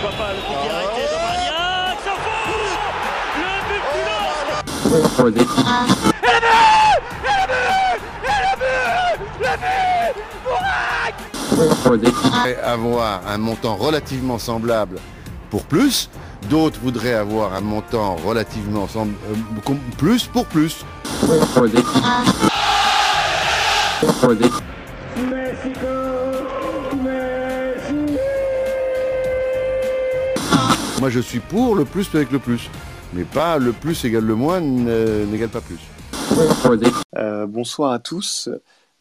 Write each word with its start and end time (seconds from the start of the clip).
pourquoi 0.00 0.18
pas 0.18 0.32
le 0.32 0.40
coup 0.40 0.54
arrêté 0.70 1.02
de 1.02 1.16
Magnac, 1.20 1.98
ça 2.04 2.14
Le 3.36 3.50
but 3.68 3.84
du 3.92 4.00
LOSC 4.08 4.48
Et 6.16 6.34
le 6.34 6.40
but 6.40 7.04
Et 8.24 8.36
le 8.40 8.52
but 8.56 8.70
Et 9.24 9.28
le 9.44 9.56
but 11.50 11.90
Le 11.90 11.96
but 11.98 12.14
Avoir 12.64 13.20
un 13.28 13.38
montant 13.38 13.76
relativement 13.76 14.38
semblable 14.38 14.98
pour 15.50 15.64
plus, 15.64 16.08
d'autres 16.48 16.78
voudraient 16.80 17.14
avoir 17.14 17.54
un 17.54 17.60
montant 17.60 18.14
relativement 18.14 18.86
semblable, 18.86 19.18
euh, 19.68 19.74
plus 19.98 20.26
pour 20.26 20.46
plus. 20.46 20.84
Moi, 31.00 31.08
je 31.08 31.20
suis 31.20 31.40
pour 31.40 31.76
le 31.76 31.86
plus 31.86 32.14
avec 32.14 32.30
le 32.30 32.38
plus. 32.38 32.68
Mais 33.14 33.24
pas 33.24 33.56
le 33.56 33.72
plus 33.72 34.04
égale 34.04 34.26
le 34.26 34.34
moins 34.34 34.60
n'égale 34.60 35.48
pas 35.48 35.62
plus. 35.62 35.78
Euh, 37.16 37.46
bonsoir 37.46 37.92
à 37.92 37.98
tous. 37.98 38.50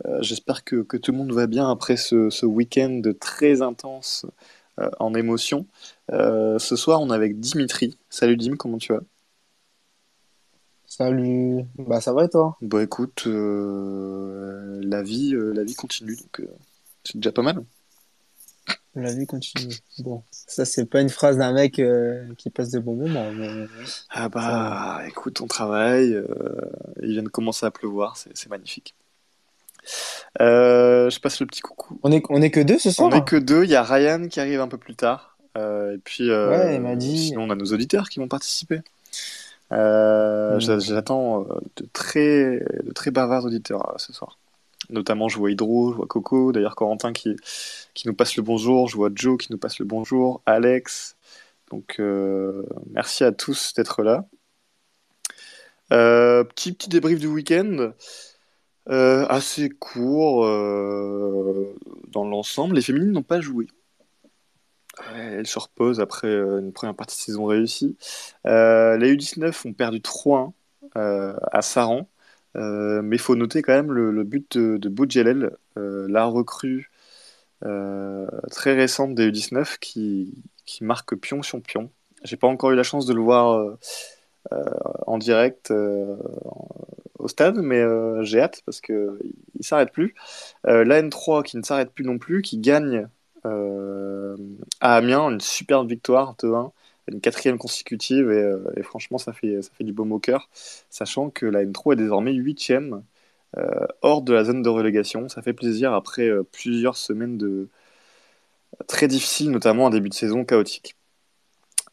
Euh, 0.05 0.17
j'espère 0.21 0.63
que, 0.63 0.81
tout 0.97 1.11
le 1.11 1.17
monde 1.17 1.33
va 1.33 1.45
bien 1.45 1.69
après 1.69 1.97
ce, 1.97 2.45
week-end 2.45 3.01
très 3.19 3.61
intense 3.61 4.25
euh, 4.79 4.89
en 5.01 5.13
émotion. 5.13 5.67
ce 6.09 6.75
soir, 6.77 7.01
on 7.01 7.11
est 7.11 7.13
avec 7.13 7.37
Dimitri. 7.41 7.97
Salut 8.09 8.37
Dim, 8.37 8.55
comment 8.55 8.77
tu 8.77 8.93
vas? 8.93 9.01
Salut. 10.87 11.65
Bah 11.77 11.99
ça 11.99 12.13
va 12.13 12.23
et 12.23 12.29
toi? 12.29 12.55
Bah 12.61 12.81
écoute, 12.81 13.27
la 13.27 15.03
vie, 15.03 15.35
la 15.35 15.63
vie 15.65 15.75
continue, 15.75 16.15
donc 16.15 16.47
c'est 17.03 17.17
déjà 17.17 17.33
pas 17.33 17.41
mal. 17.41 17.61
La 18.95 19.13
vie 19.13 19.27
continue. 19.27 19.75
Bon, 19.99 20.23
ça 20.31 20.65
c'est 20.65 20.85
pas 20.85 21.01
une 21.01 21.09
phrase 21.09 21.37
d'un 21.37 21.53
mec 21.53 21.77
euh, 21.77 22.25
qui 22.37 22.49
passe 22.49 22.71
de 22.71 22.79
bons 22.79 22.95
moments. 22.95 23.31
Ah 24.09 24.29
bah, 24.29 25.01
écoute, 25.07 25.41
on 25.41 25.47
travaille. 25.47 26.13
Euh, 26.13 26.25
il 27.01 27.11
vient 27.11 27.23
de 27.23 27.29
commencer 27.29 27.65
à 27.65 27.71
pleuvoir, 27.71 28.17
c'est 28.17 28.49
magnifique. 28.49 28.95
Euh, 30.41 31.09
je 31.09 31.19
passe 31.19 31.39
le 31.39 31.45
petit 31.45 31.61
coucou. 31.61 31.99
On 32.03 32.11
est, 32.11 32.23
on 32.29 32.41
est 32.41 32.49
que 32.49 32.59
deux 32.59 32.79
ce 32.79 32.91
soir 32.91 33.09
On 33.11 33.15
est 33.15 33.23
que 33.23 33.35
deux. 33.35 33.63
Il 33.63 33.69
y 33.69 33.75
a 33.75 33.83
Ryan 33.83 34.27
qui 34.27 34.39
arrive 34.39 34.59
un 34.59 34.67
peu 34.67 34.77
plus 34.77 34.95
tard. 34.95 35.37
et 35.55 35.99
puis, 36.03 36.31
ouais, 36.31 36.75
il 36.75 36.81
m'a 36.81 36.95
dit. 36.95 37.27
sinon 37.27 37.43
on 37.43 37.49
a 37.51 37.55
nos 37.55 37.71
auditeurs 37.71 38.09
qui 38.09 38.19
vont 38.19 38.27
participer. 38.27 38.81
J'attends 39.69 41.45
de 41.77 41.85
très, 41.93 42.59
de 42.83 42.91
très 42.93 43.11
bavards 43.11 43.45
auditeurs 43.45 43.93
ce 43.97 44.13
soir. 44.13 44.39
Notamment, 44.89 45.29
je 45.29 45.37
vois 45.37 45.51
Hydro, 45.51 45.91
je 45.91 45.97
vois 45.97 46.07
Coco, 46.07 46.51
d'ailleurs 46.51 46.75
Corentin 46.75 47.13
qui, 47.13 47.35
qui 47.93 48.07
nous 48.07 48.15
passe 48.15 48.35
le 48.37 48.43
bonjour, 48.43 48.87
je 48.87 48.95
vois 48.95 49.09
Joe 49.13 49.37
qui 49.37 49.51
nous 49.51 49.59
passe 49.59 49.79
le 49.79 49.85
bonjour, 49.85 50.41
Alex. 50.45 51.15
Donc, 51.69 51.97
euh, 51.99 52.65
merci 52.91 53.23
à 53.23 53.31
tous 53.31 53.73
d'être 53.75 54.03
là. 54.03 54.25
Euh, 55.93 56.43
petit, 56.43 56.71
petit 56.71 56.89
débrief 56.89 57.19
du 57.19 57.27
week-end. 57.27 57.93
Euh, 58.89 59.27
assez 59.27 59.69
court 59.69 60.45
dans 62.07 62.23
l'ensemble. 62.25 62.75
Les 62.75 62.81
féminines 62.81 63.11
n'ont 63.11 63.21
pas 63.21 63.41
joué. 63.41 63.67
Elles 65.15 65.47
se 65.47 65.59
reposent 65.59 65.99
après 65.99 66.27
une 66.27 66.73
première 66.73 66.95
partie 66.95 67.15
de 67.15 67.21
saison 67.21 67.45
réussie. 67.45 67.95
les 68.45 69.15
U19 69.15 69.67
ont 69.67 69.73
perdu 69.73 69.99
3-1 69.99 70.51
à 70.95 71.61
Saran. 71.61 72.09
Euh, 72.55 73.01
mais 73.01 73.17
il 73.17 73.19
faut 73.19 73.35
noter 73.35 73.61
quand 73.61 73.73
même 73.73 73.91
le, 73.91 74.23
but 74.23 74.57
de, 74.57 74.77
de 74.77 75.51
euh, 75.77 76.07
la 76.09 76.25
recrue 76.25 76.89
euh, 77.65 78.27
très 78.49 78.73
récente 78.73 79.15
des 79.15 79.29
U19 79.31 79.77
qui, 79.79 80.33
marque 80.81 81.15
pion 81.15 81.41
sur 81.43 81.61
pion. 81.61 81.91
J'ai 82.23 82.37
pas 82.37 82.47
encore 82.47 82.71
eu 82.71 82.75
la 82.75 82.83
chance 82.83 83.05
de 83.05 83.13
le 83.13 83.21
voir 83.21 83.77
en 85.07 85.17
direct 85.17 85.71
au 87.17 87.27
stade, 87.27 87.57
mais 87.57 87.83
j'ai 88.23 88.41
hâte 88.41 88.61
parce 88.65 88.81
qu'il 88.81 88.95
ne 88.95 89.63
s'arrête 89.63 89.91
plus. 89.91 90.15
la 90.63 91.01
N3 91.01 91.43
qui 91.43 91.57
ne 91.57 91.63
s'arrête 91.63 91.91
plus 91.91 92.05
non 92.05 92.17
plus, 92.17 92.41
qui 92.41 92.57
gagne 92.59 93.07
à 93.43 94.95
Amiens 94.95 95.29
une 95.29 95.41
superbe 95.41 95.89
victoire 95.89 96.35
2-1 96.35 96.71
une 97.11 97.21
quatrième 97.21 97.57
consécutive 97.57 98.29
euh, 98.29 98.59
et, 98.77 98.83
franchement 98.83 99.17
ça 99.17 99.33
fait, 99.33 99.61
ça 99.61 99.69
fait 99.77 99.83
du 99.83 99.93
baume 99.93 100.11
au 100.11 100.19
cœur, 100.19 100.49
sachant 100.89 101.29
que 101.29 101.45
la 101.45 101.63
N3 101.65 101.93
est 101.93 101.95
désormais 101.97 102.33
huitième 102.33 103.03
euh, 103.57 103.87
hors 104.01 104.21
de 104.21 104.33
la 104.33 104.43
zone 104.45 104.61
de 104.61 104.69
relégation. 104.69 105.29
Ça 105.29 105.41
fait 105.41 105.53
plaisir 105.53 105.93
après 105.93 106.27
euh, 106.29 106.43
plusieurs 106.43 106.97
semaines 106.97 107.37
de 107.37 107.69
très 108.87 109.07
difficiles, 109.07 109.51
notamment 109.51 109.87
un 109.87 109.89
début 109.91 110.09
de 110.09 110.13
saison 110.13 110.45
chaotique. 110.45 110.95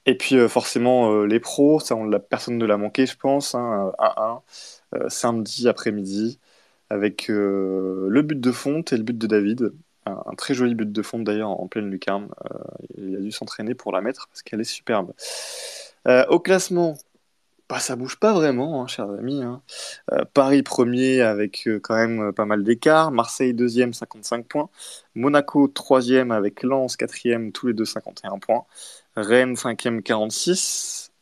Et 0.07 0.17
puis 0.17 0.49
forcément 0.49 1.25
les 1.25 1.41
pros, 1.41 1.81
ça 1.81 1.97
on, 1.97 2.09
personne 2.21 2.59
ne 2.59 2.67
l'a 2.67 2.77
manqué 2.77 3.07
je 3.07 3.17
pense, 3.17 3.55
hein, 3.57 3.93
à 3.99 4.43
1 4.93 5.09
samedi 5.09 5.69
après-midi 5.69 6.39
avec 6.91 7.27
le 7.29 8.23
but 8.23 8.41
de 8.41 8.53
Fonte 8.53 8.93
et 8.93 8.97
le 8.97 9.03
but 9.03 9.19
de 9.19 9.27
David 9.27 9.73
un, 10.07 10.35
très 10.37 10.55
joli 10.55 10.75
but 10.75 10.91
de 10.91 11.03
fond 11.03 11.19
d'ailleurs 11.19 11.51
en 11.51 11.67
pleine 11.67 11.91
lucarne. 11.91 12.29
Euh, 12.51 12.59
il 12.97 13.17
a 13.17 13.21
dû 13.21 13.33
s'entraîner 13.33 13.75
pour 13.75 13.93
la 13.93 14.01
mettre 14.01 14.29
parce 14.29 14.43
qu'elle 14.43 14.61
est 14.61 14.65
superbe. 14.65 15.13
Euh, 16.09 16.25
au 16.29 16.39
classement, 16.41 16.97
bah, 17.69 17.81
ça 17.81 17.97
bouge 17.97 18.17
pas 18.17 18.33
vraiment, 18.33 18.83
hein, 18.83 18.87
chers 18.87 19.11
amis. 19.11 19.43
Hein. 19.43 19.63
Euh, 20.13 20.25
Paris 20.33 20.63
premier 20.63 21.21
avec 21.21 21.69
quand 21.83 21.97
même 21.97 22.33
pas 22.33 22.45
mal 22.45 22.63
d'écart. 22.65 23.11
Marseille 23.11 23.55
deuxième, 23.55 23.93
55 23.93 24.47
points. 24.47 24.71
Monaco 25.15 25.69
troisième 25.69 26.31
avec 26.31 26.63
Lens 26.63 26.97
quatrième, 26.97 27.53
tous 27.53 27.69
les 27.69 27.75
deux 27.75 27.85
51 27.85 28.39
points. 28.39 28.65
Rennes 29.17 29.57
cinquième, 29.57 30.03
46. 30.03 31.13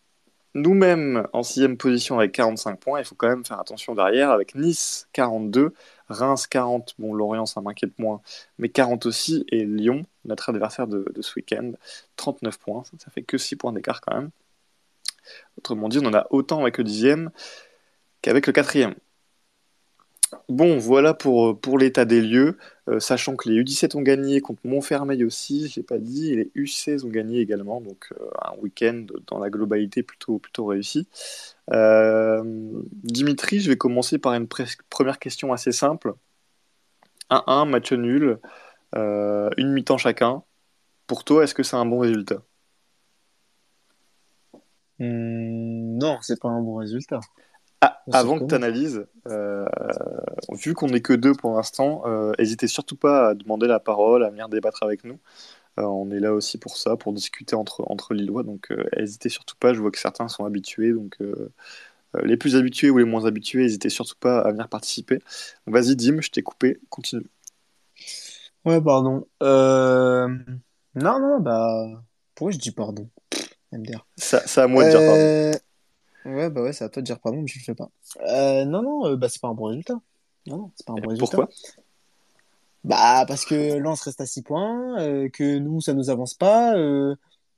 Nous-mêmes 0.55 1.27
en 1.33 1.43
sixième 1.43 1.77
position 1.77 2.19
avec 2.19 2.33
45 2.33 2.79
points. 2.79 3.01
Il 3.01 3.05
faut 3.05 3.17
quand 3.17 3.29
même 3.29 3.45
faire 3.45 3.59
attention 3.59 3.95
derrière 3.95 4.31
avec 4.31 4.55
Nice 4.55 5.09
42, 5.13 5.75
Reims 6.09 6.47
40, 6.47 6.95
bon 6.99 7.15
Lorient 7.15 7.47
ça 7.47 7.61
m'inquiète 7.61 7.99
moins, 7.99 8.21
mais 8.59 8.69
40 8.69 9.07
aussi, 9.07 9.45
et 9.51 9.65
Lyon, 9.65 10.05
notre 10.25 10.49
adversaire 10.51 10.87
de, 10.87 11.05
ce 11.21 11.35
week-end, 11.37 11.73
39 12.17 12.59
points, 12.59 12.83
ça, 12.99 13.11
fait 13.11 13.23
que 13.23 13.39
6 13.39 13.57
points 13.57 13.73
d'écart 13.73 14.01
quand 14.01 14.15
même. 14.15 14.31
Autrement 15.59 15.89
dit, 15.89 15.99
on 15.99 16.07
en 16.07 16.15
a 16.15 16.27
autant 16.31 16.61
avec 16.61 16.79
le 16.79 16.85
dixième 16.85 17.31
qu'avec 18.23 18.47
le 18.47 18.53
quatrième. 18.53 18.95
Bon, 20.49 20.79
voilà 20.79 21.15
pour, 21.15 21.61
pour 21.61 21.79
l'état 21.79 22.05
des 22.05 22.21
lieux, 22.21 22.59
euh, 22.89 23.01
sachant 23.01 23.37
que 23.37 23.49
les 23.49 23.63
U17 23.63 23.97
ont 23.97 24.03
gagné 24.03 24.41
contre 24.41 24.61
Montfermeil 24.67 25.25
aussi, 25.25 25.69
je 25.69 25.77
l'ai 25.77 25.83
pas 25.83 25.99
dit, 25.99 26.33
et 26.33 26.37
les 26.37 26.51
U16 26.57 27.05
ont 27.05 27.09
gagné 27.09 27.41
également, 27.41 27.81
donc 27.81 28.13
euh, 28.13 28.29
un 28.43 28.57
week-end 28.61 29.07
dans 29.27 29.39
la 29.39 29.51
globalité 29.51 30.03
plutôt, 30.03 30.41
réussi. 30.67 31.09
Euh, 31.73 32.43
Dimitri, 33.03 33.61
je 33.61 33.71
vais 33.71 33.77
commencer 33.77 34.19
par 34.19 34.35
une 34.35 34.49
première 34.91 35.19
question 35.19 35.53
assez 35.53 35.73
simple. 35.73 36.15
1-1, 37.31 37.65
match 37.67 37.93
nul, 37.93 38.39
une 38.95 39.73
mi-temps 39.73 39.99
chacun. 39.99 40.43
Pour 41.07 41.25
toi, 41.25 41.45
est-ce 41.45 41.55
que 41.55 41.63
c'est 41.63 41.77
un 41.77 41.87
bon 41.87 41.99
résultat? 42.01 42.43
Hmm, 44.99 45.99
Non, 45.99 46.19
c'est 46.23 46.41
pas 46.41 46.49
un 46.49 46.61
bon 46.63 46.77
résultat. 46.77 47.21
Ah, 47.87 48.03
avant 48.13 48.39
que 48.39 48.45
tu 48.45 48.55
analyses, 48.55 49.05
euh, 49.29 49.67
vu 50.53 50.73
qu'on 50.73 50.87
n'est 50.87 51.03
que 51.03 51.13
deux 51.13 51.35
pour 51.35 51.55
l'instant, 51.55 52.03
n'hésitez 52.39 52.65
euh, 52.65 52.69
surtout 52.69 52.97
pas 52.97 53.29
à 53.29 53.35
demander 53.35 53.67
la 53.67 53.79
parole, 53.79 54.25
à 54.25 54.31
venir 54.31 54.49
débattre 54.49 54.83
avec 54.83 55.05
nous. 55.05 55.19
Euh, 55.79 55.83
on 55.83 56.11
est 56.11 56.21
là 56.21 56.33
aussi 56.33 56.57
pour 56.57 56.79
ça, 56.79 56.97
pour 56.97 57.13
discuter 57.13 57.57
entre, 57.57 57.85
entre 57.91 58.15
Lillois, 58.15 58.43
donc 58.43 58.73
n'hésitez 58.97 59.29
surtout 59.29 59.57
pas. 59.61 59.75
Je 59.75 59.83
vois 59.83 59.91
que 59.91 59.99
certains 59.99 60.29
sont 60.29 60.47
habitués, 60.47 60.95
donc 60.95 61.19
les 62.23 62.39
plus 62.39 62.57
habitués 62.57 62.89
ou 62.89 62.97
les 62.97 63.05
moins 63.05 63.27
habitués, 63.27 63.65
n'hésitez 63.65 63.91
surtout 63.91 64.17
pas 64.19 64.41
à 64.41 64.51
venir 64.51 64.69
participer. 64.69 65.19
Vas-y, 65.67 65.95
Dim, 65.95 66.23
je 66.23 66.31
t'ai 66.31 66.43
coupé, 66.43 66.81
continue. 66.89 67.27
Ouais, 68.65 68.81
pardon. 68.81 69.27
Non, 69.43 70.29
non, 70.95 71.41
bah. 71.41 72.03
Pourquoi 72.35 72.53
je 72.53 72.59
dis 72.59 72.71
pardon? 72.71 73.11
MDR. 73.73 74.07
Ça, 74.17 74.41
c'est 74.47 74.61
à 74.63 74.67
moi 74.67 74.85
de 74.85 74.91
dire 74.91 75.01
pardon. 75.01 75.61
Ouais, 76.25 76.49
bah 76.51 76.63
ouais, 76.63 76.73
c'est 76.73 76.85
à 76.85 76.89
toi 76.89 77.03
de 77.03 77.07
dire 77.07 77.19
pardon, 77.19 77.41
mais 77.41 77.47
je 77.47 77.59
le 77.59 77.65
fais 77.65 77.75
pas. 77.75 77.91
Euh, 78.29 78.65
non, 78.65 78.83
non, 78.83 79.07
euh, 79.07 79.17
bah 79.17 79.29
c'est 79.29 79.41
pas 79.41 79.49
un 79.49 79.55
bon 79.55 79.67
résultat. 79.67 80.01
Non, 80.47 80.57
non, 80.57 80.71
c'est 80.75 80.87
pas 80.87 80.95
un 80.95 80.97
bon 80.97 81.09
résultat. 81.11 81.37
Pourquoi? 81.37 81.49
Bah 82.83 83.25
parce 83.27 83.45
que 83.45 83.79
Lens 83.79 84.01
reste 84.03 84.21
à 84.21 84.27
6 84.27 84.43
points, 84.43 85.01
euh, 85.01 85.29
que 85.29 85.59
nous, 85.59 85.81
ça 85.81 85.95
nous 85.95 86.11
avance 86.11 86.35
pas, 86.35 86.75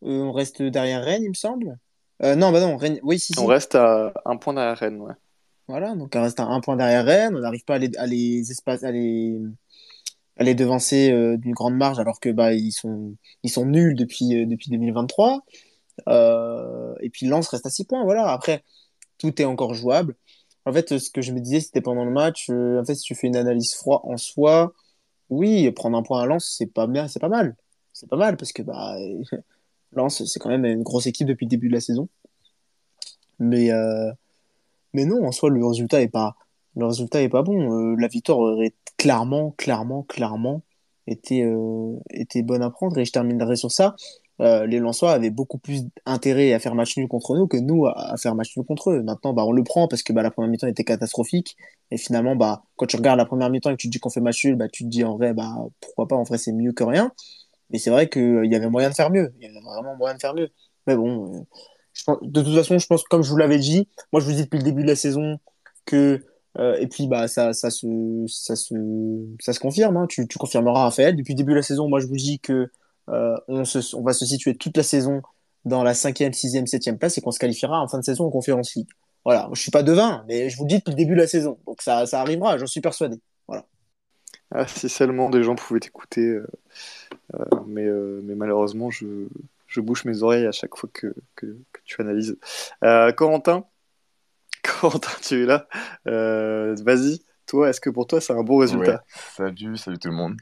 on 0.03 0.33
reste 0.33 0.63
derrière 0.63 1.03
Rennes, 1.03 1.25
il 1.25 1.31
me 1.31 1.35
semble. 1.35 1.79
non, 2.23 2.53
bah 2.53 2.61
non, 2.61 2.77
Rennes, 2.77 3.01
oui, 3.03 3.19
si, 3.19 3.33
si. 3.33 3.39
On 3.41 3.47
reste 3.47 3.75
à 3.75 4.13
un 4.25 4.37
point 4.37 4.55
derrière 4.55 4.77
Rennes, 4.77 5.01
ouais. 5.01 5.15
Voilà, 5.69 5.97
donc 5.97 6.13
on 6.15 6.23
reste 6.23 6.39
à 6.39 6.45
un 6.45 6.61
point 6.61 6.77
derrière 6.77 7.05
Rennes, 7.05 7.35
on 7.35 7.41
n'arrive 7.41 7.65
pas 7.65 7.75
à 7.75 7.79
les, 7.79 7.91
à 7.97 8.07
les 8.07 8.53
espaces, 8.53 8.85
à 8.85 8.93
les, 8.93 9.37
à 10.37 10.45
les 10.45 10.55
devancer 10.55 11.37
d'une 11.39 11.55
grande 11.55 11.75
marge 11.75 11.99
alors 11.99 12.21
que 12.21 12.29
bah 12.29 12.53
ils 12.53 12.71
sont, 12.71 13.17
ils 13.43 13.51
sont 13.51 13.67
nuls 13.67 13.97
depuis, 13.97 14.47
depuis 14.47 14.71
2023. 14.71 15.43
Euh, 16.09 16.86
et 17.01 17.11
puis 17.11 17.27
Lens 17.27 17.49
reste 17.49 17.67
à 17.67 17.71
6 17.71 17.85
points. 17.85 18.05
Voilà. 18.05 18.29
Après, 18.29 18.65
tout 19.19 19.41
est 19.41 19.45
encore 19.45 19.75
jouable. 19.75 20.17
En 20.65 20.73
fait, 20.73 20.99
ce 20.99 21.11
que 21.11 21.23
je 21.23 21.33
me 21.33 21.41
disais, 21.41 21.61
c'était 21.61 21.81
pendant 21.81 22.05
le 22.05 22.11
match. 22.11 22.51
Euh, 22.51 22.81
en 22.81 22.85
fait, 22.85 22.95
si 22.97 23.03
tu 23.03 23.15
fais 23.15 23.29
une 23.29 23.37
analyse 23.37 23.75
froide 23.75 24.01
en 24.05 24.17
soi, 24.17 24.73
oui, 25.31 25.71
prendre 25.73 25.97
un 25.99 26.03
point 26.03 26.23
à 26.23 26.27
Lens, 26.27 26.55
c'est 26.59 26.67
pas 26.67 26.87
bien, 26.87 27.09
c'est 27.09 27.21
pas 27.21 27.29
mal. 27.29 27.57
C'est 27.93 28.09
pas 28.09 28.17
mal 28.17 28.37
parce 28.37 28.53
que 28.53 28.63
bah, 28.63 28.97
Lens, 29.93 30.25
c'est 30.25 30.41
quand 30.41 30.51
même 30.51 30.65
une 30.65 30.83
grosse 30.83 31.07
équipe 31.07 31.27
depuis 31.29 31.47
le 31.47 31.51
début 31.51 31.69
de 31.69 31.75
la 31.75 31.81
saison. 31.81 32.09
Mais, 33.39 33.71
euh, 33.71 34.11
mais 34.93 35.05
non, 35.05 35.25
en 35.27 35.33
soi, 35.33 35.51
le 35.51 35.65
résultat 35.67 36.03
est 36.03 36.09
pas, 36.09 36.37
le 36.77 36.87
résultat 36.87 37.23
est 37.23 37.29
pas 37.29 37.43
bon. 37.43 37.73
Euh, 37.73 37.97
la 37.99 38.09
victoire 38.09 38.39
aurait 38.39 38.75
clairement, 38.97 39.53
clairement, 39.53 40.03
clairement 40.03 40.63
été, 41.07 41.43
euh, 41.45 41.99
été 42.11 42.43
bonne 42.43 42.63
à 42.63 42.71
prendre. 42.71 42.99
Et 42.99 43.05
je 43.05 43.13
terminerai 43.13 43.57
sur 43.57 43.71
ça. 43.71 43.97
Euh, 44.41 44.67
les 44.67 44.79
Lensois 44.79 45.13
avaient 45.13 45.31
beaucoup 45.31 45.59
plus 45.59 45.85
d'intérêt 46.05 46.53
à 46.53 46.59
faire 46.59 46.75
match 46.75 46.97
nul 46.97 47.09
contre 47.09 47.35
nous 47.37 47.47
que 47.47 47.57
nous 47.57 47.87
à, 47.87 48.17
faire 48.19 48.35
match 48.35 48.57
nul 48.57 48.67
contre 48.67 48.91
eux. 48.91 49.03
Maintenant, 49.03 49.33
bah, 49.33 49.45
on 49.47 49.53
le 49.53 49.65
prend 49.65 49.89
parce 49.89 50.03
que 50.03 50.13
bah, 50.13 50.23
la 50.23 50.31
première 50.31 50.51
mi-temps 50.51 50.67
était 50.67 50.85
catastrophique. 50.85 51.57
Et 51.91 51.97
finalement, 51.97 52.37
bah, 52.37 52.65
quand 52.77 52.87
tu 52.87 52.97
regardes 52.97 53.19
la 53.19 53.25
première 53.25 53.51
mi-temps 53.51 53.71
et 53.71 53.75
que 53.75 53.81
tu 53.81 53.89
te 53.89 53.93
dis 53.93 53.99
qu'on 53.99 54.11
fait 54.11 54.21
match 54.21 54.45
nul, 54.45 54.57
bah, 54.57 54.69
tu 54.69 54.85
te 54.85 54.89
dis 54.89 55.05
en 55.05 55.17
vrai, 55.17 55.33
bah, 55.33 55.55
pourquoi 55.81 56.07
pas, 56.09 56.17
en 56.17 56.25
vrai, 56.25 56.39
c'est 56.39 56.53
mieux 56.53 56.73
que 56.73 56.85
rien. 56.85 57.13
Mais 57.71 57.79
c'est 57.79 57.91
vrai 57.91 58.09
qu'il 58.09 58.47
y 58.47 58.55
avait 58.55 58.69
moyen 58.69 58.91
de 58.91 58.95
faire 58.95 59.11
mieux. 59.11 59.33
Il 59.39 59.47
y 59.47 59.51
avait 59.51 59.61
vraiment 59.61 59.97
moyen 59.97 60.15
de 60.15 60.21
faire 60.21 60.35
mieux. 60.35 60.51
Mais 60.87 60.97
bon, 60.97 61.35
euh, 61.35 61.41
je 61.95 62.05
pense, 62.05 62.19
de 62.23 62.43
toute 62.43 62.55
façon, 62.55 62.79
je 62.79 62.87
pense, 62.87 63.05
comme 63.05 63.23
je 63.23 63.31
vous 63.31 63.37
l'avais 63.37 63.59
dit, 63.59 63.89
moi 64.13 64.21
je 64.21 64.27
vous 64.27 64.33
dis 64.33 64.43
depuis 64.43 64.59
le 64.59 64.65
début 64.65 64.83
de 64.83 64.89
la 64.89 64.97
saison 64.97 65.39
que 65.85 66.21
euh, 66.59 66.77
et 66.79 66.87
puis 66.87 67.07
bah 67.07 67.29
ça, 67.29 67.53
ça 67.53 67.71
se 67.71 67.87
ça 68.29 68.57
se 68.57 68.75
ça 69.41 69.53
se 69.53 69.61
confirme. 69.61 69.97
Hein. 69.97 70.07
Tu, 70.09 70.27
tu 70.29 70.39
confirmeras 70.39 70.85
Raphaël. 70.85 71.17
Depuis 71.17 71.35
le 71.35 71.39
début 71.39 71.53
de 71.53 71.57
la 71.57 71.63
saison, 71.63 71.89
moi 71.89 72.01
je 72.01 72.07
vous 72.07 72.17
dis 72.17 72.39
que 72.41 72.53
euh, 72.53 72.71
on, 73.09 73.65
se, 73.65 73.95
on 73.97 74.03
va 74.03 74.13
se 74.13 74.27
situer 74.27 74.57
toute 74.57 74.77
la 74.77 74.83
saison 74.83 75.23
dans 75.65 75.83
la 75.83 75.95
cinquième, 75.95 76.33
sixième, 76.33 76.67
septième 76.67 76.99
place 76.99 77.19
et 77.19 77.21
qu'on 77.21 77.33
se 77.33 77.39
qualifiera 77.39 77.81
en 77.81 77.89
fin 77.89 77.99
de 77.99 78.05
saison 78.05 78.27
en 78.27 78.31
Conférence 78.31 78.75
League. 78.75 78.89
Voilà, 79.25 79.49
je 79.53 79.61
suis 79.61 79.73
pas 79.73 79.83
devin, 79.83 80.25
mais 80.29 80.49
je 80.49 80.57
vous 80.57 80.65
le 80.65 80.69
dis 80.69 80.79
depuis 80.79 80.93
le 80.93 80.97
début 80.97 81.15
de 81.15 81.21
la 81.21 81.27
saison. 81.27 81.59
Donc 81.67 81.83
ça, 81.83 82.07
ça 82.07 82.21
arrivera, 82.21 82.59
j'en 82.59 82.67
suis 82.67 82.81
persuadé. 82.81 83.21
Voilà. 83.49 83.67
Ah, 84.53 84.67
si 84.69 84.89
seulement 84.89 85.31
des 85.31 85.43
gens 85.43 85.57
pouvaient 85.57 85.81
t'écouter, 85.81 86.21
euh, 86.21 86.47
euh, 87.35 87.45
mais, 87.67 87.85
euh, 87.85 88.23
malheureusement, 88.37 88.91
je, 88.91 89.27
bouche 89.79 90.05
mes 90.05 90.23
oreilles 90.23 90.47
à 90.47 90.53
chaque 90.53 90.77
fois 90.77 90.89
que, 90.93 91.13
que, 91.35 91.59
tu 91.85 92.01
analyses. 92.01 92.39
Euh, 92.85 93.13
Corentin, 93.13 93.67
Corentin, 94.63 95.11
tu 95.23 95.43
es 95.43 95.47
là. 95.47 95.69
Euh, 96.07 96.77
Vas-y, 96.83 97.21
toi, 97.47 97.71
est-ce 97.71 97.81
que 97.81 97.91
pour 97.91 98.07
toi 98.07 98.21
c'est 98.21 98.33
un 98.33 98.43
bon 98.43 98.59
résultat. 98.59 99.05
Salut, 99.37 99.77
salut 99.77 99.99
tout 99.99 100.09
le 100.09 100.15
monde. 100.15 100.37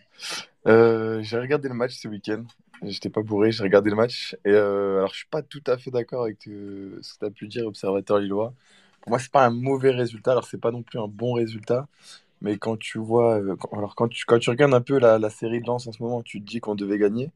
Euh, 0.66 1.22
j'ai 1.22 1.38
regardé 1.38 1.68
le 1.68 1.74
match 1.74 1.94
ce 1.94 2.08
week-end. 2.08 2.44
J'étais 2.82 3.10
pas 3.10 3.22
bourré, 3.22 3.52
j'ai 3.52 3.62
regardé 3.62 3.90
le 3.90 3.96
match. 3.96 4.36
Et 4.44 4.50
euh, 4.50 4.98
alors, 4.98 5.10
je 5.10 5.18
suis 5.18 5.28
pas 5.28 5.42
tout 5.42 5.62
à 5.66 5.76
fait 5.76 5.90
d'accord 5.90 6.24
avec 6.24 6.46
euh, 6.48 6.98
ce 7.02 7.14
que 7.14 7.18
tu 7.20 7.24
as 7.26 7.30
pu 7.30 7.48
dire, 7.48 7.66
observateur 7.66 8.18
lillois. 8.18 8.52
Pour 9.00 9.10
moi, 9.10 9.18
c'est 9.18 9.30
pas 9.30 9.44
un 9.44 9.50
mauvais 9.50 9.90
résultat. 9.90 10.32
Alors, 10.32 10.44
c'est 10.44 10.60
pas 10.60 10.70
non 10.70 10.82
plus 10.82 10.98
un 10.98 11.08
bon 11.08 11.34
résultat. 11.34 11.86
Mais 12.40 12.58
quand 12.58 12.78
tu 12.78 12.98
vois, 12.98 13.38
euh, 13.40 13.56
alors 13.72 13.94
quand 13.94 14.08
tu, 14.08 14.50
regardes 14.50 14.74
un 14.74 14.80
peu 14.82 14.98
la, 14.98 15.30
série 15.30 15.60
de 15.62 15.66
Lens 15.66 15.86
en 15.86 15.92
ce 15.92 16.02
moment, 16.02 16.22
tu 16.22 16.40
te 16.40 16.46
dis 16.46 16.60
qu'on 16.60 16.74
devait 16.74 16.98
gagner. 16.98 17.30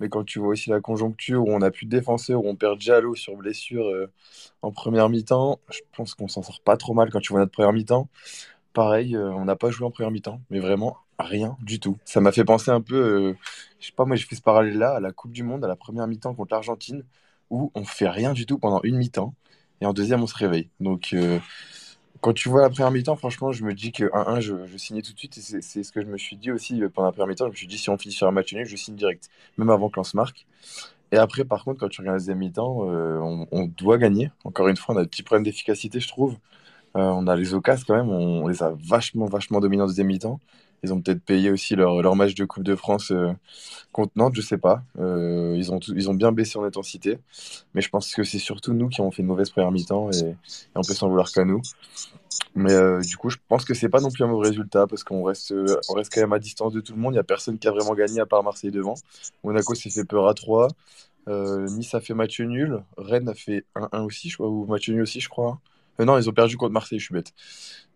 Mais 0.00 0.10
quand 0.10 0.24
tu 0.24 0.38
vois 0.38 0.48
aussi 0.48 0.68
la 0.68 0.80
conjoncture 0.80 1.42
où 1.44 1.50
on 1.50 1.62
a 1.62 1.70
plus 1.70 1.86
de 1.86 1.90
défenseurs, 1.90 2.44
où 2.44 2.48
on 2.48 2.56
perd 2.56 2.78
Diallo 2.78 3.14
sur 3.14 3.36
blessure 3.36 3.86
en 4.60 4.70
première 4.70 5.08
mi-temps, 5.08 5.60
je 5.70 5.80
pense 5.96 6.14
qu'on 6.14 6.28
s'en 6.28 6.42
sort 6.42 6.60
pas 6.60 6.76
trop 6.76 6.92
mal 6.92 7.10
quand 7.10 7.20
tu 7.20 7.32
vois 7.32 7.40
notre 7.40 7.52
première 7.52 7.72
mi-temps. 7.72 8.08
Pareil, 8.72 9.16
euh, 9.16 9.32
on 9.32 9.44
n'a 9.46 9.56
pas 9.56 9.70
joué 9.70 9.86
en 9.86 9.90
première 9.90 10.12
mi-temps, 10.12 10.40
mais 10.48 10.60
vraiment 10.60 10.96
rien 11.18 11.56
du 11.60 11.80
tout. 11.80 11.98
Ça 12.04 12.20
m'a 12.20 12.30
fait 12.30 12.44
penser 12.44 12.70
un 12.70 12.80
peu, 12.80 12.94
euh, 12.96 13.34
je 13.80 13.86
sais 13.86 13.92
pas, 13.92 14.04
moi 14.04 14.14
j'ai 14.16 14.24
fait 14.26 14.36
ce 14.36 14.42
parallèle-là 14.42 14.92
à 14.96 15.00
la 15.00 15.10
Coupe 15.12 15.32
du 15.32 15.42
Monde, 15.42 15.64
à 15.64 15.68
la 15.68 15.74
première 15.76 16.06
mi-temps 16.06 16.34
contre 16.34 16.54
l'Argentine, 16.54 17.04
où 17.50 17.72
on 17.74 17.84
fait 17.84 18.08
rien 18.08 18.32
du 18.32 18.46
tout 18.46 18.58
pendant 18.58 18.80
une 18.84 18.96
mi-temps, 18.96 19.34
et 19.80 19.86
en 19.86 19.92
deuxième 19.92 20.22
on 20.22 20.28
se 20.28 20.36
réveille. 20.36 20.70
Donc 20.78 21.10
euh, 21.14 21.40
quand 22.20 22.32
tu 22.32 22.48
vois 22.48 22.62
la 22.62 22.70
première 22.70 22.92
mi-temps, 22.92 23.16
franchement, 23.16 23.52
je 23.52 23.64
me 23.64 23.74
dis 23.74 23.92
que 23.92 24.04
1-1, 24.14 24.40
je, 24.40 24.66
je 24.66 24.76
signais 24.76 25.02
tout 25.02 25.12
de 25.14 25.18
suite, 25.18 25.36
et 25.38 25.40
c'est 25.40 25.82
ce 25.82 25.92
que 25.92 26.00
je 26.02 26.06
me 26.06 26.18
suis 26.18 26.36
dit 26.36 26.52
aussi 26.52 26.80
pendant 26.94 27.08
la 27.08 27.12
première 27.12 27.28
mi-temps. 27.28 27.46
Je 27.46 27.50
me 27.52 27.56
suis 27.56 27.66
dit, 27.66 27.78
si 27.78 27.90
on 27.90 27.98
finit 27.98 28.14
sur 28.14 28.28
un 28.28 28.32
match 28.32 28.52
nul, 28.54 28.66
je 28.66 28.76
signe 28.76 28.96
direct, 28.96 29.30
même 29.58 29.70
avant 29.70 29.88
que 29.90 29.96
l'on 29.96 30.04
se 30.04 30.16
marque. 30.16 30.46
Et 31.12 31.16
après, 31.18 31.44
par 31.44 31.64
contre, 31.64 31.80
quand 31.80 31.88
tu 31.88 32.00
regardes 32.02 32.18
deuxième 32.18 32.38
mi-temps, 32.38 32.82
on, 32.84 33.46
on 33.52 33.66
doit 33.66 33.98
gagner. 33.98 34.30
Encore 34.44 34.68
une 34.68 34.76
fois, 34.76 34.94
on 34.94 34.98
a 34.98 35.02
des 35.02 35.08
petits 35.08 35.22
problèmes 35.24 35.44
d'efficacité, 35.44 36.00
je 36.00 36.08
trouve. 36.08 36.36
Euh, 36.96 37.00
on 37.00 37.26
a 37.26 37.36
les 37.36 37.54
occasions 37.54 37.84
quand 37.86 37.96
même, 37.96 38.08
on, 38.08 38.48
les 38.48 38.62
a 38.62 38.72
vachement, 38.88 39.26
vachement 39.26 39.60
dominés 39.60 39.82
en 39.82 39.86
deuxième 39.86 40.08
mi-temps. 40.08 40.40
Ils 40.82 40.94
ont 40.94 41.00
peut-être 41.00 41.22
payé 41.22 41.50
aussi 41.50 41.76
leur, 41.76 42.00
leur 42.00 42.16
match 42.16 42.34
de 42.34 42.44
Coupe 42.46 42.64
de 42.64 42.74
France 42.74 43.12
euh, 43.12 43.32
contre 43.92 44.12
Nantes, 44.16 44.34
je 44.34 44.40
sais 44.40 44.56
pas. 44.56 44.82
Euh, 44.98 45.54
ils 45.56 45.70
ont, 45.72 45.78
ils 45.78 46.08
ont 46.08 46.14
bien 46.14 46.32
baissé 46.32 46.58
en 46.58 46.64
intensité. 46.64 47.18
Mais 47.74 47.82
je 47.82 47.90
pense 47.90 48.14
que 48.14 48.24
c'est 48.24 48.38
surtout 48.38 48.72
nous 48.72 48.88
qui 48.88 49.00
avons 49.02 49.10
fait 49.10 49.20
une 49.20 49.28
mauvaise 49.28 49.50
première 49.50 49.70
mi-temps 49.72 50.10
et, 50.10 50.30
et 50.30 50.34
on 50.74 50.80
peut 50.80 50.94
s'en 50.94 51.08
vouloir 51.08 51.30
qu'à 51.30 51.44
nous. 51.44 51.60
Mais 52.54 52.72
euh, 52.72 53.00
du 53.02 53.16
coup, 53.18 53.28
je 53.28 53.36
pense 53.48 53.66
que 53.66 53.74
c'est 53.74 53.90
pas 53.90 54.00
non 54.00 54.10
plus 54.10 54.24
un 54.24 54.28
mauvais 54.28 54.48
résultat 54.48 54.86
parce 54.86 55.04
qu'on 55.04 55.22
reste, 55.22 55.54
on 55.90 55.94
reste 55.94 56.12
quand 56.14 56.22
même 56.22 56.32
à 56.32 56.38
distance 56.38 56.72
de 56.72 56.80
tout 56.80 56.94
le 56.94 56.98
monde. 57.00 57.12
Il 57.12 57.16
y 57.16 57.20
a 57.20 57.24
personne 57.24 57.58
qui 57.58 57.68
a 57.68 57.72
vraiment 57.72 57.94
gagné 57.94 58.20
à 58.20 58.26
part 58.26 58.42
Marseille 58.42 58.70
devant. 58.70 58.94
Monaco 59.44 59.74
s'est 59.74 59.90
fait 59.90 60.04
peur 60.04 60.28
à 60.28 60.34
3. 60.34 60.68
Euh, 61.28 61.66
nice 61.68 61.94
a 61.94 62.00
fait 62.00 62.14
match 62.14 62.40
nul. 62.40 62.82
Rennes 62.96 63.28
a 63.28 63.34
fait 63.34 63.64
1-1 63.76 64.04
aussi, 64.04 64.30
je 64.30 64.36
crois, 64.36 64.48
ou 64.48 64.66
match 64.66 64.88
nul 64.88 65.02
aussi, 65.02 65.20
je 65.20 65.28
crois. 65.28 65.60
Euh, 65.98 66.04
non, 66.04 66.18
ils 66.18 66.28
ont 66.28 66.32
perdu 66.32 66.56
contre 66.56 66.72
Marseille, 66.72 66.98
je 66.98 67.04
suis 67.06 67.14
bête. 67.14 67.32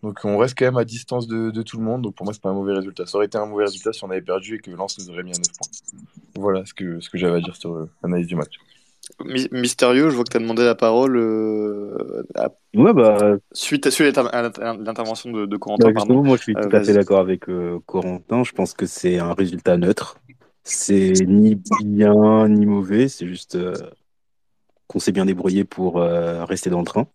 Donc 0.03 0.21
on 0.25 0.37
reste 0.37 0.55
quand 0.59 0.67
même 0.67 0.77
à 0.77 0.85
distance 0.85 1.27
de, 1.27 1.51
de 1.51 1.63
tout 1.63 1.79
le 1.79 1.85
monde. 1.85 2.03
Donc 2.03 2.15
pour 2.15 2.25
moi, 2.25 2.35
c'est 2.35 2.43
pas 2.43 2.51
un 2.51 2.55
mauvais 2.55 2.75
résultat. 2.75 3.07
Ça 3.07 3.17
aurait 3.17 3.27
été 3.27 3.39
un 3.39 3.47
mauvais 3.47 3.65
résultat 3.65 3.93
si 3.93 4.05
on 4.05 4.11
avait 4.11 4.21
perdu 4.21 4.57
et 4.57 4.59
que 4.59 4.71
Lens 4.71 4.99
nous 4.99 5.11
aurait 5.11 5.23
mis 5.23 5.33
à 5.33 5.39
9 5.39 5.47
points. 5.57 5.69
Voilà 6.37 6.65
ce 6.67 6.75
que, 6.75 7.01
ce 7.01 7.09
que 7.09 7.17
j'avais 7.19 7.37
à 7.37 7.41
dire 7.41 7.57
sur 7.57 7.73
euh, 7.75 7.89
l'analyse 8.03 8.27
du 8.27 8.37
match. 8.37 8.57
My- 9.25 9.49
Mystérieux, 9.53 10.11
je 10.11 10.15
vois 10.17 10.25
que 10.25 10.31
tu 10.31 10.37
as 10.37 10.41
demandé 10.41 10.65
la 10.65 10.75
parole 10.75 11.17
euh, 11.17 12.23
à- 12.35 12.51
Ouais, 12.75 12.93
bah, 12.93 13.37
suite, 13.53 13.87
à, 13.87 13.91
suite 13.91 14.19
à 14.19 14.43
l'inter- 14.43 14.63
à 14.63 14.75
l'intervention 14.75 15.31
de, 15.31 15.47
de 15.47 15.57
Corentin. 15.57 15.89
bah, 15.89 15.93
pardon. 15.95 16.23
moi, 16.23 16.37
je 16.37 16.43
suis 16.43 16.57
Euh, 16.57 16.69
tout 16.69 16.77
à 16.77 16.83
fait 16.83 16.93
d'accord 16.95 17.21
avec 17.21 17.49
euh, 17.49 17.79
Corentin. 17.87 18.45
Je 18.45 18.53
pense 18.53 18.75
que 18.75 18.87
c'est 18.87 19.19
un 19.19 19.33
résultat 19.35 19.77
neutre. 19.77 20.19
C'est 20.65 21.13
ni 21.27 21.55
bien 21.83 22.49
ni 22.49 22.65
mauvais. 22.67 23.09
C'est 23.09 23.27
juste 23.27 23.55
euh, 23.57 23.75
qu'on 24.87 24.99
s'est 24.99 25.13
bien 25.13 25.27
débrouillé 25.27 25.65
pour 25.65 25.99
euh, 26.01 26.45
rester 26.45 26.71
dans 26.71 26.81
le 26.81 26.87
train. 26.87 27.07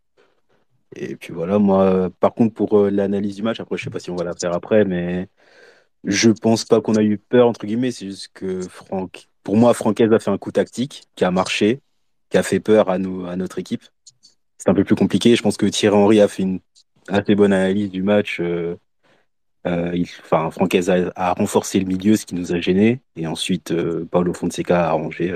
Et 0.96 1.16
puis 1.16 1.34
voilà, 1.34 1.60
moi, 1.60 2.10
par 2.20 2.34
contre, 2.34 2.54
pour 2.54 2.80
euh, 2.80 2.90
l'analyse 2.90 3.36
du 3.36 3.44
match, 3.44 3.60
après, 3.60 3.78
je 3.78 3.84
sais 3.84 3.90
pas 3.90 4.00
si 4.00 4.10
on 4.10 4.16
va 4.16 4.24
la 4.24 4.34
faire 4.34 4.54
après, 4.54 4.86
mais 4.86 5.30
je 6.04 6.32
pense 6.32 6.66
pas 6.66 6.82
qu'on 6.82 6.96
a 6.96 7.04
eu 7.04 7.18
peur, 7.18 7.48
entre 7.48 7.66
guillemets. 7.66 7.92
C'est 7.92 8.08
juste 8.08 8.30
que 8.34 8.62
Franck, 8.62 9.30
pour 9.44 9.58
moi, 9.58 9.74
Francaise 9.74 10.12
a 10.14 10.20
fait 10.20 10.32
un 10.32 10.38
coup 10.38 10.52
tactique 10.52 11.04
qui 11.16 11.26
a 11.26 11.32
marché, 11.32 11.82
qui 12.30 12.38
a 12.38 12.44
fait 12.44 12.60
peur 12.60 12.90
à, 12.90 12.98
nous, 13.00 13.26
à 13.26 13.36
notre 13.36 13.60
équipe. 13.60 13.84
C'est 14.58 14.70
un 14.70 14.74
peu 14.74 14.84
plus 14.84 14.96
compliqué. 14.96 15.36
Je 15.36 15.44
pense 15.44 15.58
que 15.58 15.66
Thierry 15.68 15.96
Henry 15.96 16.22
a 16.22 16.28
fait 16.28 16.44
une 16.44 16.60
assez 17.10 17.36
bonne 17.36 17.54
analyse 17.54 17.92
du 17.92 18.04
match. 18.04 18.40
Euh, 18.42 18.78
euh, 19.68 20.04
Francaise 20.24 20.90
a, 20.90 21.12
a 21.16 21.34
renforcé 21.34 21.80
le 21.80 21.86
milieu, 21.86 22.16
ce 22.18 22.26
qui 22.26 22.36
nous 22.36 22.54
a 22.54 22.60
gênés. 22.62 23.02
Et 23.16 23.28
ensuite, 23.28 23.72
euh, 23.72 24.06
Paulo 24.12 24.34
Fonseca 24.34 24.86
a 24.86 24.90
arrangé 24.90 25.34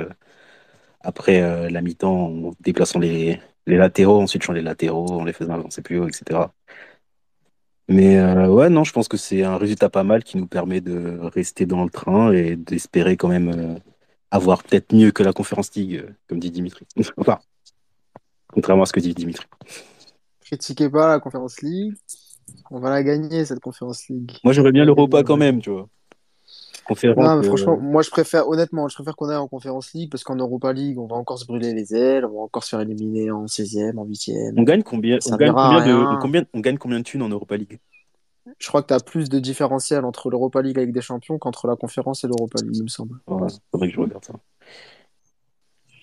après 1.02 1.70
la 1.70 1.82
mi-temps 1.82 2.28
en 2.28 2.52
déplaçant 2.62 3.00
les, 3.00 3.40
les 3.66 3.78
latéraux, 3.78 4.22
ensuite 4.22 4.44
changeant 4.44 4.58
les 4.58 4.62
latéraux, 4.62 5.12
en 5.12 5.24
les 5.24 5.34
faisant 5.34 5.54
avancer 5.54 5.82
plus 5.82 6.00
haut, 6.00 6.08
etc. 6.08 6.42
Mais 7.90 8.18
euh, 8.18 8.48
ouais, 8.48 8.70
non, 8.70 8.84
je 8.84 8.94
pense 8.94 9.08
que 9.08 9.18
c'est 9.18 9.44
un 9.44 9.58
résultat 9.58 9.90
pas 9.90 10.04
mal 10.04 10.24
qui 10.24 10.38
nous 10.38 10.48
permet 10.48 10.82
de 10.82 11.20
rester 11.22 11.66
dans 11.66 11.84
le 11.84 11.90
train 11.90 12.32
et 12.32 12.56
d'espérer 12.56 13.18
quand 13.18 13.28
même 13.28 13.50
euh, 13.50 13.80
avoir 14.32 14.64
peut-être 14.64 14.94
mieux 14.94 15.12
que 15.12 15.24
la 15.24 15.34
Conférence 15.34 15.74
League, 15.76 16.06
comme 16.28 16.40
dit 16.40 16.52
Dimitri. 16.52 16.86
enfin, 17.18 17.40
contrairement 18.52 18.84
à 18.84 18.86
ce 18.86 18.94
que 18.94 19.00
dit 19.00 19.14
Dimitri. 19.14 19.46
Critiquez 20.42 20.90
pas 20.90 21.10
la 21.10 21.20
Conférence 21.20 21.62
League. 21.62 21.94
On 22.72 22.80
va 22.80 22.90
la 22.90 23.04
gagner, 23.04 23.46
cette 23.46 23.60
Conférence 23.60 24.08
League. 24.08 24.32
Moi, 24.44 24.54
j'aurais 24.54 24.72
bien 24.72 24.86
l'Europa 24.86 25.24
quand 25.24 25.38
même, 25.38 25.62
tu 25.62 25.70
vois. 25.70 25.88
Conférence, 26.86 27.24
Non, 27.24 27.36
mais 27.38 27.40
euh, 27.46 27.48
franchement, 27.48 27.78
moi 27.78 28.02
je 28.02 28.10
préfère, 28.10 28.48
honnêtement, 28.48 28.88
je 28.88 28.96
préfère 28.96 29.16
qu'on 29.16 29.30
aille 29.30 29.38
en 29.38 29.48
Conférence 29.48 29.94
League 29.94 30.10
parce 30.12 30.24
qu'en 30.24 30.36
Europa 30.36 30.74
League, 30.74 31.00
on 31.00 31.08
va 31.08 31.16
encore 31.16 31.38
se 31.40 31.46
brûler 31.46 31.74
les 31.74 31.96
ailes, 31.96 32.26
on 32.26 32.34
va 32.34 32.42
encore 32.42 32.64
se 32.64 32.70
faire 32.70 32.82
éliminer 32.82 33.32
en 33.32 33.48
16e, 33.48 33.98
en 33.98 34.06
8e. 34.06 34.54
on 34.58 34.64
gagne 34.64 34.84
combien, 34.84 35.20
on 35.26 35.38
gagne 35.38 35.54
combien 35.54 35.86
de, 35.86 35.94
on, 35.94 36.18
combien, 36.20 36.44
on 36.54 36.60
gagne 36.60 36.78
combien 36.78 37.00
de 37.00 37.04
thunes 37.04 37.22
en 37.22 37.30
Europa 37.30 37.56
League? 37.58 37.80
Je 38.60 38.68
crois 38.68 38.82
que 38.82 38.88
tu 38.88 38.94
as 38.94 39.00
plus 39.00 39.30
de 39.30 39.40
différentiel 39.40 40.04
entre 40.04 40.30
l'Europa 40.30 40.62
League 40.62 40.78
avec 40.78 40.92
des 40.92 41.02
champions 41.02 41.38
qu'entre 41.38 41.68
la 41.68 41.76
Conférence 41.76 42.24
et 42.24 42.28
l'Europa 42.28 42.60
League, 42.62 42.76
il 42.76 42.84
me 42.84 42.88
semble. 42.88 43.20
Ouais, 43.28 43.48
faudrait 43.72 43.88
que 43.88 43.94
je 43.94 44.00
regarde 44.02 44.26
ça. 44.26 44.34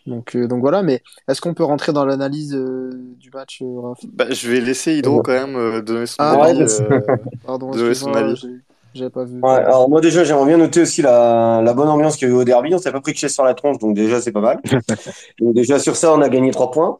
Donc, 0.07 0.35
euh, 0.35 0.49
donc 0.49 0.61
voilà, 0.61 0.83
mais 0.83 1.03
est-ce 1.29 1.41
qu'on 1.41 1.53
peut 1.53 1.65
rentrer 1.65 1.93
dans 1.93 2.07
l'analyse 2.07 2.55
euh, 2.55 2.91
du 3.19 3.31
match, 3.31 3.61
euh, 3.63 3.81
Raph? 3.81 3.99
Bah, 4.13 4.31
je 4.31 4.51
vais 4.51 4.61
laisser 4.61 4.97
Hydro 4.97 5.23
quand 5.23 5.33
même 5.33 5.57
euh, 5.57 5.83
donner 5.83 6.07
son 6.07 6.17
Ah, 6.21 6.43
avis. 6.43 6.63
euh, 6.63 7.01
Pardon, 7.47 7.71
Désolé, 7.71 7.95
son 7.95 8.15
avis. 8.15 8.61
J'avais 8.95 9.11
pas 9.11 9.25
vu. 9.25 9.41
Ouais, 9.41 9.51
alors 9.51 9.89
moi 9.89 10.01
déjà 10.01 10.25
j'aimerais 10.25 10.47
bien 10.47 10.57
noter 10.59 10.83
aussi 10.83 11.03
la, 11.03 11.63
la 11.63 11.73
bonne 11.75 11.89
ambiance 11.89 12.17
qu'il 12.17 12.29
y 12.29 12.31
a 12.31 12.35
eu 12.35 12.37
au 12.37 12.45
derby. 12.45 12.75
On 12.75 12.79
s'est 12.79 12.93
pas 12.93 13.01
pris 13.01 13.13
de 13.13 13.19
chaise 13.19 13.33
sur 13.33 13.45
la 13.45 13.55
tronche, 13.55 13.79
donc 13.79 13.95
déjà 13.95 14.21
c'est 14.21 14.33
pas 14.33 14.41
mal. 14.41 14.61
Donc 15.41 15.55
déjà 15.55 15.79
sur 15.79 15.97
ça 15.97 16.13
on 16.13 16.21
a 16.21 16.29
gagné 16.29 16.51
trois 16.51 16.71
points. 16.71 16.99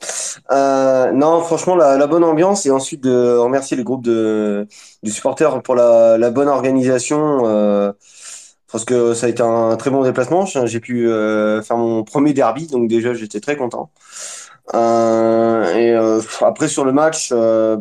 Euh, 0.53 1.13
non 1.13 1.43
franchement 1.43 1.77
la, 1.77 1.97
la 1.99 2.07
bonne 2.07 2.25
ambiance 2.25 2.65
et 2.67 2.71
ensuite 2.71 3.03
de 3.03 3.37
remercier 3.37 3.77
les 3.77 3.85
groupes 3.85 4.05
de 4.05 4.67
du 5.03 5.11
supporter 5.11 5.63
pour 5.63 5.75
la, 5.75 6.17
la 6.19 6.31
bonne 6.31 6.49
organisation. 6.49 7.47
Euh, 7.47 7.93
parce 8.73 8.85
que 8.85 9.15
ça 9.15 9.27
a 9.27 9.29
été 9.29 9.43
un 9.43 9.77
très 9.77 9.91
bon 9.91 10.03
déplacement. 10.05 10.47
J'ai 10.47 10.81
pu 10.81 11.09
euh, 11.09 11.61
faire 11.63 11.77
mon 11.77 12.05
premier 12.05 12.33
derby, 12.33 12.69
donc 12.69 12.89
déjà 12.89 13.15
j'étais 13.15 13.41
très 13.41 13.57
content. 13.57 13.91
Euh, 14.75 15.75
et 15.75 15.91
euh, 15.93 16.21
après 16.43 16.69
sur 16.69 16.85
le 16.85 16.93
match, 16.93 17.31
euh, 17.33 17.77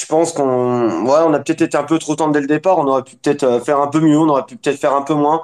je 0.00 0.06
pense 0.06 0.32
qu'on 0.32 1.04
ouais, 1.06 1.20
on 1.26 1.34
a 1.34 1.40
peut-être 1.40 1.62
été 1.62 1.76
un 1.76 1.84
peu 1.84 1.98
trop 1.98 2.16
tendre 2.16 2.32
dès 2.32 2.40
le 2.40 2.46
départ. 2.46 2.78
On 2.78 2.86
aurait 2.86 3.02
pu 3.04 3.16
peut-être 3.16 3.42
euh, 3.44 3.60
faire 3.60 3.80
un 3.80 3.88
peu 3.88 4.00
mieux, 4.00 4.18
on 4.18 4.28
aurait 4.28 4.44
pu 4.46 4.56
peut-être 4.56 4.78
faire 4.80 4.94
un 4.94 5.02
peu 5.02 5.14
moins. 5.14 5.42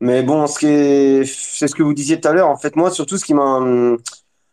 Mais 0.00 0.22
bon, 0.22 0.46
ce 0.48 0.58
qui 0.58 0.66
est, 0.68 1.24
c'est 1.26 1.68
ce 1.68 1.74
que 1.74 1.82
vous 1.82 1.94
disiez 1.94 2.20
tout 2.20 2.28
à 2.28 2.32
l'heure. 2.32 2.48
En 2.50 2.56
fait, 2.58 2.76
moi, 2.76 2.90
surtout, 2.90 3.18
ce 3.18 3.24
qui 3.24 3.34
m'a, 3.34 3.60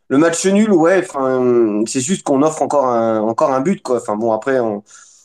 le 0.09 0.17
match 0.17 0.45
nul, 0.47 0.71
ouais, 0.71 0.99
enfin, 1.07 1.83
c'est 1.85 2.01
juste 2.01 2.23
qu'on 2.23 2.41
offre 2.41 2.61
encore 2.61 2.85
un, 2.87 3.19
encore 3.21 3.53
un 3.53 3.61
but. 3.61 3.81
Enfin, 3.89 4.15
bon, 4.15 4.31
après, 4.33 4.59
on, 4.59 4.83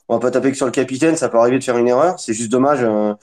on 0.09 0.15
va 0.15 0.21
pas 0.21 0.31
taper 0.31 0.51
que 0.51 0.57
sur 0.57 0.67
le 0.67 0.73
capitaine, 0.73 1.17
ça 1.17 1.29
peut 1.29 1.39
arriver 1.39 1.59
de 1.59 1.65
faire 1.65 1.79
une 1.79 1.89
erreur. 1.89 2.19
C'est 2.21 2.35
juste 2.35 2.51
dommage. 2.53 2.81
euh. 2.83 3.15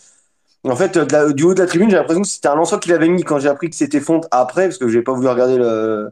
En 0.65 0.75
fait, 0.75 0.97
du 1.35 1.43
haut 1.43 1.53
de 1.55 1.61
la 1.61 1.67
tribune, 1.67 1.89
j'ai 1.89 1.97
l'impression 1.97 2.21
que 2.21 2.27
c'était 2.27 2.47
un 2.49 2.55
lanceur 2.55 2.79
qui 2.79 2.89
l'avait 2.89 3.09
mis 3.09 3.23
quand 3.23 3.39
j'ai 3.39 3.49
appris 3.49 3.69
que 3.69 3.75
c'était 3.75 3.99
Fonte 4.01 4.27
après, 4.31 4.65
parce 4.67 4.77
que 4.77 4.87
j'ai 4.89 5.01
pas 5.01 5.13
voulu 5.13 5.27
regarder 5.27 5.57
le. 5.57 6.11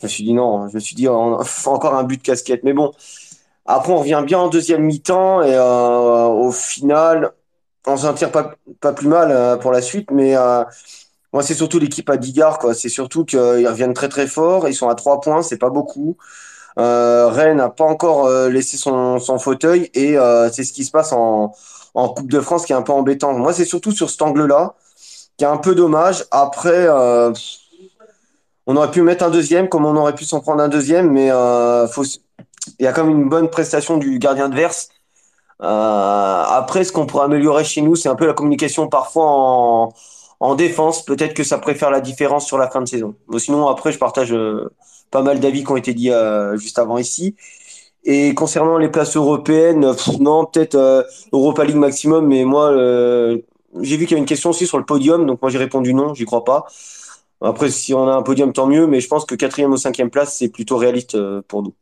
Je 0.00 0.06
me 0.06 0.08
suis 0.10 0.24
dit 0.24 0.34
non, 0.34 0.68
je 0.68 0.74
me 0.74 0.80
suis 0.80 0.96
dit 0.96 1.08
en- 1.08 1.38
encore 1.66 1.94
un 1.94 2.04
but 2.04 2.22
casquette. 2.22 2.64
Mais 2.64 2.72
bon, 2.74 2.92
après, 3.66 3.92
on 3.92 3.98
revient 3.98 4.22
bien 4.24 4.38
en 4.38 4.48
deuxième 4.48 4.82
mi-temps 4.82 5.42
et 5.42 5.54
euh, 5.54 6.26
au 6.26 6.52
final, 6.52 7.32
on 7.86 7.96
s'en 7.96 8.14
tire 8.14 8.30
pas, 8.30 8.54
pas 8.80 8.92
plus 8.92 9.08
mal 9.08 9.30
euh, 9.30 9.56
pour 9.56 9.72
la 9.72 9.82
suite. 9.82 10.10
Mais 10.10 10.36
euh, 10.36 10.64
moi, 11.32 11.42
c'est 11.42 11.54
surtout 11.54 11.78
l'équipe 11.78 12.08
à 12.10 12.16
Digard. 12.16 12.58
C'est 12.74 12.88
surtout 12.88 13.24
qu'ils 13.24 13.68
reviennent 13.68 13.94
très 13.94 14.08
très 14.08 14.26
fort. 14.26 14.68
Ils 14.68 14.74
sont 14.74 14.88
à 14.88 14.94
trois 14.94 15.20
points, 15.20 15.42
c'est 15.42 15.58
pas 15.58 15.70
beaucoup. 15.70 16.16
Euh, 16.78 17.28
Rennes 17.28 17.56
n'a 17.56 17.70
pas 17.70 17.84
encore 17.84 18.26
euh, 18.26 18.50
laissé 18.50 18.76
son, 18.76 19.18
son 19.18 19.38
fauteuil 19.38 19.90
et 19.94 20.18
euh, 20.18 20.50
c'est 20.52 20.62
ce 20.62 20.72
qui 20.74 20.84
se 20.84 20.90
passe 20.90 21.12
en, 21.12 21.52
en 21.94 22.08
Coupe 22.10 22.30
de 22.30 22.40
France 22.40 22.66
qui 22.66 22.72
est 22.72 22.76
un 22.76 22.82
peu 22.82 22.92
embêtant. 22.92 23.32
Moi, 23.34 23.54
c'est 23.54 23.64
surtout 23.64 23.92
sur 23.92 24.10
cet 24.10 24.22
angle-là 24.22 24.74
qui 25.38 25.44
est 25.44 25.48
un 25.48 25.56
peu 25.58 25.74
dommage. 25.74 26.24
Après, 26.30 26.88
on 28.66 28.76
aurait 28.76 28.90
pu 28.90 29.02
mettre 29.02 29.24
un 29.24 29.30
deuxième 29.30 29.68
comme 29.68 29.86
on 29.86 29.96
aurait 29.96 30.14
pu 30.14 30.24
s'en 30.24 30.40
prendre 30.40 30.62
un 30.62 30.68
deuxième, 30.68 31.10
mais 31.10 31.30
faut, 31.90 32.04
il 32.78 32.84
y 32.84 32.86
a 32.86 32.92
quand 32.92 33.04
même 33.04 33.20
une 33.22 33.28
bonne 33.28 33.48
prestation 33.50 33.96
du 33.98 34.18
gardien 34.18 34.48
de 34.48 34.54
Verse. 34.56 34.88
Euh, 35.62 36.44
après, 36.48 36.84
ce 36.84 36.92
qu'on 36.92 37.06
pourrait 37.06 37.24
améliorer 37.24 37.64
chez 37.64 37.82
nous, 37.82 37.96
c'est 37.96 38.08
un 38.08 38.14
peu 38.16 38.26
la 38.26 38.34
communication 38.34 38.88
parfois 38.88 39.24
en, 39.26 39.92
en 40.40 40.54
défense. 40.54 41.04
Peut-être 41.04 41.34
que 41.34 41.44
ça 41.44 41.58
préfère 41.58 41.90
la 41.90 42.00
différence 42.00 42.46
sur 42.46 42.58
la 42.58 42.70
fin 42.70 42.80
de 42.82 42.88
saison. 42.88 43.14
Sinon, 43.38 43.68
après, 43.68 43.92
je 43.92 43.98
partage 43.98 44.32
euh, 44.32 44.70
pas 45.10 45.22
mal 45.22 45.40
d'avis 45.40 45.64
qui 45.64 45.72
ont 45.72 45.76
été 45.76 45.94
dit 45.94 46.10
euh, 46.10 46.56
juste 46.58 46.78
avant 46.78 46.98
ici. 46.98 47.36
Et 48.04 48.34
concernant 48.34 48.78
les 48.78 48.88
places 48.88 49.16
européennes, 49.16 49.94
pff, 49.94 50.18
non, 50.20 50.44
peut-être 50.46 50.76
euh, 50.76 51.02
Europa 51.32 51.64
League 51.64 51.76
maximum, 51.76 52.26
mais 52.26 52.44
moi, 52.44 52.70
euh, 52.70 53.38
j'ai 53.80 53.96
vu 53.96 54.04
qu'il 54.06 54.12
y 54.12 54.14
avait 54.14 54.20
une 54.20 54.26
question 54.26 54.50
aussi 54.50 54.66
sur 54.66 54.78
le 54.78 54.84
podium, 54.84 55.26
donc 55.26 55.42
moi 55.42 55.50
j'ai 55.50 55.58
répondu 55.58 55.92
non, 55.94 56.14
j'y 56.14 56.24
crois 56.24 56.44
pas. 56.44 56.66
Après, 57.40 57.70
si 57.70 57.94
on 57.94 58.08
a 58.08 58.14
un 58.14 58.22
podium, 58.22 58.52
tant 58.52 58.66
mieux, 58.66 58.86
mais 58.86 59.00
je 59.00 59.08
pense 59.08 59.24
que 59.26 59.34
quatrième 59.34 59.72
ou 59.72 59.76
cinquième 59.76 60.10
place, 60.10 60.36
c'est 60.38 60.48
plutôt 60.48 60.76
réaliste 60.76 61.16
euh, 61.16 61.42
pour 61.48 61.62
nous. 61.62 61.74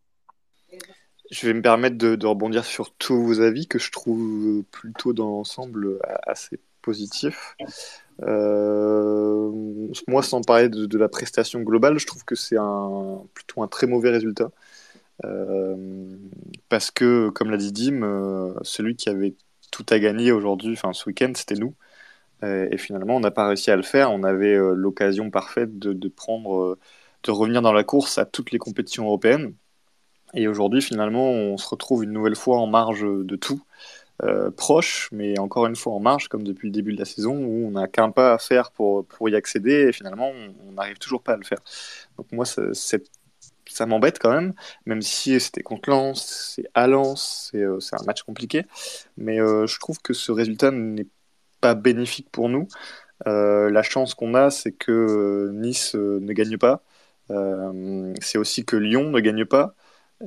Je 1.31 1.47
vais 1.47 1.55
me 1.55 1.63
permettre 1.63 1.97
de, 1.97 2.27
rebondir 2.27 2.65
sur 2.65 2.93
tous 2.95 3.21
vos 3.21 3.41
avis 3.41 3.67
que 3.67 3.79
je 3.79 3.91
trouve 3.91 4.63
plutôt 4.71 5.13
dans 5.13 5.29
l'ensemble 5.31 5.99
assez 6.27 6.61
positifs. 6.85 7.57
Euh, 8.23 9.51
moi, 10.07 10.23
sans 10.23 10.43
parler 10.43 10.69
de, 10.69 10.99
la 10.99 11.09
prestation 11.09 11.61
globale, 11.63 11.99
je 11.99 12.07
trouve 12.07 12.25
que 12.25 12.35
c'est 12.35 12.57
un, 12.59 13.23
plutôt 13.35 13.63
un 13.63 13.69
très 13.69 13.87
mauvais 13.87 14.11
résultat. 14.11 14.51
Euh, 15.25 16.17
parce 16.69 16.91
que, 16.91 17.31
comme 17.31 17.51
l'a 17.51 17.57
dit 17.57 17.73
Dim, 17.73 18.03
euh, 18.03 18.55
celui 18.63 18.97
qui 18.97 19.09
avait 19.09 19.35
tout 19.71 19.87
à 19.91 19.99
gagner 19.99 20.33
aujourd'hui, 20.33 20.75
enfin 20.75 20.93
ce 20.93 21.09
week-end, 21.09 21.33
c'était 21.35 21.57
nous. 21.57 21.75
Et 22.43 22.77
finalement, 22.77 23.17
on 23.17 23.21
n'a 23.21 23.31
pas 23.31 23.49
réussi 23.49 23.71
à 23.71 23.77
le 23.77 23.83
faire. 23.83 24.13
On 24.13 24.23
avait 24.23 24.55
l'occasion 24.75 25.31
parfaite 25.31 25.79
de, 25.79 26.09
prendre, 26.09 26.79
de 27.23 27.31
revenir 27.31 27.63
dans 27.63 27.73
la 27.73 27.85
course 27.85 28.19
à 28.19 28.27
toutes 28.27 28.51
les 28.51 28.59
compétitions 28.59 29.07
européennes. 29.07 29.55
Et 30.35 30.49
aujourd'hui, 30.49 30.83
finalement, 30.83 31.31
on 31.31 31.57
se 31.57 31.69
retrouve 31.69 32.05
une 32.05 32.13
nouvelle 32.13 32.37
fois 32.37 32.59
en 32.59 32.67
marge 32.67 33.03
de 33.03 33.37
tout, 33.37 33.63
euh, 34.23 34.51
proche, 34.51 35.09
mais 35.13 35.39
encore 35.41 35.67
une 35.67 35.77
fois 35.77 35.93
en 35.93 36.01
marge, 36.01 36.29
comme 36.29 36.45
depuis 36.45 36.69
le 36.69 36.73
début 36.73 36.93
de 36.93 36.99
la 36.99 37.05
saison, 37.05 37.37
où 37.37 37.67
on 37.67 37.73
n'a 37.73 37.89
qu'un 37.89 38.11
pas 38.11 38.33
à 38.35 38.39
faire 38.39 38.71
pour, 38.71 39.05
pour 39.07 39.29
y 39.29 39.35
accéder, 39.35 39.89
et 39.89 39.93
finalement, 39.93 40.31
on 40.69 40.73
n'arrive 40.73 40.99
toujours 40.99 41.23
pas 41.23 41.33
à 41.33 41.37
le 41.37 41.45
faire. 41.45 41.59
Donc 42.17 42.31
moi, 42.33 42.45
ça, 42.45 43.87
m'embête 43.87 44.19
quand 44.21 44.31
même, 44.33 44.53
même 44.87 45.03
si 45.03 45.39
c'était 45.41 45.63
contre 45.63 45.91
Lens, 45.91 46.55
c'est 46.55 46.67
à 46.75 46.87
Lens, 46.87 47.51
c'est 47.51 47.63
euh, 47.63 47.79
un 47.93 48.05
match 48.05 48.23
compliqué, 48.23 48.65
mais 49.17 49.41
euh, 49.41 49.67
je 49.67 49.79
trouve 49.81 50.01
que 50.01 50.15
ce 50.15 50.31
résultat 50.33 50.71
n'est 50.71 51.09
pas 51.61 51.75
bénéfique 51.75 52.29
pour 52.31 52.49
nous. 52.49 52.69
Euh, 53.27 53.71
la 53.71 53.83
chance 53.83 54.15
qu'on 54.15 54.35
a, 54.35 54.51
c'est 54.51 54.73
que 54.73 55.51
Nice 55.53 55.95
ne 55.95 56.33
gagne 56.33 56.59
pas. 56.59 56.83
C'est 58.21 58.39
aussi 58.39 58.65
que 58.65 58.77
Lyon 58.77 59.11
ne 59.11 59.21
gagne 59.21 59.45
pas 59.45 59.75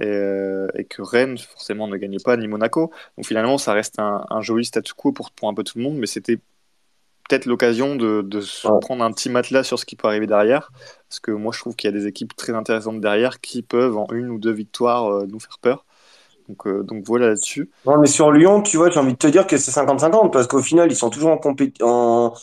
et, 0.01 0.05
euh, 0.07 0.67
et 0.75 0.85
que 0.85 1.01
Rennes 1.01 1.37
forcément 1.37 1.87
ne 1.87 1.97
gagne 1.97 2.19
pas 2.19 2.37
ni 2.37 2.47
Monaco. 2.47 2.91
Donc 3.17 3.25
finalement, 3.27 3.57
ça 3.57 3.73
reste 3.73 3.99
un, 3.99 4.25
un 4.29 4.41
joli 4.41 4.65
statu 4.65 4.93
quo 4.93 5.11
pour, 5.11 5.31
pour 5.31 5.49
un 5.49 5.53
peu 5.53 5.63
tout 5.63 5.77
le 5.77 5.83
monde, 5.83 5.97
mais 5.97 6.07
c'était 6.07 6.37
peut-être 7.29 7.45
l'occasion 7.45 7.95
de, 7.95 8.21
de 8.21 8.41
se 8.41 8.69
Ouais. 8.69 8.81
prendre 8.81 9.03
un 9.03 9.11
petit 9.11 9.29
matelas 9.29 9.63
sur 9.63 9.79
ce 9.79 9.85
qui 9.85 9.95
peut 9.95 10.07
arriver 10.07 10.27
derrière, 10.27 10.71
parce 11.09 11.19
que 11.19 11.31
moi 11.31 11.51
je 11.53 11.59
trouve 11.59 11.75
qu'il 11.75 11.89
y 11.89 11.93
a 11.93 11.97
des 11.97 12.07
équipes 12.07 12.35
très 12.35 12.53
intéressantes 12.53 13.01
derrière 13.01 13.41
qui 13.41 13.61
peuvent 13.63 13.97
en 13.97 14.07
une 14.13 14.29
ou 14.29 14.39
deux 14.39 14.53
victoires 14.53 15.07
euh, 15.11 15.25
nous 15.27 15.39
faire 15.39 15.59
peur. 15.59 15.85
Donc, 16.49 16.67
euh, 16.67 16.83
donc 16.83 17.05
voilà 17.05 17.29
là-dessus. 17.29 17.69
Non, 17.85 17.99
mais 17.99 18.07
sur 18.07 18.31
Lyon, 18.31 18.61
tu 18.61 18.75
vois, 18.77 18.89
j'ai 18.89 18.99
envie 18.99 19.13
de 19.13 19.17
te 19.17 19.27
dire 19.27 19.47
que 19.47 19.57
c'est 19.57 19.71
50-50 19.71 20.33
parce 20.33 20.47
qu'au 20.47 20.61
final, 20.61 20.91
ils 20.91 20.95
sont 20.95 21.09
toujours 21.09 21.31
en, 21.31 21.37
compé- 21.37 21.73
en, 21.81 22.33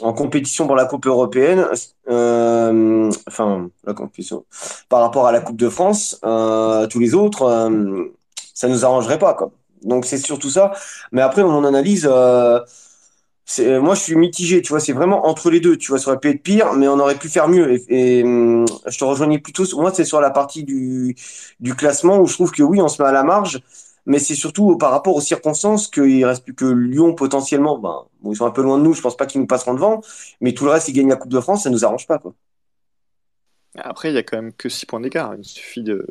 en 0.00 0.12
compétition 0.12 0.66
pour 0.66 0.76
la 0.76 0.84
Coupe 0.84 1.06
européenne. 1.06 1.66
Euh, 2.08 3.10
enfin, 3.28 3.70
la 3.84 3.94
compétition. 3.94 4.44
Par 4.88 5.00
rapport 5.00 5.26
à 5.26 5.32
la 5.32 5.40
Coupe 5.40 5.56
de 5.56 5.68
France, 5.68 6.18
euh, 6.24 6.86
tous 6.86 6.98
les 6.98 7.14
autres, 7.14 7.42
euh, 7.42 8.14
ça 8.54 8.68
nous 8.68 8.84
arrangerait 8.84 9.18
pas, 9.18 9.34
quoi. 9.34 9.50
Donc 9.82 10.06
c'est 10.06 10.18
surtout 10.18 10.50
ça. 10.50 10.72
Mais 11.10 11.22
après, 11.22 11.42
mon 11.42 11.64
analyse, 11.64 12.06
euh, 12.06 12.60
moi, 13.58 13.94
je 13.94 14.00
suis 14.00 14.16
mitigé, 14.16 14.62
tu 14.62 14.70
vois, 14.70 14.80
c'est 14.80 14.92
vraiment 14.92 15.26
entre 15.26 15.50
les 15.50 15.60
deux. 15.60 15.76
Tu 15.76 15.88
vois, 15.88 15.98
ça 15.98 16.10
aurait 16.10 16.20
pu 16.20 16.30
être 16.30 16.42
pire, 16.42 16.72
mais 16.74 16.88
on 16.88 16.98
aurait 16.98 17.16
pu 17.16 17.28
faire 17.28 17.48
mieux. 17.48 17.80
Et, 17.92 18.22
je 18.22 18.98
te 18.98 19.04
rejoignais 19.04 19.38
plutôt, 19.38 19.64
moi, 19.76 19.92
c'est 19.92 20.04
sur 20.04 20.20
la 20.20 20.30
partie 20.30 20.64
du 20.64 21.74
classement 21.76 22.18
où 22.18 22.26
je 22.26 22.34
trouve 22.34 22.52
que 22.52 22.62
oui, 22.62 22.80
on 22.80 22.88
se 22.88 23.02
met 23.02 23.08
à 23.08 23.12
la 23.12 23.24
marge, 23.24 23.60
mais 24.06 24.18
c'est 24.18 24.34
surtout 24.34 24.76
par 24.76 24.90
rapport 24.90 25.14
aux 25.14 25.20
circonstances 25.20 25.88
qu'il 25.88 26.24
reste 26.24 26.44
plus 26.44 26.54
que 26.54 26.64
Lyon 26.64 27.14
potentiellement. 27.14 27.78
Ben, 27.78 28.04
bon, 28.20 28.32
ils 28.32 28.36
sont 28.36 28.46
un 28.46 28.50
peu 28.50 28.62
loin 28.62 28.78
de 28.78 28.82
nous, 28.82 28.94
je 28.94 29.00
pense 29.00 29.16
pas 29.16 29.26
qu'ils 29.26 29.40
nous 29.40 29.46
passeront 29.46 29.74
devant, 29.74 30.00
mais 30.40 30.52
tout 30.52 30.64
le 30.64 30.70
reste, 30.70 30.88
ils 30.88 30.92
gagnent 30.92 31.10
la 31.10 31.16
Coupe 31.16 31.32
de 31.32 31.40
France, 31.40 31.64
ça 31.64 31.70
nous 31.70 31.84
arrange 31.84 32.06
pas, 32.06 32.18
quoi. 32.18 32.34
Après, 33.76 34.10
il 34.10 34.14
y 34.14 34.18
a 34.18 34.22
quand 34.22 34.36
même 34.36 34.52
que 34.52 34.68
6 34.68 34.84
points 34.84 35.00
d'écart. 35.00 35.34
Il 35.34 35.44
suffit 35.44 35.82
de 35.82 36.06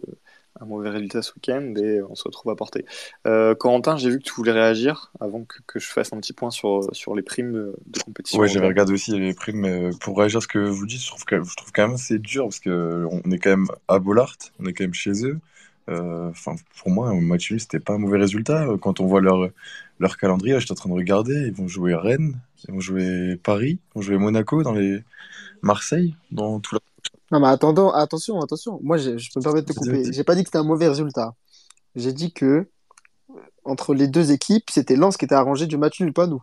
un 0.60 0.66
mauvais 0.66 0.90
résultat 0.90 1.22
ce 1.22 1.34
week-end 1.34 1.74
et 1.78 2.02
on 2.02 2.16
se 2.16 2.24
retrouve 2.24 2.52
à 2.52 2.56
portée. 2.56 2.86
Euh, 3.26 3.56
Corentin, 3.56 3.98
j'ai 3.98 4.10
vu 4.10 4.20
que 4.20 4.24
tu 4.24 4.34
voulais 4.34 4.52
réagir 4.52 5.12
avant 5.20 5.44
que, 5.44 5.58
que 5.66 5.80
je 5.80 5.88
fasse 5.88 6.14
un 6.14 6.20
petit 6.20 6.34
point 6.34 6.52
sur, 6.52 6.88
sur 6.94 7.16
les 7.16 7.24
primes 7.24 7.74
de, 7.86 8.00
compétition. 8.04 8.40
Ouais, 8.40 8.48
j'avais 8.48 8.68
regardé 8.68 8.94
aussi 8.94 9.18
les 9.18 9.34
primes, 9.34 9.62
mais 9.62 9.90
pour 10.00 10.18
réagir 10.18 10.38
à 10.38 10.42
ce 10.42 10.48
que 10.48 10.60
vous 10.60 10.86
dites, 10.86 11.02
je 11.02 11.08
trouve 11.08 11.24
que, 11.26 11.42
je 11.44 11.56
trouve 11.56 11.72
quand 11.72 11.88
même 11.88 11.98
c'est 11.98 12.20
dur 12.20 12.46
parce 12.46 12.60
que 12.60 13.08
on 13.10 13.32
est 13.32 13.40
quand 13.40 13.52
même 13.52 13.68
à 13.88 14.00
Bollard, 14.00 14.36
on 14.60 14.66
est 14.66 14.74
quand 14.74 14.84
même 14.84 14.94
chez 14.94 15.26
eux. 15.26 15.40
Euh, 15.92 16.30
Enfin, 16.30 16.56
pour 16.78 16.90
moi, 16.90 17.10
un 17.10 17.20
match 17.22 17.52
nul, 17.52 17.60
c'était 17.60 17.80
pas 17.80 17.94
un 17.94 17.98
mauvais 17.98 18.18
résultat. 18.18 18.66
Quand 18.82 19.00
on 19.00 19.06
voit 19.06 19.22
leur, 19.22 19.50
leur 20.00 20.18
calendrier, 20.18 20.54
là, 20.54 20.60
j'étais 20.60 20.72
en 20.72 20.76
train 20.76 20.90
de 20.90 20.96
regarder, 20.96 21.48
ils 21.48 21.54
vont 21.54 21.68
jouer 21.68 21.94
Rennes, 21.94 22.40
ils 22.68 22.74
vont 22.74 22.80
jouer 22.80 23.36
Paris, 23.44 23.80
ils 23.80 23.96
vont 23.96 24.02
jouer 24.02 24.18
Monaco 24.18 24.64
dans 24.64 24.74
les 24.74 25.04
Marseille, 25.62 26.16
dans 26.32 26.60
tout 26.60 26.76
leur... 26.76 26.82
Non, 27.32 27.40
mais 27.40 27.48
attendons, 27.48 27.90
attention, 27.92 28.40
attention. 28.42 28.80
Moi, 28.82 28.98
je, 28.98 29.18
je 29.18 29.30
peux 29.32 29.40
me 29.40 29.44
permettre 29.44 29.68
de 29.68 29.74
te 29.74 29.78
couper. 29.80 30.12
J'ai 30.12 30.24
pas 30.24 30.36
dit 30.36 30.44
que 30.44 30.48
c'était 30.48 30.58
un 30.58 30.64
mauvais 30.64 30.88
résultat. 30.88 31.34
J'ai 31.96 32.14
dit 32.14 32.34
que 32.34 32.68
entre 33.64 33.94
les 33.94 34.08
deux 34.08 34.32
équipes, 34.32 34.70
c'était 34.70 34.96
Lens 34.96 35.18
qui 35.18 35.26
était 35.26 35.36
arrangé 35.36 35.68
du 35.68 35.78
match 35.78 36.00
nul, 36.02 36.14
pas 36.14 36.28
nous. 36.28 36.42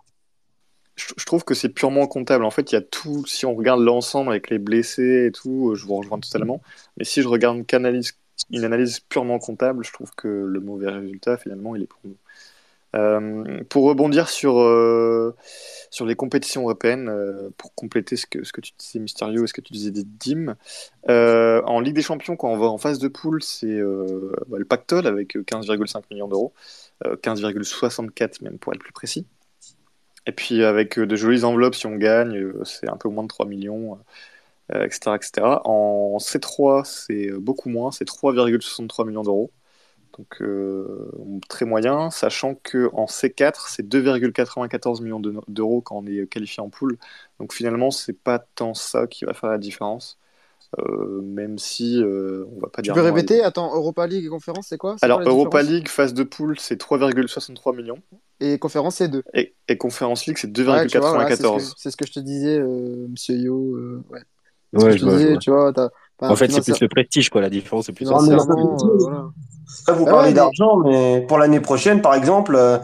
Je, 0.97 1.07
je 1.17 1.25
trouve 1.25 1.45
que 1.45 1.55
c'est 1.55 1.69
purement 1.69 2.07
comptable. 2.07 2.45
En 2.45 2.51
fait, 2.51 2.73
il 2.73 2.75
y 2.75 2.79
a 2.79 2.83
tout. 2.83 3.27
Si 3.27 3.45
on 3.47 3.55
regarde 3.55 3.81
l'ensemble 3.81 4.31
avec 4.31 4.51
les 4.51 4.59
blessés 4.59 5.27
et 5.29 5.33
tout, 5.33 5.75
je 5.75 5.85
vous 5.85 5.97
rejoins 5.97 6.21
totalement. 6.21 6.61
Mais 6.97 7.05
si 7.05 7.23
je 7.23 7.29
regarde 7.29 7.67
qu'analyse, 7.67 8.13
une 8.51 8.65
analyse 8.65 9.01
purement 9.01 9.39
comptable, 9.39 9.85
je 9.85 9.93
trouve 9.93 10.13
que 10.15 10.29
le 10.29 10.61
mauvais 10.61 10.91
résultat, 10.91 11.37
finalement, 11.37 11.77
il 11.77 11.83
est 11.83 11.87
pour 11.87 12.01
nous. 12.05 12.17
Euh, 12.97 13.63
pour 13.65 13.85
rebondir 13.85 14.31
sur, 14.31 14.59
euh, 14.61 15.37
sur 15.91 16.07
les 16.07 16.15
compétitions 16.15 16.63
européennes, 16.63 17.11
euh, 17.11 17.51
pour 17.59 17.75
compléter 17.75 18.17
ce 18.17 18.25
que, 18.25 18.45
ce 18.45 18.53
que 18.53 18.63
tu 18.63 18.73
disais 18.79 18.99
Mysterio 18.99 19.45
et 19.45 19.47
ce 19.47 19.53
que 19.53 19.61
tu 19.61 19.75
disais 19.75 19.91
Dim, 19.91 20.57
euh, 21.11 21.61
en 21.67 21.81
Ligue 21.81 21.95
des 21.95 22.03
Champions, 22.03 22.37
quand 22.37 22.49
on 22.49 22.57
va 22.57 22.67
en 22.67 22.79
phase 22.79 22.99
de 22.99 23.09
poule, 23.09 23.43
c'est 23.43 23.81
bah, 24.49 24.59
le 24.59 24.65
pactole 24.65 25.07
avec 25.07 25.37
15,5 25.37 26.05
millions 26.11 26.29
d'euros, 26.29 26.55
euh, 27.07 27.17
15,64 27.17 28.43
même 28.43 28.59
pour 28.59 28.73
être 28.73 28.81
plus 28.81 28.93
précis. 28.93 29.27
Et 30.27 30.33
puis 30.33 30.65
avec 30.65 30.99
de 30.99 31.17
jolies 31.17 31.45
enveloppes, 31.45 31.75
si 31.75 31.87
on 31.87 31.97
gagne, 31.97 32.53
c'est 32.65 32.89
un 32.89 32.97
peu 32.97 33.09
moins 33.09 33.23
de 33.25 33.29
3 33.29 33.47
millions, 33.47 33.99
euh, 34.75 34.85
etc., 34.87 35.17
etc. 35.17 35.63
En 35.69 36.19
C3, 36.19 36.85
c'est 36.85 37.31
beaucoup 37.33 37.69
moins, 37.71 37.91
c'est 37.93 38.05
3,63 38.05 39.05
millions 39.07 39.23
d'euros. 39.23 39.53
Donc 40.19 40.43
euh, 40.43 41.11
très 41.49 41.65
moyen, 41.67 42.11
sachant 42.11 42.55
que 42.57 42.91
en 42.95 43.07
C4, 43.07 43.69
c'est 43.69 43.89
2,94 43.89 45.01
millions 45.03 45.21
de- 45.21 45.35
d'euros 45.49 45.81
quand 45.83 45.97
on 45.99 46.07
est 46.07 46.27
qualifié 46.29 46.63
en 46.63 46.71
poule. 46.71 46.99
Donc 47.41 47.53
finalement, 47.55 47.91
c'est 47.91 48.15
pas 48.15 48.39
tant 48.41 48.75
ça 48.75 49.07
qui 49.07 49.25
va 49.25 49.35
faire 49.35 49.51
la 49.51 49.59
différence. 49.59 50.19
Euh, 50.81 51.23
même 51.23 51.59
si 51.59 52.03
euh, 52.03 52.47
on 52.57 52.61
va 52.61 52.69
pas 52.71 52.83
Tu 52.83 52.91
dire 52.91 52.93
peux 52.93 53.01
non 53.01 53.17
à- 53.17 53.23
répéter? 53.23 53.43
Attends, 53.43 53.73
Europa 53.75 54.07
League 54.07 54.25
et 54.25 54.29
conférence, 54.29 54.69
c'est 54.69 54.79
quoi? 54.79 54.97
Alors 55.01 55.23
Europa 55.27 55.61
League 55.61 55.89
phase 55.89 56.15
de 56.15 56.23
poule, 56.23 56.57
c'est 56.61 56.77
3,63 56.79 57.75
millions 57.75 58.01
et 58.41 58.59
conférence 58.59 58.97
c'est 58.97 59.09
2. 59.09 59.25
Et, 59.33 59.57
et 59.69 59.79
Conférence 59.79 60.27
League, 60.27 60.37
c'est 60.39 60.53
Ouais, 60.67 60.87
tu 60.87 60.99
vois, 60.99 61.13
voilà, 61.13 61.31
c'est 61.31 61.45
ce 61.45 61.59
2,94. 61.61 61.77
ce 61.77 61.97
que 61.97 62.05
je 62.07 62.13
te 62.13 62.21
disais, 62.21 62.61
monsieur 62.61 63.37
Yo. 63.37 64.03
ouais. 64.11 64.21
C'est 64.73 64.81
ce 64.81 64.85
que 64.87 64.91
Ouais, 64.91 64.97
je 64.97 64.99
je 64.99 65.05
te 65.05 65.05
vois, 65.05 65.19
je 65.21 65.27
disais, 65.27 65.29
vois. 65.29 65.41
tu 65.41 65.51
vois, 65.51 65.73
t'as, 65.73 65.89
enfin, 66.21 66.35
En 66.35 66.37
fait, 66.37 66.51
c'est 66.53 66.63
plus 66.63 66.81
le 66.81 66.89
prestige, 66.89 67.31
quoi. 67.31 67.41
La 67.43 67.51
différence, 67.51 67.87
c'est 67.87 67.93
plus 67.93 68.07
ça. 68.07 68.19
Financièrement, 68.19 68.39
ça, 68.39 68.87
euh, 68.87 68.99
voilà. 68.99 69.31
Vous 69.89 70.07
Bah 70.07 70.09
parlez 70.09 70.33
ouais, 70.33 70.35
d'argent, 70.35 70.77
mais 70.79 71.25
pour 71.29 71.39
l'année 71.39 71.61
prochaine, 71.61 72.03
par 72.03 72.15
exemple, 72.15 72.55
euh, 72.57 72.79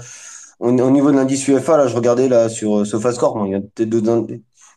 au, 0.61 0.69
au 0.71 0.91
niveau 0.91 1.11
de 1.11 1.17
l'indice 1.17 1.47
UEFA, 1.49 1.77
là, 1.77 1.87
je 1.89 1.95
regardais 1.97 2.29
là 2.29 2.49
sur 2.49 2.79
euh, 2.81 2.85
SofaScore, 2.85 3.35
bon, 3.35 3.45
il 3.47 3.53
y 3.53 3.55
a 3.55 3.61
peut-être 3.61 3.91
d'autres 3.91 4.27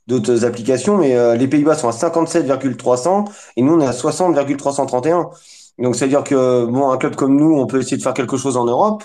d'autres 0.08 0.46
applications, 0.46 0.98
mais 0.98 1.16
euh, 1.16 1.36
les 1.36 1.48
Pays-Bas 1.48 1.76
sont 1.76 1.90
à 1.90 1.92
57,300 1.92 3.26
et 3.58 3.62
nous, 3.62 3.74
on 3.74 3.82
est 3.82 3.88
à 3.88 3.94
60,331. 3.94 5.30
Donc, 5.80 5.96
c'est-à-dire 5.96 6.24
que, 6.24 6.66
bon, 6.66 6.90
un 6.92 6.98
club 6.98 7.16
comme 7.16 7.36
nous, 7.38 7.54
on 7.60 7.68
peut 7.68 7.80
essayer 7.80 7.98
de 7.98 8.02
faire 8.04 8.14
quelque 8.14 8.38
chose 8.38 8.58
en 8.58 8.66
Europe, 8.66 9.04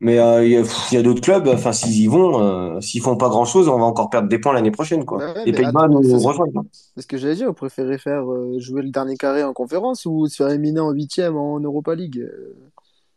mais 0.00 0.18
euh, 0.18 0.44
il 0.44 0.52
y 0.52 0.56
a, 0.56 0.62
il 0.92 1.02
d'autres 1.02 1.20
clubs, 1.20 1.46
enfin, 1.48 1.72
s'ils 1.72 2.00
y 2.00 2.06
vont, 2.06 2.40
euh, 2.42 2.80
s'ils 2.80 3.02
font 3.02 3.16
pas 3.16 3.28
grand-chose, 3.28 3.68
on 3.68 3.78
va 3.78 3.84
encore 3.84 4.08
perdre 4.10 4.28
des 4.28 4.38
points 4.38 4.52
l'année 4.54 4.70
prochaine, 4.70 5.04
quoi. 5.04 5.18
Bah 5.18 5.32
ouais, 5.34 5.44
les 5.44 5.52
Pays-Bas 5.52 5.88
nous 5.88 6.02
c'est 6.02 6.18
ce- 6.18 6.26
rejoignent. 6.26 6.52
c'est 6.94 7.02
ce 7.02 7.06
que 7.06 7.18
j'allais 7.18 7.34
dire, 7.36 7.48
vous 7.48 7.54
préférez 7.54 7.98
faire 7.98 8.30
euh, 8.30 8.58
jouer 8.58 8.82
le 8.82 8.90
dernier 8.90 9.16
carré 9.16 9.44
en 9.44 9.52
conférence 9.52 10.06
ou 10.06 10.26
se 10.26 10.36
faire 10.36 10.48
éliminer 10.48 10.80
en 10.80 10.90
huitième 10.90 11.36
en 11.36 11.60
Europa 11.60 11.94
League 11.94 12.18
Euh, 12.18 12.56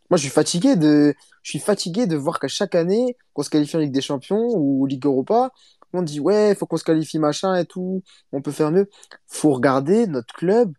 Moi, 0.10 0.18
je 0.18 0.24
suis 0.24 0.32
fatigué 0.32 0.76
de, 0.76 1.14
je 1.42 1.50
suis 1.50 1.60
fatigué 1.60 2.06
de 2.08 2.16
voir 2.16 2.40
qu'à 2.40 2.48
chaque 2.48 2.76
année, 2.76 3.18
qu'on 3.34 3.44
se 3.44 3.50
qualifie 3.50 3.78
en 3.78 3.80
Ligue 3.80 3.92
des 3.94 4.02
Champions 4.02 4.48
ou 4.56 4.86
Ligue 4.86 5.06
Europa, 5.06 5.52
on 5.94 6.02
dit 6.04 6.20
ouais, 6.20 6.56
faut 6.56 6.66
qu'on 6.68 6.78
se 6.78 6.84
qualifie 6.84 7.20
machin 7.20 7.56
et 7.56 7.66
tout, 7.66 8.04
on 8.32 8.42
peut 8.42 8.52
faire 8.52 8.72
mieux. 8.72 8.90
Faut 9.28 9.54
regarder 9.54 10.08
notre 10.08 10.34
club, 10.36 10.74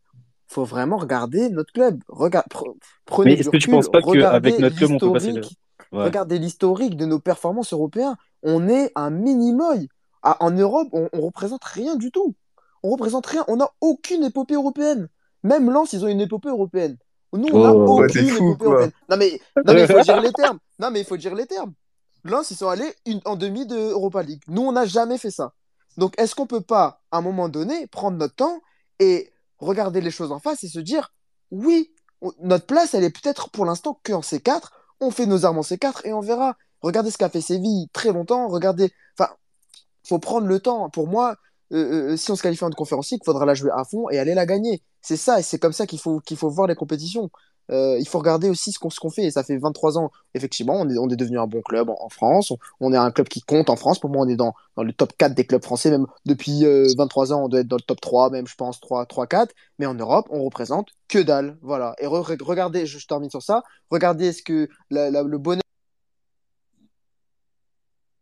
faut 0.48 0.64
vraiment 0.64 0.96
regarder 0.98 1.50
notre 1.50 1.72
club. 1.72 2.02
Regarde, 2.08 2.46
pre- 2.50 2.74
prenez 3.06 3.30
Mais 3.30 3.40
est-ce 3.40 3.48
que 3.48 3.56
tu 3.56 3.68
recul, 3.68 3.74
penses 3.76 3.88
pas 3.90 4.00
regardez 4.00 4.50
qu'avec 4.50 4.58
notre 4.60 4.76
club, 4.76 4.90
on 4.92 5.00
peut 5.00 5.10
passer 5.12 5.32
le- 5.32 5.40
l'historique, 5.40 5.58
Ouais. 5.94 6.04
regardez 6.04 6.38
l'historique 6.38 6.96
de 6.96 7.06
nos 7.06 7.18
performances 7.20 7.72
européennes. 7.72 8.14
On 8.42 8.68
est 8.68 8.92
un 8.94 9.10
mini-moy. 9.10 9.88
En 10.22 10.50
Europe, 10.50 10.88
on, 10.92 11.08
on 11.12 11.20
représente 11.20 11.64
rien 11.64 11.96
du 11.96 12.10
tout. 12.10 12.34
On 12.82 12.90
représente 12.90 13.26
rien. 13.26 13.44
On 13.48 13.56
n'a 13.56 13.70
aucune 13.80 14.24
épopée 14.24 14.54
européenne. 14.54 15.08
Même 15.42 15.70
Lens, 15.70 15.92
ils 15.92 16.04
ont 16.04 16.08
une 16.08 16.20
épopée 16.20 16.48
européenne. 16.48 16.96
Nous, 17.32 17.48
on 17.52 17.62
n'a 17.62 17.74
Oh. 17.74 18.02
Aucune 18.02 18.28
fou, 18.28 18.50
épopée 18.52 18.56
quoi. 18.64 18.66
européenne. 18.66 18.92
Non 19.10 19.16
mais, 19.16 19.40
non 19.66 19.74
mais 19.74 19.82
il 19.82 19.86
faut 19.86 20.00
dire 20.00 20.20
les 20.20 20.32
termes. 20.32 20.58
Non 20.78 20.90
mais 20.90 21.00
il 21.00 21.06
faut 21.06 21.16
dire 21.16 21.34
les 21.34 21.46
termes. 21.46 21.72
Lens, 22.24 22.50
ils 22.50 22.56
sont 22.56 22.68
allés 22.68 22.94
une, 23.06 23.20
en 23.26 23.36
demi 23.36 23.66
de 23.66 23.76
Europa 23.76 24.22
League. 24.22 24.42
Nous, 24.48 24.62
on 24.62 24.72
n'a 24.72 24.86
jamais 24.86 25.18
fait 25.18 25.30
ça. 25.30 25.52
Donc, 25.98 26.14
est-ce 26.18 26.34
qu'on 26.34 26.46
peut 26.46 26.62
pas, 26.62 27.02
à 27.12 27.18
un 27.18 27.20
moment 27.20 27.48
donné, 27.50 27.86
prendre 27.86 28.16
notre 28.16 28.34
temps 28.34 28.60
et 28.98 29.30
regarder 29.58 30.00
les 30.00 30.10
choses 30.10 30.32
en 30.32 30.38
face 30.40 30.64
et 30.64 30.68
se 30.68 30.78
dire, 30.80 31.12
oui, 31.50 31.92
on- 32.22 32.32
notre 32.40 32.64
place, 32.66 32.94
elle 32.94 33.04
est 33.04 33.10
peut-être 33.10 33.50
pour 33.50 33.64
l'instant 33.66 34.00
qu'en 34.04 34.20
C4. 34.20 34.70
On 35.00 35.10
fait 35.10 35.26
nos 35.26 35.44
armes 35.44 35.58
en 35.58 35.62
C4 35.62 36.02
et 36.04 36.12
on 36.12 36.20
verra. 36.20 36.56
Regardez 36.82 37.10
ce 37.10 37.18
qu'a 37.18 37.28
fait 37.28 37.40
Séville 37.40 37.88
très 37.92 38.12
longtemps. 38.12 38.48
Regardez. 38.48 38.92
Enfin, 39.18 39.32
faut 40.06 40.18
prendre 40.18 40.46
le 40.46 40.60
temps. 40.60 40.90
Pour 40.90 41.08
moi, 41.08 41.36
euh, 41.72 42.12
euh, 42.12 42.16
si 42.16 42.30
on 42.30 42.36
se 42.36 42.42
qualifie 42.42 42.64
en 42.64 42.70
conférence 42.70 43.10
il 43.12 43.18
faudra 43.24 43.46
la 43.46 43.54
jouer 43.54 43.70
à 43.74 43.84
fond 43.84 44.08
et 44.10 44.18
aller 44.18 44.34
la 44.34 44.46
gagner. 44.46 44.82
C'est 45.02 45.16
ça, 45.16 45.40
et 45.40 45.42
c'est 45.42 45.58
comme 45.58 45.72
ça 45.72 45.86
qu'il 45.86 45.98
faut 45.98 46.22
voir 46.50 46.66
les 46.68 46.74
compétitions. 46.74 47.30
Euh, 47.70 47.96
il 47.98 48.06
faut 48.08 48.18
regarder 48.18 48.48
aussi 48.50 48.72
ce 48.72 48.78
qu'on 48.78 48.88
qu'on 48.88 49.10
fait. 49.10 49.24
Et 49.24 49.30
ça 49.30 49.42
fait 49.42 49.56
23 49.56 49.98
ans, 49.98 50.10
effectivement, 50.34 50.74
on 50.80 50.88
est, 50.88 50.98
on 50.98 51.08
est 51.08 51.16
devenu 51.16 51.38
un 51.38 51.46
bon 51.46 51.62
club 51.62 51.88
en, 51.90 51.96
en 52.00 52.08
France. 52.08 52.50
On, 52.50 52.58
on 52.80 52.92
est 52.92 52.96
un 52.96 53.10
club 53.10 53.28
qui 53.28 53.40
compte 53.42 53.70
en 53.70 53.76
France. 53.76 53.98
Pour 54.00 54.10
moi, 54.10 54.24
on 54.26 54.28
est 54.28 54.36
dans, 54.36 54.54
dans 54.76 54.82
le 54.82 54.92
top 54.92 55.12
4 55.16 55.34
des 55.34 55.46
clubs 55.46 55.62
français. 55.64 55.90
Même 55.90 56.06
depuis 56.26 56.64
euh, 56.64 56.86
23 56.96 57.32
ans, 57.32 57.44
on 57.44 57.48
doit 57.48 57.60
être 57.60 57.68
dans 57.68 57.76
le 57.76 57.82
top 57.82 58.00
3, 58.00 58.30
même, 58.30 58.46
je 58.46 58.54
pense, 58.56 58.80
3, 58.80 59.06
3 59.06 59.26
4. 59.26 59.54
Mais 59.78 59.86
en 59.86 59.94
Europe, 59.94 60.26
on 60.30 60.42
représente 60.44 60.88
que 61.08 61.18
dalle. 61.18 61.56
Voilà. 61.62 61.94
Et 61.98 62.06
re- 62.06 62.22
re- 62.24 62.42
regardez, 62.42 62.86
je, 62.86 62.98
je 62.98 63.06
termine 63.06 63.30
sur 63.30 63.42
ça. 63.42 63.62
Regardez 63.90 64.32
ce 64.32 64.42
que 64.42 64.68
la- 64.90 65.10
la- 65.10 65.22
le 65.22 65.38
bonheur. 65.38 65.60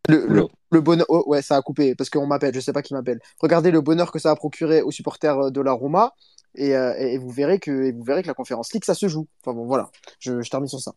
Le, 0.09 0.47
le 0.71 0.81
bonheur, 0.81 1.07
oh, 1.09 1.23
ouais, 1.27 1.43
ça 1.43 1.57
a 1.57 1.63
coupé 1.63 1.95
parce 1.95 2.11
qu'on 2.11 2.27
m'appelle, 2.27 2.53
je 2.55 2.61
sais 2.61 2.73
pas 2.73 2.83
qui 2.83 2.93
m'appelle. 2.93 3.21
Regardez 3.41 3.71
le 3.71 3.81
bonheur 3.81 4.11
que 4.11 4.19
ça 4.19 4.31
a 4.33 4.37
procuré 4.37 4.83
aux 4.83 4.91
supporters 4.91 5.39
euh, 5.39 5.51
de 5.51 5.61
la 5.61 5.73
Roma 5.73 6.13
et, 6.55 6.77
euh, 6.77 6.95
et 6.97 7.19
vous 7.19 7.31
verrez 7.31 7.59
que 7.59 7.93
la 8.27 8.35
conférence 8.35 8.73
League 8.73 8.85
ça 8.85 8.95
se 8.95 9.09
joue. 9.09 9.27
Enfin 9.43 9.55
bon, 9.55 9.65
voilà, 9.65 9.91
je, 10.19 10.49
termine 10.49 10.69
sur 10.69 10.81
ça. 10.81 10.93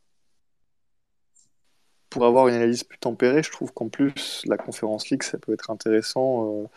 Pour 2.10 2.26
avoir 2.26 2.48
une 2.48 2.56
analyse 2.56 2.84
plus 2.84 2.98
tempérée, 2.98 3.44
je 3.44 3.52
trouve 3.52 3.74
qu'en 3.74 3.90
plus, 3.90 4.42
la 4.46 4.56
Conférence 4.58 5.10
League, 5.10 5.24
ça 5.24 5.38
peut 5.38 5.52
être 5.54 5.70
intéressant 5.70 6.62
euh, 6.62 6.68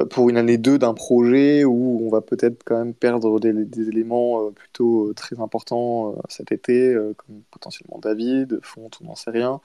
euh, 0.00 0.06
pour 0.06 0.28
une 0.28 0.36
année 0.36 0.58
2 0.58 0.76
d'un 0.78 0.92
projet 0.92 1.64
où 1.64 2.00
on 2.04 2.10
va 2.10 2.20
peut-être 2.20 2.64
quand 2.64 2.76
même 2.76 2.94
perdre 2.94 3.38
des, 3.38 3.88
éléments 3.88 4.50
plutôt 4.50 5.12
très 5.14 5.40
importants 5.40 6.16
cet 6.28 6.50
été, 6.50 6.96
comme 7.16 7.42
potentiellement 7.52 7.98
David, 8.00 8.58
Fonte, 8.62 8.98
on 9.02 9.06
n'en 9.06 9.14
sait 9.14 9.30
rien. 9.30 9.60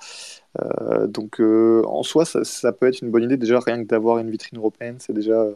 Donc 1.07 1.39
en 1.39 2.03
soi, 2.03 2.25
ça, 2.25 2.71
peut 2.71 2.87
être 2.87 3.01
une 3.01 3.11
bonne 3.11 3.23
idée 3.23 3.37
déjà 3.37 3.59
rien 3.59 3.83
que 3.83 3.87
d'avoir 3.87 4.19
une 4.19 4.29
vitrine 4.29 4.59
européenne, 4.59 4.97
c'est 4.99 5.13
déjà 5.13 5.53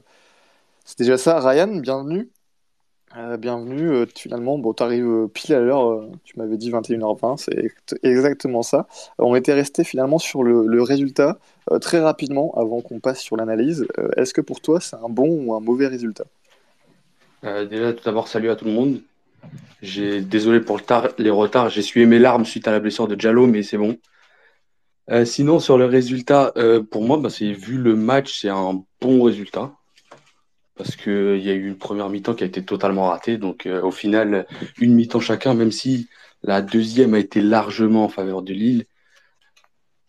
ça. 1.18 1.40
Ryan, 1.40 1.76
bienvenue. 1.78 2.30
Euh, 3.18 3.38
bienvenue, 3.38 3.90
euh, 3.90 4.06
finalement, 4.16 4.60
bon, 4.60 4.72
tu 4.74 4.84
arrives 4.84 5.28
pile 5.34 5.56
à 5.56 5.60
l'heure, 5.62 5.90
euh, 5.90 6.12
tu 6.26 6.38
m'avais 6.38 6.58
dit 6.58 6.70
21h20, 6.70 7.38
c'est 7.38 7.58
ex- 7.58 7.96
exactement 8.04 8.62
ça. 8.62 8.88
Euh, 9.20 9.24
on 9.26 9.36
était 9.36 9.54
resté 9.54 9.84
finalement 9.84 10.20
sur 10.20 10.44
le, 10.44 10.82
résultat 10.84 11.40
euh, 11.72 11.80
très 11.80 12.00
rapidement 12.00 12.54
avant 12.56 12.82
qu'on 12.82 13.00
passe 13.00 13.20
sur 13.22 13.36
l'analyse. 13.36 13.88
Euh, 13.98 14.10
Est-ce 14.16 14.32
que 14.34 14.42
pour 14.42 14.62
toi 14.62 14.80
c'est 14.80 14.96
un 14.96 15.10
bon 15.10 15.28
ou 15.44 15.56
un 15.56 15.60
mauvais 15.60 15.88
résultat? 15.88 16.26
Euh, 17.46 17.66
déjà, 17.66 17.94
tout 17.94 18.04
d'abord, 18.04 18.28
salut 18.28 18.50
à 18.50 18.56
tout 18.56 18.66
le 18.66 18.72
monde. 18.72 19.02
J'ai 19.82 20.22
désolé 20.22 20.62
pour 20.62 20.80
les 21.20 21.32
retards. 21.32 21.70
J'ai 21.70 21.84
sué 21.84 22.06
mes 22.06 22.20
larmes 22.20 22.46
suite 22.46 22.68
à 22.68 22.72
la 22.72 22.80
blessure 22.82 23.08
de 23.08 23.16
Diallo, 23.16 23.48
mais 23.48 23.64
c'est 23.64 23.78
bon. 23.78 23.98
Euh, 25.12 25.26
sinon, 25.26 25.60
sur 25.60 25.78
le 25.78 25.86
résultat, 25.86 26.54
euh, 26.58 26.84
pour 26.84 27.04
moi, 27.04 27.18
bah, 27.18 27.30
c'est 27.30 27.52
vu 27.52 27.78
le 27.78 27.96
match, 27.96 28.40
c'est 28.42 28.50
un 28.50 28.84
bon 29.02 29.24
résultat 29.24 29.74
parce 30.80 30.96
que 30.96 31.36
il 31.38 31.44
y 31.46 31.50
a 31.50 31.54
eu 31.54 31.68
une 31.68 31.78
première 31.78 32.10
mi-temps 32.10 32.34
qui 32.34 32.46
a 32.46 32.48
été 32.48 32.64
totalement 32.64 33.10
ratée. 33.10 33.38
Donc, 33.38 33.66
euh, 33.66 33.82
au 33.82 33.92
final, 33.92 34.48
une 34.80 34.94
mi-temps 34.96 35.20
chacun, 35.20 35.54
même 35.54 35.74
si 35.74 36.08
la 36.42 36.62
deuxième 36.62 37.14
a 37.16 37.20
été 37.20 37.42
largement 37.42 38.06
en 38.06 38.10
faveur 38.10 38.42
de 38.42 38.54
Lille. 38.54 38.86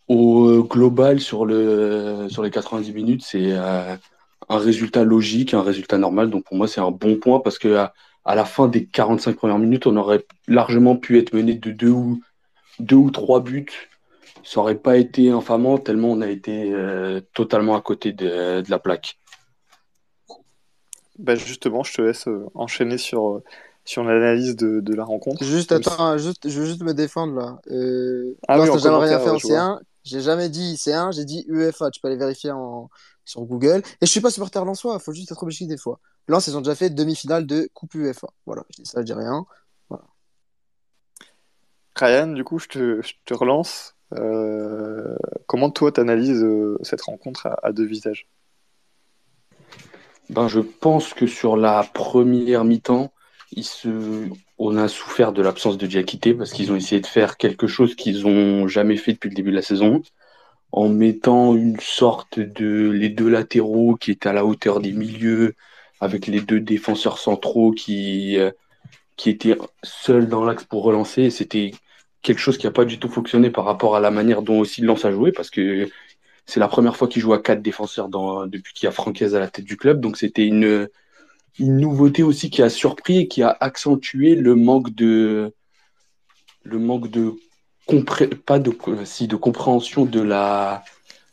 Au 0.07 0.47
euh, 0.47 0.61
global, 0.61 1.19
sur 1.19 1.45
le 1.45 2.27
sur 2.29 2.41
les 2.41 2.51
90 2.51 2.93
minutes, 2.93 3.21
c'est 3.21 3.51
euh, 3.51 3.97
un 4.47 4.57
résultat 4.57 5.03
logique, 5.03 5.53
un 5.53 5.61
résultat 5.61 5.97
normal. 5.97 6.29
Donc 6.29 6.45
pour 6.45 6.55
moi, 6.55 6.69
c'est 6.69 6.81
un 6.81 6.91
bon 6.91 7.17
point 7.17 7.41
parce 7.41 7.59
que 7.59 7.75
à, 8.23 8.35
la 8.35 8.45
fin 8.45 8.69
des 8.69 8.85
45 8.85 9.35
premières 9.35 9.59
minutes, 9.59 9.87
on 9.87 9.97
aurait 9.97 10.25
largement 10.47 10.95
pu 10.95 11.19
être 11.19 11.33
mené 11.33 11.53
de 11.55 11.71
deux 11.71 11.89
ou, 11.89 12.21
deux 12.79 12.95
ou 12.95 13.11
trois 13.11 13.41
buts. 13.41 13.89
Ça 14.43 14.61
aurait 14.61 14.75
pas 14.75 14.97
été 14.97 15.31
infamant 15.31 15.77
tellement 15.77 16.11
on 16.11 16.21
a 16.21 16.29
été 16.29 16.73
totalement 17.33 17.75
à 17.75 17.81
côté 17.81 18.13
de 18.13 18.63
la 18.69 18.79
plaque. 18.79 19.20
Bah 21.21 21.35
justement, 21.35 21.83
je 21.83 21.93
te 21.93 22.01
laisse 22.01 22.27
euh, 22.27 22.45
enchaîner 22.55 22.97
sur, 22.97 23.29
euh, 23.37 23.43
sur 23.85 24.03
l'analyse 24.03 24.55
de, 24.55 24.79
de 24.79 24.93
la 24.93 25.03
rencontre. 25.03 25.41
Juste, 25.41 25.71
si- 25.71 25.71
attends, 25.71 26.17
juste, 26.19 26.47
je 26.49 26.59
veux 26.59 26.65
juste 26.67 26.83
me 26.83 26.93
défendre 26.93 27.33
là. 27.35 27.59
Euh, 27.71 28.35
Ah 28.47 28.57
non, 28.59 28.67
oui, 28.67 28.77
jamais 28.79 28.97
rien 28.97 29.19
fait 29.19 29.29
en 29.29 29.33
ouais, 29.33 29.39
je 29.39 29.47
vois. 29.47 29.65
C1. 29.65 29.79
J'ai 30.03 30.21
jamais 30.21 30.49
dit 30.49 30.77
C1, 30.77 31.11
j'ai 31.11 31.25
dit 31.25 31.45
UEFA. 31.47 31.89
Tu 31.89 31.99
peux 32.01 32.07
aller 32.09 32.17
vérifier 32.17 32.51
en, 32.51 32.89
sur 33.25 33.41
Google. 33.45 33.81
Et 34.01 34.05
je 34.05 34.11
suis 34.11 34.21
pas 34.21 34.29
supporter 34.31 34.63
lensois, 34.65 34.99
faut 34.99 35.13
juste 35.13 35.31
être 35.31 35.41
objectif 35.43 35.67
des 35.67 35.77
fois. 35.77 35.99
Lens, 36.27 36.45
ils 36.47 36.57
ont 36.57 36.61
déjà 36.61 36.75
fait 36.75 36.89
demi-finale 36.91 37.45
de 37.47 37.69
Coupe 37.73 37.95
UEFA. 37.95 38.27
Voilà, 38.45 38.63
je 38.69 38.83
dis 38.83 38.89
ça, 38.89 38.99
je 39.01 39.05
dis 39.05 39.13
rien. 39.13 39.45
Ryan, 41.95 42.27
du 42.33 42.43
coup, 42.43 42.59
je 42.59 42.67
te, 42.67 43.01
je 43.01 43.13
te 43.25 43.33
relance. 43.33 43.95
Euh, 44.13 45.15
comment 45.47 45.71
toi 45.71 45.91
t'analyses 45.91 46.43
euh, 46.43 46.77
cette 46.83 47.01
rencontre 47.01 47.47
à, 47.47 47.57
à 47.63 47.71
deux 47.71 47.85
visages? 47.85 48.27
Ben, 50.31 50.47
je 50.47 50.61
pense 50.61 51.13
que 51.13 51.27
sur 51.27 51.57
la 51.57 51.83
première 51.93 52.63
mi-temps, 52.63 53.11
se... 53.61 53.89
on 54.57 54.77
a 54.77 54.87
souffert 54.87 55.33
de 55.33 55.41
l'absence 55.41 55.77
de 55.77 55.85
Diakité 55.85 56.33
parce 56.33 56.53
qu'ils 56.53 56.71
ont 56.71 56.77
essayé 56.77 57.01
de 57.01 57.05
faire 57.05 57.35
quelque 57.35 57.67
chose 57.67 57.95
qu'ils 57.95 58.25
ont 58.25 58.65
jamais 58.65 58.95
fait 58.95 59.11
depuis 59.11 59.27
le 59.27 59.35
début 59.35 59.51
de 59.51 59.57
la 59.57 59.61
saison, 59.61 60.01
en 60.71 60.87
mettant 60.87 61.53
une 61.53 61.77
sorte 61.81 62.39
de 62.39 62.89
les 62.91 63.09
deux 63.09 63.27
latéraux 63.27 63.97
qui 63.97 64.11
étaient 64.11 64.29
à 64.29 64.33
la 64.33 64.45
hauteur 64.45 64.79
des 64.79 64.93
milieux, 64.93 65.53
avec 65.99 66.27
les 66.27 66.39
deux 66.39 66.61
défenseurs 66.61 67.17
centraux 67.17 67.71
qui, 67.71 68.37
euh, 68.37 68.51
qui 69.17 69.29
étaient 69.29 69.57
seuls 69.83 70.29
dans 70.29 70.45
l'axe 70.45 70.63
pour 70.63 70.83
relancer. 70.83 71.29
C'était 71.29 71.71
quelque 72.21 72.39
chose 72.39 72.57
qui 72.57 72.67
n'a 72.67 72.71
pas 72.71 72.85
du 72.85 72.99
tout 72.99 73.09
fonctionné 73.09 73.49
par 73.49 73.65
rapport 73.65 73.97
à 73.97 73.99
la 73.99 74.11
manière 74.11 74.43
dont 74.43 74.59
aussi 74.59 74.81
Lens 74.81 75.03
a 75.03 75.11
joué, 75.11 75.33
parce 75.33 75.49
que 75.49 75.89
c'est 76.45 76.59
la 76.59 76.67
première 76.67 76.95
fois 76.95 77.07
qu'il 77.07 77.21
joue 77.21 77.33
à 77.33 77.41
quatre 77.41 77.61
défenseurs 77.61 78.09
dans, 78.09 78.45
depuis 78.45 78.73
qu'il 78.73 78.85
y 78.85 78.89
a 78.89 78.91
Francaise 78.91 79.35
à 79.35 79.39
la 79.39 79.47
tête 79.47 79.65
du 79.65 79.77
club. 79.77 80.01
Donc 80.01 80.17
c'était 80.17 80.45
une, 80.45 80.89
une 81.59 81.77
nouveauté 81.77 82.23
aussi 82.23 82.49
qui 82.49 82.61
a 82.61 82.69
surpris 82.69 83.19
et 83.19 83.27
qui 83.27 83.43
a 83.43 83.55
accentué 83.59 84.35
le 84.35 84.55
manque 84.55 84.93
de 84.93 85.53
le 86.63 86.79
manque 86.79 87.09
de 87.09 87.33
pas 88.45 88.59
de 88.59 88.71
si 89.03 89.27
de 89.27 89.35
compréhension 89.35 90.05
de 90.05 90.21
la 90.21 90.83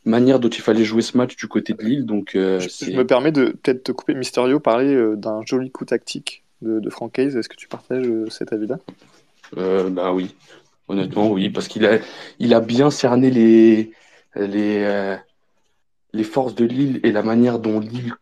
manière 0.05 0.41
dont 0.41 0.49
il 0.49 0.61
fallait 0.61 0.85
jouer 0.85 1.03
ce 1.03 1.17
match 1.17 1.37
du 1.37 1.49
côté 1.49 1.75
de 1.75 1.83
Lille. 1.83 2.07
Donc 2.07 2.35
euh, 2.35 2.59
Je, 2.61 2.91
me 2.93 3.07
permets 3.07 3.33
de 3.33 3.51
peut-être 3.63 3.85
te 3.85 3.93
couper, 3.93 4.15
Mysterio, 4.15 4.59
parler 4.59 4.95
euh, 4.95 5.17
d'un 5.17 5.43
joli 5.45 5.71
coup 5.71 5.85
tactique 5.85 6.43
de, 6.63 6.81
de 6.81 6.91
Francaise. 6.91 7.37
Est-ce 7.37 7.49
que 7.49 7.57
tu 7.57 7.69
partages 7.69 8.07
euh, 8.07 8.29
cet 8.31 8.53
avis-là? 8.53 8.79
bah 9.55 10.13
oui. 10.13 10.35
Honnêtement, 10.89 11.31
oui, 11.31 11.51
parce 11.51 11.69
qu'il 11.69 11.85
a, 11.85 11.99
il 12.39 12.55
a 12.55 12.61
bien 12.61 12.91
cerné 12.91 13.31
les, 13.31 13.93
les, 14.35 14.83
euh, 14.85 15.17
les 16.13 16.25
forces 16.25 16.55
de 16.55 16.65
Lille 16.65 17.01
et 17.03 17.13
la 17.13 17.23
manière 17.23 17.59
dont 17.59 17.81
Lille 17.81 18.15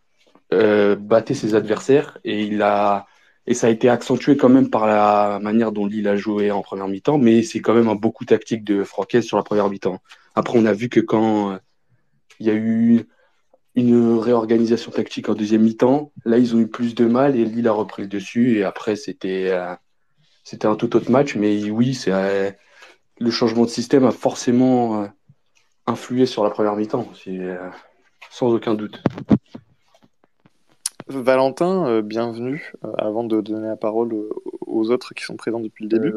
euh, 0.53 0.97
battait 0.97 1.35
ses 1.35 1.55
adversaires. 1.55 2.19
Et, 2.25 2.45
il 2.45 2.63
a, 2.63 3.07
et 3.47 3.55
ça 3.55 3.67
a 3.67 3.71
été 3.71 3.89
accentué 3.89 4.37
quand 4.37 4.49
même 4.49 4.71
par 4.71 4.87
la 4.87 5.39
manière 5.41 5.73
dont 5.73 5.87
Lille 5.87 6.09
a 6.09 6.17
joué 6.17 6.51
en 6.51 6.63
première 6.63 6.89
mi-temps, 6.89 7.19
mais 7.19 7.43
c'est 7.43 7.61
quand 7.61 7.75
même 7.75 7.89
un 7.89 7.95
beaucoup 7.95 8.25
tactique 8.25 8.65
de 8.65 8.85
Francaise 8.85 9.25
sur 9.25 9.37
la 9.37 9.43
première 9.43 9.69
mi-temps. 9.69 10.01
Après, 10.35 10.59
on 10.59 10.67
a 10.67 10.73
vu 10.73 10.89
que 10.89 11.01
quand 11.01 11.53
euh, 11.53 11.59
il 12.41 12.47
y 12.47 12.51
a 12.51 12.55
eu 12.55 13.07
une 13.75 14.19
réorganisation 14.19 14.91
tactique 14.91 15.29
en 15.29 15.35
deuxième 15.35 15.63
mi-temps, 15.63 16.13
là, 16.25 16.39
ils 16.39 16.55
ont 16.55 16.61
eu 16.61 16.69
plus 16.69 16.95
de 16.95 17.05
mal 17.07 17.37
et 17.37 17.45
Lille 17.45 17.69
a 17.69 17.73
repris 17.73 18.03
le 18.03 18.09
dessus. 18.09 18.59
Et 18.59 18.65
après, 18.65 18.97
c'était 18.97 19.55
c'était 20.45 20.67
un 20.67 20.77
tout 20.77 20.97
autre 20.97 21.11
match, 21.11 21.35
mais 21.35 21.71
oui, 21.71 21.93
c'est 21.93 22.57
le 23.19 23.31
changement 23.31 23.65
de 23.65 23.71
système 23.71 24.05
a 24.05 24.13
forcément 24.13 25.07
influé 25.87 26.27
sur 26.27 26.45
la 26.45 26.51
première 26.51 26.77
mi-temps, 26.77 27.09
euh, 27.29 27.71
sans 28.31 28.53
aucun 28.53 28.75
doute. 28.75 29.03
Valentin, 31.09 32.03
bienvenue. 32.03 32.73
avant 32.99 33.23
de 33.23 33.41
donner 33.41 33.69
la 33.69 33.77
parole 33.77 34.13
aux 34.67 34.91
autres 34.91 35.15
qui 35.15 35.23
sont 35.23 35.37
présents 35.37 35.61
depuis 35.61 35.85
le 35.85 35.89
début, 35.89 36.13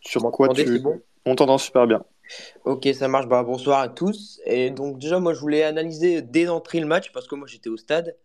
sur 0.00 0.22
quoi 0.30 0.48
tu 0.48 0.82
On 1.24 1.34
t'entend 1.34 1.58
super 1.58 1.86
bien. 1.86 2.04
Ok, 2.64 2.88
ça 2.94 3.08
marche. 3.08 3.26
Bah, 3.26 3.42
bonsoir 3.42 3.80
à 3.80 3.88
tous. 3.88 4.40
Et 4.46 4.70
donc 4.70 4.98
déjà, 4.98 5.18
moi, 5.18 5.34
je 5.34 5.40
voulais 5.40 5.62
analyser 5.62 6.22
dès 6.22 6.44
l'entrée 6.44 6.80
le 6.80 6.86
match 6.86 7.12
parce 7.12 7.26
que 7.26 7.34
moi, 7.34 7.46
j'étais 7.46 7.68
au 7.68 7.76
stade. 7.76 8.16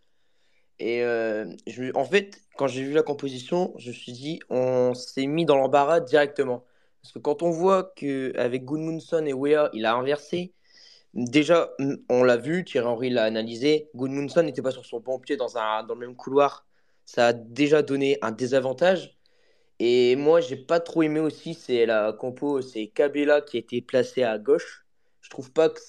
Et 0.79 1.03
euh, 1.03 1.45
je, 1.67 1.95
en 1.95 2.05
fait, 2.05 2.41
quand 2.57 2.67
j'ai 2.67 2.83
vu 2.83 2.93
la 2.93 3.03
composition, 3.03 3.73
je 3.77 3.89
me 3.89 3.93
suis 3.93 4.11
dit, 4.11 4.39
on 4.49 4.93
s'est 4.95 5.27
mis 5.27 5.45
dans 5.45 5.55
l'embarras 5.55 5.99
directement. 5.99 6.65
Parce 7.01 7.13
que 7.13 7.19
quand 7.19 7.43
on 7.43 7.49
voit 7.51 7.91
qu'avec 7.95 8.65
Goodmunson 8.65 9.25
et 9.25 9.33
Wea, 9.33 9.69
il 9.73 9.85
a 9.85 9.95
inversé, 9.95 10.53
déjà, 11.13 11.71
on 12.09 12.23
l'a 12.23 12.37
vu, 12.37 12.63
Thierry 12.63 12.87
Henry 12.87 13.09
l'a 13.09 13.23
analysé, 13.23 13.89
Goodmunson 13.95 14.43
n'était 14.43 14.61
pas 14.61 14.71
sur 14.71 14.85
son 14.85 14.99
bon 14.99 15.19
pied 15.19 15.37
dans, 15.37 15.57
un, 15.57 15.83
dans 15.83 15.95
le 15.95 15.99
même 16.01 16.15
couloir. 16.15 16.65
Ça 17.05 17.27
a 17.27 17.33
déjà 17.33 17.81
donné 17.81 18.17
un 18.21 18.31
désavantage. 18.31 19.17
Et 19.79 20.15
moi, 20.15 20.41
j'ai 20.41 20.57
pas 20.57 20.79
trop 20.79 21.01
aimé 21.03 21.19
aussi, 21.19 21.55
c'est 21.55 21.85
la 21.87 22.13
compo, 22.13 22.61
c'est 22.61 22.87
Kabela 22.87 23.41
qui 23.41 23.57
a 23.57 23.59
été 23.61 23.81
placé 23.81 24.23
à 24.23 24.37
gauche. 24.37 24.85
Je 25.21 25.29
trouve 25.29 25.51
pas 25.51 25.69
que. 25.69 25.79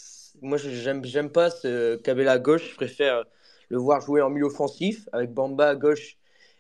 Moi, 0.40 0.56
j'aime, 0.58 1.04
j'aime 1.04 1.30
pas 1.30 1.50
ce 1.50 1.96
Kabela 1.96 2.32
à 2.32 2.38
gauche, 2.38 2.70
je 2.70 2.74
préfère 2.74 3.24
le 3.68 3.78
voir 3.78 4.00
jouer 4.00 4.22
en 4.22 4.30
milieu 4.30 4.46
offensif 4.46 5.08
avec 5.12 5.32
Bamba 5.32 5.70
à 5.70 5.76
gauche 5.76 6.16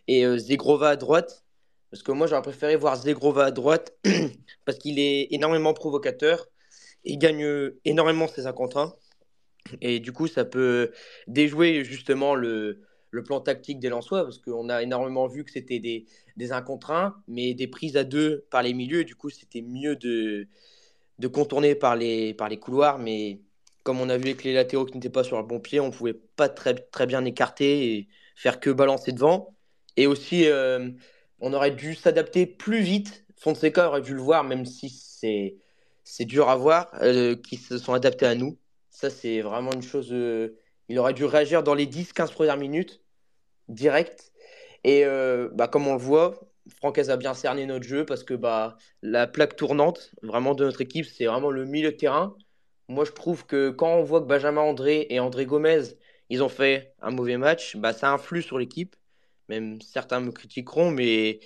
et 0.08 0.26
euh, 0.26 0.38
Zegrova 0.38 0.90
à 0.90 0.96
droite. 0.96 1.44
Parce 1.92 2.02
que 2.02 2.10
moi, 2.10 2.26
j'aurais 2.26 2.40
préféré 2.40 2.74
voir 2.74 2.96
Zegrova 2.96 3.44
à 3.44 3.50
droite 3.50 3.94
parce 4.64 4.78
qu'il 4.78 4.98
est 4.98 5.28
énormément 5.30 5.74
provocateur. 5.74 6.48
Il 7.04 7.18
gagne 7.18 7.70
énormément 7.84 8.26
ses 8.26 8.46
1 8.46 8.52
contre 8.54 8.78
1. 8.78 8.94
Et 9.82 10.00
du 10.00 10.10
coup, 10.10 10.26
ça 10.26 10.46
peut 10.46 10.90
déjouer 11.26 11.84
justement 11.84 12.34
le, 12.34 12.80
le 13.10 13.22
plan 13.22 13.40
tactique 13.40 13.78
des 13.78 13.90
Lensois 13.90 14.22
parce 14.24 14.38
qu'on 14.38 14.70
a 14.70 14.82
énormément 14.82 15.26
vu 15.26 15.44
que 15.44 15.50
c'était 15.50 15.80
des, 15.80 16.06
des 16.38 16.52
1 16.52 16.62
contre 16.62 16.92
1, 16.92 17.14
mais 17.28 17.52
des 17.52 17.68
prises 17.68 17.98
à 17.98 18.04
deux 18.04 18.46
par 18.50 18.62
les 18.62 18.72
milieux. 18.72 19.04
Du 19.04 19.14
coup, 19.14 19.28
c'était 19.28 19.60
mieux 19.60 19.94
de, 19.96 20.48
de 21.18 21.28
contourner 21.28 21.74
par 21.74 21.94
les, 21.94 22.32
par 22.32 22.48
les 22.48 22.58
couloirs. 22.58 22.98
Mais 22.98 23.42
comme 23.82 24.00
on 24.00 24.08
a 24.08 24.16
vu 24.16 24.28
avec 24.28 24.44
les 24.44 24.54
latéraux 24.54 24.86
qui 24.86 24.94
n'étaient 24.94 25.10
pas 25.10 25.24
sur 25.24 25.36
le 25.36 25.46
bon 25.46 25.60
pied, 25.60 25.78
on 25.78 25.88
ne 25.88 25.92
pouvait 25.92 26.14
pas 26.14 26.48
très, 26.48 26.74
très 26.74 27.06
bien 27.06 27.22
écarter 27.26 27.96
et 27.96 28.08
faire 28.34 28.60
que 28.60 28.70
balancer 28.70 29.12
devant. 29.12 29.54
Et 29.98 30.06
aussi, 30.06 30.46
euh, 30.46 30.88
on 31.42 31.52
aurait 31.52 31.72
dû 31.72 31.94
s'adapter 31.94 32.46
plus 32.46 32.80
vite. 32.80 33.26
Fonseca 33.36 33.88
aurait 33.88 34.00
dû 34.00 34.14
le 34.14 34.22
voir, 34.22 34.44
même 34.44 34.64
si 34.64 34.88
c'est, 34.88 35.56
c'est 36.04 36.24
dur 36.24 36.48
à 36.48 36.56
voir, 36.56 36.90
euh, 37.02 37.36
qui 37.36 37.56
se 37.56 37.76
sont 37.78 37.92
adaptés 37.92 38.26
à 38.26 38.34
nous. 38.34 38.58
Ça, 38.90 39.10
c'est 39.10 39.40
vraiment 39.42 39.72
une 39.72 39.82
chose. 39.82 40.12
Euh, 40.12 40.56
il 40.88 40.98
aurait 40.98 41.14
dû 41.14 41.24
réagir 41.24 41.62
dans 41.62 41.74
les 41.74 41.86
10-15 41.86 42.32
premières 42.32 42.56
minutes, 42.56 43.02
direct. 43.68 44.32
Et 44.84 45.04
bah, 45.52 45.68
comme 45.68 45.86
on 45.86 45.94
le 45.94 46.00
voit, 46.00 46.40
Francaise 46.76 47.10
a 47.10 47.16
bien 47.16 47.34
cerné 47.34 47.66
notre 47.66 47.84
jeu 47.84 48.04
parce 48.04 48.24
que 48.24 48.34
bah, 48.34 48.76
la 49.02 49.26
plaque 49.26 49.56
tournante, 49.56 50.12
vraiment 50.22 50.54
de 50.54 50.64
notre 50.64 50.80
équipe, 50.80 51.06
c'est 51.06 51.26
vraiment 51.26 51.50
le 51.50 51.64
milieu 51.64 51.92
de 51.92 51.96
terrain. 51.96 52.36
Moi, 52.88 53.04
je 53.04 53.12
trouve 53.12 53.46
que 53.46 53.70
quand 53.70 53.94
on 53.94 54.02
voit 54.02 54.20
que 54.20 54.26
Benjamin 54.26 54.60
André 54.62 55.06
et 55.10 55.20
André 55.20 55.46
Gomez, 55.46 55.82
ils 56.30 56.42
ont 56.42 56.48
fait 56.48 56.94
un 57.00 57.10
mauvais 57.10 57.36
match, 57.36 57.76
bah, 57.76 57.92
ça 57.92 58.12
influe 58.12 58.42
sur 58.42 58.58
l'équipe. 58.58 58.96
Même 59.48 59.80
certains 59.82 60.20
me 60.20 60.30
critiqueront, 60.30 60.90
mais 60.90 61.40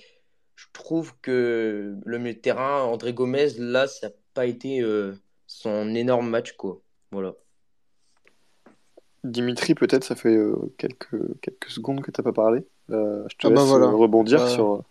je 0.55 0.65
trouve 0.73 1.13
que 1.21 1.95
le 2.05 2.17
milieu 2.19 2.33
de 2.33 2.39
terrain, 2.39 2.83
André 2.83 3.13
Gomez, 3.13 3.49
là, 3.57 3.87
ça 3.87 4.07
n'a 4.07 4.13
pas 4.33 4.45
été 4.45 4.81
euh, 4.81 5.13
son 5.45 5.93
énorme 5.95 6.29
match. 6.29 6.53
Quoi. 6.53 6.79
Voilà. 7.11 7.33
Dimitri, 9.23 9.75
peut-être, 9.75 10.03
ça 10.03 10.15
fait 10.15 10.35
euh, 10.35 10.55
quelques, 10.77 11.39
quelques 11.41 11.69
secondes 11.69 12.01
que 12.01 12.11
tu 12.11 12.21
n'as 12.21 12.23
pas 12.23 12.33
parlé. 12.33 12.65
Euh, 12.89 13.25
je 13.29 13.35
te 13.35 13.47
ah 13.47 13.49
bah 13.49 13.61
laisse 13.61 13.71
rebondir 13.71 14.39
bah, 14.39 14.49
sur, 14.49 14.83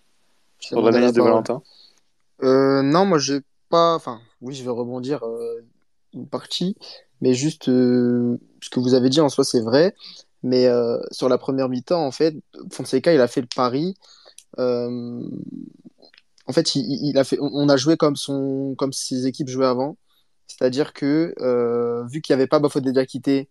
sur 0.59 0.83
l'analyse 0.83 1.13
de 1.13 1.23
Valentin. 1.23 1.63
non, 2.41 3.07
moi, 3.07 3.19
j'ai 3.19 3.41
pas. 3.69 3.95
Enfin, 3.95 4.21
oui, 4.41 4.55
je 4.55 4.63
vais 4.63 4.71
rebondir 4.71 5.25
une 6.17 6.27
partie, 6.27 6.77
mais 7.21 7.35
juste 7.35 7.69
euh, 7.69 8.39
ce 8.61 8.71
que 8.71 8.81
vous 8.81 8.95
avez 8.95 9.09
dit 9.09 9.21
en 9.21 9.29
soi, 9.29 9.45
c'est 9.45 9.61
vrai. 9.61 9.95
Mais 10.43 10.67
euh, 10.67 10.99
sur 11.11 11.29
la 11.29 11.39
première 11.39 11.69
mi-temps, 11.69 12.05
en 12.05 12.11
fait, 12.11 12.35
Fonseca, 12.73 13.13
il 13.13 13.21
a 13.21 13.29
fait 13.29 13.41
le 13.41 13.49
pari. 13.55 13.95
Euh, 14.59 15.23
en 16.47 16.53
fait, 16.53 16.75
il, 16.77 17.19
a 17.19 17.25
fait, 17.25 17.39
on 17.41 17.69
a 17.69 17.77
joué 17.77 17.97
comme, 17.97 18.17
son, 18.17 18.75
comme 18.77 18.93
ses 18.93 19.27
équipes 19.27 19.49
jouaient 19.49 19.67
avant. 19.67 19.97
C'est-à-dire 20.47 20.93
que, 20.93 21.35
vu 22.11 22.21
qu'il 22.21 22.35
n'y 22.35 22.41
avait 22.41 22.47
pas 22.47 22.61
Bafodé 22.61 23.07
quitté 23.07 23.49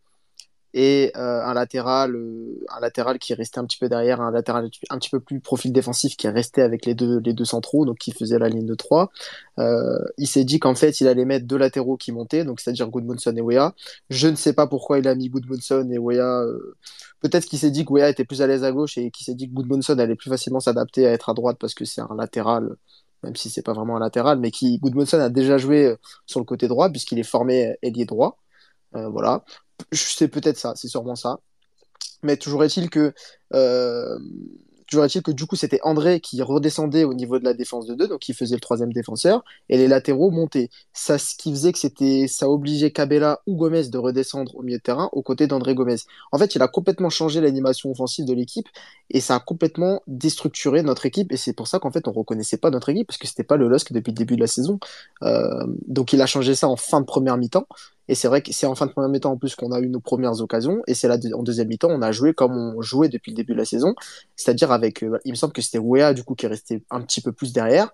et 0.77 1.13
euh, 1.15 1.41
un 1.41 1.53
latéral 1.53 2.15
euh, 2.15 2.59
un 2.67 2.81
latéral 2.81 3.17
qui 3.17 3.33
restait 3.33 3.59
un 3.59 3.65
petit 3.65 3.77
peu 3.77 3.87
derrière 3.87 4.19
un 4.19 4.29
latéral 4.29 4.69
un 4.89 4.97
petit 4.97 5.09
peu 5.09 5.21
plus 5.21 5.39
profil 5.39 5.71
défensif 5.71 6.17
qui 6.17 6.27
est 6.27 6.31
resté 6.31 6.61
avec 6.61 6.85
les 6.85 6.93
deux 6.93 7.19
les 7.19 7.33
deux 7.33 7.45
centraux 7.45 7.85
donc 7.85 7.97
qui 7.97 8.11
faisait 8.11 8.37
la 8.37 8.49
ligne 8.49 8.65
de 8.65 8.75
3 8.75 9.09
euh, 9.57 9.97
il 10.17 10.27
s'est 10.27 10.43
dit 10.43 10.59
qu'en 10.59 10.75
fait 10.75 10.99
il 10.99 11.07
allait 11.07 11.23
mettre 11.23 11.47
deux 11.47 11.57
latéraux 11.57 11.95
qui 11.95 12.11
montaient 12.11 12.43
donc 12.43 12.59
c'est-à-dire 12.59 12.89
Goodmanson 12.89 13.33
et 13.37 13.41
Wea 13.41 13.73
je 14.09 14.27
ne 14.27 14.35
sais 14.35 14.51
pas 14.51 14.67
pourquoi 14.67 14.99
il 14.99 15.07
a 15.07 15.15
mis 15.15 15.29
Goodmanson 15.29 15.89
et 15.89 15.97
Wea 15.97 16.43
peut-être 17.21 17.45
qu'il 17.45 17.57
s'est 17.57 17.71
dit 17.71 17.85
que 17.85 17.93
Wea 17.93 18.09
était 18.09 18.25
plus 18.25 18.41
à 18.41 18.47
l'aise 18.47 18.65
à 18.65 18.73
gauche 18.73 18.97
et 18.97 19.11
qu'il 19.11 19.25
s'est 19.25 19.35
dit 19.35 19.47
que 19.47 19.53
Goodmanson 19.53 19.97
allait 19.97 20.15
plus 20.15 20.29
facilement 20.29 20.59
s'adapter 20.59 21.07
à 21.07 21.11
être 21.13 21.29
à 21.29 21.33
droite 21.33 21.55
parce 21.57 21.73
que 21.73 21.85
c'est 21.85 22.01
un 22.01 22.15
latéral 22.17 22.75
même 23.23 23.37
si 23.37 23.49
c'est 23.49 23.63
pas 23.63 23.73
vraiment 23.73 23.95
un 23.95 24.01
latéral 24.01 24.39
mais 24.39 24.51
qui 24.51 24.77
Goodmanson 24.79 25.19
a 25.21 25.29
déjà 25.29 25.57
joué 25.57 25.95
sur 26.25 26.41
le 26.41 26.45
côté 26.45 26.67
droit 26.67 26.89
puisqu'il 26.89 27.17
est 27.17 27.23
formé 27.23 27.77
ailier 27.81 28.05
droit. 28.05 28.39
Voilà 28.93 29.43
c'est 29.91 30.27
peut-être 30.27 30.57
ça, 30.57 30.73
c'est 30.75 30.87
sûrement 30.87 31.15
ça. 31.15 31.39
Mais 32.23 32.37
toujours 32.37 32.63
est-il 32.63 32.89
que 32.89 33.13
euh, 33.53 34.17
toujours 34.87 35.05
est-il 35.05 35.21
que 35.21 35.31
du 35.31 35.45
coup 35.45 35.55
c'était 35.55 35.79
André 35.83 36.19
qui 36.19 36.41
redescendait 36.41 37.03
au 37.03 37.13
niveau 37.13 37.39
de 37.39 37.43
la 37.43 37.53
défense 37.53 37.85
de 37.85 37.95
deux, 37.95 38.07
donc 38.07 38.19
qui 38.19 38.33
faisait 38.33 38.55
le 38.55 38.61
troisième 38.61 38.93
défenseur, 38.93 39.43
et 39.69 39.77
les 39.77 39.87
latéraux 39.87 40.31
montaient. 40.31 40.69
Ça, 40.93 41.17
ce 41.17 41.35
qui 41.35 41.51
faisait 41.51 41.71
que 41.71 41.79
c'était, 41.79 42.27
ça 42.27 42.49
obligeait 42.49 42.91
Cabella 42.91 43.41
ou 43.47 43.55
Gomez 43.55 43.89
de 43.89 43.97
redescendre 43.97 44.55
au 44.55 44.63
milieu 44.63 44.77
de 44.77 44.83
terrain 44.83 45.09
aux 45.11 45.21
côtés 45.21 45.47
d'André 45.47 45.75
Gomez. 45.75 45.97
En 46.31 46.37
fait, 46.37 46.55
il 46.55 46.61
a 46.61 46.67
complètement 46.67 47.09
changé 47.09 47.41
l'animation 47.41 47.91
offensive 47.91 48.25
de 48.25 48.33
l'équipe 48.33 48.67
et 49.09 49.21
ça 49.21 49.35
a 49.35 49.39
complètement 49.39 50.01
déstructuré 50.07 50.83
notre 50.83 51.05
équipe. 51.05 51.31
Et 51.31 51.37
c'est 51.37 51.53
pour 51.53 51.67
ça 51.67 51.79
qu'en 51.79 51.91
fait 51.91 52.07
on 52.07 52.11
reconnaissait 52.11 52.57
pas 52.57 52.69
notre 52.69 52.89
équipe 52.89 53.07
parce 53.07 53.17
que 53.17 53.27
c'était 53.27 53.43
pas 53.43 53.57
le 53.57 53.67
LOSC 53.67 53.91
depuis 53.93 54.11
le 54.11 54.17
début 54.17 54.35
de 54.35 54.41
la 54.41 54.47
saison. 54.47 54.79
Euh, 55.23 55.65
donc 55.87 56.13
il 56.13 56.21
a 56.21 56.25
changé 56.25 56.55
ça 56.55 56.67
en 56.67 56.75
fin 56.75 57.01
de 57.01 57.05
première 57.05 57.37
mi-temps. 57.37 57.67
Et 58.07 58.15
c'est 58.15 58.27
vrai 58.27 58.41
que 58.41 58.51
c'est 58.53 58.67
en 58.67 58.75
fin 58.75 58.85
de 58.85 58.91
première 58.91 59.09
mi-temps 59.09 59.31
en 59.31 59.37
plus 59.37 59.55
qu'on 59.55 59.71
a 59.71 59.79
eu 59.79 59.89
nos 59.89 59.99
premières 59.99 60.39
occasions. 60.41 60.81
Et 60.87 60.93
c'est 60.93 61.07
là 61.07 61.17
en 61.33 61.43
deuxième 61.43 61.67
mi-temps, 61.67 61.89
on 61.89 62.01
a 62.01 62.11
joué 62.11 62.33
comme 62.33 62.55
on 62.55 62.81
jouait 62.81 63.09
depuis 63.09 63.31
le 63.31 63.35
début 63.35 63.53
de 63.53 63.57
la 63.57 63.65
saison. 63.65 63.95
C'est-à-dire 64.35 64.71
avec, 64.71 65.03
euh, 65.03 65.19
il 65.25 65.31
me 65.31 65.35
semble 65.35 65.53
que 65.53 65.61
c'était 65.61 65.79
Wea 65.79 66.13
du 66.13 66.23
coup 66.23 66.35
qui 66.35 66.45
est 66.45 66.49
resté 66.49 66.83
un 66.91 67.01
petit 67.01 67.21
peu 67.21 67.31
plus 67.31 67.53
derrière. 67.53 67.91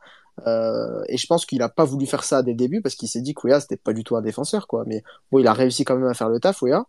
Euh, 0.47 1.04
et 1.08 1.17
je 1.17 1.28
pense 1.28 1.45
qu'il 1.45 1.62
a 1.62 1.69
pas 1.69 1.86
voulu 1.86 2.06
faire 2.06 2.24
ça 2.24 2.41
dès 2.41 2.52
le 2.52 2.58
début 2.58 2.82
parce 2.82 2.95
qu'il 2.95 3.10
s'est 3.10 3.21
dit 3.21 3.34
que 3.34 3.47
Wea 3.47 3.60
c'était 3.60 3.78
pas 3.78 3.93
du 3.93 4.04
tout 4.04 4.15
un 4.15 4.21
défenseur 4.21 4.67
quoi. 4.67 4.84
Mais 4.88 5.04
bon, 5.32 5.39
il 5.39 5.47
a 5.47 5.54
réussi 5.54 5.86
quand 5.86 5.95
même 5.95 6.08
à 6.08 6.13
faire 6.13 6.30
le 6.30 6.39
taf, 6.39 6.62
Wea. 6.62 6.84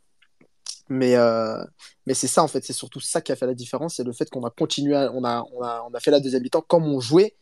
Mais, 0.89 1.17
euh, 1.17 1.63
mais 2.07 2.15
c'est 2.15 2.27
ça 2.27 2.43
en 2.43 2.49
fait, 2.49 2.65
c'est 2.65 2.73
surtout 2.73 3.01
ça 3.01 3.21
qui 3.21 3.33
a 3.33 3.37
fait 3.37 3.47
la 3.47 3.55
différence, 3.55 3.97
c'est 3.97 4.05
le 4.05 4.13
fait 4.13 4.29
qu'on 4.29 4.45
a 4.45 4.51
continué, 4.51 4.95
on, 5.15 5.25
a, 5.25 5.45
on, 5.55 5.63
a, 5.63 5.87
on 5.89 5.95
a 5.95 6.01
fait 6.01 6.11
la 6.11 6.21
deuxième 6.21 6.43
mi-temps 6.43 6.65
comme 6.67 6.85
on 6.85 7.01
jouait 7.01 7.37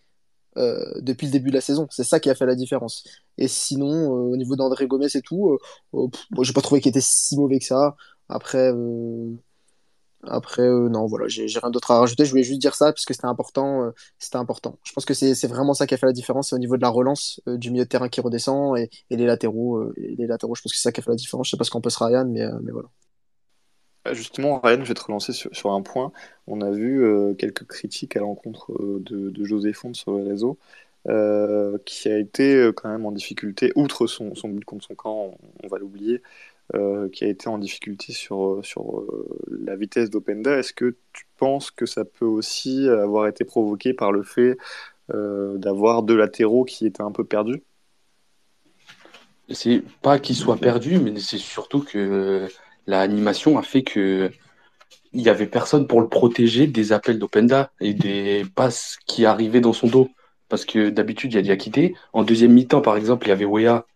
euh, 0.56 0.84
depuis 1.00 1.26
le 1.26 1.32
début 1.32 1.50
de 1.50 1.54
la 1.54 1.60
saison. 1.60 1.86
C'est 1.90 2.04
ça 2.04 2.18
qui 2.20 2.28
a 2.30 2.34
fait 2.34 2.46
la 2.46 2.56
différence. 2.56 3.04
Et 3.38 3.48
sinon, 3.48 3.88
euh, 3.88 4.32
au 4.32 4.36
niveau 4.36 4.56
d'André 4.56 4.86
Gomez 4.86 5.06
et 5.14 5.22
tout, 5.22 5.50
euh, 5.94 6.08
moi 6.32 6.44
j'ai 6.44 6.52
pas 6.52 6.60
trouvé 6.60 6.80
qu'il 6.80 6.90
était 6.90 7.00
si 7.00 7.36
mauvais 7.36 7.58
que 7.60 7.64
ça. 7.64 7.96
Après, 8.28 8.72
après 10.22 10.68
non, 10.68 11.06
voilà, 11.06 11.26
j'ai 11.28 11.46
rien 11.46 11.70
d'autre 11.70 11.90
à 11.92 12.00
rajouter. 12.00 12.24
Je 12.24 12.30
voulais 12.30 12.42
juste 12.42 12.60
dire 12.60 12.74
ça 12.74 12.86
parce 12.92 13.04
que 13.04 13.14
c'était 13.14 13.26
important. 13.26 13.92
c'était 14.18 14.36
important. 14.36 14.78
Je 14.84 14.92
pense 14.92 15.04
que 15.04 15.14
c'est 15.14 15.46
vraiment 15.46 15.74
ça 15.74 15.86
qui 15.86 15.94
a 15.94 15.96
fait 15.96 16.06
la 16.06 16.12
différence 16.12 16.52
au 16.52 16.58
niveau 16.58 16.76
de 16.76 16.82
la 16.82 16.90
relance 16.90 17.40
du 17.46 17.70
milieu 17.70 17.84
de 17.84 17.88
terrain 17.88 18.08
qui 18.08 18.20
redescend 18.20 18.76
et, 18.78 18.90
les 19.10 19.26
latéraux. 19.26 19.92
les 19.96 20.26
latéraux, 20.26 20.54
je 20.54 20.62
pense 20.62 20.72
que 20.72 20.78
c'est 20.78 20.82
ça 20.84 20.92
qui 20.92 21.00
a 21.00 21.02
fait 21.02 21.10
la 21.10 21.16
différence. 21.16 21.46
Je 21.46 21.52
sais 21.52 21.56
pas 21.56 21.64
ce 21.64 21.70
qu'en 21.70 21.80
pense 21.80 21.96
Ryan, 21.96 22.26
mais, 22.26 22.46
mais 22.62 22.72
voilà. 22.72 22.88
Bah, 24.04 24.14
justement, 24.14 24.60
Ryan, 24.60 24.82
je 24.82 24.88
vais 24.88 24.94
te 24.94 25.04
relancer 25.04 25.32
sur, 25.32 25.72
un 25.72 25.82
point. 25.82 26.10
On 26.46 26.62
a 26.62 26.70
vu 26.70 27.04
euh, 27.04 27.34
quelques 27.34 27.66
critiques 27.66 28.16
à 28.16 28.20
l'encontre 28.20 28.72
euh, 28.72 28.98
de, 29.00 29.44
José 29.44 29.72
Font 29.74 29.92
sur 29.94 30.16
les 30.16 30.28
réseaux. 30.28 30.58
euh, 31.08 31.78
qui 31.86 32.08
a 32.10 32.18
été 32.18 32.70
quand 32.76 32.90
même 32.90 33.06
en 33.06 33.12
difficulté, 33.12 33.72
outre 33.74 34.06
son, 34.06 34.32
but 34.44 34.64
contre 34.64 34.84
son 34.86 34.94
camp, 34.94 35.16
on, 35.16 35.38
on 35.64 35.68
va 35.68 35.78
l'oublier, 35.78 36.22
qui 37.12 37.24
a 37.24 37.28
été 37.28 37.48
en 37.48 37.58
difficulté 37.58 38.12
sur, 38.12 38.60
sur 38.62 39.04
la 39.50 39.76
vitesse 39.76 40.08
d'Openda. 40.10 40.58
Est-ce 40.58 40.72
que 40.72 40.96
tu 41.12 41.26
penses 41.36 41.70
que 41.70 41.84
ça 41.86 42.04
peut 42.04 42.26
aussi 42.26 42.88
avoir 42.88 43.26
été 43.26 43.44
provoqué 43.44 43.92
par 43.92 44.12
le 44.12 44.22
fait 44.22 44.56
d'avoir 45.08 46.02
deux 46.04 46.16
latéraux 46.16 46.64
qui 46.64 46.86
étaient 46.86 47.02
un 47.02 47.12
peu 47.12 47.24
perdus? 47.24 47.62
C'est 49.48 49.82
pas 50.02 50.20
qu'il 50.20 50.36
soit 50.36 50.58
perdu, 50.58 51.00
mais 51.00 51.18
c'est 51.18 51.38
surtout 51.38 51.82
que 51.82 52.46
l'animation 52.90 53.58
a 53.58 53.62
fait 53.62 53.82
que 53.82 54.30
il 55.12 55.22
y 55.22 55.28
avait 55.28 55.46
personne 55.46 55.86
pour 55.86 56.00
le 56.00 56.08
protéger 56.08 56.66
des 56.66 56.92
appels 56.92 57.18
d'Openda 57.18 57.72
et 57.80 57.94
des 57.94 58.44
passes 58.54 58.96
qui 59.06 59.26
arrivaient 59.26 59.60
dans 59.60 59.72
son 59.72 59.88
dos. 59.88 60.08
Parce 60.48 60.64
que 60.64 60.90
d'habitude, 60.90 61.32
il 61.32 61.36
y 61.36 61.38
a 61.38 61.42
Diakité. 61.42 61.94
En 62.12 62.22
deuxième 62.22 62.52
mi-temps, 62.52 62.80
par 62.80 62.96
exemple, 62.96 63.26
il 63.26 63.30
y 63.30 63.32
avait 63.32 63.44
Wea 63.44 63.86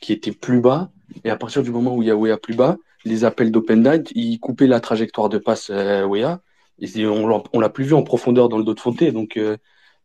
qui 0.00 0.12
était 0.12 0.32
plus 0.32 0.60
bas. 0.60 0.90
Et 1.24 1.30
à 1.30 1.36
partir 1.36 1.62
du 1.62 1.70
moment 1.70 1.96
où 1.96 2.02
il 2.02 2.08
y 2.08 2.10
a 2.10 2.16
Wea 2.16 2.36
plus 2.36 2.54
bas, 2.54 2.76
les 3.04 3.24
appels 3.24 3.50
d'Openda, 3.50 3.96
ils 4.14 4.38
coupaient 4.40 4.66
la 4.66 4.80
trajectoire 4.80 5.28
de 5.28 5.38
passe 5.38 5.70
euh, 5.70 6.04
Wea. 6.04 6.40
Et 6.80 7.06
on 7.06 7.60
l'a 7.60 7.68
plus 7.70 7.84
vu 7.84 7.94
en 7.94 8.02
profondeur 8.02 8.48
dans 8.48 8.58
le 8.58 8.64
dos 8.64 8.74
de 8.74 8.80
Fonté. 8.80 9.10
Donc, 9.10 9.36
euh, 9.36 9.56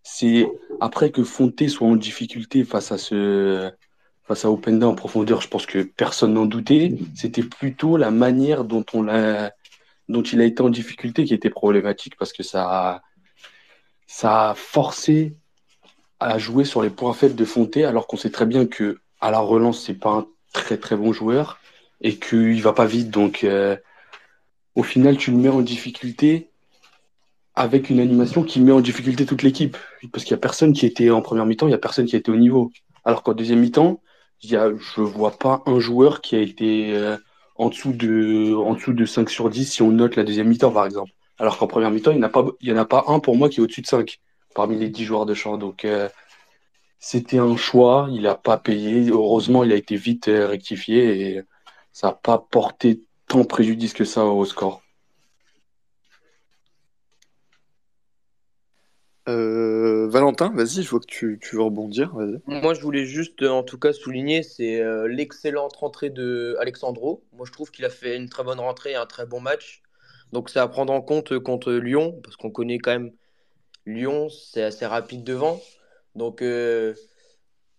c'est 0.01 0.47
après 0.79 1.12
que 1.12 1.23
Fonté 1.23 1.67
soit 1.67 1.88
en 1.88 1.95
difficulté 1.95 2.63
face 2.63 2.91
à 2.91 2.97
ce, 2.97 3.71
face 4.34 4.46
à 4.46 4.52
Openda 4.52 4.88
en 4.88 4.96
profondeur, 4.96 5.41
je 5.41 5.48
pense 5.48 5.67
que 5.67 5.84
personne 5.84 6.34
n'en 6.34 6.48
doutait. 6.48 6.96
C'était 7.13 7.43
plutôt 7.43 7.98
la 7.98 8.10
manière 8.10 8.63
dont 8.63 8.84
on 8.93 9.04
l'a, 9.04 9.54
dont 10.10 10.24
il 10.24 10.41
a 10.41 10.46
été 10.46 10.63
en 10.63 10.69
difficulté 10.69 11.24
qui 11.24 11.36
était 11.36 11.52
problématique 11.52 12.15
parce 12.17 12.34
que 12.34 12.41
ça, 12.41 12.63
a- 12.63 13.02
ça 14.08 14.50
a 14.50 14.56
forcé 14.56 15.36
à 16.19 16.39
jouer 16.39 16.65
sur 16.65 16.82
les 16.82 16.89
points 16.89 17.13
faibles 17.13 17.36
de 17.36 17.46
Fonté, 17.46 17.86
alors 17.86 18.08
qu'on 18.08 18.17
sait 18.17 18.32
très 18.32 18.48
bien 18.48 18.65
que 18.65 18.98
à 19.22 19.30
la 19.30 19.39
relance, 19.39 19.86
c'est 19.86 19.93
pas 19.93 20.10
un 20.10 20.26
très 20.52 20.78
très 20.78 20.96
bon 20.96 21.13
joueur 21.13 21.60
et 22.02 22.17
qu'il 22.17 22.62
va 22.63 22.74
pas 22.74 22.88
vite. 22.88 23.12
Donc, 23.12 23.43
euh, 23.43 23.78
au 24.74 24.84
final, 24.84 25.17
tu 25.17 25.30
le 25.30 25.38
mets 25.38 25.50
en 25.50 25.62
difficulté 25.62 26.50
avec 27.54 27.91
une 27.91 28.00
animation 28.00 28.43
qui 28.43 28.60
met 28.62 28.72
en 28.72 28.82
difficulté 28.82 29.28
toute 29.28 29.43
l'équipe. 29.43 29.78
Parce 30.12 30.24
qu'il 30.24 30.32
y 30.32 30.34
a 30.34 30.39
personne 30.50 30.74
qui 30.74 30.88
était 30.88 31.12
en 31.12 31.22
première 31.22 31.46
mi-temps, 31.46 31.67
il 31.67 31.72
y 31.72 31.76
a 31.76 31.78
personne 31.78 32.08
qui 32.08 32.15
était 32.15 32.32
au 32.32 32.36
niveau. 32.36 32.72
Alors 33.06 33.22
qu'en 33.22 33.34
deuxième 33.34 33.60
mi-temps, 33.60 34.02
y 34.51 34.56
a, 34.56 34.69
je 34.69 35.01
vois 35.01 35.32
pas 35.32 35.63
un 35.65 35.79
joueur 35.79 36.21
qui 36.21 36.36
a 36.36 36.39
été 36.39 36.93
euh, 36.95 37.17
en 37.56 37.69
dessous 37.69 37.93
de, 37.93 38.53
en 38.56 38.73
dessous 38.73 38.93
de 38.93 39.06
5 39.06 39.29
sur 39.29 39.49
10 39.49 39.65
si 39.65 39.82
on 39.82 39.91
note 39.91 40.15
la 40.15 40.23
deuxième 40.23 40.47
mi-temps, 40.47 40.71
par 40.71 40.86
exemple. 40.86 41.12
Alors 41.39 41.58
qu'en 41.58 41.67
première 41.67 41.91
mi-temps, 41.91 42.12
il 42.12 42.17
n'y 42.17 42.71
en 42.71 42.77
a 42.77 42.86
pas, 42.86 43.06
un 43.08 43.19
pour 43.19 43.36
moi 43.36 43.49
qui 43.49 43.60
est 43.60 43.63
au-dessus 43.63 43.82
de 43.82 43.88
5 43.88 44.19
parmi 44.56 44.77
les 44.77 44.89
10 44.89 45.06
joueurs 45.06 45.25
de 45.25 45.34
champ. 45.34 45.58
Donc, 45.58 45.86
euh, 45.86 46.10
c'était 46.99 47.39
un 47.39 47.58
choix, 47.58 48.08
il 48.12 48.23
n'a 48.23 48.36
pas 48.36 48.58
payé. 48.58 49.10
Heureusement, 49.10 49.63
il 49.63 49.71
a 49.71 49.75
été 49.75 49.95
vite 49.95 50.27
euh, 50.27 50.47
rectifié 50.47 51.36
et 51.38 51.41
ça 51.91 52.08
n'a 52.08 52.13
pas 52.13 52.38
porté 52.39 53.01
tant 53.27 53.45
préjudice 53.45 53.93
que 53.93 54.06
ça 54.06 54.25
au 54.25 54.45
score. 54.45 54.83
Euh, 59.29 60.07
Valentin, 60.09 60.51
vas-y, 60.53 60.83
je 60.83 60.89
vois 60.89 60.99
que 60.99 61.05
tu, 61.05 61.39
veux 61.53 61.62
rebondir. 61.62 62.13
Moi, 62.45 62.73
je 62.73 62.81
voulais 62.81 63.05
juste, 63.05 63.41
euh, 63.41 63.49
en 63.49 63.63
tout 63.63 63.77
cas, 63.77 63.93
souligner, 63.93 64.43
c'est 64.43 64.81
euh, 64.81 65.07
l'excellente 65.07 65.75
rentrée 65.77 66.09
de 66.09 66.57
Alexandro. 66.59 67.23
Moi, 67.31 67.45
je 67.45 67.51
trouve 67.51 67.71
qu'il 67.71 67.86
a 67.86 67.89
fait 67.89 68.17
une 68.17 68.27
très 68.27 68.43
bonne 68.43 68.59
rentrée 68.59 68.91
et 68.91 68.95
un 68.95 69.05
très 69.05 69.25
bon 69.25 69.39
match. 69.39 69.81
Donc, 70.33 70.49
c'est 70.49 70.59
à 70.59 70.67
prendre 70.67 70.91
en 70.91 71.01
compte 71.01 71.38
contre 71.39 71.71
Lyon, 71.71 72.19
parce 72.23 72.36
qu'on 72.36 72.51
connaît 72.51 72.79
quand 72.79 72.91
même 72.91 73.12
Lyon, 73.86 74.29
c'est 74.29 74.63
assez 74.63 74.86
rapide 74.86 75.23
devant. 75.23 75.62
Donc, 76.15 76.41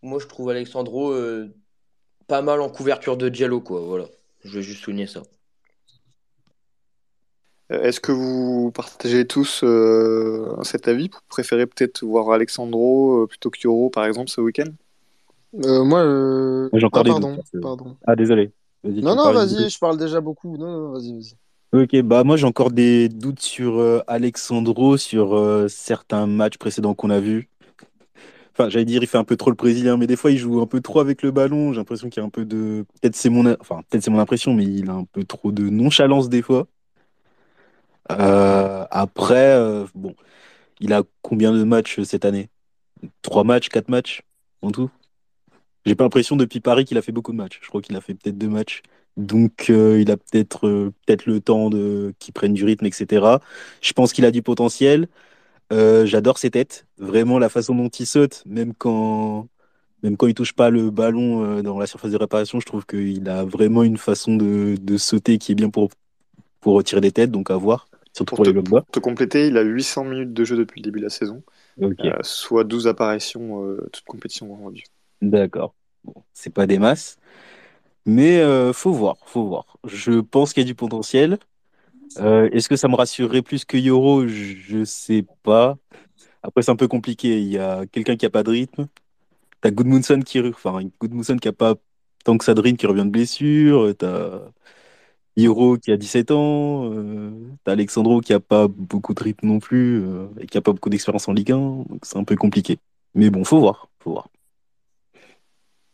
moi, 0.03 0.19
je 0.21 0.27
trouve 0.27 0.51
Alexandro 0.51 1.15
pas 2.27 2.43
mal 2.43 2.61
en 2.61 2.71
couverture 2.71 3.17
de 3.17 3.29
Diallo, 3.29 3.61
quoi. 3.61 3.81
Voilà, 3.81 4.07
je 4.45 4.55
vais 4.55 4.63
juste 4.63 4.85
souligner 4.85 5.07
ça. 5.07 5.23
Euh, 7.73 7.83
Est-ce 7.83 8.01
que 8.01 8.13
vous 8.13 8.71
partagez 8.73 9.27
tous 9.27 9.63
euh, 9.65 10.55
cet 10.63 10.89
avis? 10.89 11.09
Vous 11.13 11.19
préférez 11.29 11.67
peut-être 11.67 12.05
voir 12.05 12.31
Alexandro 12.31 13.23
euh, 13.23 13.27
plutôt 13.27 13.51
que 13.51 13.59
Yoro, 13.63 13.91
par 13.91 14.05
exemple, 14.05 14.31
ce 14.31 14.41
week-end? 14.41 14.71
Euh, 15.65 15.85
moi, 15.85 16.01
euh... 16.01 16.69
J'ai 16.73 16.85
encore 16.85 17.03
ah, 17.07 17.21
des 17.21 17.61
pardon. 17.61 17.97
Ah, 18.07 18.17
désolé. 18.17 18.53
Non, 18.85 19.15
non, 19.17 19.33
vas-y, 19.33 19.71
je 19.71 19.79
parle 19.79 19.97
déjà 19.97 20.21
beaucoup. 20.21 20.57
Non, 20.59 20.67
non, 20.67 20.93
vas-y, 20.93 21.13
vas-y. 21.13 21.35
Ok, 21.73 22.03
bah 22.03 22.23
moi 22.23 22.37
j'ai 22.37 22.47
encore 22.47 22.71
des 22.71 23.09
doutes 23.09 23.41
sur 23.41 23.81
euh, 23.81 24.01
Alexandro, 24.07 24.97
sur 24.97 25.35
euh, 25.35 25.67
certains 25.67 26.29
matchs 26.29 26.57
précédents 26.57 26.95
qu'on 26.95 27.11
a 27.11 27.19
vus. 27.19 27.49
Enfin, 28.53 28.69
j'allais 28.69 28.85
dire, 28.85 29.03
il 29.03 29.09
fait 29.09 29.19
un 29.19 29.25
peu 29.25 29.37
trop 29.37 29.51
le 29.51 29.57
brésilien, 29.57 29.97
mais 29.97 30.07
des 30.07 30.15
fois 30.15 30.31
il 30.31 30.39
joue 30.39 30.61
un 30.61 30.67
peu 30.67 30.81
trop 30.81 31.01
avec 31.01 31.23
le 31.23 31.33
ballon. 31.33 31.73
J'ai 31.73 31.79
l'impression 31.79 32.09
qu'il 32.11 32.21
y 32.21 32.23
a 32.23 32.27
un 32.27 32.31
peu 32.31 32.45
de. 32.45 32.85
Peut-être 33.01 33.17
c'est 33.17 33.29
mon, 33.29 33.57
enfin, 33.61 33.81
peut-être 33.91 34.05
c'est 34.05 34.13
mon 34.13 34.21
impression, 34.21 34.55
mais 34.55 34.65
il 34.65 34.89
a 34.89 34.93
un 34.93 35.05
peu 35.05 35.25
trop 35.25 35.51
de 35.51 35.69
nonchalance 35.69 36.29
des 36.29 36.43
fois. 36.43 36.69
Euh, 38.13 38.87
après, 38.91 39.57
euh, 39.57 39.87
bon, 39.95 40.15
il 40.81 40.93
a 40.93 41.03
combien 41.23 41.53
de 41.53 41.65
matchs 41.65 41.99
euh, 42.01 42.05
cette 42.05 42.25
année? 42.25 42.51
Trois 43.23 43.45
matchs, 43.45 43.69
quatre 43.69 43.89
matchs 43.89 44.23
en 44.63 44.71
tout? 44.71 44.91
J'ai 45.87 45.95
pas 45.95 46.05
l'impression 46.05 46.37
depuis 46.37 46.61
Paris 46.61 46.85
qu'il 46.85 46.99
a 46.99 47.03
fait 47.03 47.13
beaucoup 47.13 47.33
de 47.33 47.37
matchs. 47.37 47.61
Je 47.63 47.69
crois 47.69 47.83
qu'il 47.83 47.97
a 47.97 48.01
fait 48.01 48.15
peut-être 48.15 48.39
deux 48.39 48.49
matchs. 48.49 48.83
Donc 49.17 49.69
il 49.69 50.11
a 50.11 50.17
peut-être 50.17 50.93
peut-être 51.07 51.27
le 51.27 51.41
temps 51.41 51.71
de 51.71 52.15
qu'il 52.19 52.35
prenne 52.35 52.55
du 52.55 52.65
rythme, 52.65 52.87
etc. 52.87 53.41
Je 53.81 53.93
pense 53.93 54.13
qu'il 54.13 54.25
a 54.25 54.31
du 54.31 54.43
potentiel. 54.43 55.09
J'adore 55.71 56.39
ses 56.39 56.51
têtes. 56.51 56.87
Vraiment 56.99 57.39
la 57.39 57.49
façon 57.49 57.75
dont 57.75 57.89
il 57.89 58.07
saute, 58.07 58.43
même 58.47 58.75
quand 58.75 59.49
même 60.03 60.17
quand 60.17 60.27
il 60.27 60.35
touche 60.35 60.55
pas 60.55 60.71
le 60.71 60.91
ballon 60.91 61.63
dans 61.63 61.79
la 61.79 61.87
surface 61.87 62.13
de 62.13 62.17
réparation, 62.17 62.61
je 62.61 62.67
trouve 62.67 62.87
qu'il 62.87 63.29
a 63.29 63.45
vraiment 63.45 63.83
une 63.85 63.99
façon 63.99 64.37
de, 64.37 64.77
de 64.81 64.97
sauter 64.99 65.39
qui 65.39 65.53
est 65.53 65.57
bien 65.57 65.71
pour 65.71 65.91
pour 66.61 66.75
retirer 66.75 67.01
des 67.01 67.13
têtes, 67.13 67.31
donc 67.31 67.51
à 67.51 67.57
voir, 67.57 67.87
surtout 68.15 68.35
Pour 68.35 68.43
pour 68.43 68.45
te, 68.45 68.51
les 68.51 68.53
blocs 68.53 68.69
bas. 68.71 68.85
pour 68.87 68.93
te 68.93 68.99
compléter, 69.01 69.47
il 69.49 69.57
a 69.59 69.63
800 69.63 70.05
minutes 70.05 70.33
de 70.35 70.45
jeu 70.45 70.57
depuis 70.57 70.81
le 70.81 70.85
début 70.85 70.99
de 71.01 71.05
la 71.05 71.11
saison, 71.11 71.43
Ok, 71.77 72.05
euh, 72.05 72.19
soit 72.23 72.65
12 72.65 72.89
apparitions, 72.89 73.65
euh, 73.65 73.89
toutes 73.93 74.05
compétitions 74.07 74.49
confondues. 74.49 74.85
d'accord. 75.21 75.75
Bon, 76.05 76.15
c'est 76.33 76.51
pas 76.53 76.67
des 76.67 76.79
masses, 76.79 77.17
mais 78.07 78.41
euh, 78.41 78.73
faut 78.75 78.93
voir, 78.93 79.17
faut 79.27 79.47
voir. 79.49 79.79
Je 79.85 80.21
pense 80.21 80.53
qu'il 80.55 80.63
y 80.63 80.67
a 80.67 80.69
du 80.69 80.75
potentiel. 80.75 81.39
Euh, 82.19 82.51
est-ce 82.53 82.69
que 82.69 82.77
ça 82.77 82.89
me 82.89 82.97
rassurerait 82.97 83.43
plus 83.43 83.65
que 83.65 83.77
Yoro? 83.79 84.27
Je 84.29 84.85
sais 84.85 85.27
pas. 85.43 85.79
Après, 86.43 86.63
c'est 86.63 86.73
un 86.73 86.77
peu 86.77 86.89
compliqué. 86.89 87.41
Il 87.41 87.49
y 87.49 87.59
a 87.59 87.87
quelqu'un 87.87 88.17
qui 88.17 88.27
a 88.27 88.31
pas 88.31 88.43
de 88.45 88.51
rythme. 88.51 88.89
T'as 89.63 89.71
Goodmanson 89.73 90.21
qui, 90.23 90.41
enfin, 90.41 90.81
Goodmanson 91.01 91.37
qui 91.39 91.49
a 91.49 91.53
pas 91.53 91.77
tant 92.25 92.39
que 92.39 92.45
ça 92.45 92.55
de 92.55 92.61
rythme, 92.63 92.79
qui 92.79 92.87
revient 92.89 93.05
de 93.07 93.11
blessure. 93.11 93.95
T'as 93.99 94.41
Yoro 95.37 95.77
qui 95.79 95.91
a 95.93 95.97
17 95.97 96.31
ans. 96.31 96.91
Euh, 96.93 97.31
t'as 97.65 97.73
Alexandro 97.73 98.21
qui 98.21 98.33
a 98.33 98.41
pas 98.41 98.69
beaucoup 98.69 99.15
de 99.15 99.23
rythme 99.23 99.47
non 99.49 99.59
plus 99.61 100.03
euh, 100.05 100.27
et 100.41 100.47
qui 100.47 100.59
a 100.59 100.61
pas 100.63 100.73
beaucoup 100.73 100.91
d'expérience 100.91 101.29
en 101.29 101.33
Ligue 101.33 101.53
1. 101.53 101.57
Donc 101.89 102.01
c'est 102.05 102.17
un 102.19 102.25
peu 102.25 102.37
compliqué. 102.37 102.79
Mais 103.15 103.31
bon, 103.31 103.45
faut 103.45 103.59
voir, 103.61 103.89
faut 104.01 104.13
voir. 104.13 104.29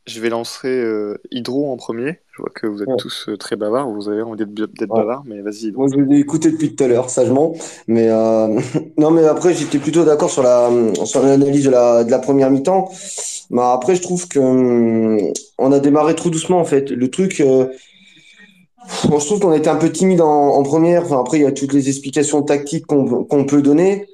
Je 0.07 0.21
vais 0.21 0.31
lancer 0.31 0.67
euh, 0.69 1.19
Hydro 1.31 1.71
en 1.71 1.77
premier. 1.77 2.21
Je 2.33 2.43
vois 2.43 2.51
que 2.55 2.67
vous 2.67 2.83
êtes 2.83 2.89
Ouais. 2.89 2.97
tous 2.97 3.29
euh, 3.29 3.37
très 3.37 3.55
bavards. 3.57 3.91
Vous 3.91 4.09
avez 4.09 4.23
envie 4.23 4.39
d'être 4.39 4.53
d'être 4.55 4.91
Ouais. 4.91 4.97
bavard, 4.97 5.23
mais 5.27 5.41
vas-y, 5.43 5.67
Hydro. 5.67 5.87
Moi, 5.87 5.89
je 5.95 6.01
l'ai 6.01 6.19
écouté 6.19 6.51
depuis 6.51 6.75
tout 6.75 6.83
à 6.85 6.89
l'heure, 6.89 7.11
sagement. 7.11 7.55
Mais 7.87 8.09
euh, 8.11 8.49
non, 8.99 9.11
mais 9.11 9.25
après, 9.27 9.55
j'étais 9.55 9.79
plutôt 9.79 10.05
d'accord 10.05 10.31
sur 10.31 10.43
la 10.43 10.69
sur 11.05 11.23
l'analyse 11.23 11.65
de 11.67 11.71
la 11.71 12.03
de 12.05 12.11
la 12.11 12.19
première 12.19 12.51
mi-temps. 12.51 12.91
Mais 13.51 13.63
après, 13.63 13.95
je 13.95 14.03
trouve 14.03 14.27
que 14.27 14.39
hum, 14.41 15.19
on 15.59 15.71
a 15.73 15.79
démarré 15.81 16.15
trop 16.15 16.31
doucement 16.31 16.59
en 16.61 16.65
fait. 16.65 16.91
Le 16.91 17.11
truc, 17.11 17.41
euh, 17.41 17.67
je 18.89 19.27
trouve 19.27 19.41
qu'on 19.41 19.53
était 19.53 19.69
un 19.69 19.77
peu 19.77 19.91
timide 19.91 20.21
en, 20.21 20.63
première. 20.63 21.05
Enfin, 21.05 21.21
après, 21.21 21.39
il 21.39 21.43
y 21.43 21.47
a 21.47 21.53
toutes 21.53 21.73
les 21.73 21.89
explications 21.89 22.43
tactiques 22.43 22.87
qu'on 22.87 23.45
peut 23.45 23.63
donner. 23.63 24.07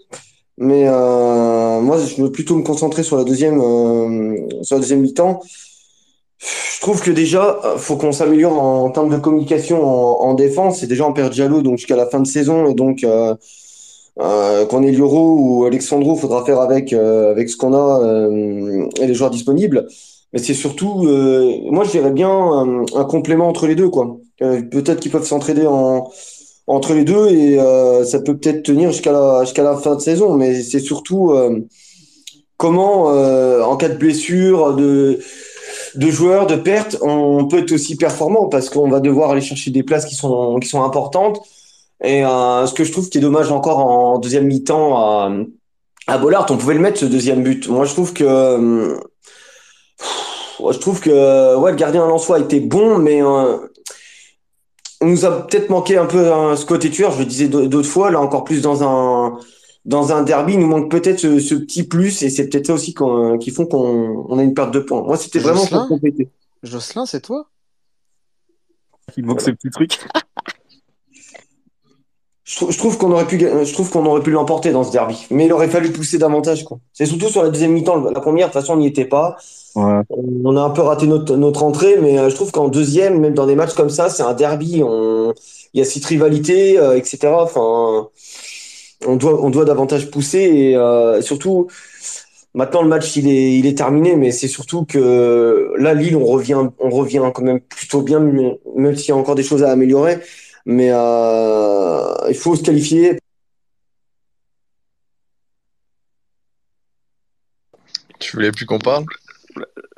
Mais 0.59 0.88
euh, 0.88 1.81
moi, 1.81 1.98
je 1.98 2.22
veux 2.22 2.33
plutôt 2.33 2.57
me 2.57 2.62
concentrer 2.62 3.02
sur 3.02 3.16
la 3.16 3.24
deuxième 3.24 3.61
euh, 3.61 4.37
sur 4.62 4.76
la 4.76 4.81
deuxième 4.81 5.00
mi-temps. 5.00 5.40
Je 6.38 6.81
trouve 6.81 7.02
que 7.02 7.11
déjà, 7.11 7.59
faut 7.76 7.96
qu'on 7.96 8.12
s'améliore 8.12 8.61
en, 8.62 8.90
termes 8.90 9.11
de 9.11 9.18
communication 9.18 9.85
en, 9.85 10.29
en 10.29 10.35
défense. 10.35 10.83
Et 10.83 10.87
déjà, 10.87 11.07
on 11.07 11.12
perd 11.12 11.33
Diallo 11.33 11.62
donc 11.62 11.79
jusqu'à 11.79 11.96
la 11.96 12.07
fin 12.07 12.20
de 12.20 12.26
saison. 12.26 12.68
Et 12.68 12.74
donc, 12.74 13.05
euh, 13.05 13.35
euh, 14.18 14.64
qu'on 14.66 14.83
ait 14.83 14.92
Lioro 14.92 15.37
ou 15.38 15.64
Alexandro, 15.66 16.16
faudra 16.16 16.44
faire 16.44 16.61
avec, 16.61 16.92
euh, 16.94 17.31
avec 17.31 17.50
ce 17.50 17.57
qu'on 17.57 17.74
a 17.74 18.02
euh, 18.02 18.88
et 19.00 19.07
les 19.07 19.14
joueurs 19.14 19.31
disponibles. 19.31 19.87
Mais 20.33 20.38
c'est 20.38 20.55
surtout, 20.55 21.05
moi, 21.70 21.85
je 21.85 21.90
dirais 21.90 22.11
bien 22.11 22.31
un, 22.31 22.85
un 22.94 23.05
complément 23.05 23.48
entre 23.48 23.66
les 23.66 23.74
deux, 23.74 23.88
quoi. 23.88 24.18
Euh, 24.42 24.62
peut-être 24.62 25.01
qu'ils 25.01 25.12
peuvent 25.12 25.27
s'entraider 25.27 25.66
en, 25.66 26.11
entre 26.66 26.94
les 26.94 27.05
deux 27.05 27.29
et 27.29 27.59
euh, 27.59 28.05
ça 28.05 28.20
peut 28.20 28.37
peut-être 28.37 28.62
tenir 28.62 28.90
jusqu'à 28.92 29.12
la, 29.12 29.44
jusqu'à 29.44 29.62
la 29.62 29.77
fin 29.77 29.94
de 29.96 30.01
saison. 30.01 30.35
Mais 30.35 30.62
c'est 30.62 30.81
surtout 30.81 31.33
euh, 31.33 31.61
comment, 32.57 33.11
euh, 33.14 33.62
en 33.62 33.77
cas 33.77 33.88
de 33.88 33.96
blessure, 33.96 34.75
de 34.75 35.20
de 35.94 36.11
joueurs, 36.11 36.46
de 36.46 36.57
pertes, 36.57 36.99
on 37.03 37.46
peut 37.49 37.59
être 37.61 37.72
aussi 37.72 37.96
performant 37.96 38.49
parce 38.49 38.70
qu'on 38.70 38.88
va 38.90 39.01
devoir 39.01 39.31
aller 39.31 39.40
chercher 39.40 39.70
des 39.70 39.83
places 39.83 40.05
qui 40.05 40.14
sont, 40.14 40.59
qui 40.61 40.68
sont 40.68 40.83
importantes. 40.83 41.40
Et 42.05 42.25
euh, 42.25 42.66
ce 42.66 42.75
que 42.75 42.85
je 42.85 42.92
trouve 42.92 43.09
qui 43.09 43.18
est 43.18 43.22
dommage 43.22 43.51
encore 43.53 43.79
en 43.79 44.18
deuxième 44.18 44.46
mi-temps 44.46 44.96
à, 44.99 45.31
À 46.07 46.18
Bollard, 46.18 46.46
on 46.51 46.57
pouvait 46.59 46.75
le 46.75 46.81
mettre 46.81 47.01
ce 47.01 47.07
deuxième 47.07 47.42
but. 47.42 47.68
Moi, 47.68 47.85
je 47.87 47.92
trouve 47.92 48.12
que. 48.12 48.25
euh, 48.25 48.96
je 50.72 50.79
trouve 50.79 51.01
que 51.01 51.57
ouais, 51.57 51.70
le 51.70 51.77
gardien 51.77 52.07
Lançois 52.07 52.40
était 52.40 52.61
bon, 52.61 52.99
mais 52.99 53.22
euh, 53.22 53.57
on 55.01 55.07
nous 55.09 55.25
a 55.25 55.47
peut-être 55.47 55.69
manqué 55.71 55.97
un 55.99 56.07
peu 56.07 56.33
hein, 56.33 56.57
ce 56.57 56.65
côté 56.67 56.91
tueur. 56.91 57.13
Je 57.13 57.19
le 57.21 57.25
disais 57.27 57.49
d'au- 57.49 57.67
d'autres 57.67 57.89
fois, 57.89 58.11
là 58.11 58.21
encore 58.21 58.45
plus 58.45 58.63
dans 58.63 58.83
un 58.83 59.39
dans 59.85 60.11
un 60.13 60.23
derby, 60.25 60.55
il 60.55 60.59
nous 60.59 60.67
manque 60.67 60.91
peut-être 60.91 61.21
ce, 61.21 61.39
ce 61.39 61.55
petit 61.55 61.85
plus, 61.85 62.23
et 62.25 62.29
c'est 62.31 62.49
peut-être 62.49 62.67
ça 62.67 62.75
aussi 62.75 62.93
qu'on- 62.93 63.39
qui 63.39 63.51
font 63.53 63.67
qu'on 63.67 64.27
on 64.29 64.39
a 64.39 64.43
une 64.43 64.53
perte 64.55 64.73
de 64.75 64.81
points. 64.81 65.03
Moi, 65.03 65.17
c'était 65.17 65.39
vraiment 65.39 65.61
Jocelyn 65.61 65.79
pour 65.81 65.89
compléter. 65.89 66.29
Jocelyn, 66.65 67.07
c'est 67.07 67.21
toi? 67.21 67.49
Il 69.17 69.25
manque 69.25 69.41
ce 69.41 69.51
petit 69.53 69.71
truc. 69.71 70.01
Je, 72.49 72.57
trou- 72.57 72.71
je 72.71 72.79
trouve 72.79 72.97
qu'on 72.97 73.11
aurait 73.11 73.27
pu, 73.27 73.39
ga- 73.39 73.65
je 73.65 73.73
trouve 73.73 73.91
qu'on 73.91 74.07
aurait 74.07 74.23
pu 74.23 74.31
l'emporter 74.31 74.71
dans 74.71 74.85
ce 74.85 74.93
derby, 74.93 75.27
mais 75.31 75.47
il 75.47 75.53
aurait 75.53 75.69
fallu 75.69 75.91
pousser 75.91 76.17
davantage, 76.17 76.63
quoi. 76.65 76.79
C'est 76.93 77.05
surtout 77.05 77.29
sur 77.29 77.43
la 77.43 77.51
deuxième 77.51 77.73
mi-temps. 77.73 77.97
La 78.11 78.21
première, 78.21 78.47
de 78.49 78.53
toute 78.53 78.61
façon, 78.61 78.75
on 78.75 78.77
n'y 78.77 78.87
était 78.87 79.05
pas. 79.05 79.37
Ouais. 79.75 80.01
On 80.45 80.57
a 80.57 80.61
un 80.63 80.71
peu 80.71 80.83
raté 80.83 81.07
notre, 81.09 81.37
notre 81.37 81.65
entrée, 81.65 81.97
mais 82.01 82.19
euh, 82.19 82.31
je 82.31 82.35
trouve 82.37 82.53
qu'en 82.53 82.69
deuxième, 82.69 83.19
même 83.21 83.35
dans 83.35 83.47
des 83.47 83.57
matchs 83.57 83.75
comme 83.75 83.91
ça, 83.91 84.09
c'est 84.09 84.23
un 84.23 84.33
derby. 84.33 84.83
On... 84.85 85.35
Il 85.75 85.81
y 85.81 85.83
a 85.83 85.85
cette 85.85 86.05
rivalité, 86.05 86.79
euh, 86.79 86.97
etc. 86.97 87.19
Enfin, 87.41 88.09
on 89.07 89.17
doit, 89.17 89.43
on 89.43 89.51
doit 89.51 89.65
davantage 89.65 90.11
pousser 90.11 90.39
et 90.39 90.77
euh, 90.77 91.21
surtout, 91.23 91.67
maintenant 92.55 92.83
le 92.83 92.89
match 92.89 93.17
il 93.17 93.29
est, 93.29 93.59
il 93.59 93.67
est 93.67 93.77
terminé, 93.77 94.17
mais 94.17 94.31
c'est 94.31 94.49
surtout 94.49 94.85
que 94.85 95.73
là, 95.79 95.95
Lille, 95.95 96.17
on 96.17 96.25
revient, 96.25 96.69
on 96.79 96.91
revient 96.91 97.23
quand 97.35 97.43
même 97.43 97.61
plutôt 97.61 98.03
bien, 98.03 98.21
même 98.21 98.97
s'il 98.97 99.09
y 99.11 99.13
a 99.13 99.17
encore 99.17 99.35
des 99.35 99.43
choses 99.43 99.63
à 99.63 99.71
améliorer. 99.71 100.19
Mais 100.66 100.90
euh, 100.92 102.12
il 102.29 102.35
faut 102.35 102.57
se 102.57 102.62
qualifier. 102.62 103.18
Tu 108.18 108.37
voulais 108.37 108.50
plus 108.50 108.66
qu'on 108.66 108.79
parle? 108.79 109.05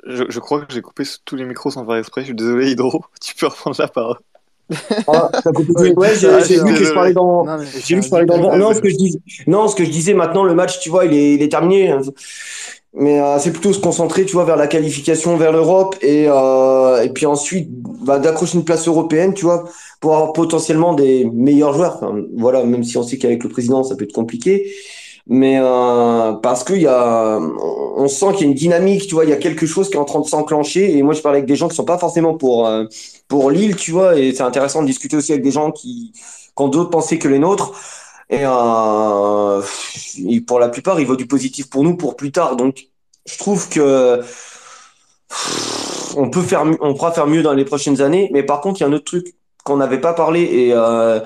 Je, 0.06 0.24
je 0.28 0.40
crois 0.40 0.64
que 0.64 0.72
j'ai 0.72 0.82
coupé 0.82 1.04
tous 1.24 1.36
les 1.36 1.44
micros 1.44 1.70
sans 1.70 1.86
faire 1.86 1.96
exprès. 1.96 2.22
Je 2.22 2.26
suis 2.26 2.34
désolé, 2.34 2.70
Hydro. 2.70 3.02
Tu 3.20 3.34
peux 3.34 3.46
reprendre 3.46 3.76
la 3.78 3.88
parole. 3.88 4.16
Ah, 5.06 5.30
t'as 5.42 5.50
coupé- 5.52 5.72
Oui, 5.76 5.94
ouais, 5.94 6.14
j'ai 6.14 6.62
vu 6.62 6.74
que 6.74 6.84
je 6.84 6.92
parlais 6.92 7.14
dans. 7.14 7.44
Non, 7.44 7.56
mais 7.58 7.64
J'ai 7.84 7.94
vu 7.94 8.00
que 8.00 8.06
je 8.06 8.10
parlais 8.10 8.26
dans. 8.26 8.56
Non, 8.58 8.74
ce 8.74 8.80
que 8.80 8.90
je 8.90 8.96
disais, 8.96 9.18
non, 9.46 9.68
ce 9.68 9.74
que 9.76 9.84
je 9.84 9.90
disais 9.90 10.12
maintenant, 10.14 10.44
le 10.44 10.54
match, 10.54 10.80
tu 10.80 10.90
vois, 10.90 11.06
il 11.06 11.14
est, 11.14 11.34
il 11.34 11.42
est 11.42 11.48
terminé. 11.48 11.94
Mais 12.94 13.20
euh, 13.20 13.38
c'est 13.38 13.52
plutôt 13.52 13.72
se 13.72 13.80
concentrer, 13.80 14.24
tu 14.24 14.32
vois, 14.32 14.44
vers 14.44 14.56
la 14.56 14.66
qualification, 14.66 15.36
vers 15.36 15.52
l'Europe, 15.52 15.96
et 16.00 16.26
euh, 16.28 17.02
et 17.02 17.10
puis 17.10 17.26
ensuite, 17.26 17.68
bah, 18.04 18.18
d'accrocher 18.18 18.56
une 18.58 18.64
place 18.64 18.88
européenne, 18.88 19.34
tu 19.34 19.44
vois, 19.44 19.64
pour 20.00 20.14
avoir 20.14 20.32
potentiellement 20.32 20.94
des 20.94 21.24
meilleurs 21.32 21.74
joueurs. 21.74 22.00
Voilà, 22.36 22.64
même 22.64 22.84
si 22.84 22.96
on 22.96 23.02
sait 23.02 23.18
qu'avec 23.18 23.44
le 23.44 23.50
président, 23.50 23.84
ça 23.84 23.94
peut 23.94 24.04
être 24.04 24.14
compliqué. 24.14 24.72
Mais 25.30 25.58
euh, 25.60 26.32
parce 26.42 26.64
qu'il 26.64 26.80
y 26.80 26.86
a, 26.86 27.38
on 27.38 28.08
sent 28.08 28.32
qu'il 28.32 28.40
y 28.40 28.44
a 28.44 28.46
une 28.46 28.54
dynamique, 28.54 29.06
tu 29.06 29.14
vois, 29.14 29.24
il 29.24 29.30
y 29.30 29.34
a 29.34 29.36
quelque 29.36 29.66
chose 29.66 29.90
qui 29.90 29.96
est 29.96 30.00
en 30.00 30.06
train 30.06 30.20
de 30.20 30.26
s'enclencher. 30.26 30.96
Et 30.96 31.02
moi, 31.02 31.12
je 31.12 31.20
parle 31.20 31.34
avec 31.36 31.46
des 31.46 31.56
gens 31.56 31.68
qui 31.68 31.76
sont 31.76 31.84
pas 31.84 31.98
forcément 31.98 32.34
pour 32.34 32.66
euh, 32.66 32.84
pour 33.28 33.50
Lille, 33.50 33.76
tu 33.76 33.92
vois, 33.92 34.18
et 34.18 34.32
c'est 34.32 34.42
intéressant 34.42 34.80
de 34.80 34.86
discuter 34.86 35.16
aussi 35.16 35.32
avec 35.32 35.44
des 35.44 35.50
gens 35.50 35.70
qui, 35.70 36.12
qui 36.14 36.62
ont 36.62 36.68
d'autres 36.68 36.90
pensées 36.90 37.18
que 37.18 37.28
les 37.28 37.38
nôtres. 37.38 37.72
Et, 38.30 38.40
euh, 38.42 39.62
pour 40.46 40.60
la 40.60 40.68
plupart, 40.68 41.00
il 41.00 41.06
vaut 41.06 41.16
du 41.16 41.26
positif 41.26 41.70
pour 41.70 41.82
nous 41.84 41.96
pour 41.96 42.16
plus 42.16 42.32
tard. 42.32 42.56
Donc, 42.56 42.88
je 43.26 43.38
trouve 43.38 43.68
que 43.68 44.22
on 46.16 46.30
peut 46.30 46.42
faire, 46.42 46.64
on 46.80 46.94
pourra 46.94 47.12
faire 47.12 47.26
mieux 47.26 47.42
dans 47.42 47.54
les 47.54 47.64
prochaines 47.64 48.00
années. 48.00 48.30
Mais 48.32 48.42
par 48.42 48.60
contre, 48.60 48.80
il 48.80 48.82
y 48.82 48.86
a 48.86 48.88
un 48.88 48.92
autre 48.92 49.04
truc 49.04 49.34
qu'on 49.64 49.76
n'avait 49.76 50.00
pas 50.00 50.14
parlé 50.14 50.42
et 50.42 50.72
euh, 50.72 51.20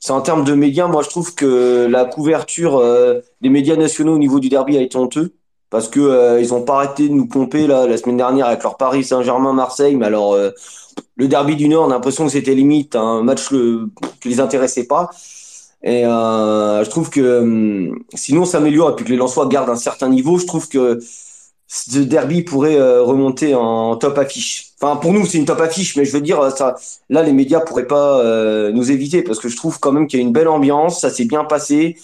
c'est 0.00 0.12
en 0.12 0.20
termes 0.20 0.44
de 0.44 0.54
médias. 0.54 0.86
Moi, 0.86 1.02
je 1.02 1.08
trouve 1.08 1.34
que 1.34 1.86
la 1.90 2.04
couverture 2.04 2.78
euh, 2.78 3.20
des 3.40 3.48
médias 3.48 3.76
nationaux 3.76 4.14
au 4.14 4.18
niveau 4.18 4.40
du 4.40 4.48
derby 4.48 4.76
a 4.76 4.80
été 4.80 4.96
honteux 4.96 5.34
parce 5.70 5.88
que 5.88 6.00
euh, 6.00 6.40
ils 6.40 6.54
ont 6.54 6.62
pas 6.62 6.76
arrêté 6.76 7.08
de 7.08 7.14
nous 7.14 7.26
pomper 7.26 7.66
là 7.66 7.86
la 7.86 7.96
semaine 7.96 8.16
dernière 8.16 8.46
avec 8.46 8.62
leur 8.62 8.76
Paris 8.76 9.04
Saint-Germain 9.04 9.52
Marseille. 9.52 9.96
Mais 9.96 10.06
alors, 10.06 10.36
le 10.36 11.28
derby 11.28 11.56
du 11.56 11.68
Nord, 11.68 11.86
on 11.86 11.90
a 11.90 11.94
l'impression 11.94 12.24
que 12.26 12.32
c'était 12.32 12.54
limite 12.54 12.96
un 12.96 13.22
match 13.22 13.50
le, 13.50 13.90
qui 14.20 14.28
les 14.28 14.40
intéressait 14.40 14.86
pas. 14.86 15.10
Et 15.82 16.04
euh, 16.04 16.84
je 16.84 16.90
trouve 16.90 17.10
que 17.10 17.40
hum, 17.40 18.04
sinon 18.14 18.42
on 18.42 18.44
s'améliore 18.44 18.90
et 18.90 18.96
puis 18.96 19.04
que 19.04 19.10
les 19.10 19.16
Lensois 19.16 19.46
gardent 19.46 19.70
un 19.70 19.76
certain 19.76 20.08
niveau, 20.08 20.38
je 20.38 20.46
trouve 20.46 20.68
que 20.68 20.98
ce 21.68 21.98
derby 22.00 22.42
pourrait 22.42 22.76
euh, 22.76 23.02
remonter 23.02 23.54
en 23.54 23.96
top 23.96 24.18
affiche. 24.18 24.72
Enfin, 24.80 24.96
pour 24.96 25.12
nous, 25.12 25.26
c'est 25.26 25.38
une 25.38 25.44
top 25.44 25.60
affiche, 25.60 25.96
mais 25.96 26.04
je 26.04 26.12
veux 26.12 26.20
dire, 26.20 26.50
ça, 26.56 26.76
là, 27.10 27.22
les 27.22 27.32
médias 27.32 27.60
pourraient 27.60 27.86
pas 27.86 28.20
euh, 28.20 28.72
nous 28.72 28.90
éviter 28.90 29.22
parce 29.22 29.38
que 29.38 29.48
je 29.48 29.56
trouve 29.56 29.78
quand 29.80 29.92
même 29.92 30.06
qu'il 30.06 30.20
y 30.20 30.22
a 30.22 30.26
une 30.26 30.32
belle 30.32 30.48
ambiance, 30.48 31.00
ça 31.00 31.10
s'est 31.10 31.26
bien 31.26 31.44
passé. 31.44 31.96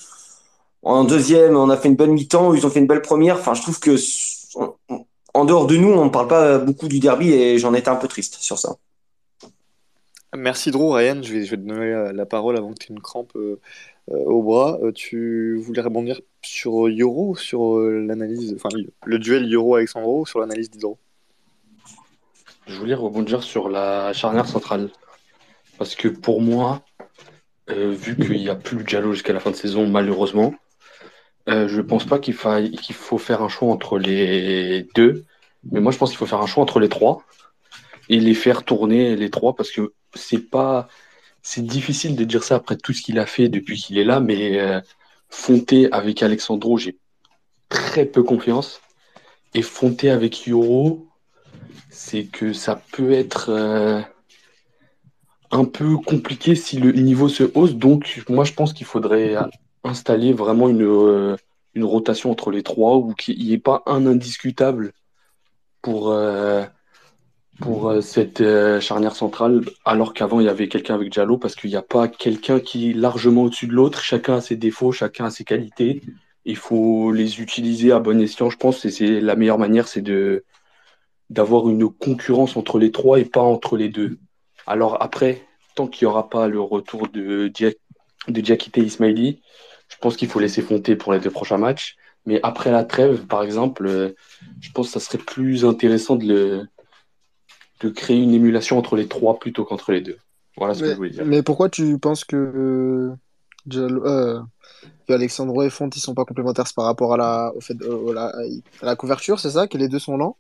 En 0.82 1.04
deuxième, 1.04 1.56
on 1.56 1.70
a 1.70 1.76
fait 1.76 1.88
une 1.88 1.96
bonne 1.96 2.12
mi-temps, 2.12 2.54
ils 2.54 2.66
ont 2.66 2.70
fait 2.70 2.80
une 2.80 2.86
belle 2.86 3.02
première. 3.02 3.36
Enfin, 3.38 3.54
je 3.54 3.62
trouve 3.62 3.80
que 3.80 3.96
en 5.34 5.44
dehors 5.44 5.66
de 5.66 5.76
nous, 5.76 5.90
on 5.92 6.04
ne 6.06 6.10
parle 6.10 6.28
pas 6.28 6.58
beaucoup 6.58 6.88
du 6.88 7.00
derby 7.00 7.32
et 7.32 7.58
j'en 7.58 7.74
étais 7.74 7.88
un 7.88 7.96
peu 7.96 8.08
triste 8.08 8.36
sur 8.40 8.58
ça. 8.58 8.76
Merci 10.36 10.70
Hydro. 10.70 10.92
Ryan, 10.92 11.22
je 11.22 11.32
vais, 11.32 11.46
te 11.46 11.54
donner 11.54 12.12
la, 12.12 12.26
parole 12.26 12.56
avant 12.56 12.72
que 12.72 12.78
tu 12.78 12.92
aies 12.92 12.96
une 12.96 13.00
crampe 13.00 13.32
euh, 13.36 13.60
euh, 14.10 14.24
au 14.24 14.42
bras. 14.42 14.78
Euh, 14.82 14.90
tu 14.90 15.56
voulais 15.58 15.80
rebondir 15.80 16.20
sur 16.42 16.72
ou 16.72 17.36
sur 17.36 17.78
l'analyse, 17.78 18.54
enfin 18.56 18.68
le, 19.06 19.18
duel 19.18 19.52
Euro-Alexandro 19.52 20.22
ou 20.22 20.26
sur 20.26 20.40
l'analyse 20.40 20.70
d'Hydro? 20.70 20.98
Je 22.66 22.76
voulais 22.76 22.94
rebondir 22.94 23.44
sur 23.44 23.68
la 23.68 24.12
charnière 24.12 24.48
centrale. 24.48 24.90
Parce 25.78 25.94
que 25.94 26.08
pour 26.08 26.40
moi, 26.40 26.82
vu 27.68 28.16
qu'il 28.16 28.40
n'y 28.40 28.48
a 28.48 28.56
plus 28.56 28.82
Diallo 28.82 29.12
jusqu'à 29.12 29.32
la 29.32 29.40
fin 29.40 29.50
de 29.50 29.56
saison, 29.56 29.86
malheureusement, 29.86 30.54
je 31.46 31.76
ne 31.76 31.82
pense 31.82 32.06
pas 32.06 32.18
qu'il 32.18 32.34
faille, 32.34 32.72
qu'il 32.72 32.94
faut 32.94 33.18
faire 33.18 33.42
un 33.42 33.48
choix 33.48 33.68
entre 33.68 33.98
les 33.98 34.88
deux. 34.94 35.24
Mais 35.70 35.80
moi, 35.80 35.92
je 35.92 35.98
pense 35.98 36.10
qu'il 36.10 36.18
faut 36.18 36.26
faire 36.26 36.42
un 36.42 36.46
choix 36.46 36.62
entre 36.62 36.80
les 36.80 36.88
trois 36.88 37.22
et 38.08 38.20
les 38.20 38.34
faire 38.34 38.64
tourner 38.64 39.16
les 39.16 39.30
trois 39.30 39.54
parce 39.54 39.70
que 39.70 39.92
c'est 40.14 40.50
pas, 40.50 40.88
c'est 41.42 41.64
difficile 41.64 42.16
de 42.16 42.24
dire 42.24 42.44
ça 42.44 42.56
après 42.56 42.76
tout 42.76 42.92
ce 42.92 43.02
qu'il 43.02 43.18
a 43.18 43.26
fait 43.26 43.48
depuis 43.48 43.76
qu'il 43.76 43.98
est 43.98 44.04
là. 44.04 44.20
Mais 44.20 44.60
euh, 44.60 44.80
Fonté 45.30 45.90
avec 45.92 46.22
Alexandro, 46.22 46.78
j'ai 46.78 46.98
très 47.68 48.06
peu 48.06 48.22
confiance. 48.22 48.80
Et 49.54 49.62
Fonté 49.62 50.10
avec 50.10 50.46
Yoro, 50.46 51.06
c'est 51.90 52.24
que 52.24 52.52
ça 52.52 52.82
peut 52.92 53.12
être 53.12 53.50
euh, 53.50 54.00
un 55.50 55.64
peu 55.64 55.96
compliqué 55.98 56.54
si 56.54 56.78
le 56.78 56.92
niveau 56.92 57.28
se 57.28 57.44
hausse. 57.54 57.74
Donc, 57.74 58.24
moi, 58.28 58.44
je 58.44 58.52
pense 58.52 58.72
qu'il 58.72 58.86
faudrait 58.86 59.36
installer 59.84 60.32
vraiment 60.32 60.68
une, 60.68 60.82
euh, 60.82 61.36
une 61.74 61.84
rotation 61.84 62.30
entre 62.30 62.50
les 62.50 62.62
trois 62.62 62.96
ou 62.96 63.14
qu'il 63.14 63.38
n'y 63.38 63.52
ait 63.52 63.58
pas 63.58 63.82
un 63.86 64.06
indiscutable 64.06 64.92
pour, 65.82 66.10
euh, 66.10 66.64
pour 67.60 67.88
euh, 67.88 68.00
cette 68.00 68.40
euh, 68.40 68.80
charnière 68.80 69.14
centrale, 69.14 69.62
alors 69.84 70.12
qu'avant, 70.12 70.40
il 70.40 70.46
y 70.46 70.48
avait 70.48 70.68
quelqu'un 70.68 70.94
avec 70.94 71.10
Diallo 71.10 71.38
parce 71.38 71.54
qu'il 71.54 71.70
n'y 71.70 71.76
a 71.76 71.82
pas 71.82 72.08
quelqu'un 72.08 72.60
qui 72.60 72.90
est 72.90 72.94
largement 72.94 73.44
au-dessus 73.44 73.66
de 73.66 73.72
l'autre. 73.72 74.00
Chacun 74.00 74.36
a 74.36 74.40
ses 74.40 74.56
défauts, 74.56 74.92
chacun 74.92 75.26
a 75.26 75.30
ses 75.30 75.44
qualités. 75.44 76.02
Il 76.44 76.56
faut 76.56 77.12
les 77.12 77.40
utiliser 77.40 77.92
à 77.92 78.00
bon 78.00 78.20
escient, 78.20 78.50
je 78.50 78.56
pense, 78.56 78.84
et 78.84 78.90
c'est 78.90 79.20
la 79.20 79.36
meilleure 79.36 79.58
manière, 79.58 79.88
c'est 79.88 80.02
de 80.02 80.44
d'avoir 81.30 81.68
une 81.70 81.88
concurrence 81.88 82.56
entre 82.56 82.78
les 82.78 82.92
trois 82.92 83.18
et 83.18 83.24
pas 83.24 83.40
entre 83.40 83.76
les 83.78 83.88
deux. 83.88 84.18
Alors 84.66 85.02
après, 85.02 85.42
tant 85.74 85.86
qu'il 85.86 86.06
n'y 86.06 86.10
aura 86.12 86.28
pas 86.28 86.48
le 86.48 86.60
retour 86.60 87.08
de, 87.08 87.48
Dia 87.48 87.70
de 88.28 88.40
Diakité 88.40 88.82
Ismaili, 88.82 89.40
je 89.88 89.96
pense 90.00 90.16
qu'il 90.16 90.28
faut 90.28 90.38
laisser 90.38 90.62
Fonter 90.62 90.96
pour 90.96 91.12
les 91.12 91.20
deux 91.20 91.30
prochains 91.30 91.58
matchs. 91.58 91.96
Mais 92.26 92.40
après 92.42 92.70
la 92.70 92.84
trêve, 92.84 93.26
par 93.26 93.42
exemple, 93.42 93.86
euh, 93.86 94.14
je 94.60 94.70
pense 94.72 94.86
que 94.86 94.92
ça 94.92 95.00
serait 95.00 95.18
plus 95.18 95.64
intéressant 95.64 96.16
de, 96.16 96.26
le, 96.26 96.68
de 97.84 97.90
créer 97.90 98.20
une 98.20 98.34
émulation 98.34 98.78
entre 98.78 98.96
les 98.96 99.06
trois 99.06 99.38
plutôt 99.38 99.64
qu'entre 99.64 99.92
les 99.92 100.00
deux. 100.00 100.18
Voilà 100.56 100.74
ce 100.74 100.80
que 100.80 100.86
Mais, 100.86 100.92
je 100.92 100.96
voulais 100.96 101.10
dire. 101.10 101.26
mais 101.26 101.42
pourquoi 101.42 101.68
tu 101.68 101.98
penses 101.98 102.24
que, 102.24 102.36
euh, 102.36 103.14
euh, 103.72 104.40
que 105.06 105.12
Alexandro 105.12 105.62
et 105.62 105.70
Font 105.70 105.90
ils 105.90 106.00
sont 106.00 106.14
pas 106.14 106.24
complémentaires 106.24 106.66
par 106.76 106.86
rapport 106.86 107.14
à 107.14 107.16
la, 107.16 107.52
au 107.56 107.60
fait, 107.60 107.80
au- 107.82 108.12
la, 108.12 108.26
à 108.82 108.86
la 108.86 108.96
couverture, 108.96 109.40
c'est 109.40 109.50
ça? 109.50 109.66
Que 109.68 109.78
les 109.78 109.88
deux 109.88 109.98
sont 109.98 110.16
lents? 110.16 110.36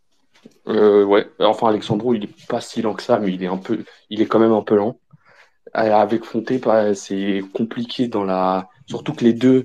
Euh, 0.68 1.04
ouais, 1.04 1.26
enfin 1.40 1.68
Alexandro, 1.68 2.14
il 2.14 2.24
est 2.24 2.46
pas 2.48 2.60
si 2.60 2.82
lent 2.82 2.94
que 2.94 3.02
ça, 3.02 3.18
mais 3.18 3.32
il 3.32 3.42
est 3.42 3.46
un 3.48 3.56
peu, 3.56 3.84
il 4.10 4.20
est 4.20 4.26
quand 4.26 4.38
même 4.38 4.52
un 4.52 4.62
peu 4.62 4.76
lent. 4.76 4.98
Euh, 5.76 5.94
Avec 5.94 6.24
Fonté, 6.24 6.58
pas- 6.58 6.94
c'est 6.94 7.42
compliqué 7.54 8.08
dans 8.08 8.24
la, 8.24 8.68
surtout 8.86 9.12
que 9.14 9.24
les 9.24 9.32
deux, 9.34 9.64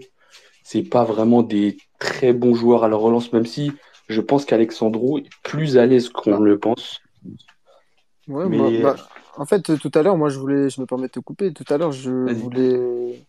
c'est 0.64 0.84
pas 0.84 1.04
vraiment 1.04 1.44
des 1.44 1.78
très 2.00 2.34
bons 2.34 2.56
joueurs 2.56 2.84
à 2.84 2.90
la 2.90 2.96
relance, 2.98 3.34
même 3.34 3.46
si 3.46 3.72
je 4.10 4.22
pense 4.22 4.46
qu'Alexandro 4.46 5.20
est 5.20 5.30
plus 5.44 5.78
à 5.78 5.86
l'aise 5.86 6.10
qu'on 6.10 6.40
le 6.40 6.60
pense. 6.60 7.00
Ouais, 8.30 8.48
Mais 8.48 8.58
moi, 8.58 8.72
bah, 8.82 8.96
en 9.38 9.46
fait, 9.46 9.62
tout 9.80 9.92
à 9.94 10.04
l'heure, 10.04 10.16
moi, 10.18 10.30
je 10.30 10.40
voulais, 10.40 10.70
je 10.70 10.80
me 10.80 10.86
permets 10.86 11.08
de 11.08 11.12
te 11.12 11.20
couper. 11.20 11.52
Tout 11.52 11.66
à 11.70 11.78
l'heure, 11.78 11.92
je 11.92 12.10
voulais, 12.12 13.26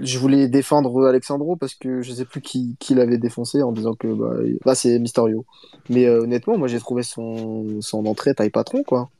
je 0.00 0.18
voulais 0.18 0.48
défendre 0.48 1.06
Alexandro 1.06 1.56
parce 1.56 1.74
que 1.74 2.00
je 2.02 2.12
sais 2.12 2.24
plus 2.24 2.40
qui, 2.40 2.76
qui 2.78 2.94
l'avait 2.94 3.18
défoncé 3.18 3.62
en 3.62 3.72
disant 3.72 3.94
que 3.94 4.08
bah, 4.08 4.34
il- 4.44 4.58
bah, 4.64 4.74
c'est 4.74 4.98
Mysterio. 4.98 5.44
Mais 5.88 6.06
euh, 6.06 6.22
honnêtement, 6.22 6.56
moi, 6.58 6.68
j'ai 6.68 6.78
trouvé 6.78 7.02
son, 7.02 7.80
son 7.80 8.06
entrée 8.06 8.34
taille 8.34 8.50
patron, 8.50 8.82
quoi. 8.84 9.10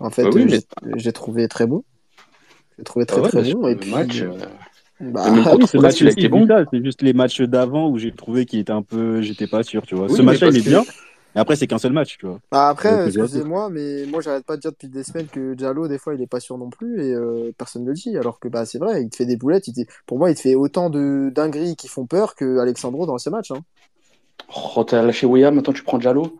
En 0.00 0.10
fait, 0.10 0.24
Bah 0.24 0.30
oui, 0.32 0.42
euh, 0.42 0.60
mais- 0.84 0.98
j'ai 0.98 1.12
trouvé 1.12 1.48
très 1.48 1.66
bon. 1.66 1.84
J'ai 2.78 2.84
trouvé 2.84 3.04
Ah 3.08 3.12
très 3.12 3.20
ouais, 3.20 3.28
très 3.28 3.42
bah, 3.42 3.48
bon. 3.52 3.68
Et 3.68 3.74
le 3.74 3.80
puis, 3.80 3.90
match, 3.90 4.22
euh, 4.22 4.30
euh, 4.32 5.10
Bah, 5.10 5.24
Ah 5.26 5.50
contre 5.50 5.68
ce 5.68 5.76
match 5.76 6.00
il 6.00 6.28
bon. 6.30 6.46
c'est 6.72 6.82
juste 6.82 7.02
les 7.02 7.12
matchs 7.12 7.42
d'avant 7.42 7.90
où 7.90 7.98
j'ai 7.98 8.12
trouvé 8.12 8.46
qu'il 8.46 8.60
était 8.60 8.72
un 8.72 8.82
peu. 8.82 9.20
J'étais 9.20 9.46
pas 9.46 9.62
sûr, 9.62 9.82
tu 9.86 9.94
vois. 9.94 10.06
Oui, 10.08 10.16
Ce 10.16 10.22
match-là, 10.22 10.48
il 10.48 10.56
est 10.56 10.62
que- 10.62 10.68
bien. 10.70 10.84
Et 11.36 11.38
après, 11.38 11.54
c'est 11.54 11.66
qu'un 11.66 11.76
seul 11.78 11.92
match, 11.92 12.16
tu 12.18 12.26
vois. 12.26 12.38
Bah, 12.50 12.68
après, 12.70 13.08
excusez-moi, 13.08 13.68
mais 13.70 14.06
moi 14.06 14.22
j'arrête 14.22 14.46
pas 14.46 14.56
de 14.56 14.62
dire 14.62 14.72
depuis 14.72 14.88
des 14.88 15.04
semaines 15.04 15.26
que 15.26 15.52
Diallo, 15.54 15.86
des 15.86 15.98
fois, 15.98 16.14
il 16.14 16.22
est 16.22 16.26
pas 16.26 16.40
sûr 16.40 16.56
non 16.56 16.70
plus 16.70 17.04
et 17.04 17.12
euh, 17.14 17.52
personne 17.58 17.82
ne 17.84 17.88
le 17.88 17.94
dit. 17.94 18.16
Alors 18.16 18.40
que 18.40 18.48
bah 18.48 18.64
c'est 18.64 18.78
vrai, 18.78 19.02
il 19.02 19.10
te 19.10 19.16
fait 19.16 19.26
des 19.26 19.36
boulettes. 19.36 19.68
Il 19.68 19.74
te- 19.74 19.92
Pour 20.06 20.18
moi, 20.18 20.30
il 20.30 20.34
te 20.34 20.40
fait 20.40 20.54
autant 20.54 20.88
de 20.88 21.30
dingueries 21.34 21.76
qui 21.76 21.88
font 21.88 22.06
peur 22.06 22.34
que 22.34 22.58
Alexandro 22.58 23.04
dans 23.04 23.18
ces 23.18 23.28
matchs. 23.28 23.50
Hein. 23.50 23.60
Oh, 24.76 24.82
t'as 24.84 25.02
lâché 25.02 25.26
William, 25.26 25.54
maintenant 25.54 25.74
tu 25.74 25.82
prends 25.82 25.98
Diallo. 25.98 26.38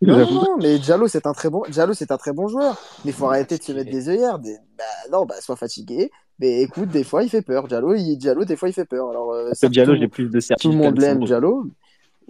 Non, 0.00 0.56
mais 0.58 0.78
Diallo, 0.78 1.08
c'est 1.08 1.26
un 1.26 1.32
très 1.32 1.50
bon, 1.50 1.62
Diallo, 1.68 1.92
c'est 1.92 2.12
un 2.12 2.16
très 2.16 2.32
bon 2.32 2.48
joueur. 2.48 2.80
Mais 3.04 3.10
il 3.10 3.14
faut 3.14 3.26
arrêter 3.26 3.58
de 3.58 3.62
se 3.62 3.72
mettre 3.72 3.90
des 3.90 4.08
œillères. 4.08 4.38
Des... 4.38 4.56
Bah 4.78 4.84
non, 5.12 5.26
bah 5.26 5.34
sois 5.40 5.56
fatigué. 5.56 6.10
Mais 6.38 6.62
écoute, 6.62 6.88
des 6.88 7.02
fois, 7.02 7.24
il 7.24 7.28
fait 7.28 7.42
peur. 7.42 7.66
Diallo, 7.66 7.94
il... 7.94 8.16
Diallo, 8.16 8.44
des 8.44 8.54
fois, 8.56 8.68
il 8.68 8.72
fait 8.72 8.84
peur. 8.84 9.10
Alors, 9.10 9.32
euh, 9.32 9.50
Diallo, 9.64 9.94
tout- 9.94 10.00
j'ai 10.00 10.08
plus 10.08 10.26
de 10.26 10.30
tout 10.30 10.40
certitude. 10.40 10.72
le 10.72 10.78
monde 10.78 11.00
l'aime. 11.00 11.24
Diallo. 11.24 11.66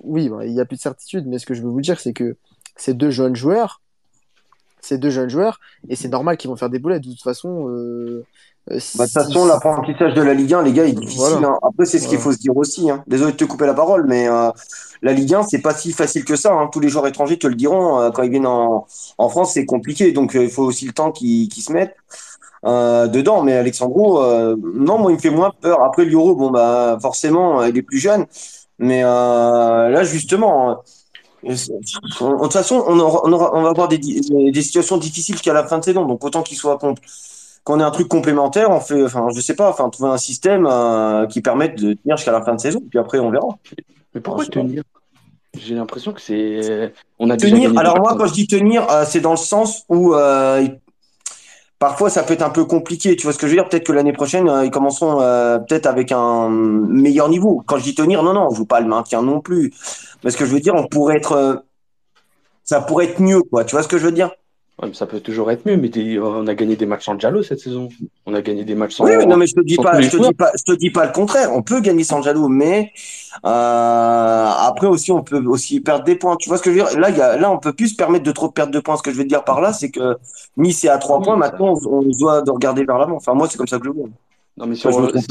Oui, 0.05 0.29
bah, 0.29 0.45
il 0.47 0.53
y 0.53 0.61
a 0.61 0.65
plus 0.65 0.77
de 0.77 0.81
certitude. 0.83 1.27
Mais 1.27 1.39
ce 1.39 1.47
que 1.47 1.55
je 1.55 1.63
veux 1.63 1.71
vous 1.71 1.81
dire, 1.81 1.99
c'est 2.01 2.13
que 2.13 2.37
ces 2.77 2.95
deux 2.95 3.11
jeunes 3.11 3.37
joueurs, 3.37 3.81
ces 4.81 4.99
deux 4.99 5.11
jeunes 5.11 5.29
joueurs, 5.31 5.59
et 5.89 5.97
c'est 5.97 6.09
normal 6.09 6.37
qu'ils 6.37 6.49
vont 6.51 6.57
faire 6.57 6.71
des 6.71 6.79
boulettes. 6.79 7.03
De 7.05 7.11
toute 7.11 7.23
façon, 7.23 7.69
euh, 7.69 8.25
euh, 8.71 8.79
Bah, 8.97 9.05
de 9.07 9.11
toute 9.11 9.13
façon, 9.13 9.47
l'apprentissage 9.47 10.15
de 10.15 10.23
la 10.23 10.35
Ligue 10.35 10.55
1, 10.55 10.63
les 10.63 10.73
gars, 10.73 10.87
est 10.87 10.93
difficile. 10.93 11.21
Voilà. 11.33 11.49
hein. 11.49 11.59
Après, 11.63 11.85
c'est 11.85 11.99
ce 11.99 12.07
qu'il 12.07 12.19
Voilà. 12.19 12.23
faut 12.25 12.33
se 12.33 12.39
dire 12.39 12.57
aussi. 12.57 12.91
Hein. 12.91 13.03
Désolé 13.09 13.33
de 13.33 13.37
te 13.37 13.45
couper 13.45 13.67
la 13.67 13.75
parole, 13.75 14.07
mais 14.07 14.29
euh, 14.29 14.51
la 15.03 15.13
Ligue 15.13 15.35
1, 15.35 15.43
c'est 15.43 15.61
pas 15.61 15.75
si 15.75 15.93
facile 15.93 16.25
que 16.25 16.37
ça. 16.37 16.53
Hein. 16.55 16.69
Tous 16.73 16.81
les 16.81 16.89
joueurs 16.89 17.07
étrangers 17.07 17.39
te 17.39 17.47
le 17.49 17.55
diront. 17.57 17.99
euh, 18.01 18.11
quand 18.11 18.23
ils 18.23 18.31
viennent 18.31 18.47
en, 18.47 18.87
en 19.19 19.29
France, 19.29 19.55
c'est 19.55 19.67
compliqué. 19.67 20.13
Donc, 20.13 20.35
il 20.35 20.49
faut 20.51 20.65
aussi 20.65 20.87
le 20.87 20.93
temps 20.93 21.11
qu'ils 21.13 21.51
se 21.53 21.73
mettent 21.73 21.97
euh, 22.65 23.09
dedans. 23.09 23.43
Mais 23.43 23.55
Alexandro, 23.55 24.23
euh, 24.23 24.55
non, 24.75 24.99
moi, 24.99 25.11
il 25.11 25.15
me 25.17 25.21
fait 25.21 25.31
moins 25.31 25.53
peur. 25.61 25.83
Après, 25.83 26.05
Lioro, 26.05 26.37
bon, 26.37 26.51
bah, 26.51 26.99
forcément, 27.03 27.65
il 27.65 27.77
est 27.77 27.83
plus 27.83 27.99
jeune. 27.99 28.27
Mais 28.79 29.03
euh, 29.05 29.89
là, 29.89 30.05
justement, 30.05 30.71
euh, 30.71 30.75
de 31.45 32.43
toute 32.43 32.53
façon, 32.53 32.85
on, 32.87 32.99
aura- 32.99 33.23
on, 33.25 33.33
aura- 33.33 33.51
on 33.55 33.63
va 33.63 33.71
avoir 33.71 33.89
des, 33.89 33.99
des 33.99 34.63
situations 34.63 34.97
difficiles 34.97 35.35
jusqu'à 35.35 35.53
la 35.53 35.67
fin 35.67 35.79
de 35.79 35.85
saison. 35.85 36.05
Donc, 36.05 36.25
autant 36.25 36.43
qu'il 36.43 36.57
soit 36.57 36.79
con- 36.79 36.95
qu'on 37.65 37.81
ait 37.81 37.85
un 37.85 37.91
truc 37.91 38.09
complémentaire, 38.09 38.71
on 38.71 38.81
fait, 38.81 39.03
enfin, 39.05 39.27
je 39.35 39.41
sais 39.41 39.55
pas, 39.55 39.69
enfin, 39.71 39.89
trouver 39.91 40.11
un 40.11 40.17
système 40.19 40.67
euh, 40.67 41.27
qui 41.27 41.41
permette 41.43 41.75
de 41.77 41.95
tenir 41.95 42.17
jusqu'à 42.17 42.33
la 42.33 42.43
fin 42.43 42.55
de 42.55 42.61
saison. 42.61 42.81
Puis 42.89 42.99
après, 42.99 43.19
on 43.19 43.31
verra. 43.31 43.49
Mais 44.15 44.21
pourquoi 44.21 44.45
tenir? 44.47 44.83
J'ai 45.57 45.75
l'impression 45.75 46.13
que 46.13 46.21
c'est. 46.21 46.93
On 47.19 47.31
a 47.31 47.37
Tenir, 47.37 47.71
alors 47.79 47.99
moi, 47.99 48.15
quand 48.17 48.27
je 48.27 48.35
dis 48.35 48.47
tenir, 48.47 48.89
euh, 48.91 49.05
c'est 49.07 49.21
dans 49.21 49.33
le 49.33 49.37
sens 49.37 49.85
où 49.89 50.15
euh, 50.15 50.61
il- 50.63 50.79
parfois 51.79 52.11
ça 52.11 52.23
peut 52.23 52.35
être 52.35 52.43
un 52.43 52.51
peu 52.51 52.65
compliqué. 52.65 53.17
Tu 53.17 53.25
vois 53.25 53.33
ce 53.33 53.39
que 53.39 53.47
je 53.47 53.53
veux 53.53 53.57
dire? 53.59 53.69
Peut-être 53.69 53.87
que 53.87 53.93
l'année 53.93 54.13
prochaine, 54.13 54.49
euh, 54.49 54.65
ils 54.65 54.71
commenceront 54.71 55.21
euh, 55.21 55.59
peut-être 55.59 55.87
avec 55.87 56.13
un 56.13 56.49
meilleur 56.51 57.29
niveau. 57.29 57.63
Quand 57.67 57.79
je 57.79 57.85
dis 57.85 57.95
tenir, 57.95 58.23
non, 58.23 58.33
non, 58.35 58.49
on 58.51 58.55
joue 58.55 58.67
pas 58.67 58.81
le 58.81 58.87
maintien 58.89 59.23
non 59.23 59.41
plus. 59.41 59.73
Mais 60.25 60.31
ce 60.31 60.37
que 60.37 60.47
je 60.47 60.53
veux 60.53 60.61
dire, 60.61 60.75
on 60.75 60.87
pourrait 60.87 61.17
être, 61.17 61.33
euh, 61.33 61.57
ça 62.65 62.81
pourrait 62.81 63.07
être 63.07 63.21
mieux, 63.21 63.43
quoi. 63.43 63.65
Tu 63.65 63.75
vois 63.75 63.83
ce 63.83 63.89
que 63.89 63.99
je 63.99 64.05
veux 64.07 64.13
dire? 64.13 64.31
Ouais, 64.81 64.87
mais 64.89 64.95
ça 64.95 65.07
peut 65.07 65.19
toujours 65.19 65.51
être 65.51 65.67
mieux, 65.67 65.77
mais 65.77 65.89
des- 65.89 66.21
on 66.21 66.47
a 66.47 66.55
gagné 66.55 66.77
des 66.77 66.87
matchs 66.87 67.07
sans 67.07 67.17
Diallo 67.17 67.43
cette 67.43 67.59
saison. 67.59 67.89
On 68.27 68.35
a 68.35 68.43
gagné 68.43 68.65
des 68.65 68.77
matchs 68.77 68.95
sans. 68.95 69.05
Oui, 69.05 69.11
oui, 69.19 69.27
non, 69.27 69.37
mais 69.37 69.49
je 69.49 69.55
te 69.55 69.61
dis 69.61 69.75
pas, 69.77 70.01
je 70.01 70.09
te 70.09 70.17
dis 70.23 70.35
pas, 70.35 70.53
je 70.57 70.63
te 70.73 70.79
dis 70.79 70.91
pas 70.91 71.05
le 71.07 71.13
contraire. 71.13 71.51
On 71.53 71.63
peut 71.63 71.81
gagner 71.81 72.05
sans 72.05 72.23
Jalo, 72.23 72.47
mais 72.49 72.93
euh, 73.45 73.49
après 74.69 74.87
aussi, 74.87 75.11
on 75.11 75.23
peut 75.25 75.43
aussi 75.47 75.81
perdre 75.81 76.05
des 76.05 76.15
points. 76.15 76.37
Tu 76.37 76.49
vois 76.49 76.59
ce 76.59 76.63
que 76.63 76.73
je 76.73 76.79
veux 76.79 76.85
dire? 76.89 76.99
Là, 77.01 77.11
y 77.11 77.21
a, 77.21 77.37
là, 77.37 77.51
on 77.51 77.59
peut 77.59 77.73
plus 77.73 77.89
se 77.89 77.97
permettre 77.97 78.25
de 78.25 78.31
trop 78.33 78.51
perdre 78.51 78.73
de 78.73 78.79
points. 78.79 78.97
Ce 78.97 79.03
que 79.03 79.11
je 79.11 79.17
veux 79.17 79.25
dire 79.25 79.43
par 79.45 79.61
là, 79.61 79.73
c'est 79.73 79.91
que 79.91 80.17
Nice 80.57 80.85
est 80.85 80.89
à 80.89 80.99
trois 80.99 81.21
points. 81.21 81.37
Maintenant, 81.37 81.75
on, 81.87 82.03
doit 82.03 82.43
de 82.43 82.51
regarder 82.53 82.85
vers 82.85 82.99
l'avant. 82.99 83.17
Enfin, 83.17 83.35
moi, 83.35 83.49
c'est 83.51 83.59
comme 83.59 83.67
ça 83.67 83.79
que 83.79 83.85
je 83.85 83.91
le 83.91 83.97
vois. 83.97 84.09
Non, 84.57 84.67
mais 84.67 84.77
si 84.77 84.87
on- 84.87 85.09
si-. 85.19 85.27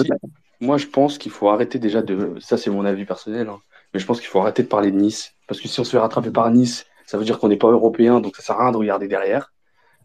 Moi, 0.59 0.77
je 0.77 0.87
pense 0.87 1.17
qu'il 1.17 1.31
faut 1.31 1.49
arrêter 1.49 1.79
déjà 1.79 2.01
de. 2.01 2.35
Ça, 2.39 2.57
c'est 2.57 2.69
mon 2.69 2.83
avis 2.83 3.05
personnel. 3.05 3.47
hein. 3.47 3.59
Mais 3.93 3.99
je 4.01 4.05
pense 4.05 4.19
qu'il 4.19 4.27
faut 4.27 4.41
arrêter 4.41 4.63
de 4.63 4.67
parler 4.67 4.91
de 4.91 4.97
Nice. 4.97 5.31
Parce 5.47 5.61
que 5.61 5.67
si 5.69 5.79
on 5.79 5.85
se 5.85 5.91
fait 5.91 5.97
rattraper 5.99 6.31
par 6.31 6.49
Nice, 6.51 6.85
ça 7.07 7.17
veut 7.17 7.25
dire 7.25 7.39
qu'on 7.39 7.47
n'est 7.47 7.57
pas 7.57 7.69
européen, 7.71 8.19
donc 8.19 8.35
ça 8.35 8.43
sert 8.43 8.59
à 8.59 8.63
rien 8.65 8.71
de 8.71 8.77
regarder 8.77 9.07
derrière. 9.07 9.51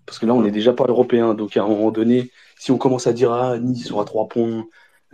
Parce 0.07 0.19
que 0.19 0.25
là, 0.27 0.33
on 0.33 0.41
n'est 0.43 0.51
déjà 0.51 0.73
pas 0.73 0.85
européen. 0.89 1.35
Donc, 1.35 1.57
à 1.57 1.63
un 1.63 1.69
moment 1.69 1.91
donné, 1.91 2.31
si 2.59 2.71
on 2.73 2.79
commence 2.79 3.07
à 3.07 3.13
dire 3.13 3.31
Ah, 3.33 3.59
Nice, 3.59 3.83
ils 3.85 3.89
sont 3.89 4.01
à 4.01 4.05
3 4.05 4.27
points. 4.29 4.65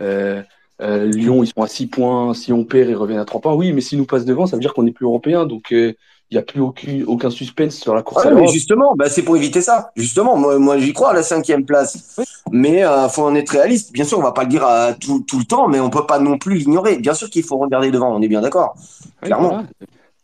euh, 0.01 0.41
euh, 0.81 1.05
Lyon, 1.05 1.43
ils 1.43 1.47
sont 1.47 1.61
à 1.61 1.67
6 1.67 1.87
points. 1.87 2.33
Si 2.33 2.53
on 2.53 2.63
perd, 2.63 2.89
ils 2.89 2.95
reviennent 2.95 3.19
à 3.19 3.25
3 3.25 3.41
points. 3.41 3.53
Oui, 3.53 3.71
mais 3.73 3.81
s'ils 3.81 3.97
nous 3.99 4.05
passent 4.05 4.25
devant, 4.25 4.47
ça 4.47 4.55
veut 4.55 4.61
dire 4.61 4.73
qu'on 4.73 4.83
n'est 4.83 4.91
plus 4.93 5.05
européen. 5.05 5.45
Donc, 5.45 5.71
euh, 5.73 5.93
il 6.31 6.35
n'y 6.35 6.39
a 6.39 6.43
plus 6.43 6.61
aucun, 6.61 7.03
aucun 7.07 7.29
suspense 7.31 7.75
sur 7.75 7.93
la 7.95 8.01
course 8.03 8.23
Ah 8.25 8.29
à 8.29 8.33
mais 8.33 8.47
justement, 8.47 8.95
bah, 8.95 9.09
c'est 9.09 9.23
pour 9.23 9.35
éviter 9.35 9.61
ça. 9.61 9.91
Justement, 9.95 10.37
moi, 10.37 10.57
moi 10.59 10.77
j'y 10.77 10.93
crois 10.93 11.09
à 11.09 11.13
la 11.13 11.23
cinquième 11.23 11.65
place. 11.65 12.19
Mais 12.51 12.83
euh, 12.83 13.09
faut 13.09 13.23
en 13.23 13.33
être 13.35 13.49
réaliste. 13.49 13.91
Bien 13.93 14.05
sûr, 14.05 14.19
on 14.19 14.23
va 14.23 14.31
pas 14.31 14.43
le 14.43 14.49
dire 14.49 14.63
à 14.63 14.93
tout, 14.93 15.23
tout 15.27 15.39
le 15.39 15.45
temps, 15.45 15.67
mais 15.67 15.79
on 15.79 15.89
peut 15.89 16.05
pas 16.05 16.19
non 16.19 16.37
plus 16.37 16.55
l'ignorer. 16.55 16.97
Bien 16.97 17.13
sûr 17.15 17.29
qu'il 17.29 17.43
faut 17.43 17.57
regarder 17.57 17.89
devant. 17.91 18.15
On 18.15 18.21
est 18.21 18.27
bien 18.27 18.41
d'accord. 18.41 18.75
Oui, 18.77 19.27
Clairement. 19.27 19.49
voilà. 19.49 19.63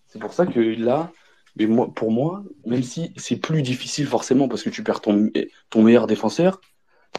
C'est 0.08 0.20
pour 0.20 0.34
ça 0.34 0.46
que 0.46 0.60
là, 0.60 1.10
mais 1.58 1.68
moi, 1.68 1.90
pour 1.94 2.12
moi, 2.12 2.44
même 2.66 2.84
si 2.84 3.14
c'est 3.18 3.38
plus 3.38 3.62
difficile 3.62 4.08
forcément 4.08 4.48
parce 4.48 4.64
que 4.64 4.70
tu 4.70 4.84
perds 4.84 5.02
ton, 5.02 5.30
ton 5.70 5.84
meilleur 5.84 6.08
défenseur, 6.08 6.60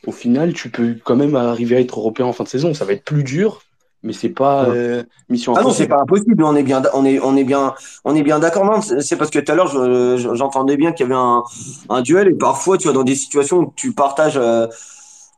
au 0.06 0.12
final, 0.12 0.52
tu 0.54 0.70
peux 0.70 0.96
quand 1.04 1.16
même 1.16 1.36
arriver 1.36 1.76
à 1.76 1.80
être 1.80 1.98
européen 1.98 2.26
en 2.26 2.32
fin 2.32 2.44
de 2.44 2.48
saison. 2.48 2.74
Ça 2.74 2.84
va 2.84 2.92
être 2.92 3.04
plus 3.04 3.24
dur, 3.24 3.62
mais 4.02 4.12
c'est 4.12 4.28
pas 4.30 4.68
euh, 4.68 5.02
mission 5.28 5.54
Ah 5.54 5.62
non, 5.62 5.72
c'est 5.72 5.86
impossible. 5.86 5.88
pas 5.88 6.00
impossible. 6.02 6.42
On 6.44 6.54
est 6.54 6.62
bien, 6.62 6.82
on 6.94 7.04
est, 7.04 7.18
on 7.20 7.36
est 7.36 7.44
bien, 7.44 7.74
on 8.04 8.14
est 8.14 8.22
bien 8.22 8.38
d'accord. 8.38 8.64
Non, 8.64 8.80
c'est 8.82 9.16
parce 9.16 9.30
que 9.30 9.38
tout 9.38 9.50
à 9.52 9.54
l'heure, 9.54 9.68
je- 9.68 10.16
je- 10.18 10.34
j'entendais 10.34 10.76
bien 10.76 10.92
qu'il 10.92 11.04
y 11.04 11.06
avait 11.08 11.18
un, 11.18 11.42
un 11.88 12.02
duel 12.02 12.28
et 12.28 12.34
parfois, 12.34 12.76
tu 12.78 12.84
vois, 12.84 12.92
dans 12.92 13.04
des 13.04 13.14
situations 13.14 13.58
où 13.60 13.72
tu 13.76 13.92
partages. 13.92 14.36
euh, 14.36 14.66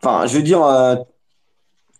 Enfin, 0.02 0.26
je 0.28 0.36
veux 0.36 0.42
dire, 0.42 0.60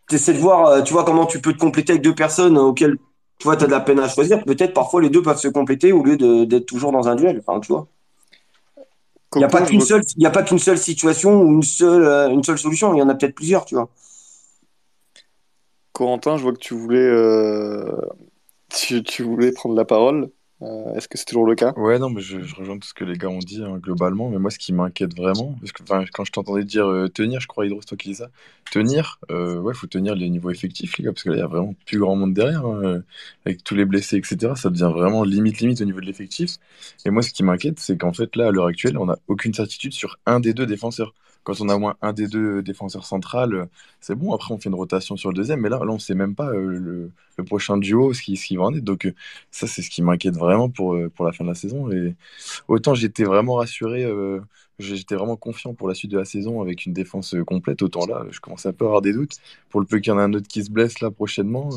tu 0.09 0.15
essaies 0.17 0.33
de 0.33 0.39
voir, 0.39 0.67
euh, 0.67 0.83
tu 0.83 0.93
vois, 0.93 1.05
comment 1.05 1.27
tu 1.27 1.41
peux 1.41 1.53
te 1.53 1.59
compléter 1.59 1.93
avec 1.93 2.03
deux 2.03 2.15
personnes 2.15 2.57
auxquelles, 2.59 2.97
tu 3.39 3.45
vois, 3.45 3.57
tu 3.57 3.64
as 3.64 3.66
de 3.66 3.72
la 3.72 3.80
peine 3.80 4.01
à 4.01 4.09
choisir. 4.09 4.45
Peut-être 4.45 4.74
parfois 4.74 5.01
les 5.01 5.11
deux 5.11 5.22
peuvent 5.22 5.39
se 5.39 5.49
compléter 5.49 5.93
au 5.93 6.03
lieu 6.03 6.16
d'être 6.47 6.66
toujours 6.66 6.93
dans 6.93 7.09
un 7.09 7.14
duel. 7.14 7.43
Enfin, 7.47 7.61
tu 7.61 7.72
vois. 7.72 7.86
Il 9.34 9.39
n'y 9.39 9.45
a 9.45 9.49
pas 9.49 9.62
qu'une 9.62 9.80
seule, 9.80 10.03
il 10.16 10.22
y 10.22 10.26
a 10.26 10.30
pas 10.30 10.43
qu'une 10.43 10.59
seule 10.59 10.78
situation 10.78 11.43
ou 11.43 11.53
une 11.53 11.62
seule, 11.62 12.05
euh, 12.05 12.28
une 12.30 12.43
seule 12.43 12.59
solution. 12.59 12.95
Il 12.95 12.99
y 12.99 13.03
en 13.03 13.09
a 13.09 13.14
peut-être 13.14 13.34
plusieurs, 13.34 13.64
tu 13.64 13.74
vois. 13.74 13.91
Corentin, 15.93 16.36
je 16.36 16.43
vois 16.43 16.53
que 16.53 16.59
tu 16.59 16.74
voulais, 16.74 16.99
euh, 16.99 18.01
tu, 18.70 19.03
tu 19.03 19.22
voulais 19.22 19.53
prendre 19.53 19.74
la 19.74 19.84
parole. 19.84 20.30
Euh, 20.61 20.95
Est-ce 20.95 21.07
que 21.07 21.17
c'est 21.17 21.25
toujours 21.25 21.47
le 21.47 21.55
cas? 21.55 21.73
Ouais, 21.77 21.99
non, 21.99 22.11
mais 22.11 22.21
je, 22.21 22.39
rejoins 22.57 22.79
tout 22.79 22.89
ce 22.89 22.95
que 22.95 23.05
les 23.05 23.17
gars 23.17 23.29
ont 23.29 23.39
dit 23.39 23.63
hein, 23.63 23.79
globalement. 23.79 24.29
Mais 24.29 24.39
moi, 24.39 24.51
ce 24.51 24.59
qui 24.59 24.73
m'inquiète 24.73 25.17
vraiment, 25.17 25.55
parce 25.61 25.73
que 25.73 25.83
quand 26.13 26.25
je 26.25 26.33
t'entendais 26.33 26.65
dire 26.65 26.87
euh, 26.87 27.09
tenir, 27.09 27.41
je 27.41 27.47
crois, 27.47 27.67
Hydro, 27.67 27.81
c'est 27.81 27.87
toi 27.87 27.97
qui 27.97 28.15
ça. 28.15 28.29
Tenir, 28.73 29.21
euh, 29.31 29.59
ouais, 29.61 29.73
faut 29.73 29.87
tenir 29.87 30.17
les 30.17 30.29
niveaux 30.29 30.51
effectifs, 30.51 30.99
les 30.99 31.05
gars, 31.05 31.13
parce 31.13 31.23
que 31.23 31.31
là, 31.31 31.37
il 31.37 31.39
y 31.41 31.43
a 31.43 31.47
vraiment 31.47 31.75
plus 31.87 31.99
grand 31.99 32.17
monde 32.17 32.35
derrière, 32.35 32.67
hein, 32.67 32.81
euh, 32.83 33.01
avec 33.47 33.63
tous 33.63 33.77
les 33.77 33.85
blessés, 33.85 34.17
etc. 34.17 34.55
Ça 34.57 34.71
devient 34.71 34.91
vraiment 34.93 35.23
limite, 35.23 35.61
limite 35.61 35.81
au 35.81 35.85
niveau 35.85 36.01
de 36.01 36.07
l'effectif. 36.07 36.57
Et 37.05 37.11
moi, 37.11 37.23
ce 37.23 37.33
qui 37.33 37.45
m'inquiète, 37.45 37.79
c'est 37.79 37.97
qu'en 37.97 38.13
fait, 38.13 38.35
là, 38.35 38.49
à 38.49 38.51
l'heure 38.51 38.67
actuelle, 38.67 38.99
on 38.99 39.07
n'a 39.07 39.19
aucune 39.29 39.55
certitude 39.55 39.93
sur 39.93 40.19
un 40.27 40.41
des 40.41 40.55
deux 40.55 40.67
défenseurs. 40.67 41.15
Quand 41.45 41.61
on 41.61 41.68
a 41.68 41.76
au 41.76 41.78
moins 41.78 41.97
un 42.03 42.12
des 42.12 42.28
deux 42.28 42.62
défenseurs 42.62 43.07
centrales, 43.07 43.55
euh, 43.55 43.66
c'est 44.01 44.14
bon. 44.14 44.34
Après, 44.34 44.53
on 44.53 44.59
fait 44.59 44.68
une 44.68 44.74
rotation 44.74 45.16
sur 45.16 45.30
le 45.30 45.34
deuxième, 45.34 45.61
mais 45.61 45.68
là, 45.68 45.80
on 45.82 45.99
sait 45.99 46.14
même 46.14 46.34
pas 46.34 46.49
euh, 46.51 47.11
le, 47.36 47.45
prochain 47.45 47.78
duo, 47.78 48.12
ce 48.12 48.22
qui, 48.22 48.57
va 48.57 48.64
en 48.64 48.74
être. 48.74 48.84
Donc, 48.84 49.07
euh, 49.07 49.14
ça, 49.51 49.66
c'est 49.66 49.82
ce 49.82 49.91
qui 49.91 50.03
m'inquiète 50.03 50.36
vraiment 50.36 50.68
pour, 50.68 50.99
pour 51.14 51.24
la 51.24 51.32
fin 51.32 51.45
de 51.45 51.49
la 51.49 51.55
saison. 51.55 51.91
Et 51.91 52.14
autant 52.66 52.95
j'étais 52.95 53.24
vraiment 53.24 53.55
rassuré, 53.55 54.05
j'étais 54.78 55.14
vraiment 55.14 55.36
confiant 55.36 55.72
pour 55.72 55.89
la 55.89 55.95
suite 55.95 56.11
de 56.11 56.18
la 56.18 56.24
saison 56.24 56.61
avec 56.61 56.84
une 56.86 56.93
défense 56.93 57.34
complète, 57.47 57.82
autant 57.82 58.07
là, 58.07 58.26
je 58.30 58.41
commence 58.41 58.66
un 58.66 58.72
peu 58.72 58.84
à 58.84 58.89
avoir 58.89 59.03
des 59.03 59.12
doutes. 59.12 59.36
Pour 59.70 59.80
le 59.80 59.86
peu 59.86 59.99
qu'il 60.01 60.12
y 60.12 60.14
en 60.14 60.18
a 60.18 60.22
un 60.22 60.32
autre 60.34 60.49
qui 60.49 60.64
se 60.64 60.70
blesse 60.70 61.01
là 61.01 61.11
prochainement, 61.11 61.70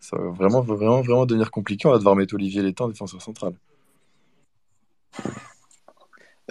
ça 0.00 0.16
va 0.16 0.30
vraiment, 0.30 0.62
vraiment, 0.62 1.02
vraiment 1.02 1.26
devenir 1.26 1.50
compliqué. 1.50 1.86
On 1.86 1.92
va 1.92 1.98
devoir 1.98 2.16
mettre 2.16 2.34
Olivier 2.34 2.62
Létang 2.62 2.88
défenseur 2.88 3.22
central. 3.22 3.52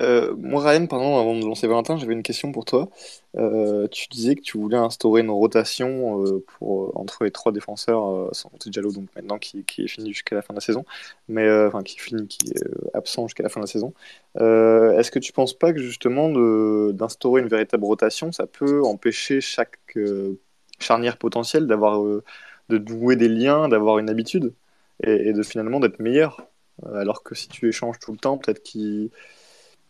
Euh, 0.02 0.36
moi, 0.38 0.64
Ryan, 0.64 0.88
pardon, 0.88 1.20
avant 1.20 1.36
de 1.38 1.46
lancer 1.46 1.68
Valentin, 1.68 1.98
j'avais 1.98 2.14
une 2.14 2.24
question 2.24 2.52
pour 2.52 2.66
toi. 2.66 2.90
Euh, 3.38 3.88
tu 3.90 4.08
disais 4.10 4.36
que 4.36 4.42
tu 4.42 4.58
voulais 4.58 4.78
instaurer 4.78 5.22
une 5.22 5.30
rotation 5.30 6.26
euh, 6.26 6.44
pour, 6.48 6.86
euh, 6.86 6.92
entre 6.96 7.24
les 7.24 7.32
trois 7.32 7.52
défenseurs, 7.52 8.30
sans 8.34 8.50
compter 8.50 8.70
Diallo, 8.70 8.92
donc 8.92 9.10
maintenant 9.16 9.38
qui, 9.38 9.60
est 9.60 9.88
fini 9.88 10.12
jusqu'à 10.12 10.36
la 10.36 10.42
fin 10.42 10.54
de 10.54 10.58
la 10.58 10.62
saison, 10.62 10.86
mais 11.28 11.48
qui 11.86 11.98
est 11.98 12.28
qui 12.28 12.50
est 12.50 12.96
absent 12.96 13.28
jusqu'à 13.28 13.44
la 13.44 13.50
fin 13.50 13.60
de 13.60 13.66
la 13.66 13.72
saison. 13.72 13.94
Est-ce 14.36 15.12
que 15.12 15.20
tu 15.20 15.34
penses 15.34 15.54
pas 15.54 15.74
que 15.74 15.80
justement 15.82 16.30
d'instaurer 16.92 17.42
une 17.42 17.48
véritable 17.48 17.86
rotation, 17.86 18.32
ça 18.32 18.48
peut 18.48 18.84
empêcher 18.84 19.42
chaque 19.42 19.80
charnière 20.80 21.18
potentielle 21.18 21.68
d'avoir 21.68 22.02
de 22.02 22.78
nouer 22.78 23.16
des 23.16 23.30
liens, 23.30 23.70
d'avoir 23.70 24.00
une 24.00 24.10
habitude 24.10 24.54
et, 25.04 25.30
et 25.30 25.34
de 25.34 25.44
finalement 25.44 25.80
d'être 25.80 26.00
meilleur? 26.00 26.48
Alors 26.94 27.22
que 27.24 27.36
si 27.36 27.48
tu 27.48 27.68
échanges 27.70 28.00
tout 28.00 28.12
le 28.12 28.18
temps, 28.18 28.38
peut-être 28.38 28.64
qu'ils 28.64 29.12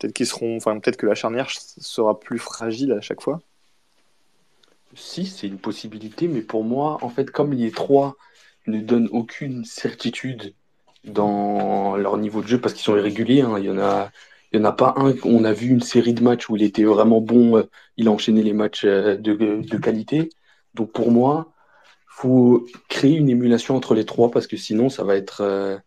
Peut-être 0.02 0.14
qu'ils 0.14 0.26
seront, 0.26 0.58
enfin 0.58 0.80
peut-être 0.80 0.98
que 0.98 1.06
la 1.06 1.14
charnière 1.14 1.48
sera 1.52 2.20
plus 2.20 2.40
fragile 2.40 2.92
à 2.94 3.02
chaque 3.02 3.22
fois. 3.22 3.40
Si, 4.96 5.28
c'est 5.28 5.46
une 5.46 5.60
possibilité, 5.60 6.28
mais 6.28 6.42
pour 6.42 6.64
moi, 6.64 6.98
en 7.04 7.10
fait, 7.10 7.30
comme 7.30 7.54
les 7.54 7.72
trois 7.72 8.16
ne 8.66 8.82
donnent 8.82 9.10
aucune 9.12 9.64
certitude 9.64 10.56
dans 11.04 11.96
leur 11.98 12.18
niveau 12.18 12.42
de 12.42 12.48
jeu, 12.48 12.60
parce 12.60 12.74
qu'ils 12.74 12.84
sont 12.84 12.98
irréguliers, 12.98 13.42
hein, 13.42 13.60
il 13.60 13.66
y 13.66 13.70
en 13.70 13.78
a, 13.78 14.10
il 14.52 14.60
y 14.60 14.62
en 14.62 14.66
a 14.66 14.72
pas 14.72 14.96
un, 14.98 15.14
on 15.24 15.44
a 15.44 15.54
vu 15.54 15.70
une 15.70 15.82
série 15.82 16.16
de 16.16 16.24
matchs 16.24 16.50
où 16.50 16.56
il 16.56 16.64
était 16.64 16.84
vraiment 16.84 17.22
bon, 17.22 17.58
euh, 17.58 17.64
il 17.98 18.08
a 18.08 18.12
enchaîné 18.12 18.42
les 18.42 18.54
matchs 18.54 18.86
euh, 18.86 19.18
de, 19.18 19.34
de 19.36 19.78
qualité. 19.78 20.30
Donc 20.74 20.92
pour 20.94 21.12
moi, 21.12 21.54
faut 22.08 22.66
créer 22.90 23.16
une 23.18 23.30
émulation 23.30 23.76
entre 23.76 23.94
les 23.94 24.06
trois 24.06 24.32
parce 24.32 24.48
que 24.48 24.58
sinon 24.58 24.90
ça 24.90 25.04
va 25.04 25.16
être. 25.16 25.42
euh, 25.42 25.78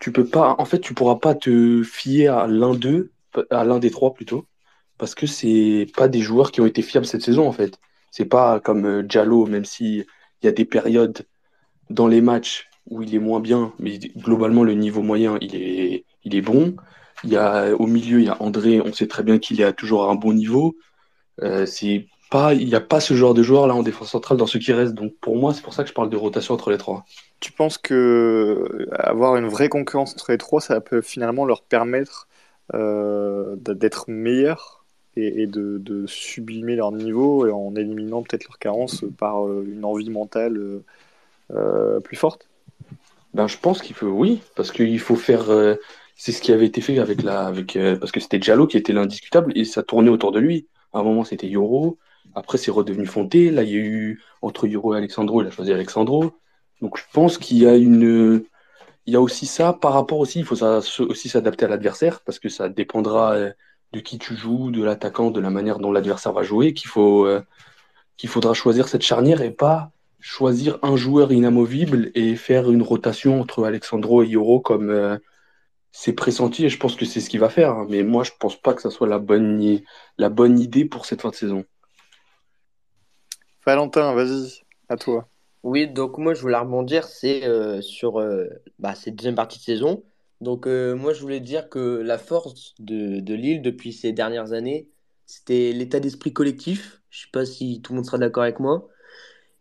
tu 0.00 0.12
peux 0.12 0.26
pas. 0.26 0.56
En 0.58 0.64
fait, 0.64 0.80
tu 0.80 0.94
pourras 0.94 1.16
pas 1.16 1.34
te 1.34 1.82
fier 1.82 2.28
à 2.28 2.46
l'un 2.46 2.74
d'eux, 2.74 3.12
à 3.50 3.64
l'un 3.64 3.78
des 3.78 3.90
trois 3.90 4.14
plutôt, 4.14 4.46
parce 4.98 5.14
que 5.14 5.26
c'est 5.26 5.86
pas 5.96 6.08
des 6.08 6.20
joueurs 6.20 6.52
qui 6.52 6.60
ont 6.60 6.66
été 6.66 6.82
fiables 6.82 7.06
cette 7.06 7.22
saison 7.22 7.46
en 7.48 7.52
fait. 7.52 7.78
C'est 8.10 8.26
pas 8.26 8.60
comme 8.60 8.86
euh, 8.86 9.02
Diallo, 9.02 9.46
même 9.46 9.64
si 9.64 10.04
il 10.42 10.46
y 10.46 10.48
a 10.48 10.52
des 10.52 10.64
périodes 10.64 11.26
dans 11.90 12.08
les 12.08 12.20
matchs 12.20 12.68
où 12.86 13.02
il 13.02 13.14
est 13.14 13.18
moins 13.18 13.40
bien, 13.40 13.72
mais 13.78 13.98
globalement 13.98 14.64
le 14.64 14.74
niveau 14.74 15.02
moyen 15.02 15.38
il 15.40 15.56
est, 15.56 16.04
il 16.24 16.34
est 16.34 16.42
bon. 16.42 16.76
Il 17.24 17.30
y 17.30 17.36
a 17.36 17.74
au 17.74 17.86
milieu 17.86 18.20
il 18.20 18.26
y 18.26 18.28
a 18.28 18.42
André, 18.42 18.80
on 18.80 18.92
sait 18.92 19.06
très 19.06 19.22
bien 19.22 19.38
qu'il 19.38 19.60
est 19.60 19.72
toujours 19.74 20.04
à 20.04 20.10
un 20.10 20.14
bon 20.14 20.32
niveau. 20.32 20.76
Euh, 21.42 21.66
c'est 21.66 22.06
pas, 22.30 22.54
il 22.54 22.66
n'y 22.66 22.74
a 22.74 22.80
pas 22.80 23.00
ce 23.00 23.14
genre 23.14 23.34
de 23.34 23.42
joueur 23.42 23.66
là 23.66 23.74
en 23.74 23.82
défense 23.82 24.10
centrale 24.10 24.38
dans 24.38 24.46
ce 24.46 24.58
qui 24.58 24.72
reste. 24.72 24.94
Donc 24.94 25.14
pour 25.20 25.36
moi, 25.36 25.52
c'est 25.52 25.62
pour 25.62 25.74
ça 25.74 25.82
que 25.82 25.88
je 25.88 25.94
parle 25.94 26.10
de 26.10 26.16
rotation 26.16 26.54
entre 26.54 26.70
les 26.70 26.78
trois. 26.78 27.04
Tu 27.40 27.52
penses 27.52 27.78
que 27.78 28.88
avoir 28.92 29.36
une 29.36 29.48
vraie 29.48 29.68
concurrence 29.68 30.12
entre 30.14 30.32
les 30.32 30.38
trois, 30.38 30.60
ça 30.60 30.80
peut 30.80 31.02
finalement 31.02 31.44
leur 31.44 31.62
permettre 31.62 32.28
euh, 32.28 32.29
d'être 32.72 34.04
meilleurs 34.08 34.80
et, 35.16 35.46
de, 35.46 36.04
sublimer 36.06 36.76
leur 36.76 36.92
niveau 36.92 37.46
et 37.46 37.50
en 37.50 37.74
éliminant 37.76 38.22
peut-être 38.22 38.44
leur 38.44 38.58
carence 38.58 39.04
par 39.18 39.46
euh, 39.46 39.66
une 39.66 39.84
envie 39.84 40.10
mentale 40.10 40.56
euh, 40.56 40.84
euh, 41.52 42.00
plus 42.00 42.16
forte? 42.16 42.48
Ben, 43.34 43.46
je 43.46 43.58
pense 43.58 43.82
qu'il 43.82 43.94
faut, 43.94 44.08
oui, 44.08 44.40
parce 44.56 44.72
qu'il 44.72 44.98
faut 44.98 45.16
faire. 45.16 45.50
euh, 45.50 45.76
c'est 46.16 46.32
ce 46.32 46.42
qui 46.42 46.52
avait 46.52 46.66
été 46.66 46.80
fait 46.80 46.98
avec 46.98 47.22
la, 47.22 47.46
avec, 47.46 47.76
euh, 47.76 47.96
parce 47.96 48.12
que 48.12 48.20
c'était 48.20 48.38
Diallo 48.38 48.66
qui 48.66 48.76
était 48.76 48.92
l'indiscutable 48.92 49.56
et 49.56 49.64
ça 49.64 49.82
tournait 49.82 50.10
autour 50.10 50.32
de 50.32 50.38
lui. 50.38 50.66
À 50.92 50.98
un 50.98 51.02
moment, 51.02 51.24
c'était 51.24 51.46
Yoro. 51.46 51.98
Après, 52.34 52.58
c'est 52.58 52.70
redevenu 52.70 53.06
Fonté. 53.06 53.50
Là, 53.50 53.62
il 53.62 53.70
y 53.70 53.74
a 53.74 53.78
eu 53.78 54.22
entre 54.42 54.66
Yoro 54.66 54.94
et 54.94 54.98
Alexandro. 54.98 55.42
Il 55.42 55.48
a 55.48 55.50
choisi 55.50 55.72
Alexandro. 55.72 56.32
Donc, 56.82 56.98
je 56.98 57.04
pense 57.12 57.38
qu'il 57.38 57.58
y 57.58 57.66
a 57.66 57.76
une, 57.76 58.44
il 59.06 59.14
y 59.14 59.16
a 59.16 59.20
aussi 59.20 59.46
ça 59.46 59.72
par 59.72 59.92
rapport 59.92 60.18
aussi. 60.18 60.40
Il 60.40 60.44
faut 60.44 60.62
aussi 60.64 61.28
s'adapter 61.28 61.64
à 61.64 61.68
l'adversaire 61.68 62.20
parce 62.20 62.38
que 62.38 62.48
ça 62.48 62.68
dépendra 62.68 63.34
euh, 63.34 63.52
de 63.92 64.00
qui 64.00 64.18
tu 64.18 64.36
joues, 64.36 64.70
de 64.70 64.82
l'attaquant, 64.84 65.30
de 65.30 65.40
la 65.40 65.50
manière 65.50 65.78
dont 65.78 65.92
l'adversaire 65.92 66.32
va 66.32 66.42
jouer, 66.42 66.74
qu'il 66.74 66.88
faut, 66.88 67.26
euh, 67.26 67.42
qu'il 68.16 68.28
faudra 68.28 68.54
choisir 68.54 68.88
cette 68.88 69.02
charnière 69.02 69.42
et 69.42 69.50
pas 69.50 69.90
choisir 70.20 70.78
un 70.82 70.96
joueur 70.96 71.32
inamovible 71.32 72.10
et 72.14 72.36
faire 72.36 72.70
une 72.70 72.82
rotation 72.82 73.40
entre 73.40 73.64
Alexandro 73.64 74.22
et 74.22 74.28
Yoro 74.28 74.60
comme 74.60 74.90
euh, 74.90 75.16
c'est 75.92 76.12
pressenti 76.12 76.66
et 76.66 76.68
je 76.68 76.78
pense 76.78 76.94
que 76.94 77.06
c'est 77.06 77.20
ce 77.20 77.30
qu'il 77.30 77.40
va 77.40 77.48
faire. 77.48 77.70
hein. 77.70 77.86
Mais 77.88 78.02
moi, 78.02 78.22
je 78.22 78.32
pense 78.38 78.60
pas 78.60 78.74
que 78.74 78.82
ça 78.82 78.90
soit 78.90 79.08
la 79.08 79.18
bonne, 79.18 79.80
la 80.18 80.28
bonne 80.28 80.58
idée 80.58 80.84
pour 80.84 81.06
cette 81.06 81.22
fin 81.22 81.30
de 81.30 81.34
saison. 81.34 81.64
Valentin, 83.64 84.14
vas-y, 84.14 84.60
à 84.88 84.96
toi. 84.96 85.29
Oui, 85.62 85.88
donc 85.88 86.16
moi 86.18 86.32
je 86.34 86.40
voulais 86.40 86.56
rebondir, 86.56 87.04
c'est 87.04 87.44
euh, 87.46 87.82
sur 87.82 88.18
euh, 88.18 88.46
bah, 88.78 88.94
cette 88.94 89.16
deuxième 89.16 89.34
partie 89.34 89.58
de 89.58 89.64
saison. 89.64 90.02
Donc 90.40 90.66
euh, 90.66 90.94
moi 90.94 91.12
je 91.12 91.20
voulais 91.20 91.40
dire 91.40 91.68
que 91.68 92.00
la 92.00 92.16
force 92.18 92.74
de, 92.78 93.20
de 93.20 93.34
Lille 93.34 93.60
depuis 93.60 93.92
ces 93.92 94.12
dernières 94.12 94.52
années, 94.52 94.88
c'était 95.26 95.72
l'état 95.72 96.00
d'esprit 96.00 96.32
collectif. 96.32 97.02
Je 97.10 97.22
sais 97.22 97.30
pas 97.32 97.44
si 97.44 97.82
tout 97.82 97.92
le 97.92 97.96
monde 97.96 98.06
sera 98.06 98.16
d'accord 98.18 98.44
avec 98.44 98.58
moi, 98.58 98.88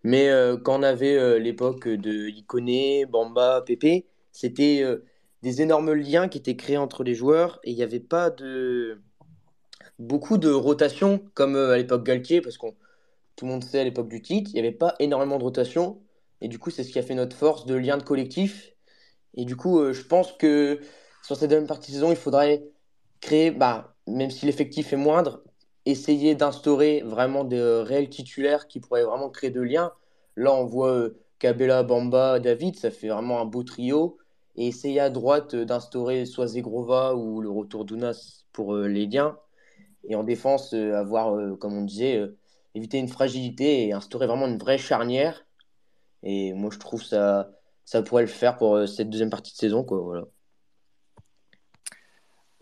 mais 0.03 0.29
quand 0.63 0.79
on 0.79 0.83
avait 0.83 1.39
l'époque 1.39 1.87
de 1.87 2.29
Ikoné, 2.29 3.05
Bamba, 3.07 3.63
Pépé, 3.65 4.07
c'était 4.31 4.83
des 5.43 5.61
énormes 5.61 5.93
liens 5.93 6.27
qui 6.29 6.37
étaient 6.39 6.55
créés 6.55 6.77
entre 6.77 7.03
les 7.03 7.15
joueurs 7.15 7.59
et 7.63 7.71
il 7.71 7.75
n'y 7.75 7.83
avait 7.83 7.99
pas 7.99 8.29
de 8.29 9.01
beaucoup 9.99 10.37
de 10.37 10.49
rotation 10.51 11.21
comme 11.33 11.55
à 11.55 11.77
l'époque 11.77 12.05
Galtier, 12.05 12.41
parce 12.41 12.57
qu'on 12.57 12.75
tout 13.39 13.45
le 13.45 13.51
monde 13.53 13.63
sait 13.63 13.79
à 13.79 13.83
l'époque 13.85 14.09
du 14.09 14.21
titre, 14.21 14.51
il 14.51 14.55
n'y 14.55 14.59
avait 14.59 14.73
pas 14.73 14.95
énormément 14.99 15.37
de 15.37 15.43
rotation. 15.43 16.01
Et 16.41 16.49
du 16.49 16.59
coup, 16.59 16.71
c'est 16.71 16.83
ce 16.83 16.91
qui 16.91 16.99
a 16.99 17.03
fait 17.03 17.15
notre 17.15 17.37
force 17.37 17.65
de 17.65 17.73
lien 17.73 17.95
de 17.97 18.03
collectif. 18.03 18.75
Et 19.33 19.45
du 19.45 19.55
coup, 19.55 19.79
euh, 19.79 19.93
je 19.93 20.03
pense 20.03 20.33
que 20.33 20.81
sur 21.23 21.37
cette 21.37 21.49
deuxième 21.49 21.65
partie 21.65 21.91
de 21.91 21.95
saison, 21.95 22.11
il 22.11 22.17
faudrait 22.17 22.65
créer, 23.21 23.51
bah, 23.51 23.95
même 24.07 24.29
si 24.29 24.45
l'effectif 24.45 24.91
est 24.91 24.97
moindre, 24.97 25.41
essayer 25.85 26.35
d'instaurer 26.35 27.01
vraiment 27.05 27.45
de 27.45 27.81
réels 27.81 28.09
titulaires 28.09 28.67
qui 28.67 28.81
pourraient 28.81 29.05
vraiment 29.05 29.29
créer 29.29 29.51
de 29.51 29.61
liens. 29.61 29.93
Là, 30.35 30.53
on 30.53 30.65
voit 30.65 30.91
euh, 30.91 31.17
Kabela, 31.39 31.83
Bamba, 31.83 32.39
David, 32.41 32.75
ça 32.75 32.91
fait 32.91 33.07
vraiment 33.07 33.39
un 33.39 33.45
beau 33.45 33.63
trio. 33.63 34.17
Et 34.57 34.67
essayer 34.67 34.99
à 34.99 35.09
droite 35.09 35.53
euh, 35.53 35.63
d'instaurer 35.63 36.25
soit 36.25 36.47
Zegrova 36.47 37.15
ou 37.15 37.39
le 37.39 37.49
retour 37.49 37.85
d'Ounas 37.85 38.43
pour 38.51 38.75
euh, 38.75 38.87
les 38.89 39.05
liens. 39.07 39.37
Et 40.03 40.15
en 40.15 40.25
défense, 40.25 40.73
avoir, 40.73 41.57
comme 41.59 41.77
on 41.77 41.83
disait, 41.83 42.29
éviter 42.75 42.97
une 42.97 43.07
fragilité 43.07 43.87
et 43.87 43.93
instaurer 43.93 44.27
vraiment 44.27 44.47
une 44.47 44.57
vraie 44.57 44.77
charnière. 44.77 45.45
Et 46.23 46.53
moi, 46.53 46.69
je 46.71 46.79
trouve 46.79 47.03
ça, 47.03 47.51
ça 47.85 48.01
pourrait 48.01 48.23
le 48.23 48.27
faire 48.27 48.57
pour 48.57 48.75
euh, 48.75 48.85
cette 48.85 49.09
deuxième 49.09 49.29
partie 49.29 49.53
de 49.53 49.57
saison, 49.57 49.83
quoi. 49.83 49.99
Voilà. 49.99 50.25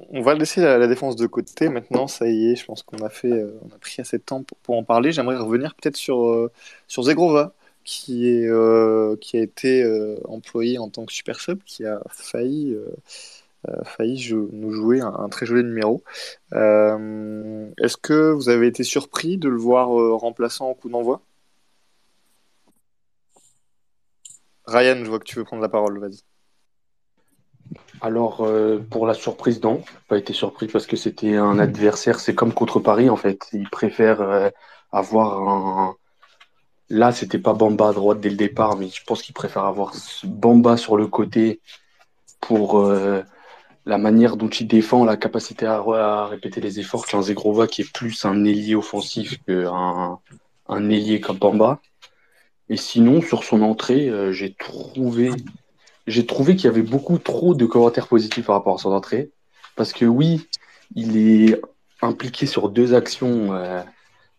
On 0.09 0.21
va 0.21 0.35
laisser 0.35 0.61
la, 0.61 0.85
défense 0.87 1.15
de 1.15 1.25
côté 1.25 1.69
maintenant, 1.69 2.07
ça 2.07 2.29
y 2.29 2.51
est, 2.51 2.55
je 2.55 2.63
pense 2.65 2.83
qu'on 2.83 3.03
a 3.03 3.09
euh, 3.25 3.59
a 3.73 3.79
pris 3.79 3.99
assez 3.99 4.19
de 4.19 4.23
temps 4.23 4.43
pour, 4.61 4.77
en 4.77 4.83
parler. 4.83 5.11
J'aimerais 5.11 5.37
revenir 5.37 5.73
peut-être 5.73 5.97
sur, 5.97 6.27
euh, 6.27 6.51
sur 6.87 7.01
Zegrova, 7.01 7.55
qui 7.83 8.27
est, 8.27 8.47
qui 9.19 9.37
a 9.37 9.41
été 9.41 9.83
employé 10.25 10.77
en 10.77 10.89
tant 10.89 11.05
que 11.05 11.13
super 11.13 11.39
sub, 11.39 11.63
qui 11.63 11.85
a 11.85 12.01
failli, 12.09 12.77
failli 13.83 14.17
jou- 14.17 14.49
nous 14.51 14.71
jouer 14.71 15.01
un, 15.01 15.29
très 15.29 15.45
joli 15.45 15.63
numéro. 15.63 16.03
Euh, 16.53 17.69
est-ce 17.81 17.97
que 17.97 18.31
vous 18.31 18.49
avez 18.49 18.67
été 18.67 18.83
surpris 18.83 19.37
de 19.37 19.49
le 19.49 19.57
voir 19.57 19.97
euh, 19.99 20.15
remplaçant 20.15 20.69
au 20.69 20.75
coup 20.75 20.89
d'envoi? 20.89 21.21
Ryan, 24.65 24.97
je 25.03 25.09
vois 25.09 25.19
que 25.19 25.25
tu 25.25 25.37
veux 25.37 25.45
prendre 25.45 25.61
la 25.61 25.69
parole, 25.69 25.99
vas-y. 25.99 26.21
Alors, 28.01 28.41
euh, 28.41 28.79
pour 28.91 29.07
la 29.07 29.13
surprise, 29.13 29.61
non, 29.63 29.81
pas 30.07 30.17
été 30.17 30.33
surpris 30.33 30.67
parce 30.67 30.85
que 30.85 30.95
c'était 30.95 31.35
un 31.35 31.57
adversaire, 31.57 32.19
c'est 32.19 32.35
comme 32.35 32.53
contre 32.53 32.79
Paris 32.79 33.09
en 33.09 33.15
fait. 33.15 33.47
Ils 33.53 33.69
préfèrent 33.69 34.21
euh, 34.21 34.49
avoir 34.91 35.47
un. 35.47 35.95
Là, 36.89 37.11
c'était 37.11 37.39
pas 37.39 37.53
Bamba 37.53 37.89
à 37.89 37.93
droite 37.93 38.19
dès 38.19 38.29
le 38.29 38.37
départ, 38.37 38.77
mais 38.77 38.87
je 38.87 39.03
pense 39.03 39.21
qu'ils 39.21 39.33
préfèrent 39.33 39.65
avoir 39.65 39.93
Bamba 40.23 40.77
sur 40.77 40.95
le 40.95 41.07
côté 41.07 41.59
pour 42.39 42.79
euh, 42.79 43.23
la 43.87 43.97
manière 43.97 44.35
dont 44.35 44.49
il 44.49 44.67
défend, 44.67 45.05
la 45.05 45.15
capacité 45.15 45.65
à, 45.65 46.27
répéter 46.27 46.59
les 46.59 46.79
efforts 46.79 47.07
qu'un 47.07 47.21
Zegrova 47.21 47.67
qui 47.67 47.81
est 47.81 47.91
plus 47.91 48.25
un 48.25 48.43
ailier 48.43 48.75
offensif 48.75 49.39
qu'un 49.47 50.19
un 50.67 50.89
ailier 50.89 51.21
comme 51.21 51.37
Bamba. 51.37 51.79
Et 52.69 52.75
sinon, 52.75 53.21
sur 53.21 53.45
son 53.45 53.61
entrée, 53.61 54.09
euh, 54.09 54.33
j'ai 54.33 54.53
trouvé 54.53 55.31
j'ai 56.05 56.25
trouvé 56.25 56.55
qu'il 56.55 56.65
y 56.65 56.67
avait 56.67 56.81
beaucoup 56.81 57.17
trop 57.17 57.55
de 57.55 57.65
commentaires 57.65 58.07
positifs 58.07 58.45
par 58.45 58.55
rapport 58.55 58.75
à 58.75 58.77
son 58.77 58.91
entrée. 58.91 59.31
Parce 59.75 59.93
que 59.93 60.05
oui, 60.05 60.47
il 60.95 61.17
est 61.17 61.61
impliqué 62.01 62.45
sur 62.45 62.69
deux 62.69 62.93
actions 62.93 63.53
euh, 63.53 63.81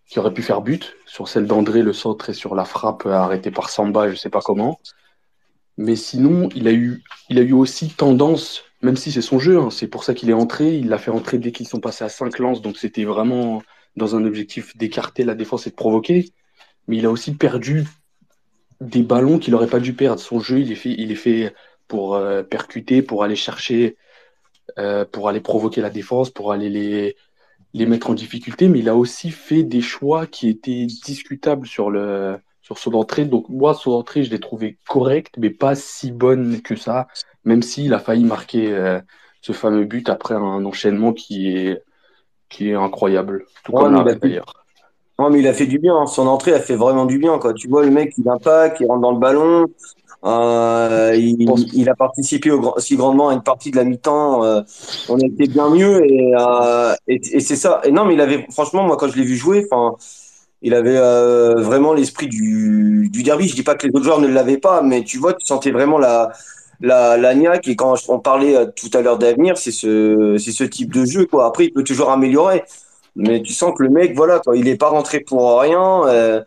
qui 0.09 0.19
auraient 0.19 0.33
pu 0.33 0.43
faire 0.43 0.61
but, 0.61 0.97
sur 1.07 1.29
celle 1.29 1.47
d'André, 1.47 1.83
le 1.83 1.93
centre, 1.93 2.31
et 2.31 2.35
sur 2.35 2.55
la 2.55 2.65
frappe 2.65 3.07
arrêtée 3.07 3.51
par 3.51 3.71
Samba, 3.71 4.11
je 4.11 4.17
sais 4.17 4.31
pas 4.31 4.41
comment. 4.41 4.79
Mais 5.77 5.97
sinon, 5.97 6.49
il 6.55 6.69
a 6.69 6.73
eu, 6.73 7.03
il 7.29 7.39
a 7.39 7.43
eu 7.43 7.53
aussi 7.53 7.91
tendance, 7.91 8.65
même 8.83 8.97
si 8.97 9.11
c'est 9.11 9.23
son 9.23 9.39
jeu, 9.39 9.59
hein, 9.59 9.71
c'est 9.71 9.89
pour 9.89 10.05
ça 10.05 10.15
qu'il 10.15 10.31
est 10.31 10.35
entré, 10.35 10.77
il 10.77 10.89
l'a 10.89 10.99
fait 10.99 11.11
entrer 11.11 11.39
dès 11.39 11.53
qu'ils 11.53 11.67
sont 11.69 11.81
passés 11.81 12.05
à 12.05 12.09
5 12.09 12.39
lances, 12.39 12.63
donc 12.63 12.79
c'était 12.79 13.05
vraiment 13.05 13.63
dans 13.97 14.15
un 14.15 14.25
objectif 14.25 14.77
d'écarter 14.77 15.25
la 15.25 15.35
défense 15.35 15.67
et 15.67 15.71
de 15.71 15.75
provoquer. 15.75 16.33
Mais 16.87 16.97
il 16.99 17.07
a 17.07 17.11
aussi 17.11 17.35
perdu 17.35 17.85
des 18.81 19.03
ballons 19.03 19.39
qu'il 19.39 19.53
n'aurait 19.53 19.67
pas 19.67 19.81
dû 19.81 19.95
perdre. 19.95 20.21
Son 20.21 20.41
jeu, 20.41 20.61
il 20.61 20.73
est 20.73 20.77
fait, 20.77 20.95
il 20.97 21.11
est 21.11 21.17
fait 21.17 21.55
pour 21.89 22.15
euh, 22.15 22.43
percuter, 22.43 23.03
pour 23.03 23.25
aller 23.25 23.37
chercher, 23.37 23.97
euh, 24.79 25.05
pour 25.05 25.29
aller 25.29 25.41
provoquer 25.41 25.81
la 25.81 25.91
défense, 25.91 26.31
pour 26.31 26.53
aller 26.53 26.71
les, 26.71 27.17
les 27.75 27.87
mettre 27.87 28.11
en 28.11 28.15
difficulté. 28.15 28.69
Mais 28.69 28.79
il 28.79 28.89
a 28.89 28.95
aussi 28.97 29.31
fait 29.31 29.65
des 29.65 29.81
choix 29.81 30.27
qui 30.27 30.49
étaient 30.49 30.87
discutables 30.87 31.67
sur, 31.67 31.91
le, 31.91 32.39
sur 32.69 32.77
son 32.77 32.93
entrée. 32.93 33.25
Donc 33.25 33.49
moi, 33.49 33.73
son 33.73 33.93
entrée, 33.93 34.25
je 34.25 34.31
l'ai 34.31 34.41
trouvé 34.41 34.77
correcte, 34.87 35.37
mais 35.39 35.49
pas 35.49 35.75
si 35.75 36.13
bonne 36.13 36.61
que 36.61 36.77
ça, 36.77 37.07
même 37.45 37.63
s'il 37.63 37.95
a 37.95 37.99
failli 37.99 38.25
marquer 38.25 38.71
euh, 38.73 39.01
ce 39.41 39.53
fameux 39.53 39.87
but 39.87 40.11
après 40.11 40.35
un 40.35 40.63
enchaînement 40.67 41.15
qui 41.15 41.57
est, 41.57 41.83
qui 42.51 42.69
est 42.69 42.75
incroyable. 42.75 43.47
Tout 43.65 43.73
Ouais, 43.73 43.85
comme 43.85 44.05
d'ailleurs. 44.05 44.53
Non, 45.19 45.31
mais 45.31 45.39
il 45.41 45.49
a 45.49 45.55
fait 45.55 45.67
du 45.67 45.79
bien. 45.79 45.97
hein. 45.97 46.07
Son 46.07 46.27
entrée 46.27 46.53
a 46.53 46.61
fait 46.61 46.77
vraiment 46.77 47.07
du 47.07 47.19
bien, 47.19 47.39
quoi. 47.39 47.55
Tu 47.55 47.69
vois, 47.69 47.83
le 47.83 47.91
mec, 47.91 48.13
il 48.19 48.29
impacte, 48.29 48.81
il 48.81 48.87
rentre 48.87 49.01
dans 49.01 49.13
le 49.13 49.19
ballon. 49.19 49.67
Euh, 50.25 51.15
il, 51.17 51.89
a 51.89 51.95
participé 51.95 52.51
au, 52.51 52.61
grand- 52.61 52.79
si 52.79 52.97
grandement 52.97 53.31
à 53.31 53.35
une 53.35 53.43
partie 53.43 53.71
de 53.71 53.77
la 53.77 53.85
mi-temps. 53.85 54.45
euh, 54.45 54.61
on 55.09 55.17
était 55.19 55.47
bien 55.47 55.71
mieux 55.71 56.05
et, 56.05 56.35
euh, 56.39 56.95
et, 57.07 57.21
et 57.33 57.41
c'est 57.41 57.57
ça. 57.57 57.81
Et 57.85 57.93
non, 57.93 58.05
mais 58.05 58.15
il 58.15 58.21
avait, 58.21 58.47
franchement, 58.51 58.83
moi, 58.83 58.99
quand 58.99 59.09
je 59.09 59.17
l'ai 59.17 59.25
vu 59.25 59.37
jouer, 59.37 59.67
enfin, 59.71 59.97
il 60.63 60.75
avait 60.75 60.97
euh, 60.97 61.55
vraiment 61.57 61.93
l'esprit 61.93 62.27
du, 62.27 63.11
derby. 63.25 63.49
Je 63.49 63.55
dis 63.55 63.63
pas 63.63 63.75
que 63.75 63.87
les 63.87 63.93
autres 63.95 64.05
joueurs 64.05 64.21
ne 64.21 64.27
l'avaient 64.27 64.59
pas, 64.59 64.83
mais 64.83 65.05
tu 65.05 65.19
vois, 65.19 65.35
tu 65.35 65.47
sentais 65.47 65.71
vraiment 65.71 65.99
la, 65.99 66.33
la, 66.81 67.17
la 67.17 67.35
niaque. 67.35 67.69
Et 67.69 67.77
quand 67.77 67.95
on 68.09 68.19
parlait 68.19 68.57
euh, 68.57 68.67
tout 68.67 68.91
à 68.95 69.01
l'heure 69.01 69.19
d'avenir, 69.19 69.57
c'est 69.57 69.71
ce, 69.71 70.37
c'est 70.39 70.53
ce 70.53 70.65
type 70.65 70.93
de 70.93 71.05
jeu. 71.05 71.29
Après, 71.41 71.67
il 71.67 71.73
peut 71.73 71.85
toujours 71.85 72.11
améliorer. 72.11 72.65
Mais 73.15 73.43
tu 73.43 73.53
sens 73.53 73.73
que 73.77 73.83
le 73.83 73.89
mec, 73.89 74.15
voilà, 74.15 74.41
il 74.55 74.69
est 74.69 74.77
pas 74.77 74.89
rentré 74.89 75.21
pour 75.21 75.61
rien. 75.61 76.07
euh, 76.07 76.43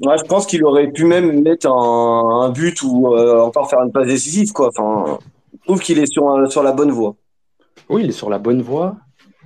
je 0.00 0.22
pense 0.24 0.46
qu'il 0.46 0.64
aurait 0.64 0.90
pu 0.90 1.04
même 1.04 1.42
mettre 1.42 1.68
un, 1.70 2.50
but 2.50 2.82
ou 2.82 3.16
encore 3.16 3.70
faire 3.70 3.80
une 3.80 3.92
passe 3.92 4.06
décisive, 4.06 4.52
quoi. 4.52 4.68
Enfin, 4.68 5.18
je 5.52 5.58
trouve 5.64 5.80
qu'il 5.80 5.98
est 6.00 6.10
sur, 6.10 6.50
sur 6.50 6.62
la 6.64 6.72
bonne 6.72 6.90
voie. 6.90 7.14
Oui, 7.88 8.02
il 8.04 8.08
est 8.08 8.12
sur 8.12 8.30
la 8.30 8.38
bonne 8.38 8.62
voie, 8.62 8.96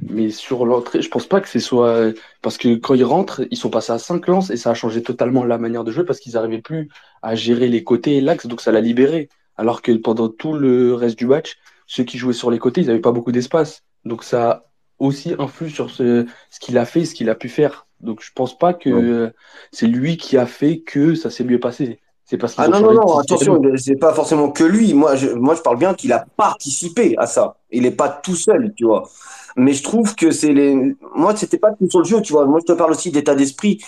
mais 0.03 0.30
sur 0.30 0.66
l'entrée, 0.66 1.03
je 1.03 1.09
pense 1.09 1.26
pas 1.26 1.40
que 1.40 1.49
ce 1.49 1.59
soit. 1.59 2.12
Parce 2.42 2.59
que 2.59 2.74
quand 2.76 2.94
ils 2.94 3.05
rentrent, 3.05 3.42
ils 3.51 3.57
sont 3.57 3.70
passés 3.70 3.92
à 3.92 3.99
5 3.99 4.26
lances 4.26 4.51
et 4.51 4.57
ça 4.57 4.70
a 4.70 4.74
changé 4.74 5.03
totalement 5.03 5.44
la 5.44 5.59
manière 5.59 5.84
de 5.84 5.90
jouer 5.90 6.05
parce 6.05 6.20
qu'ils 6.20 6.34
n'arrivaient 6.34 6.61
plus 6.62 6.88
à 7.22 7.34
gérer 7.34 7.68
les 7.68 7.82
côtés 7.84 8.16
et 8.16 8.20
l'axe, 8.20 8.47
donc 8.47 8.61
ça 8.61 8.72
l'a 8.72 8.80
libéré. 8.80 9.28
Alors 9.57 9.82
que 9.82 9.92
pendant 9.92 10.28
tout 10.28 10.55
le 10.55 10.94
reste 10.94 11.18
du 11.18 11.26
match, 11.26 11.57
ceux 11.86 12.05
qui 12.05 12.18
jouaient 12.18 12.32
sur 12.34 12.51
les 12.51 12.59
côtés, 12.59 12.82
ils 12.82 12.86
n'avaient 12.88 13.01
pas 13.01 13.12
beaucoup 13.12 13.32
d'espace. 13.32 13.82
Donc 14.05 14.22
ça 14.24 14.51
a 14.51 14.64
aussi 14.99 15.34
influé 15.38 15.70
sur 15.70 15.90
ce, 15.90 16.26
ce 16.51 16.61
qu'il 16.61 16.78
a 16.78 16.84
fait, 16.86 17.05
ce 17.05 17.14
qu'il 17.14 17.30
a 17.30 17.34
pu 17.34 17.49
faire. 17.49 17.86
Donc 18.01 18.22
je 18.22 18.30
pense 18.34 18.57
pas 18.59 18.74
que 18.74 18.90
Ouais. 18.90 19.32
c'est 19.72 19.86
lui 19.86 20.16
qui 20.18 20.36
a 20.36 20.47
fait 20.47 20.80
que 20.80 21.14
ça 21.14 21.30
s'est 21.30 21.44
mieux 21.44 21.61
passé. 21.61 22.01
C'est 22.29 22.39
parce 22.39 22.55
Ah 22.59 22.66
non, 22.68 22.81
non, 22.81 22.93
non, 22.93 23.18
attention, 23.18 23.61
c'est 23.77 23.95
pas 23.97 24.12
forcément 24.12 24.51
que 24.51 24.64
lui. 24.64 24.95
Moi 24.95 25.14
je, 25.14 25.29
moi, 25.29 25.55
je 25.55 25.61
parle 25.62 25.79
bien 25.79 25.95
qu'il 25.95 26.12
a 26.12 26.27
participé 26.37 27.14
à 27.18 27.27
ça. 27.27 27.57
Il 27.70 27.83
n'est 27.83 27.93
pas 27.93 28.09
tout 28.09 28.35
seul, 28.35 28.72
tu 28.77 28.85
vois. 28.85 29.09
Mais 29.57 29.72
je 29.72 29.83
trouve 29.83 30.14
que 30.16 30.33
c'est 30.33 30.53
les. 30.53 30.97
Moi, 31.14 31.37
c'était 31.37 31.59
pas 31.59 31.70
tout 31.72 31.89
sur 31.89 32.01
le 32.01 32.05
jeu, 32.05 32.20
tu 32.22 32.33
vois. 32.33 32.45
Moi, 32.47 32.59
je 32.61 32.66
te 32.72 32.77
parle 32.77 32.91
aussi 32.91 33.11
d'état 33.12 33.35
d'esprit. 33.37 33.81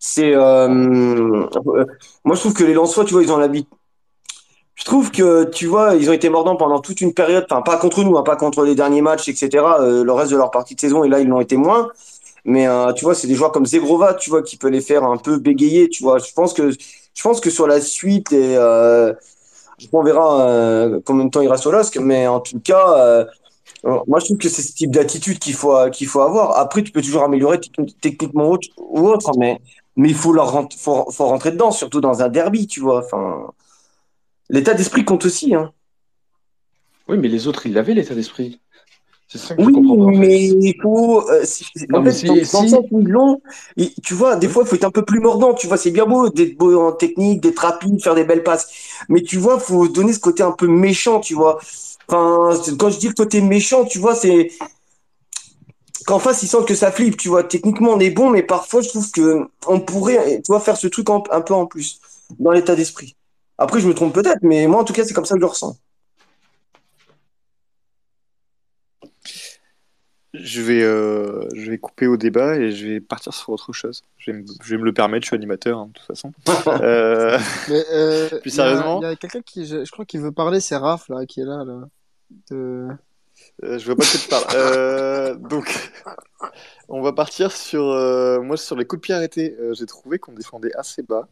C'est. 0.00 0.34
euh, 0.34 0.68
euh, 0.68 1.86
Moi, 2.24 2.34
je 2.36 2.40
trouve 2.40 2.54
que 2.54 2.64
les 2.64 2.74
Lensois, 2.74 3.04
tu 3.04 3.14
vois, 3.14 3.22
ils 3.22 3.32
ont 3.32 3.38
l'habitude. 3.38 3.68
Je 4.74 4.84
trouve 4.84 5.10
que, 5.10 5.44
tu 5.50 5.66
vois, 5.66 5.94
ils 5.96 6.08
ont 6.08 6.12
été 6.12 6.28
mordants 6.28 6.56
pendant 6.56 6.80
toute 6.80 7.00
une 7.00 7.12
période, 7.12 7.44
enfin, 7.50 7.62
pas 7.62 7.76
contre 7.78 8.04
nous, 8.04 8.16
hein, 8.16 8.22
pas 8.22 8.36
contre 8.36 8.62
les 8.64 8.74
derniers 8.76 9.02
matchs, 9.02 9.28
etc., 9.28 9.64
euh, 9.80 10.04
le 10.04 10.12
reste 10.12 10.30
de 10.30 10.36
leur 10.36 10.50
partie 10.52 10.76
de 10.76 10.80
saison, 10.80 11.02
et 11.02 11.08
là, 11.08 11.18
ils 11.20 11.26
l'ont 11.26 11.40
été 11.40 11.56
moins. 11.56 11.90
Mais, 12.44 12.68
euh, 12.68 12.92
tu 12.92 13.04
vois, 13.04 13.14
c'est 13.14 13.28
des 13.28 13.34
joueurs 13.34 13.52
comme 13.52 13.66
Zegrova, 13.66 14.14
tu 14.14 14.30
vois, 14.30 14.42
qui 14.42 14.56
peut 14.56 14.68
les 14.68 14.80
faire 14.80 15.04
un 15.04 15.16
peu 15.18 15.38
bégayer, 15.38 15.88
tu 15.88 16.02
vois. 16.04 16.18
Je 16.18 16.32
pense 16.32 16.54
que, 16.54 16.70
je 17.18 17.22
pense 17.24 17.40
que 17.40 17.50
sur 17.50 17.66
la 17.66 17.80
suite, 17.80 18.32
et, 18.32 18.56
euh, 18.56 19.12
on 19.92 20.04
verra 20.04 20.48
euh, 20.48 21.00
combien 21.04 21.24
de 21.24 21.30
temps 21.30 21.40
il 21.40 21.48
reste 21.48 21.66
au 21.66 21.72
LOSC, 21.72 21.98
mais 21.98 22.28
en 22.28 22.38
tout 22.38 22.60
cas, 22.60 22.96
euh, 22.96 23.24
moi, 24.06 24.20
je 24.20 24.26
trouve 24.26 24.38
que 24.38 24.48
c'est 24.48 24.62
ce 24.62 24.72
type 24.72 24.92
d'attitude 24.92 25.40
qu'il 25.40 25.54
faut, 25.54 25.90
qu'il 25.90 26.06
faut 26.06 26.20
avoir. 26.20 26.56
Après, 26.56 26.80
tu 26.84 26.92
peux 26.92 27.02
toujours 27.02 27.24
améliorer 27.24 27.56
techni- 27.56 27.92
techniquement 28.00 28.56
ou 28.78 29.08
autre, 29.08 29.32
mais, 29.36 29.60
il 29.96 30.14
faut, 30.14 30.32
leur 30.32 30.68
faut, 30.76 31.10
faut 31.10 31.26
rentrer 31.26 31.50
dedans, 31.50 31.72
surtout 31.72 32.00
dans 32.00 32.22
un 32.22 32.28
derby, 32.28 32.68
tu 32.68 32.78
vois. 32.78 33.04
Enfin, 33.04 33.48
l'état 34.48 34.74
d'esprit 34.74 35.04
compte 35.04 35.24
aussi, 35.24 35.56
hein. 35.56 35.72
Oui, 37.08 37.18
mais 37.18 37.28
les 37.28 37.48
autres, 37.48 37.66
ils 37.66 37.72
l'avaient 37.72 37.94
l'état 37.94 38.14
d'esprit. 38.14 38.60
C'est 39.28 39.38
ça 39.38 39.56
que 39.56 39.62
je 39.62 39.68
Oui, 39.68 39.72
comprends 39.72 39.96
pas 39.96 40.06
en 40.06 40.12
fait. 40.12 40.28
mais 40.28 40.48
il 40.48 40.74
faut. 40.80 41.28
euh, 41.30 41.44
Non, 41.88 42.00
en 42.00 42.04
fait, 42.04 42.24
dans, 42.24 42.36
si, 42.36 42.44
dans 42.52 42.62
le 42.62 42.66
si, 42.66 42.68
sens 42.68 42.84
où 42.90 43.00
ils 43.00 43.08
l'ont, 43.08 43.40
et 43.76 43.92
tu 44.04 44.14
vois, 44.14 44.36
des 44.36 44.48
fois, 44.48 44.62
il 44.64 44.68
faut 44.68 44.76
être 44.76 44.84
un 44.84 44.90
peu 44.90 45.04
plus 45.04 45.20
mordant. 45.20 45.54
Tu 45.54 45.66
vois, 45.66 45.76
c'est 45.76 45.90
bien 45.90 46.06
beau 46.06 46.28
d'être 46.30 46.56
beau 46.56 46.78
en 46.80 46.92
technique, 46.92 47.40
d'être 47.42 47.58
rapide, 47.60 48.02
faire 48.02 48.14
des 48.14 48.24
belles 48.24 48.44
passes. 48.44 48.68
Mais 49.08 49.22
tu 49.22 49.36
vois, 49.38 49.58
faut 49.58 49.88
donner 49.88 50.12
ce 50.12 50.20
côté 50.20 50.42
un 50.42 50.52
peu 50.52 50.66
méchant, 50.68 51.20
tu 51.20 51.34
vois. 51.34 51.58
Enfin, 52.08 52.58
quand 52.78 52.90
je 52.90 52.98
dis 52.98 53.08
le 53.08 53.14
côté 53.14 53.40
méchant, 53.40 53.84
tu 53.84 53.98
vois, 53.98 54.14
c'est 54.14 54.50
qu'en 56.06 56.18
face, 56.18 56.42
ils 56.42 56.48
sentent 56.48 56.66
que 56.66 56.74
ça 56.74 56.90
flippe, 56.92 57.16
tu 57.16 57.28
vois. 57.28 57.44
Techniquement, 57.44 57.92
on 57.92 58.00
est 58.00 58.10
bon, 58.10 58.30
mais 58.30 58.42
parfois, 58.42 58.80
je 58.82 58.88
trouve 58.88 59.10
que 59.10 59.48
on 59.66 59.80
pourrait, 59.80 60.36
tu 60.42 60.48
vois, 60.48 60.60
faire 60.60 60.76
ce 60.76 60.86
truc 60.86 61.08
en- 61.10 61.22
un 61.30 61.40
peu 61.40 61.54
en 61.54 61.66
plus 61.66 62.00
dans 62.38 62.50
l'état 62.52 62.74
d'esprit. 62.76 63.16
Après, 63.58 63.80
je 63.80 63.88
me 63.88 63.94
trompe 63.94 64.14
peut-être, 64.14 64.38
mais 64.42 64.66
moi, 64.66 64.80
en 64.80 64.84
tout 64.84 64.92
cas, 64.92 65.04
c'est 65.04 65.14
comme 65.14 65.24
ça 65.24 65.34
que 65.34 65.40
je 65.40 65.44
le 65.44 65.46
ressens. 65.50 65.76
Je 70.42 70.62
vais, 70.62 70.82
euh, 70.82 71.48
je 71.54 71.70
vais 71.70 71.78
couper 71.78 72.06
au 72.06 72.16
débat 72.16 72.56
et 72.56 72.70
je 72.70 72.86
vais 72.86 73.00
partir 73.00 73.34
sur 73.34 73.50
autre 73.50 73.72
chose. 73.72 74.02
Je 74.16 74.30
vais 74.30 74.38
me, 74.38 74.44
je 74.62 74.70
vais 74.70 74.78
me 74.78 74.84
le 74.84 74.92
permettre, 74.92 75.24
je 75.24 75.28
suis 75.28 75.36
animateur, 75.36 75.78
hein, 75.78 75.88
de 75.88 75.92
toute 75.92 76.06
façon. 76.06 76.32
Euh, 76.82 77.38
Mais, 77.68 77.84
euh, 77.92 78.28
Plus 78.40 78.54
il 78.54 78.58
y 78.58 78.60
a, 78.60 78.64
sérieusement 78.64 79.00
il 79.00 79.04
y 79.04 79.10
a 79.10 79.16
quelqu'un 79.16 79.40
qui, 79.42 79.66
je, 79.66 79.84
je 79.84 79.90
crois 79.90 80.04
qu'il 80.04 80.20
veut 80.20 80.32
parler, 80.32 80.60
c'est 80.60 80.76
Raph, 80.76 81.08
là, 81.08 81.26
qui 81.26 81.40
est 81.40 81.44
là, 81.44 81.64
là. 81.64 81.88
De... 82.50 82.88
Euh, 83.64 83.78
je 83.78 83.86
vois 83.86 83.96
pas 83.96 84.04
de 84.04 84.10
quoi 84.10 84.20
tu 84.20 84.28
parles. 84.28 84.44
Euh, 84.54 85.34
donc, 85.38 85.90
on 86.88 87.02
va 87.02 87.12
partir 87.12 87.52
sur, 87.52 87.82
euh, 87.90 88.40
moi, 88.40 88.56
sur 88.56 88.76
les 88.76 88.84
coups 88.86 89.00
de 89.00 89.04
pied 89.06 89.14
arrêtés. 89.14 89.56
Euh, 89.60 89.74
J'ai 89.74 89.86
trouvé 89.86 90.18
qu'on 90.18 90.32
défendait 90.32 90.74
assez 90.76 91.02
bas. 91.02 91.28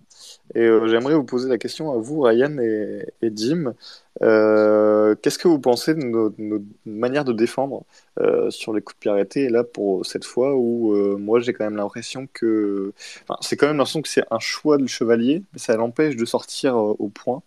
Et 0.54 0.60
euh, 0.62 0.88
j'aimerais 0.88 1.14
vous 1.14 1.24
poser 1.24 1.48
la 1.48 1.58
question 1.58 1.92
à 1.92 1.96
vous, 1.98 2.20
Ryan 2.22 2.58
et, 2.58 3.06
et 3.22 3.30
Jim. 3.34 3.74
Euh, 4.22 5.14
Qu'est-ce 5.22 5.38
que 5.38 5.48
vous 5.48 5.60
pensez 5.60 5.94
de 5.94 6.00
nos, 6.02 6.34
nos 6.38 6.60
manières 6.86 7.24
de 7.24 7.32
défendre 7.32 7.84
euh, 8.20 8.50
sur 8.50 8.72
les 8.74 8.82
coups 8.82 8.96
de 8.96 9.00
pied 9.00 9.10
arrêtés 9.10 9.44
Et 9.44 9.48
là, 9.50 9.64
pour 9.64 10.04
cette 10.06 10.24
fois 10.24 10.54
où 10.56 10.94
euh, 10.94 11.16
moi, 11.18 11.40
j'ai 11.40 11.52
quand 11.52 11.64
même 11.64 11.76
l'impression 11.76 12.28
que. 12.32 12.92
Enfin, 13.28 13.38
c'est 13.42 13.56
quand 13.56 13.66
même 13.68 13.76
l'impression 13.78 14.02
que 14.02 14.08
c'est 14.08 14.24
un 14.30 14.40
choix 14.40 14.78
de 14.78 14.86
chevalier, 14.86 15.42
mais 15.52 15.58
ça 15.60 15.76
l'empêche 15.76 16.16
de 16.16 16.24
sortir 16.24 16.76
euh, 16.76 16.94
au 16.98 17.08
point. 17.08 17.42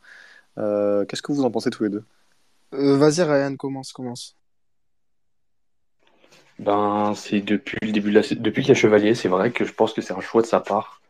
Euh, 0.59 1.05
Qu'est-ce 1.05 1.23
que 1.23 1.33
vous 1.33 1.43
en 1.45 1.51
pensez 1.51 1.69
tous 1.71 1.83
les 1.85 1.89
deux? 1.91 2.03
Euh, 2.73 2.97
vas-y, 2.97 3.21
Ryan, 3.23 3.55
commence, 3.57 3.93
commence. 3.93 4.38
Ben, 6.59 7.13
c'est 7.15 7.39
depuis 7.39 7.77
le 7.81 7.91
début 7.91 8.11
de 8.11 8.19
la... 8.19 8.21
depuis 8.21 8.61
qu'il 8.63 8.69
y 8.69 8.71
a 8.71 8.75
Chevalier, 8.75 9.15
c'est 9.15 9.29
vrai 9.29 9.51
que 9.51 9.63
je 9.63 9.73
pense 9.73 9.93
que 9.93 10.01
c'est 10.01 10.13
un 10.13 10.19
choix 10.19 10.41
de 10.41 10.47
sa 10.47 10.59
part, 10.59 11.01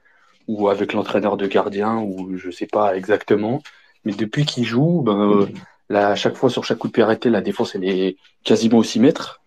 ou 0.47 0.69
avec 0.69 0.93
l'entraîneur 0.93 1.37
de 1.37 1.47
gardien, 1.47 1.97
ou 1.97 2.37
je 2.37 2.51
sais 2.51 2.67
pas 2.67 2.95
exactement. 2.95 3.63
Mais 4.05 4.13
depuis 4.13 4.45
qu'il 4.45 4.65
joue, 4.65 5.01
ben, 5.01 5.41
euh, 5.41 5.47
là, 5.89 6.09
à 6.09 6.15
chaque 6.15 6.35
fois 6.35 6.49
sur 6.51 6.63
chaque 6.65 6.77
coup 6.77 6.87
de 6.87 6.93
pied 6.93 7.03
arrêté, 7.03 7.29
la 7.29 7.41
défense 7.41 7.75
elle 7.75 7.85
est 7.85 8.17
quasiment 8.43 8.77
au 8.77 8.83
6 8.83 8.99
mètres, 8.99 9.41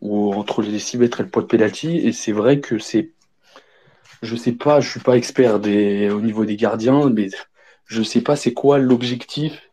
ou 0.00 0.32
entre 0.34 0.62
les 0.62 0.78
6 0.78 0.98
mètres 0.98 1.20
et 1.20 1.24
le 1.24 1.28
point 1.30 1.42
de 1.42 1.48
pénalty. 1.48 1.98
Et 1.98 2.12
c'est 2.12 2.32
vrai 2.32 2.60
que 2.60 2.78
c'est, 2.78 3.12
je 4.22 4.36
sais 4.36 4.52
pas, 4.52 4.80
je 4.80 4.88
suis 4.90 5.00
pas 5.00 5.16
expert 5.16 5.58
des... 5.60 6.10
au 6.10 6.20
niveau 6.20 6.44
des 6.44 6.56
gardiens, 6.56 7.10
mais 7.10 7.28
je 7.86 8.02
sais 8.02 8.20
pas 8.22 8.36
c'est 8.36 8.54
quoi 8.54 8.78
l'objectif 8.78 9.70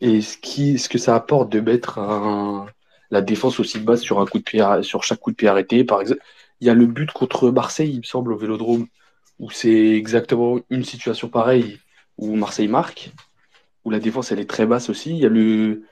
et 0.00 0.22
ce 0.22 0.38
qui, 0.38 0.78
ce 0.78 0.88
que 0.88 0.98
ça 0.98 1.14
apporte 1.14 1.50
de 1.52 1.60
mettre 1.60 1.98
un 1.98 2.66
la 3.10 3.20
défense 3.22 3.60
aussi 3.60 3.78
basse 3.78 4.02
sur 4.02 4.20
un 4.20 4.26
coup 4.26 4.38
de 4.38 4.44
pied 4.44 4.64
sur 4.82 5.02
chaque 5.04 5.20
coup 5.20 5.30
de 5.30 5.36
pied 5.36 5.48
arrêté. 5.48 5.84
Par 5.84 6.00
exemple 6.00 6.22
il 6.60 6.66
y 6.66 6.70
a 6.70 6.74
le 6.74 6.86
but 6.86 7.10
contre 7.12 7.50
Marseille 7.50 7.90
il 7.92 7.98
me 7.98 8.04
semble 8.04 8.32
au 8.32 8.36
Vélodrome 8.36 8.86
où 9.38 9.50
c'est 9.50 9.96
exactement 9.96 10.58
une 10.70 10.84
situation 10.84 11.28
pareille 11.28 11.80
où 12.18 12.36
Marseille 12.36 12.68
marque 12.68 13.12
où 13.84 13.90
la 13.90 13.98
défense 13.98 14.30
elle 14.32 14.40
est 14.40 14.50
très 14.50 14.66
basse 14.66 14.90
aussi. 14.90 15.10
Il 15.10 15.18
y 15.18 15.26
a 15.26 15.30
le 15.30 15.84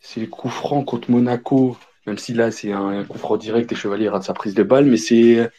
c'est 0.00 0.20
le 0.20 0.26
coup 0.26 0.48
franc 0.48 0.84
contre 0.84 1.10
Monaco 1.10 1.76
même 2.06 2.18
si 2.18 2.34
là 2.34 2.50
c'est 2.50 2.72
un 2.72 3.04
coup 3.04 3.18
franc 3.18 3.36
direct 3.36 3.70
et 3.72 3.74
Chevalier 3.74 4.08
rate 4.08 4.24
sa 4.24 4.34
prise 4.34 4.54
de 4.54 4.62
balle 4.62 4.86
mais 4.86 4.96
c'est 4.96 5.50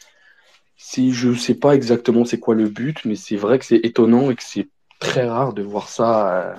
c'est 0.76 1.10
je 1.10 1.34
sais 1.34 1.54
pas 1.54 1.74
exactement 1.74 2.24
c'est 2.24 2.40
quoi 2.40 2.54
le 2.54 2.68
but 2.68 3.04
mais 3.04 3.14
c'est 3.14 3.36
vrai 3.36 3.58
que 3.58 3.64
c'est 3.64 3.80
étonnant 3.84 4.30
et 4.30 4.36
que 4.36 4.42
c'est 4.42 4.68
très 5.00 5.26
rare 5.28 5.54
de 5.54 5.62
voir 5.62 5.88
ça 5.88 6.32
euh, 6.32 6.54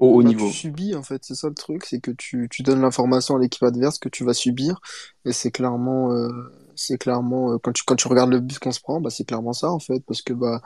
au 0.00 0.14
haut 0.16 0.22
Bah, 0.22 0.32
niveau 0.32 0.52
tu 0.52 0.52
subis, 0.52 0.94
en 0.94 1.02
fait, 1.02 1.24
c'est 1.24 1.34
ça 1.34 1.48
le 1.48 1.54
truc, 1.54 1.84
c'est 1.86 2.00
que 2.00 2.10
tu, 2.10 2.48
tu 2.50 2.62
donnes 2.62 2.82
l'information 2.82 3.36
à 3.36 3.38
l'équipe 3.40 3.62
adverse 3.62 3.98
que 3.98 4.08
tu 4.10 4.24
vas 4.24 4.34
subir, 4.34 4.80
et 5.24 5.32
c'est 5.32 5.50
clairement, 5.50 6.12
euh, 6.12 6.28
c'est 6.76 6.98
clairement, 6.98 7.52
euh, 7.54 7.58
quand 7.62 7.72
tu, 7.72 7.84
quand 7.86 7.96
tu 7.96 8.08
regardes 8.08 8.30
le 8.30 8.40
but 8.40 8.58
qu'on 8.58 8.72
se 8.72 8.80
prend, 8.80 9.00
bah, 9.00 9.10
c'est 9.10 9.24
clairement 9.24 9.54
ça, 9.54 9.70
en 9.70 9.78
fait, 9.78 10.00
parce 10.06 10.20
que, 10.22 10.34
bah, 10.34 10.60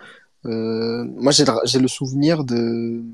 euh, 0.47 1.05
moi, 1.17 1.33
j'ai 1.33 1.45
le, 1.45 1.53
j'ai 1.67 1.79
le 1.79 1.89
souvenir 1.89 2.45
de, 2.45 3.05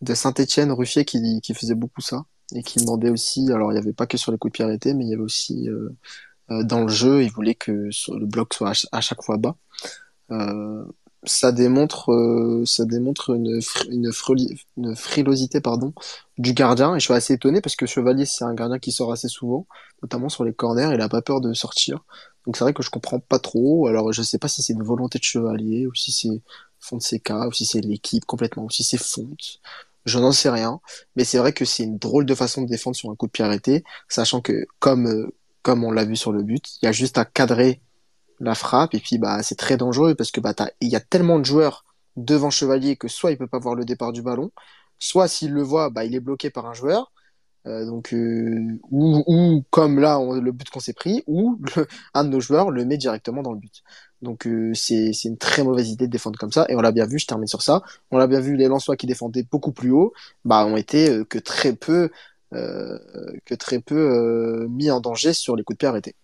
de 0.00 0.14
Saint-Étienne, 0.14 0.72
Ruffier 0.72 1.04
qui, 1.04 1.40
qui 1.42 1.54
faisait 1.54 1.74
beaucoup 1.74 2.00
ça, 2.00 2.24
et 2.54 2.62
qui 2.62 2.78
demandait 2.80 3.10
aussi, 3.10 3.50
alors 3.52 3.70
il 3.72 3.74
n'y 3.74 3.80
avait 3.80 3.92
pas 3.92 4.06
que 4.06 4.16
sur 4.16 4.32
les 4.32 4.38
coups 4.38 4.52
de 4.52 4.54
pied 4.56 4.64
arrêtés, 4.64 4.94
mais 4.94 5.04
il 5.04 5.10
y 5.10 5.14
avait 5.14 5.22
aussi, 5.22 5.68
euh, 5.68 5.90
euh, 6.50 6.64
dans 6.64 6.82
le 6.82 6.88
jeu, 6.88 7.22
il 7.24 7.30
voulait 7.32 7.54
que 7.56 7.72
le 7.72 8.26
bloc 8.26 8.54
soit 8.54 8.72
à 8.92 9.00
chaque 9.00 9.22
fois 9.22 9.38
bas. 9.38 9.56
Euh, 10.32 10.84
ça 11.24 11.52
démontre, 11.52 12.12
euh, 12.12 12.64
ça 12.64 12.84
démontre 12.84 13.30
une, 13.30 13.60
frilosité 14.94 15.60
pardon, 15.60 15.92
du 16.38 16.54
gardien. 16.54 16.96
Et 16.96 17.00
je 17.00 17.04
suis 17.04 17.14
assez 17.14 17.34
étonné 17.34 17.60
parce 17.60 17.76
que 17.76 17.86
Chevalier, 17.86 18.24
c'est 18.24 18.44
un 18.44 18.54
gardien 18.54 18.78
qui 18.78 18.92
sort 18.92 19.12
assez 19.12 19.28
souvent, 19.28 19.66
notamment 20.02 20.28
sur 20.28 20.44
les 20.44 20.54
corners. 20.54 20.90
Il 20.94 21.00
a 21.00 21.08
pas 21.08 21.22
peur 21.22 21.40
de 21.40 21.52
sortir. 21.52 22.04
Donc 22.46 22.56
c'est 22.56 22.64
vrai 22.64 22.72
que 22.72 22.82
je 22.82 22.90
comprends 22.90 23.20
pas 23.20 23.38
trop. 23.38 23.86
Alors 23.86 24.12
je 24.12 24.22
sais 24.22 24.38
pas 24.38 24.48
si 24.48 24.62
c'est 24.62 24.72
une 24.72 24.82
volonté 24.82 25.18
de 25.18 25.24
Chevalier 25.24 25.86
ou 25.86 25.94
si 25.94 26.12
c'est 26.12 26.40
Fonseca 26.78 27.48
ou 27.48 27.52
si 27.52 27.66
c'est 27.66 27.80
l'équipe 27.80 28.24
complètement 28.24 28.64
ou 28.64 28.70
si 28.70 28.82
c'est 28.82 28.98
Fonte. 28.98 29.60
Je 30.06 30.18
n'en 30.18 30.32
sais 30.32 30.48
rien. 30.48 30.80
Mais 31.16 31.24
c'est 31.24 31.38
vrai 31.38 31.52
que 31.52 31.64
c'est 31.66 31.84
une 31.84 31.98
drôle 31.98 32.24
de 32.24 32.34
façon 32.34 32.62
de 32.62 32.68
défendre 32.68 32.96
sur 32.96 33.10
un 33.10 33.14
coup 33.16 33.26
de 33.26 33.32
pied 33.32 33.44
arrêté, 33.44 33.84
sachant 34.08 34.40
que 34.40 34.66
comme 34.78 35.06
euh, 35.06 35.34
comme 35.62 35.84
on 35.84 35.90
l'a 35.90 36.04
vu 36.06 36.16
sur 36.16 36.32
le 36.32 36.42
but, 36.42 36.64
il 36.80 36.86
y 36.86 36.88
a 36.88 36.92
juste 36.92 37.18
à 37.18 37.26
cadrer 37.26 37.82
la 38.40 38.54
frappe 38.54 38.94
et 38.94 39.00
puis 39.00 39.18
bah 39.18 39.42
c'est 39.42 39.56
très 39.56 39.76
dangereux 39.76 40.14
parce 40.14 40.30
que 40.32 40.40
bah 40.40 40.54
il 40.80 40.88
y 40.88 40.96
a 40.96 41.00
tellement 41.00 41.38
de 41.38 41.44
joueurs 41.44 41.84
devant 42.16 42.50
Chevalier 42.50 42.96
que 42.96 43.08
soit 43.08 43.30
il 43.32 43.38
peut 43.38 43.46
pas 43.46 43.58
voir 43.58 43.74
le 43.74 43.84
départ 43.84 44.12
du 44.12 44.22
ballon, 44.22 44.50
soit 44.98 45.28
s'il 45.28 45.52
le 45.52 45.62
voit 45.62 45.90
bah 45.90 46.04
il 46.04 46.14
est 46.14 46.20
bloqué 46.20 46.50
par 46.50 46.66
un 46.66 46.74
joueur. 46.74 47.12
Euh, 47.66 47.84
donc 47.84 48.14
euh, 48.14 48.78
ou, 48.90 49.22
ou 49.26 49.64
comme 49.70 50.00
là 50.00 50.18
le 50.40 50.50
but 50.50 50.70
qu'on 50.70 50.80
s'est 50.80 50.94
pris 50.94 51.22
ou 51.26 51.60
un 52.14 52.24
de 52.24 52.30
nos 52.30 52.40
joueurs 52.40 52.70
le 52.70 52.86
met 52.86 52.96
directement 52.96 53.42
dans 53.42 53.52
le 53.52 53.58
but. 53.58 53.82
Donc 54.22 54.46
euh, 54.46 54.72
c'est 54.74 55.12
une 55.24 55.36
très 55.38 55.62
mauvaise 55.62 55.90
idée 55.90 56.06
de 56.06 56.12
défendre 56.12 56.38
comme 56.38 56.52
ça 56.52 56.66
et 56.70 56.76
on 56.76 56.80
l'a 56.80 56.92
bien 56.92 57.06
vu, 57.06 57.18
je 57.18 57.26
termine 57.26 57.46
sur 57.46 57.62
ça. 57.62 57.82
On 58.10 58.18
l'a 58.18 58.26
bien 58.26 58.40
vu 58.40 58.56
les 58.56 58.68
Lensois 58.68 58.96
qui 58.96 59.06
défendaient 59.06 59.42
beaucoup 59.50 59.72
plus 59.72 59.90
haut, 59.90 60.12
bah 60.44 60.64
ont 60.66 60.76
été 60.76 61.10
euh, 61.10 61.24
que 61.24 61.38
très 61.38 61.74
peu 61.74 62.10
que 62.52 63.54
très 63.54 63.78
peu 63.80 64.66
mis 64.68 64.90
en 64.90 65.00
danger 65.00 65.32
sur 65.32 65.54
les 65.54 65.62
coups 65.62 65.76
de 65.76 65.78
pied 65.78 65.88
arrêtés. 65.88 66.16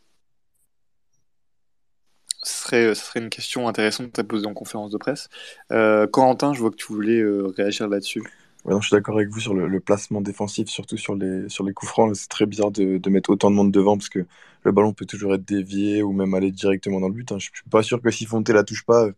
Ce 2.47 2.63
serait, 2.63 2.95
ce 2.95 3.05
serait 3.07 3.21
une 3.21 3.31
question 3.31 3.67
intéressante 3.69 4.19
à 4.19 4.25
poser 4.25 4.47
en 4.47 4.55
conférence 4.55 4.93
de 4.93 4.99
presse. 4.99 5.29
Euh, 5.73 6.07
Corentin, 6.07 6.53
je 6.53 6.61
vois 6.61 6.71
que 6.71 6.77
tu 6.77 6.93
voulais 6.93 7.19
euh, 7.19 7.53
réagir 7.57 7.89
là-dessus. 7.89 8.23
Non, 8.67 8.81
je 8.81 8.89
suis 8.89 8.97
d'accord 8.97 9.17
avec 9.17 9.29
vous 9.29 9.41
sur 9.41 9.55
le, 9.55 9.81
placement 9.81 10.21
défensif, 10.21 10.69
surtout 10.69 10.97
sur 10.97 11.15
les, 11.15 11.49
sur 11.49 11.65
les 11.65 11.73
coups 11.73 11.91
francs. 11.91 12.15
C'est 12.17 12.29
très 12.29 12.47
bizarre 12.47 12.71
de, 12.71 13.11
mettre 13.11 13.31
autant 13.31 13.51
de 13.51 13.57
monde 13.57 13.71
devant 13.71 13.97
parce 13.97 14.09
que 14.09 14.27
le 14.65 14.73
ballon 14.73 14.93
peut 14.93 15.07
toujours 15.07 15.35
être 15.35 15.45
dévié 15.45 16.03
ou 16.03 16.13
même 16.13 16.35
aller 16.35 16.51
directement 16.51 17.01
dans 17.01 17.09
le 17.09 17.15
but. 17.15 17.31
hein. 17.31 17.39
Je 17.39 17.47
suis 17.53 17.71
pas 17.71 17.83
sûr 17.83 18.01
que 18.03 18.11
si 18.11 18.27
Fonte 18.27 18.49
la 18.49 18.65
touche 18.65 18.85
pas, 18.85 19.09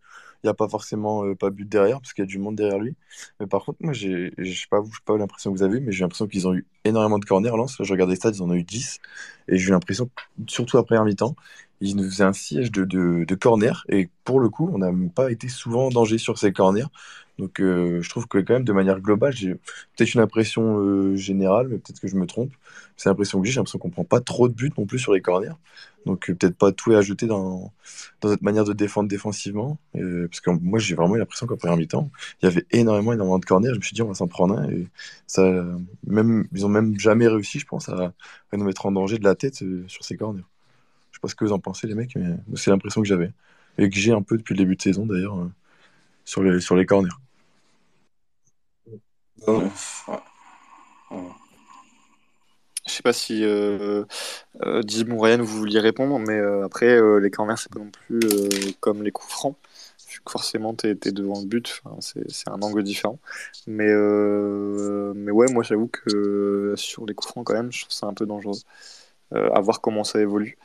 il 0.45 0.47
n'y 0.47 0.51
a 0.51 0.55
pas 0.55 0.69
forcément 0.69 1.25
euh, 1.25 1.35
pas 1.35 1.51
but 1.51 1.69
derrière 1.69 2.01
parce 2.01 2.13
qu'il 2.13 2.23
y 2.23 2.27
a 2.27 2.31
du 2.31 2.39
monde 2.39 2.57
derrière 2.57 2.79
lui. 2.79 2.95
Mais 3.41 3.47
par 3.47 3.65
contre, 3.65 3.79
moi, 3.83 3.93
je 3.93 4.31
sais 4.39 4.67
pas 4.71 4.83
pas 5.05 5.17
l'impression 5.17 5.53
que 5.53 5.59
vous 5.59 5.65
avez, 5.65 5.81
mais 5.81 5.93
j'ai 5.93 6.05
l'impression 6.05 6.29
qu'ils 6.29 6.47
ont 6.47 6.55
eu 6.55 6.67
énormément 6.85 7.19
de 7.19 7.25
corners. 7.25 7.57
Lens, 7.57 7.77
je 7.81 7.93
regardais 7.93 8.17
stats, 8.17 8.31
ils 8.35 8.43
en 8.43 8.51
ont 8.51 8.55
eu 8.55 8.65
10. 8.65 9.01
Et 9.49 9.59
j'ai 9.59 9.69
eu 9.69 9.71
l'impression, 9.71 10.11
surtout 10.47 10.79
après 10.79 10.97
un 10.97 11.05
mi-temps, 11.05 11.35
ils 11.81 11.97
nous 11.97 12.09
faisaient 12.11 12.25
un 12.25 12.33
siège 12.33 12.71
de, 12.73 12.85
de, 12.85 13.25
de 13.27 13.35
corners. 13.35 13.85
Et 13.89 14.09
pour 14.25 14.41
le 14.41 14.49
coup, 14.49 14.71
on 14.73 14.79
n'a 14.79 14.93
pas 15.15 15.31
été 15.31 15.49
souvent 15.49 15.87
en 15.87 15.91
danger 15.91 16.19
sur 16.19 16.39
ces 16.39 16.53
corners. 16.53 16.87
Donc, 17.39 17.61
euh, 17.61 18.03
je 18.03 18.11
trouve 18.11 18.27
que 18.27 18.39
quand 18.39 18.55
même, 18.55 18.65
de 18.65 18.73
manière 18.73 19.01
globale, 19.01 19.33
j'ai 19.33 19.55
peut-être 19.55 20.13
une 20.15 20.21
impression 20.21 20.81
euh, 20.81 21.15
générale, 21.15 21.69
mais 21.69 21.79
peut-être 21.79 22.01
que 22.01 22.09
je 22.09 22.17
me 22.17 22.27
trompe. 22.27 22.51
C'est 22.97 23.09
l'impression 23.09 23.41
que 23.41 23.47
j'ai. 23.47 23.53
J'ai 23.53 23.61
l'impression 23.61 23.79
qu'on 23.79 23.91
prend 23.91 24.03
pas 24.03 24.21
trop 24.21 24.49
de 24.49 24.55
buts 24.55 24.73
non 24.77 24.87
plus 24.87 24.99
sur 24.99 25.13
les 25.13 25.21
corners. 25.21 25.55
Donc, 26.05 26.29
euh, 26.29 26.35
peut-être 26.35 26.57
pas 26.57 26.73
tout 26.73 26.91
est 26.93 27.01
jeter 27.01 27.27
dans, 27.27 27.73
dans 28.23 28.29
notre 28.31 28.43
manière 28.43 28.65
de 28.65 28.73
défendre 28.73 29.09
défensivement. 29.09 29.79
Parce 29.93 30.41
que 30.41 30.51
moi, 30.51 30.81
j'ai 30.81 30.97
vraiment 30.97 31.15
eu 31.15 31.19
l'impression 31.21 31.47
qu'en 31.47 31.57
première 31.57 31.77
mi-temps, 31.77 32.11
il 32.43 32.47
y 32.47 32.49
avait 32.49 32.67
énormément, 32.73 33.13
énormément 33.13 33.39
de 33.39 33.45
corners. 33.45 33.71
Je 33.71 33.77
me 33.77 33.83
suis 33.83 33.95
dit, 33.95 34.03
on 34.03 34.09
va 34.09 34.15
s'en 34.15 34.27
prendre 34.27 34.59
un. 34.59 34.69
Et 34.71 34.89
ça, 35.29 35.65
même, 36.09 36.49
ils 36.53 36.67
ont 36.67 36.69
même 36.69 36.99
jamais 36.99 37.29
réussi, 37.29 37.61
je 37.61 37.67
pense, 37.67 37.89
à, 37.89 38.15
à 38.51 38.57
nous 38.57 38.65
mettre 38.65 38.85
en 38.87 38.91
danger 38.91 39.19
de 39.19 39.25
la 39.25 39.37
tête 39.37 39.63
sur 39.87 40.05
ces 40.05 40.17
corners. 40.17 40.43
Sais 41.19 41.23
pas 41.23 41.29
ce 41.29 41.35
que 41.35 41.45
vous 41.45 41.53
en 41.53 41.59
pensez, 41.59 41.89
les 41.89 41.97
mecs, 41.97 42.15
mais 42.15 42.37
c'est 42.55 42.71
l'impression 42.71 43.03
que 43.03 43.09
j'avais. 43.09 43.33
Et 43.77 43.91
que 43.91 43.97
j'ai 43.97 44.13
un 44.13 44.23
peu 44.23 44.39
depuis 44.39 44.55
le 44.55 44.59
début 44.59 44.77
de 44.77 44.83
saison, 44.83 45.05
d'ailleurs, 45.05 45.37
euh, 45.37 45.51
sur 46.25 46.45
les, 46.45 46.61
sur 46.61 46.77
les 46.77 46.87
corners. 46.87 47.09
Bon. 49.45 49.69
Je 52.87 52.93
sais 52.93 53.03
pas 53.03 53.13
si 53.13 53.43
euh, 53.43 54.05
euh, 54.63 54.83
Ryan 54.87 55.39
vous 55.43 55.59
vouliez 55.59 55.81
répondre, 55.81 56.21
mais 56.21 56.39
euh, 56.39 56.65
après, 56.65 56.87
euh, 56.87 57.19
les 57.19 57.31
corners, 57.33 57.57
c'est 57.57 57.73
pas 57.73 57.81
non 57.81 57.91
plus 57.91 58.21
euh, 58.23 58.49
comme 58.79 59.03
les 59.03 59.11
coups 59.11 59.33
francs. 59.33 59.57
Forcément, 60.29 60.73
t'es 60.73 60.91
es 60.91 61.11
devant 61.11 61.41
le 61.41 61.47
but, 61.47 61.83
c'est 61.99 62.49
un 62.49 62.63
angle 62.63 62.85
différent. 62.85 63.19
Mais, 63.67 63.89
euh, 63.89 65.13
mais 65.17 65.33
ouais, 65.33 65.51
moi, 65.51 65.65
j'avoue 65.65 65.89
que 65.89 66.75
sur 66.77 67.07
les 67.07 67.15
coups 67.15 67.33
francs, 67.33 67.45
quand 67.45 67.55
même, 67.55 67.73
je 67.73 67.81
trouve 67.81 67.93
ça 67.93 68.07
un 68.07 68.15
peu 68.15 68.25
dangereux. 68.25 68.61
Euh, 69.35 69.51
à 69.51 69.61
voir 69.61 69.81
comment 69.81 70.05
ça 70.05 70.21
évolue. 70.21 70.57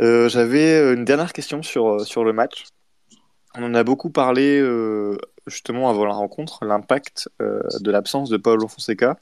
Euh, 0.00 0.28
j'avais 0.28 0.92
une 0.94 1.04
dernière 1.04 1.32
question 1.32 1.62
sur, 1.62 2.04
sur 2.06 2.24
le 2.24 2.32
match. 2.32 2.64
On 3.54 3.62
en 3.62 3.74
a 3.74 3.84
beaucoup 3.84 4.10
parlé 4.10 4.58
euh, 4.60 5.16
justement 5.46 5.88
avant 5.88 6.04
la 6.04 6.14
rencontre, 6.14 6.64
l'impact 6.64 7.28
euh, 7.40 7.62
de 7.80 7.90
l'absence 7.90 8.28
de 8.28 8.36
Paulo 8.36 8.66
Fonseca. 8.66 9.16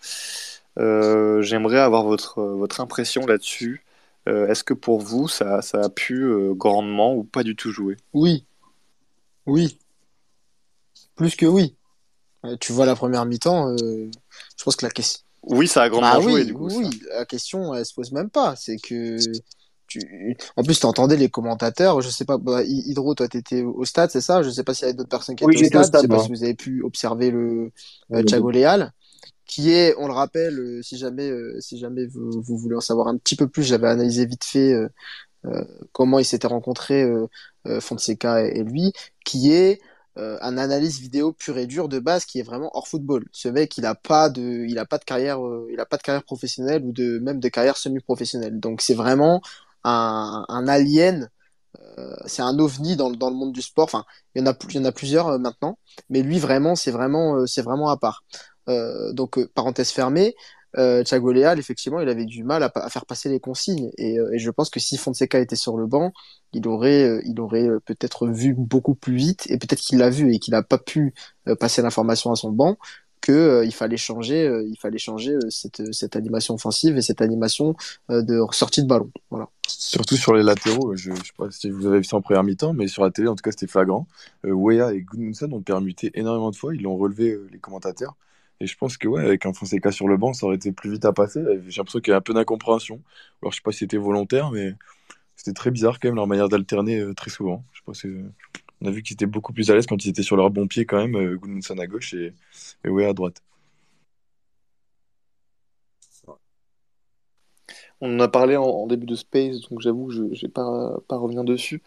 Euh, 0.79 1.43
j'aimerais 1.43 1.81
avoir 1.81 2.05
votre, 2.05 2.43
votre 2.43 2.81
impression 2.81 3.27
là-dessus. 3.27 3.85
Euh, 4.29 4.47
est-ce 4.49 4.65
que 4.65 4.73
pour 4.73 5.01
vous, 5.01 5.29
ça, 5.29 5.61
ça 5.63 5.83
a 5.83 5.89
pu 5.91 6.23
euh, 6.23 6.55
grandement 6.55 7.15
ou 7.15 7.25
pas 7.25 7.43
du 7.43 7.57
tout 7.57 7.73
jouer? 7.73 7.97
Oui, 8.15 8.45
oui, 9.47 9.79
plus 11.17 11.37
que 11.37 11.47
oui. 11.47 11.75
Euh, 12.45 12.57
tu 12.59 12.73
vois 12.73 12.87
la 12.87 12.97
première 12.97 13.25
mi-temps, 13.27 13.69
euh, 13.71 14.11
je 14.57 14.65
pense 14.65 14.77
que 14.77 14.87
la 14.87 14.91
question. 14.91 15.23
Oui, 15.43 15.69
ça 15.69 15.83
a 15.83 15.89
Bah 15.89 15.91
grandement 15.91 16.21
joué 16.21 16.33
oui, 16.33 16.45
du 16.45 16.55
coup, 16.55 16.67
oui, 16.67 16.73
ça. 16.73 16.79
oui, 16.89 17.03
la 17.11 17.25
question, 17.27 17.75
elle 17.75 17.85
se 17.85 17.95
pose 17.95 18.13
même 18.13 18.31
pas. 18.31 18.55
C'est 18.57 18.79
que 18.79 19.17
tu... 20.01 20.37
En 20.57 20.63
plus, 20.65 20.79
tu 20.81 20.87
entendais 20.87 21.17
les 21.17 21.29
commentateurs. 21.31 22.01
Je 22.01 22.09
sais 22.11 22.25
pas, 22.25 22.39
bah, 22.39 22.63
Hy- 22.65 22.83
Hydro, 22.91 23.15
toi, 23.15 23.29
t'étais 23.29 23.63
au 23.63 23.85
stade, 23.85 24.11
c'est 24.11 24.21
ça? 24.21 24.43
Je 24.43 24.51
sais 24.51 24.65
pas 24.65 24.75
s'il 24.75 24.83
y 24.85 24.89
avait 24.89 24.95
d'autres 24.97 25.09
personnes 25.11 25.37
qui 25.37 25.45
Oui, 25.45 25.55
étaient 25.55 25.59
au 25.59 25.63
j'étais 25.63 25.77
au 25.79 25.83
stade. 25.83 25.93
Je 25.95 25.99
sais 25.99 26.09
stade, 26.09 26.11
pas 26.11 26.19
si 26.19 26.31
vous 26.31 26.45
avez 26.45 26.55
pu 26.55 26.83
observer 26.83 27.31
le 27.31 27.73
euh, 28.13 28.23
Oui. 28.23 28.25
Thiago 28.25 28.51
Leal, 28.51 28.93
qui 29.47 29.71
est, 29.73 29.95
on 29.99 30.09
le 30.09 30.15
rappelle, 30.15 30.59
euh, 30.61 30.83
si 30.83 30.99
jamais, 30.99 31.31
euh, 31.31 31.61
si 31.61 31.79
jamais 31.79 32.07
vous, 32.07 32.43
vous 32.43 32.59
voulez 32.59 32.77
en 32.77 32.81
savoir 32.83 33.09
un 33.09 33.19
petit 33.19 33.37
peu 33.37 33.49
plus, 33.49 33.65
j'avais 33.65 33.89
analysé 33.89 34.27
vite 34.27 34.45
fait 34.45 34.75
euh, 34.75 34.89
euh, 35.47 35.65
comment 35.93 36.19
ils 36.19 36.25
s'étaient 36.25 36.49
rencontrés, 36.49 37.07
Fonseca 37.81 38.45
et, 38.47 38.59
et 38.59 38.65
lui, 38.65 38.93
qui 39.25 39.53
est 39.53 39.81
un 40.17 40.59
analyse 40.59 41.01
vidéo 41.01 41.33
pure 41.33 41.57
et 41.59 41.67
dure 41.67 41.89
de 41.89 41.99
base 41.99 42.27
qui 42.27 42.39
est 42.39 42.43
vraiment 42.43 42.71
hors 42.75 42.87
football. 42.87 43.25
Ce 43.33 43.49
mec, 43.49 43.79
il 43.79 43.87
a 43.87 43.95
pas 43.95 44.29
de, 44.29 44.67
il 44.69 44.79
a 44.79 44.85
pas 44.85 44.99
de 44.99 45.05
carrière, 45.05 45.39
il 45.71 45.81
a 45.81 45.87
pas 45.87 45.97
de 45.97 46.03
carrière 46.03 46.25
professionnelle 46.25 46.83
ou 46.85 46.93
de 46.93 47.19
même 47.19 47.41
de 47.41 47.49
carrière 47.49 47.79
semi-professionnelle. 47.79 48.61
Donc 48.61 48.83
c'est 48.83 48.95
vraiment 48.95 49.41
un, 49.85 50.45
un 50.49 50.69
alien. 50.69 51.29
euh, 51.99 52.15
c'est 52.27 52.43
un 52.43 52.59
ovni 52.59 52.97
dans, 52.97 53.11
dans 53.11 53.31
le 53.31 53.37
monde 53.37 53.53
du 53.53 53.63
sport. 53.63 53.85
Enfin, 53.85 54.05
il 54.35 54.43
y 54.43 54.45
en 54.45 54.51
a, 54.51 54.55
il 54.71 54.77
y 54.77 54.79
en 54.79 54.85
a 54.85 54.93
plusieurs 54.93 55.29
euh, 55.29 55.39
maintenant, 55.39 55.79
mais 56.11 56.23
lui 56.23 56.39
vraiment, 56.39 56.77
c'est 56.77 56.91
vraiment, 56.91 57.37
euh, 57.37 57.47
c'est 57.47 57.63
vraiment 57.63 57.91
à 57.91 57.97
part. 57.97 58.25
Euh, 58.69 59.13
donc 59.13 59.39
euh, 59.39 59.51
parenthèse 59.55 59.91
fermée. 59.91 60.35
Euh, 60.79 61.03
Thiago 61.05 61.35
effectivement, 61.35 62.01
il 62.01 62.09
avait 62.09 62.25
du 62.25 62.45
mal 62.45 62.63
à, 62.63 62.73
à 62.75 62.89
faire 62.89 63.05
passer 63.05 63.29
les 63.29 63.41
consignes. 63.41 63.91
Et, 63.99 64.17
et 64.33 64.39
je 64.39 64.51
pense 64.51 64.71
que 64.71 64.81
si 64.81 64.97
Fonseca 64.97 65.39
était 65.39 65.57
sur 65.57 65.77
le 65.77 65.87
banc, 65.87 66.13
il 66.55 66.67
aurait, 66.67 67.21
il 67.27 67.39
aurait 67.41 67.69
peut-être 67.85 68.27
vu 68.29 68.55
beaucoup 68.55 68.95
plus 68.95 69.17
vite, 69.17 69.47
et 69.51 69.59
peut-être 69.59 69.81
qu'il 69.81 69.99
l'a 69.99 70.09
vu 70.11 70.33
et 70.35 70.39
qu'il 70.39 70.53
n'a 70.53 70.63
pas 70.63 70.79
pu 70.79 71.15
passer 71.61 71.83
l'information 71.83 72.31
à 72.33 72.37
son 72.37 72.51
banc, 72.53 72.77
que 73.23 73.33
euh, 73.33 73.65
il 73.65 73.73
fallait 73.73 73.97
changer, 73.97 74.47
euh, 74.47 74.63
il 74.69 74.77
fallait 74.77 74.99
changer 74.99 75.33
euh, 75.33 75.49
cette, 75.49 75.95
cette 75.95 76.17
animation 76.17 76.55
offensive 76.55 76.99
et 76.99 77.03
cette 77.03 77.23
animation 77.23 77.75
euh, 78.11 78.21
de 78.21 78.43
sortie 78.51 78.83
de 78.83 78.89
ballon. 78.89 79.11
Voilà. 79.31 79.49
Surtout 79.67 80.17
sur 80.17 80.35
les 80.35 80.43
latéraux, 80.43 80.95
je 80.97 81.13
ne 81.13 81.17
sais 81.17 81.33
pas 81.39 81.51
si 81.51 81.71
vous 81.71 81.87
avez 81.87 81.99
vu 81.99 82.05
ça 82.05 82.17
en 82.17 82.21
première 82.21 82.43
mi-temps, 82.43 82.75
mais 82.75 82.89
sur 82.89 83.03
la 83.03 83.11
télé, 83.11 83.29
en 83.29 83.35
tout 83.35 83.43
cas, 83.43 83.53
c'était 83.53 83.67
flagrant. 83.67 84.07
Euh, 84.45 84.53
Weah 84.53 84.93
et 84.93 85.01
Gudmundsson 85.01 85.51
ont 85.53 85.63
permuté 85.63 86.11
énormément 86.15 86.51
de 86.51 86.57
fois, 86.57 86.75
ils 86.75 86.83
l'ont 86.83 86.97
relevé, 86.97 87.31
euh, 87.31 87.49
les 87.53 87.59
commentateurs. 87.59 88.17
Et 88.61 88.67
je 88.67 88.77
pense 88.77 88.97
que, 88.97 89.09
ouais, 89.09 89.25
avec 89.25 89.47
un 89.47 89.53
Fonseca 89.53 89.91
sur 89.91 90.07
le 90.07 90.17
banc, 90.17 90.35
ça 90.35 90.47
aurait 90.47 90.57
été 90.57 90.71
plus 90.71 90.91
vite 90.91 91.05
à 91.05 91.13
passer. 91.13 91.41
J'ai 91.69 91.79
l'impression 91.81 92.01
qu'il 92.01 92.11
y 92.13 92.15
a 92.15 92.19
un 92.19 92.21
peu 92.21 92.35
d'incompréhension. 92.35 93.01
Alors, 93.41 93.51
je 93.51 93.57
sais 93.57 93.63
pas 93.65 93.73
si 93.73 93.79
c'était 93.79 93.97
volontaire, 93.97 94.51
mais 94.53 94.75
c'était 95.37 95.53
très 95.53 95.71
bizarre 95.73 95.99
quand 95.99 96.09
même 96.09 96.17
leur 96.17 96.29
manière 96.29 96.49
d'alterner 96.49 97.01
euh, 97.01 97.15
très 97.15 97.31
souvent. 97.31 97.65
Je 97.73 97.79
sais 97.79 97.85
pas 97.85 97.95
si- 97.95 98.62
On 98.83 98.89
a 98.89 98.91
vu 98.91 99.03
qu'ils 99.03 99.15
étaient 99.15 99.27
beaucoup 99.27 99.53
plus 99.53 99.71
à 99.71 99.75
l'aise 99.75 99.87
quand 99.87 100.05
ils 100.05 100.11
étaient 100.11 100.23
sur 100.23 100.37
leur 100.37 100.51
bon 100.51 100.67
pied 100.67 100.87
quand 100.87 100.99
même, 100.99 101.17
euh, 101.17 101.81
à 101.81 101.87
gauche 101.87 102.15
et, 102.15 102.33
et 102.85 103.05
à 103.05 103.13
droite. 103.13 103.43
On 108.01 108.17
en 108.17 108.21
a 108.21 108.27
parlé 108.27 108.57
en, 108.57 108.87
début 108.89 109.07
de 109.07 109.15
Space, 109.15 109.61
donc 109.71 109.81
j'avoue 109.81 110.09
que 110.09 110.15
je 110.15 110.23
ne 110.23 110.35
vais 110.35 110.49
pas, 110.49 110.99
pas 111.07 111.17
revenir 111.17 111.45
dessus. 111.45 111.81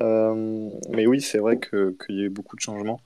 Euh, 0.00 0.68
mais 0.90 1.06
oui, 1.06 1.22
c'est 1.22 1.38
vrai 1.38 1.58
que, 1.58 1.96
qu'il 2.04 2.16
y 2.16 2.20
a 2.20 2.24
eu 2.24 2.30
beaucoup 2.30 2.56
de 2.56 2.60
changements. 2.60 3.00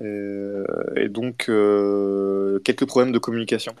Euh, 0.00 0.64
et 0.96 1.08
donc, 1.08 1.46
euh, 1.48 2.58
quelques 2.64 2.86
problèmes 2.86 3.12
de 3.12 3.18
communication. 3.18 3.74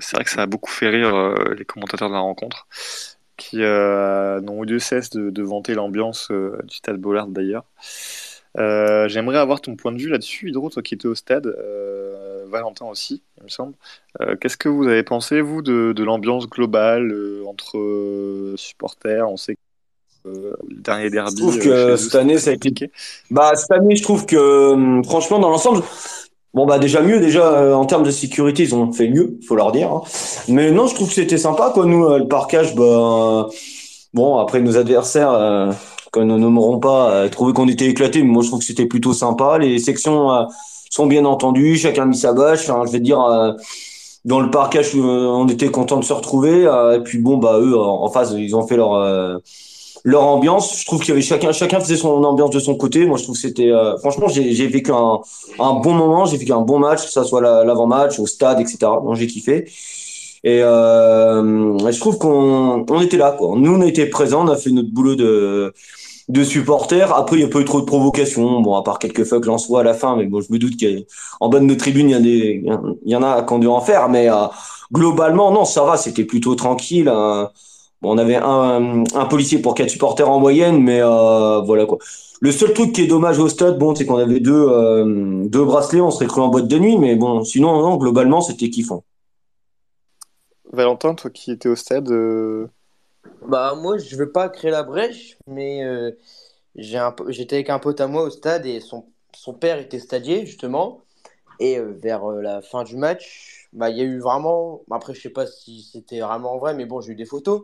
C'est 0.00 0.16
vrai 0.16 0.24
que 0.24 0.30
ça 0.30 0.40
a 0.40 0.46
beaucoup 0.46 0.70
fait 0.70 0.88
rire 0.88 1.34
les 1.54 1.66
commentateurs 1.66 2.08
de 2.08 2.14
la 2.14 2.20
rencontre, 2.20 2.66
qui 3.38 3.62
euh, 3.62 4.42
n'ont 4.42 4.64
eu 4.64 4.66
de 4.66 4.78
cesse 4.78 5.08
de, 5.08 5.30
de 5.30 5.42
vanter 5.42 5.72
l'ambiance 5.72 6.28
euh, 6.30 6.58
du 6.64 6.76
stade 6.76 6.98
Bollard 6.98 7.28
d'ailleurs. 7.28 7.64
Euh, 8.58 9.08
j'aimerais 9.08 9.38
avoir 9.38 9.60
ton 9.60 9.76
point 9.76 9.92
de 9.92 9.98
vue 9.98 10.08
là-dessus, 10.08 10.48
Hydro, 10.48 10.68
toi 10.68 10.82
qui 10.82 10.94
étais 10.94 11.06
au 11.06 11.14
stade, 11.14 11.46
euh, 11.46 12.44
Valentin 12.48 12.86
aussi, 12.86 13.22
il 13.38 13.44
me 13.44 13.48
semble. 13.48 13.74
Euh, 14.20 14.36
qu'est-ce 14.36 14.56
que 14.56 14.68
vous 14.68 14.86
avez 14.88 15.04
pensé, 15.04 15.40
vous, 15.40 15.62
de, 15.62 15.92
de 15.94 16.04
l'ambiance 16.04 16.48
globale 16.48 17.14
entre 17.46 18.54
supporters? 18.56 19.30
On 19.30 19.36
sait 19.36 19.54
que 19.54 19.60
le 20.68 20.80
dernier 20.80 21.04
Je 21.04 21.10
derby 21.10 21.34
trouve 21.36 21.58
euh, 21.66 21.90
que 21.92 21.96
cette 21.96 22.14
année, 22.16 22.38
ça 22.38 22.50
a 22.50 22.54
été. 22.54 22.90
Bah, 23.30 23.52
cette 23.54 23.70
année, 23.70 23.94
je 23.94 24.02
trouve 24.02 24.26
que, 24.26 24.72
hum, 24.72 25.04
franchement, 25.04 25.38
dans 25.38 25.50
l'ensemble, 25.50 25.82
bon, 26.54 26.66
bah, 26.66 26.78
déjà 26.78 27.00
mieux, 27.02 27.20
déjà, 27.20 27.42
euh, 27.52 27.74
en 27.74 27.84
termes 27.86 28.02
de 28.04 28.10
sécurité, 28.10 28.62
ils 28.64 28.74
ont 28.74 28.92
fait 28.92 29.08
mieux, 29.08 29.38
faut 29.46 29.54
leur 29.56 29.72
dire. 29.72 29.90
hein. 29.92 30.02
Mais 30.48 30.70
non, 30.70 30.86
je 30.86 30.94
trouve 30.94 31.08
que 31.08 31.14
c'était 31.14 31.38
sympa, 31.38 31.70
quoi. 31.74 31.86
Nous, 31.86 32.04
euh, 32.04 32.18
le 32.18 32.28
parquage, 32.28 32.74
bah, 32.74 33.48
bon, 34.14 34.38
après, 34.38 34.60
nos 34.60 34.76
adversaires, 34.76 35.30
euh, 35.32 35.72
que 36.12 36.20
nous 36.20 36.38
nommerons 36.38 36.78
pas, 36.80 37.10
euh, 37.10 37.28
trouvaient 37.28 37.52
qu'on 37.52 37.68
était 37.68 37.86
éclatés, 37.86 38.22
mais 38.22 38.28
moi, 38.30 38.42
je 38.42 38.48
trouve 38.48 38.60
que 38.60 38.66
c'était 38.66 38.86
plutôt 38.86 39.12
sympa. 39.12 39.58
Les 39.58 39.78
sections, 39.78 40.32
euh, 40.32 40.44
sont 40.90 41.06
bien 41.06 41.24
entendues, 41.26 41.76
chacun 41.76 42.06
mis 42.06 42.16
sa 42.16 42.32
bâche. 42.32 42.68
Enfin, 42.70 42.82
je 42.86 42.92
vais 42.92 43.00
dire, 43.00 43.20
euh, 43.22 43.52
dans 44.24 44.40
le 44.40 44.50
parquage, 44.50 44.92
euh, 44.96 45.00
on 45.28 45.46
était 45.48 45.68
content 45.70 45.98
de 45.98 46.04
se 46.04 46.12
retrouver. 46.12 46.62
et 46.96 47.00
puis, 47.04 47.18
bon, 47.18 47.36
bah, 47.38 47.58
eux, 47.60 47.76
en 47.78 48.08
face, 48.10 48.32
ils 48.36 48.56
ont 48.56 48.66
fait 48.66 48.76
leur, 48.76 48.94
leur 50.04 50.22
ambiance. 50.22 50.78
Je 50.80 50.86
trouve 50.86 51.02
avait 51.10 51.22
chacun, 51.22 51.52
chacun 51.52 51.80
faisait 51.80 51.96
son 51.96 52.22
ambiance 52.24 52.50
de 52.50 52.60
son 52.60 52.76
côté. 52.76 53.06
Moi, 53.06 53.18
je 53.18 53.24
trouve 53.24 53.34
que 53.36 53.40
c'était, 53.40 53.70
euh, 53.70 53.96
franchement, 53.98 54.28
j'ai, 54.28 54.66
vécu 54.66 54.92
un, 54.92 55.20
un 55.58 55.74
bon 55.74 55.92
moment, 55.94 56.24
j'ai 56.26 56.36
vécu 56.36 56.52
un 56.52 56.60
bon 56.60 56.78
match, 56.78 57.04
que 57.06 57.10
ça 57.12 57.24
soit 57.24 57.40
la- 57.40 57.64
l'avant-match, 57.64 58.18
au 58.18 58.26
stade, 58.26 58.60
etc. 58.60 58.78
Donc, 59.04 59.16
j'ai 59.16 59.26
kiffé. 59.26 59.66
Et 60.44 60.62
euh, 60.62 61.78
je 61.90 61.98
trouve 62.00 62.18
qu'on 62.18 62.84
on 62.88 63.00
était 63.00 63.16
là, 63.16 63.32
quoi. 63.32 63.56
Nous, 63.56 63.72
on 63.74 63.82
était 63.82 64.06
présents, 64.06 64.44
on 64.46 64.48
a 64.48 64.56
fait 64.56 64.70
notre 64.70 64.90
boulot 64.90 65.16
de, 65.16 65.74
de 66.28 66.44
supporters. 66.44 67.12
Après, 67.14 67.36
il 67.36 67.40
n'y 67.40 67.44
a 67.44 67.48
pas 67.48 67.60
eu 67.60 67.64
trop 67.64 67.80
de 67.80 67.86
provocations. 67.86 68.60
Bon, 68.60 68.76
à 68.76 68.82
part 68.82 68.98
quelques 68.98 69.24
fucks 69.24 69.48
en 69.48 69.58
soi 69.58 69.80
à 69.80 69.82
la 69.82 69.94
fin, 69.94 70.16
mais 70.16 70.26
bon, 70.26 70.40
je 70.40 70.52
me 70.52 70.58
doute 70.58 70.74
qu'en 70.80 71.48
bas 71.48 71.58
de 71.60 71.64
nos 71.64 71.74
tribunes, 71.74 72.08
il 72.10 72.12
y, 72.12 72.14
a 72.14 72.20
des, 72.20 72.62
il 73.04 73.12
y 73.12 73.16
en 73.16 73.22
a 73.22 73.42
qui 73.42 73.52
ont 73.52 73.58
dû 73.58 73.66
en 73.66 73.80
faire. 73.80 74.08
Mais 74.08 74.30
euh, 74.30 74.46
globalement, 74.92 75.50
non, 75.50 75.64
ça 75.64 75.82
va, 75.84 75.96
c'était 75.96 76.24
plutôt 76.24 76.54
tranquille. 76.54 77.08
Un, 77.08 77.50
Bon, 78.00 78.14
on 78.14 78.18
avait 78.18 78.36
un, 78.36 79.02
un 79.14 79.24
policier 79.26 79.58
pour 79.60 79.74
quatre 79.74 79.90
supporters 79.90 80.28
en 80.30 80.38
moyenne, 80.40 80.82
mais 80.82 81.00
euh, 81.02 81.60
voilà 81.62 81.84
quoi. 81.86 81.98
Le 82.40 82.52
seul 82.52 82.72
truc 82.72 82.92
qui 82.92 83.02
est 83.02 83.06
dommage 83.08 83.38
au 83.40 83.48
stade, 83.48 83.78
bon, 83.78 83.94
c'est 83.96 84.06
qu'on 84.06 84.16
avait 84.18 84.38
deux, 84.40 84.52
euh, 84.68 85.44
deux 85.48 85.64
bracelets, 85.64 86.00
on 86.00 86.10
serait 86.12 86.26
cru 86.26 86.40
en 86.40 86.48
boîte 86.48 86.68
de 86.68 86.78
nuit, 86.78 86.96
mais 86.96 87.16
bon, 87.16 87.42
sinon, 87.44 87.80
non, 87.82 87.96
globalement, 87.96 88.40
c'était 88.40 88.70
kiffant. 88.70 89.02
Valentin, 90.72 91.14
toi 91.14 91.30
qui 91.30 91.50
étais 91.52 91.68
au 91.68 91.76
stade, 91.76 92.10
euh, 92.10 92.68
Bah, 93.48 93.74
moi, 93.76 93.98
je 93.98 94.16
veux 94.16 94.32
pas 94.32 94.48
créer 94.48 94.70
la 94.70 94.82
brèche, 94.84 95.38
mais 95.46 95.84
euh, 95.84 96.12
j'ai 96.76 96.98
un, 96.98 97.12
po- 97.12 97.30
j'étais 97.30 97.56
avec 97.56 97.70
un 97.70 97.78
pote 97.78 98.00
à 98.00 98.06
moi 98.08 98.22
au 98.24 98.30
stade 98.30 98.66
et 98.66 98.80
son, 98.80 99.06
son 99.34 99.54
père 99.54 99.78
était 99.78 99.98
stadier, 100.00 100.46
justement. 100.46 101.02
Et 101.60 101.78
euh, 101.78 101.92
vers 102.02 102.24
euh, 102.30 102.42
la 102.42 102.62
fin 102.62 102.84
du 102.84 102.96
match, 102.96 103.57
bah, 103.72 103.90
il 103.90 103.98
y 103.98 104.00
a 104.00 104.04
eu 104.04 104.18
vraiment. 104.18 104.82
Après, 104.90 105.14
je 105.14 105.20
sais 105.20 105.30
pas 105.30 105.46
si 105.46 105.82
c'était 105.82 106.20
vraiment 106.20 106.58
vrai, 106.58 106.74
mais 106.74 106.86
bon, 106.86 107.00
j'ai 107.00 107.12
eu 107.12 107.16
des 107.16 107.26
photos. 107.26 107.62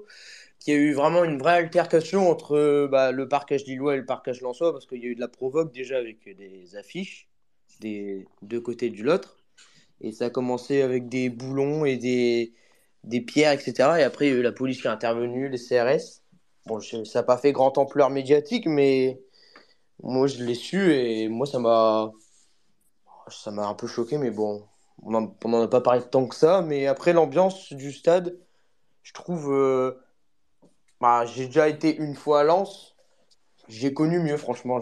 qu'il 0.60 0.74
y 0.74 0.76
a 0.76 0.80
eu 0.80 0.94
vraiment 0.94 1.24
une 1.24 1.38
vraie 1.38 1.54
altercation 1.58 2.30
entre 2.30 2.56
euh, 2.56 2.88
bah, 2.88 3.12
le 3.12 3.28
parquage 3.28 3.64
lillois 3.66 3.94
et 3.94 3.98
le 3.98 4.06
parquage 4.06 4.40
lensois, 4.42 4.72
parce 4.72 4.86
qu'il 4.86 5.02
y 5.02 5.06
a 5.06 5.08
eu 5.08 5.14
de 5.16 5.20
la 5.20 5.28
provoque 5.28 5.72
déjà 5.72 5.98
avec 5.98 6.24
des 6.36 6.76
affiches 6.76 7.28
des 7.80 8.26
deux 8.42 8.60
côtés 8.60 8.90
du 8.90 9.02
l'autre. 9.02 9.36
Et 10.00 10.12
ça 10.12 10.26
a 10.26 10.30
commencé 10.30 10.82
avec 10.82 11.08
des 11.08 11.30
boulons 11.30 11.84
et 11.84 11.96
des, 11.96 12.54
des 13.04 13.20
pierres, 13.20 13.52
etc. 13.52 14.00
Et 14.00 14.02
après, 14.04 14.28
il 14.28 14.32
y 14.32 14.36
a 14.36 14.38
eu 14.38 14.42
la 14.42 14.52
police 14.52 14.80
qui 14.82 14.86
est 14.88 14.90
intervenue, 14.90 15.48
les 15.48 15.58
CRS. 15.58 16.22
Bon, 16.66 16.80
ça 16.80 16.98
n'a 17.14 17.22
pas 17.22 17.38
fait 17.38 17.52
grande 17.52 17.78
ampleur 17.78 18.10
médiatique, 18.10 18.66
mais 18.66 19.20
moi, 20.02 20.26
je 20.28 20.44
l'ai 20.44 20.54
su 20.54 20.92
et 20.94 21.28
moi, 21.28 21.46
ça 21.46 21.58
m'a 21.58 22.12
ça 23.28 23.50
m'a 23.50 23.66
un 23.66 23.74
peu 23.74 23.86
choqué, 23.86 24.18
mais 24.18 24.30
bon, 24.30 24.66
on 25.02 25.10
n'en 25.10 25.62
a 25.62 25.68
pas 25.68 25.80
parlé 25.80 26.02
tant 26.02 26.26
que 26.26 26.34
ça. 26.34 26.62
Mais 26.62 26.86
après, 26.86 27.12
l'ambiance 27.12 27.72
du 27.72 27.92
stade, 27.92 28.38
je 29.02 29.12
trouve. 29.12 29.52
euh, 29.52 30.00
bah, 31.00 31.26
j'ai 31.26 31.46
déjà 31.46 31.68
été 31.68 31.94
une 31.94 32.14
fois 32.14 32.40
à 32.40 32.44
Lens. 32.44 32.94
J'ai 33.68 33.92
connu 33.92 34.20
mieux, 34.20 34.36
franchement. 34.36 34.80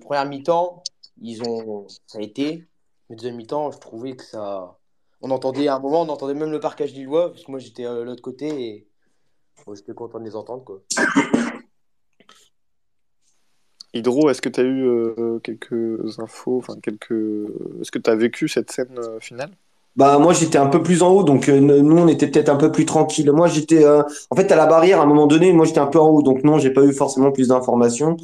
Première 0.00 0.26
mi-temps, 0.26 0.82
ils 1.20 1.42
ont... 1.42 1.86
ça 2.06 2.18
a 2.18 2.22
été. 2.22 2.66
Mais 3.08 3.16
deuxième 3.16 3.36
mi-temps, 3.36 3.70
je 3.70 3.78
trouvais 3.78 4.16
que 4.16 4.24
ça. 4.24 4.78
On 5.20 5.30
entendait 5.30 5.68
à 5.68 5.76
un 5.76 5.78
moment, 5.78 6.02
on 6.02 6.08
entendait 6.08 6.34
même 6.34 6.50
le 6.50 6.60
parquage 6.60 6.92
lillois, 6.92 7.30
parce 7.30 7.44
que 7.44 7.50
moi 7.50 7.58
j'étais 7.58 7.86
euh, 7.86 8.00
de 8.00 8.02
l'autre 8.02 8.22
côté 8.22 8.48
et 8.48 8.88
j'étais 9.74 9.94
content 9.94 10.18
de 10.18 10.24
les 10.24 10.36
entendre. 10.36 10.64
Quoi. 10.64 10.82
Hydro, 13.94 14.28
est-ce 14.28 14.42
que 14.42 14.48
tu 14.48 14.60
as 14.60 14.64
eu 14.64 14.84
euh, 14.86 15.38
quelques 15.42 16.18
infos, 16.18 16.58
enfin 16.58 16.74
quelques... 16.82 17.12
Est-ce 17.80 17.90
que 17.92 18.00
tu 18.00 18.10
as 18.10 18.16
vécu 18.16 18.48
cette 18.48 18.70
scène 18.72 18.98
euh, 18.98 19.20
finale? 19.20 19.50
Bah 19.96 20.18
moi 20.18 20.32
j'étais 20.32 20.58
un 20.58 20.66
peu 20.66 20.82
plus 20.82 21.02
en 21.02 21.10
haut 21.12 21.22
donc 21.22 21.48
euh, 21.48 21.60
nous 21.60 21.98
on 21.98 22.08
était 22.08 22.26
peut-être 22.26 22.48
un 22.48 22.56
peu 22.56 22.72
plus 22.72 22.84
tranquille. 22.84 23.30
Moi 23.30 23.46
j'étais 23.46 23.84
euh, 23.84 24.02
en 24.30 24.34
fait 24.34 24.50
à 24.50 24.56
la 24.56 24.66
barrière 24.66 24.98
à 24.98 25.04
un 25.04 25.06
moment 25.06 25.28
donné, 25.28 25.52
moi 25.52 25.66
j'étais 25.66 25.78
un 25.78 25.86
peu 25.86 26.00
en 26.00 26.08
haut 26.08 26.22
donc 26.22 26.42
non, 26.42 26.58
j'ai 26.58 26.70
pas 26.70 26.82
eu 26.82 26.92
forcément 26.92 27.30
plus 27.30 27.46
d'informations. 27.48 28.16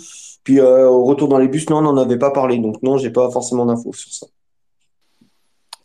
Puis 0.43 0.61
au 0.61 1.05
retour 1.05 1.29
dans 1.29 1.39
les 1.39 1.47
bus, 1.47 1.71
non, 1.71 1.77
on 1.77 1.83
n'en 1.83 1.97
avait 1.97 2.19
pas 2.19 2.33
parlé 2.33 2.59
donc 2.59 2.83
non, 2.83 2.99
j'ai 2.99 3.11
pas 3.11 3.31
forcément 3.31 3.67
d'infos 3.67 3.93
sur 3.93 4.13
ça. 4.13 4.27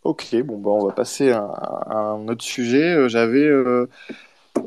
Ok, 0.02 0.34
bon 0.44 0.58
bah 0.58 0.70
on 0.70 0.86
va 0.86 0.92
passer 0.92 1.30
à, 1.30 1.44
à 1.44 1.98
un 1.98 2.26
autre 2.26 2.42
sujet. 2.42 3.08
J'avais 3.08 3.48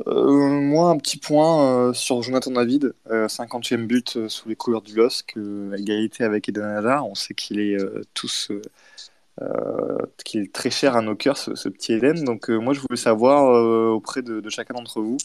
euh, 0.08 0.50
moi 0.62 0.90
un 0.90 0.98
petit 0.98 1.18
point 1.18 1.90
euh, 1.90 1.94
sur 1.94 2.22
Jonathan 2.22 2.52
David, 2.52 2.94
euh, 3.10 3.28
50e 3.28 3.86
but 3.88 4.18
euh, 4.18 4.30
sous 4.30 4.50
les 4.50 4.56
couleurs 4.56 4.82
du 4.82 4.96
LOSC, 4.96 5.36
égalité 5.78 6.24
avec 6.24 6.50
Eden 6.50 6.64
Hazard. 6.64 7.08
On 7.08 7.16
sait 7.16 7.34
qu'il 7.34 7.60
est 7.60 7.78
très 10.54 10.70
cher 10.70 10.96
à 10.96 11.02
nos 11.02 11.16
cœurs, 11.16 11.38
ce, 11.38 11.70
petit 11.70 11.94
Eden. 11.94 12.24
Donc 12.24 12.50
moi 12.50 12.74
je 12.74 12.80
voulais 12.82 12.98
savoir 12.98 13.94
auprès 13.94 14.22
de, 14.22 14.48
chacun 14.50 14.74
d'entre 14.74 15.02
vous, 15.02 15.18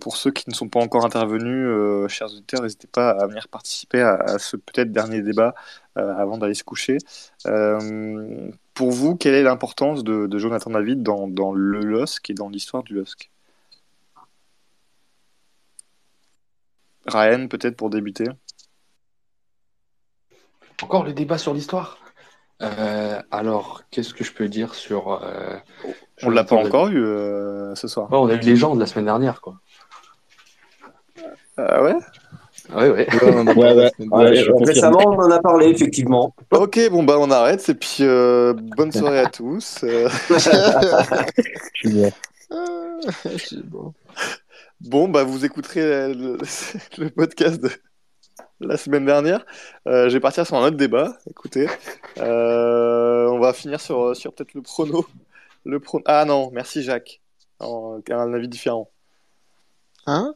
pour 0.00 0.16
ceux 0.16 0.30
qui 0.30 0.48
ne 0.48 0.54
sont 0.54 0.68
pas 0.68 0.80
encore 0.80 1.04
intervenus, 1.04 2.08
chers 2.08 2.28
auditeurs, 2.28 2.62
n'hésitez 2.62 2.88
pas 2.88 3.10
à 3.10 3.26
venir 3.26 3.48
participer 3.48 4.00
à, 4.00 4.38
ce 4.38 4.56
peut-être 4.56 4.92
dernier 4.92 5.22
débat 5.22 5.54
avant 5.96 6.38
d'aller 6.38 6.54
se 6.54 6.64
coucher. 6.64 6.98
Pour 8.74 8.90
vous, 8.90 9.16
quelle 9.16 9.34
est 9.34 9.42
l'importance 9.42 10.04
de, 10.04 10.38
Jonathan 10.38 10.70
David 10.70 11.02
dans 11.02 11.52
le 11.52 11.80
LOSC 11.80 12.30
et 12.30 12.34
dans 12.34 12.48
l'histoire 12.48 12.82
du 12.82 12.94
LOSC? 12.94 13.32
Ryan, 17.06 17.48
peut-être 17.48 17.76
pour 17.76 17.90
débuter. 17.90 18.24
Encore 20.82 21.04
le 21.04 21.12
débat 21.12 21.38
sur 21.38 21.54
l'histoire. 21.54 21.98
Euh, 22.60 23.20
alors, 23.30 23.82
qu'est-ce 23.90 24.14
que 24.14 24.24
je 24.24 24.32
peux 24.32 24.48
dire 24.48 24.74
sur. 24.74 25.12
euh, 25.24 25.56
On 26.22 26.30
l'a 26.30 26.44
pas 26.44 26.56
encore 26.56 26.88
eu 26.88 27.02
euh, 27.04 27.74
ce 27.74 27.88
soir. 27.88 28.10
Ouais, 28.12 28.18
on 28.18 28.28
a 28.28 28.34
eu 28.34 28.38
Légende 28.40 28.78
la 28.78 28.86
semaine 28.86 29.06
dernière, 29.06 29.40
quoi. 29.40 29.56
Ah 31.56 31.82
ouais? 31.82 31.94
Ouais, 32.74 32.88
ouais. 32.88 33.08
Ouais, 33.12 33.74
ouais, 33.74 33.74
ouais, 33.74 34.34
je 34.36 34.50
confirme. 34.52 34.64
Récemment, 34.68 35.00
on 35.04 35.18
en 35.18 35.30
a 35.30 35.40
parlé 35.40 35.66
effectivement. 35.68 36.34
Ok, 36.52 36.78
bon 36.90 37.02
bah 37.02 37.16
on 37.18 37.30
arrête 37.30 37.68
et 37.68 37.74
puis 37.74 37.98
euh, 38.02 38.54
bonne 38.54 38.92
soirée 38.92 39.18
à 39.18 39.26
tous. 39.30 39.80
Euh, 39.82 40.08
Je 40.30 40.38
suis 41.74 41.88
bien. 41.88 42.10
Bon 44.82 45.08
bah 45.08 45.24
vous 45.24 45.44
écouterez 45.44 46.12
le, 46.14 46.38
le 46.98 47.10
podcast 47.10 47.60
de 47.60 47.70
la 48.60 48.76
semaine 48.76 49.04
dernière. 49.04 49.44
Euh, 49.86 50.08
je 50.08 50.14
vais 50.14 50.20
partir 50.20 50.46
sur 50.46 50.56
un 50.56 50.66
autre 50.66 50.76
débat. 50.76 51.18
Écoutez, 51.30 51.68
Euh, 52.18 53.28
on 53.28 53.38
va 53.38 53.52
finir 53.52 53.80
sur, 53.80 54.16
sur 54.16 54.32
peut-être 54.34 54.54
le 54.54 54.62
prono. 54.62 55.06
Le. 55.64 55.80
Ah 56.06 56.24
non, 56.24 56.50
merci 56.52 56.82
Jacques. 56.82 57.20
En- 57.60 58.00
Un 58.10 58.34
avis 58.34 58.48
différent. 58.48 58.90
Hein? 60.06 60.34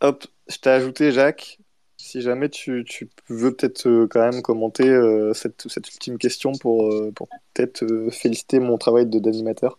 Hop, 0.00 0.24
je 0.48 0.56
t'ai 0.58 0.70
ajouté 0.70 1.12
Jacques. 1.12 1.58
Si 1.96 2.20
jamais 2.20 2.48
tu, 2.48 2.84
tu 2.84 3.08
veux 3.28 3.54
peut-être 3.54 3.86
euh, 3.88 4.06
quand 4.08 4.20
même 4.28 4.42
commenter 4.42 4.88
euh, 4.88 5.32
cette, 5.34 5.68
cette 5.68 5.88
ultime 5.92 6.18
question 6.18 6.52
pour, 6.60 6.92
pour 7.14 7.28
peut-être 7.54 7.84
féliciter 8.10 8.58
mon 8.58 8.76
travail 8.78 9.06
de 9.06 9.18
d'animateur. 9.20 9.78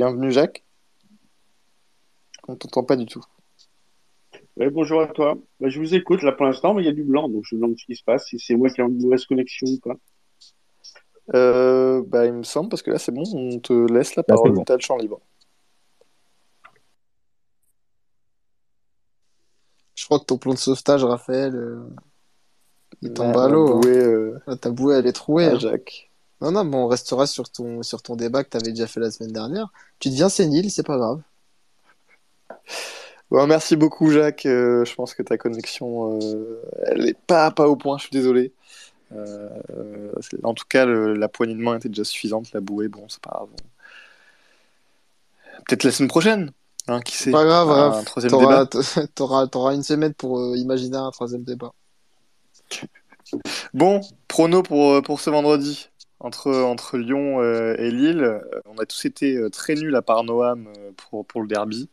Bienvenue 0.00 0.32
Jacques. 0.32 0.64
On 2.48 2.56
t'entend 2.56 2.84
pas 2.84 2.96
du 2.96 3.04
tout. 3.04 3.22
Ouais, 4.56 4.70
bonjour 4.70 5.02
à 5.02 5.08
toi. 5.08 5.36
Bah, 5.60 5.68
je 5.68 5.78
vous 5.78 5.94
écoute 5.94 6.22
là 6.22 6.32
pour 6.32 6.46
l'instant, 6.46 6.72
mais 6.72 6.82
il 6.82 6.86
y 6.86 6.88
a 6.88 6.92
du 6.92 7.04
blanc, 7.04 7.28
donc 7.28 7.42
je 7.44 7.54
me 7.54 7.60
demande 7.60 7.76
ce 7.78 7.84
qui 7.84 7.94
se 7.96 8.02
passe, 8.02 8.24
si 8.28 8.38
c'est 8.38 8.54
moi 8.56 8.70
qui 8.70 8.80
ai 8.80 8.84
une 8.84 8.98
mauvaise 8.98 9.26
connexion 9.26 9.66
ou 9.66 9.78
pas. 9.78 9.96
Euh, 11.34 12.02
bah, 12.06 12.24
il 12.24 12.32
me 12.32 12.44
semble, 12.44 12.70
parce 12.70 12.80
que 12.80 12.90
là 12.90 12.98
c'est 12.98 13.12
bon, 13.12 13.24
on 13.34 13.58
te 13.60 13.74
laisse 13.92 14.16
la 14.16 14.22
Là, 14.26 14.34
parole, 14.34 14.52
bon. 14.52 14.64
t'as 14.64 14.76
le 14.76 14.80
champ 14.80 14.96
libre. 14.96 15.20
Je 19.96 20.06
crois 20.06 20.18
que 20.18 20.24
ton 20.24 20.38
plan 20.38 20.54
de 20.54 20.58
sauvetage, 20.58 21.04
Raphaël, 21.04 21.54
euh, 21.54 21.82
il 23.02 23.12
tombe 23.12 23.36
à 23.36 23.50
l'eau. 23.50 23.68
hein. 23.76 23.80
bouée, 23.80 23.98
euh, 23.98 24.38
Ah, 24.46 24.56
Ta 24.56 24.70
bouée, 24.70 24.94
elle 24.96 25.06
est 25.06 25.12
trouée. 25.12 25.44
à 25.44 25.50
hein. 25.50 25.58
Jacques. 25.58 26.09
Non, 26.40 26.52
non, 26.52 26.64
bon, 26.64 26.84
on 26.84 26.86
restera 26.86 27.26
sur 27.26 27.50
ton, 27.50 27.82
sur 27.82 28.02
ton 28.02 28.16
débat 28.16 28.44
que 28.44 28.50
tu 28.50 28.56
avais 28.56 28.70
déjà 28.70 28.86
fait 28.86 29.00
la 29.00 29.10
semaine 29.10 29.32
dernière. 29.32 29.68
Tu 29.98 30.08
deviens 30.08 30.28
sénile, 30.28 30.70
c'est 30.70 30.86
pas 30.86 30.96
grave. 30.96 31.20
Bon, 33.30 33.46
merci 33.46 33.76
beaucoup 33.76 34.10
Jacques, 34.10 34.46
Euh, 34.46 34.84
je 34.84 34.94
pense 34.94 35.14
que 35.14 35.22
ta 35.22 35.38
connexion, 35.38 36.18
euh, 36.20 36.62
elle 36.86 37.08
est 37.08 37.18
pas, 37.26 37.50
pas 37.50 37.68
au 37.68 37.76
point, 37.76 37.96
je 37.98 38.02
suis 38.04 38.10
désolé. 38.10 38.52
Euh, 39.12 40.12
en 40.42 40.54
tout 40.54 40.64
cas, 40.68 40.84
le- 40.86 41.14
la 41.14 41.28
poignée 41.28 41.54
de 41.54 41.60
main 41.60 41.76
était 41.76 41.88
déjà 41.88 42.04
suffisante, 42.04 42.52
la 42.52 42.60
bouée, 42.60 42.88
bon, 42.88 43.06
c'est 43.08 43.20
pas 43.20 43.30
grave. 43.30 43.48
Peut-être 45.66 45.84
la 45.84 45.92
semaine 45.92 46.08
prochaine, 46.08 46.52
hein, 46.88 47.00
qui 47.00 47.16
sait. 47.16 47.30
Pas 47.30 47.44
grave, 47.44 47.70
Un 47.70 48.02
troisième 48.04 48.30
T'auras, 48.30 48.64
débat. 48.64 49.06
t'auras, 49.14 49.46
t'auras 49.46 49.74
une 49.74 49.82
semaine 49.82 50.14
pour 50.14 50.56
imaginer 50.56 50.96
un 50.96 51.10
troisième 51.10 51.44
débat. 51.44 51.72
Bon, 53.74 54.00
prono 54.26 54.62
pour, 54.64 55.02
pour 55.02 55.20
ce 55.20 55.30
vendredi. 55.30 55.89
Entre, 56.20 56.52
entre 56.52 56.98
Lyon 56.98 57.40
euh, 57.40 57.74
et 57.78 57.90
Lille, 57.90 58.22
Euh, 58.22 58.40
on 58.66 58.76
a 58.78 58.86
tous 58.86 59.06
été 59.06 59.36
euh, 59.36 59.48
très 59.48 59.74
nuls 59.74 59.96
à 59.96 60.02
part 60.02 60.22
Noam 60.24 60.68
pour, 60.96 61.26
pour 61.26 61.40
le 61.40 61.48
derby. 61.48 61.88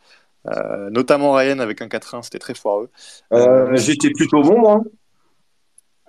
Euh, 0.48 0.90
notamment 0.90 1.34
Ryan 1.34 1.60
avec 1.60 1.82
un 1.82 1.88
4-1, 1.88 2.22
c'était 2.24 2.40
très 2.40 2.54
foireux. 2.54 2.90
Euh, 3.34 3.76
J'étais 3.76 4.12
plutôt 4.12 4.42
bon 4.42 4.60
moi. 4.60 4.82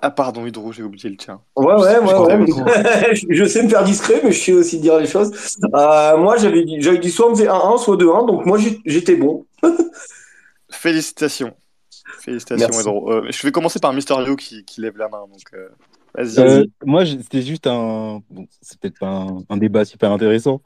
Ah 0.00 0.10
pardon, 0.12 0.46
Hydro, 0.46 0.70
j'ai 0.70 0.84
oublié 0.84 1.10
le 1.10 1.16
tien. 1.16 1.40
Ouais, 1.56 1.74
ouais, 1.74 1.94
Je 2.00 2.54
ouais, 2.54 3.14
je 3.30 3.44
sais 3.44 3.64
me 3.64 3.68
faire 3.68 3.82
discret, 3.82 4.20
mais 4.22 4.30
je 4.30 4.38
sais 4.38 4.52
aussi 4.52 4.78
dire 4.78 4.96
les 4.96 5.06
choses. 5.06 5.32
Euh, 5.74 6.16
moi, 6.16 6.36
j'avais 6.36 6.64
dit, 6.64 6.80
j'avais 6.80 6.98
dit 6.98 7.10
soit 7.10 7.28
on 7.28 7.34
faisait 7.34 7.48
1-1, 7.48 7.78
soit 7.78 7.96
2-1, 7.96 8.26
donc 8.26 8.46
moi 8.46 8.58
j'étais 8.84 9.16
bon. 9.16 9.44
Félicitations. 10.70 11.54
Félicitations. 12.20 12.68
Hydro. 12.80 13.12
Euh, 13.12 13.26
je 13.30 13.42
vais 13.42 13.50
commencer 13.52 13.80
par 13.80 13.92
Mysterio 13.92 14.36
qui, 14.36 14.64
qui 14.64 14.80
lève 14.80 14.96
la 14.96 15.08
main. 15.08 15.26
Donc, 15.26 15.42
euh, 15.54 15.68
Euh, 16.16 16.64
moi, 16.84 17.04
c'était 17.06 17.42
juste 17.42 17.66
un. 17.66 18.22
Bon, 18.30 18.46
c'est 18.60 18.78
peut-être 18.80 18.98
pas 18.98 19.26
un, 19.48 19.56
débat 19.56 19.84
super 19.84 20.12
intéressant, 20.12 20.62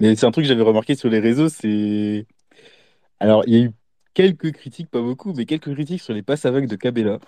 mais 0.00 0.14
c'est 0.16 0.26
un 0.26 0.30
truc 0.30 0.44
que 0.44 0.48
j'avais 0.48 0.62
remarqué 0.62 0.94
sur 0.94 1.08
les 1.08 1.20
réseaux. 1.20 1.48
C'est. 1.48 2.26
Alors, 3.20 3.42
il 3.46 3.54
y 3.54 3.56
a 3.60 3.64
eu 3.64 3.70
quelques 4.14 4.52
critiques, 4.52 4.90
pas 4.90 5.00
beaucoup, 5.00 5.32
mais 5.34 5.46
quelques 5.46 5.72
critiques 5.72 6.02
sur 6.02 6.14
les 6.14 6.22
passes 6.22 6.44
aveugles 6.44 6.68
de 6.68 6.76
Cabella. 6.76 7.18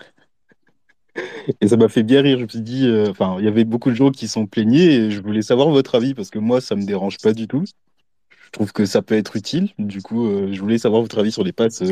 Et 1.61 1.69
ça 1.69 1.77
m'a 1.77 1.89
fait 1.89 2.03
bien 2.03 2.23
rire. 2.23 2.39
Je 2.39 2.45
me 2.45 2.49
suis 2.49 2.61
dit, 2.61 2.87
euh, 2.87 3.11
enfin, 3.11 3.37
il 3.39 3.45
y 3.45 3.49
avait 3.49 3.65
beaucoup 3.65 3.91
de 3.91 3.95
gens 3.95 4.11
qui 4.11 4.29
s'en 4.29 4.47
plaignaient 4.47 4.95
et 4.95 5.11
je 5.11 5.21
voulais 5.23 5.43
savoir 5.43 5.69
votre 5.71 5.95
avis 5.95 6.15
parce 6.15 6.31
que 6.31 6.39
moi, 6.39 6.61
ça 6.61 6.75
me 6.75 6.85
dérange 6.85 7.19
pas 7.19 7.33
du 7.33 7.47
tout. 7.47 7.65
Je 8.31 8.51
trouve 8.51 8.73
que 8.73 8.85
ça 8.87 9.03
peut 9.03 9.15
être 9.17 9.37
utile. 9.37 9.71
Du 9.79 10.03
coup, 10.03 10.27
euh, 10.27 10.53
je 10.53 10.61
voulais 10.61 10.79
savoir 10.79 11.03
votre 11.03 11.19
avis 11.19 11.33
sur 11.33 11.45
les 11.45 11.53
passes, 11.53 11.83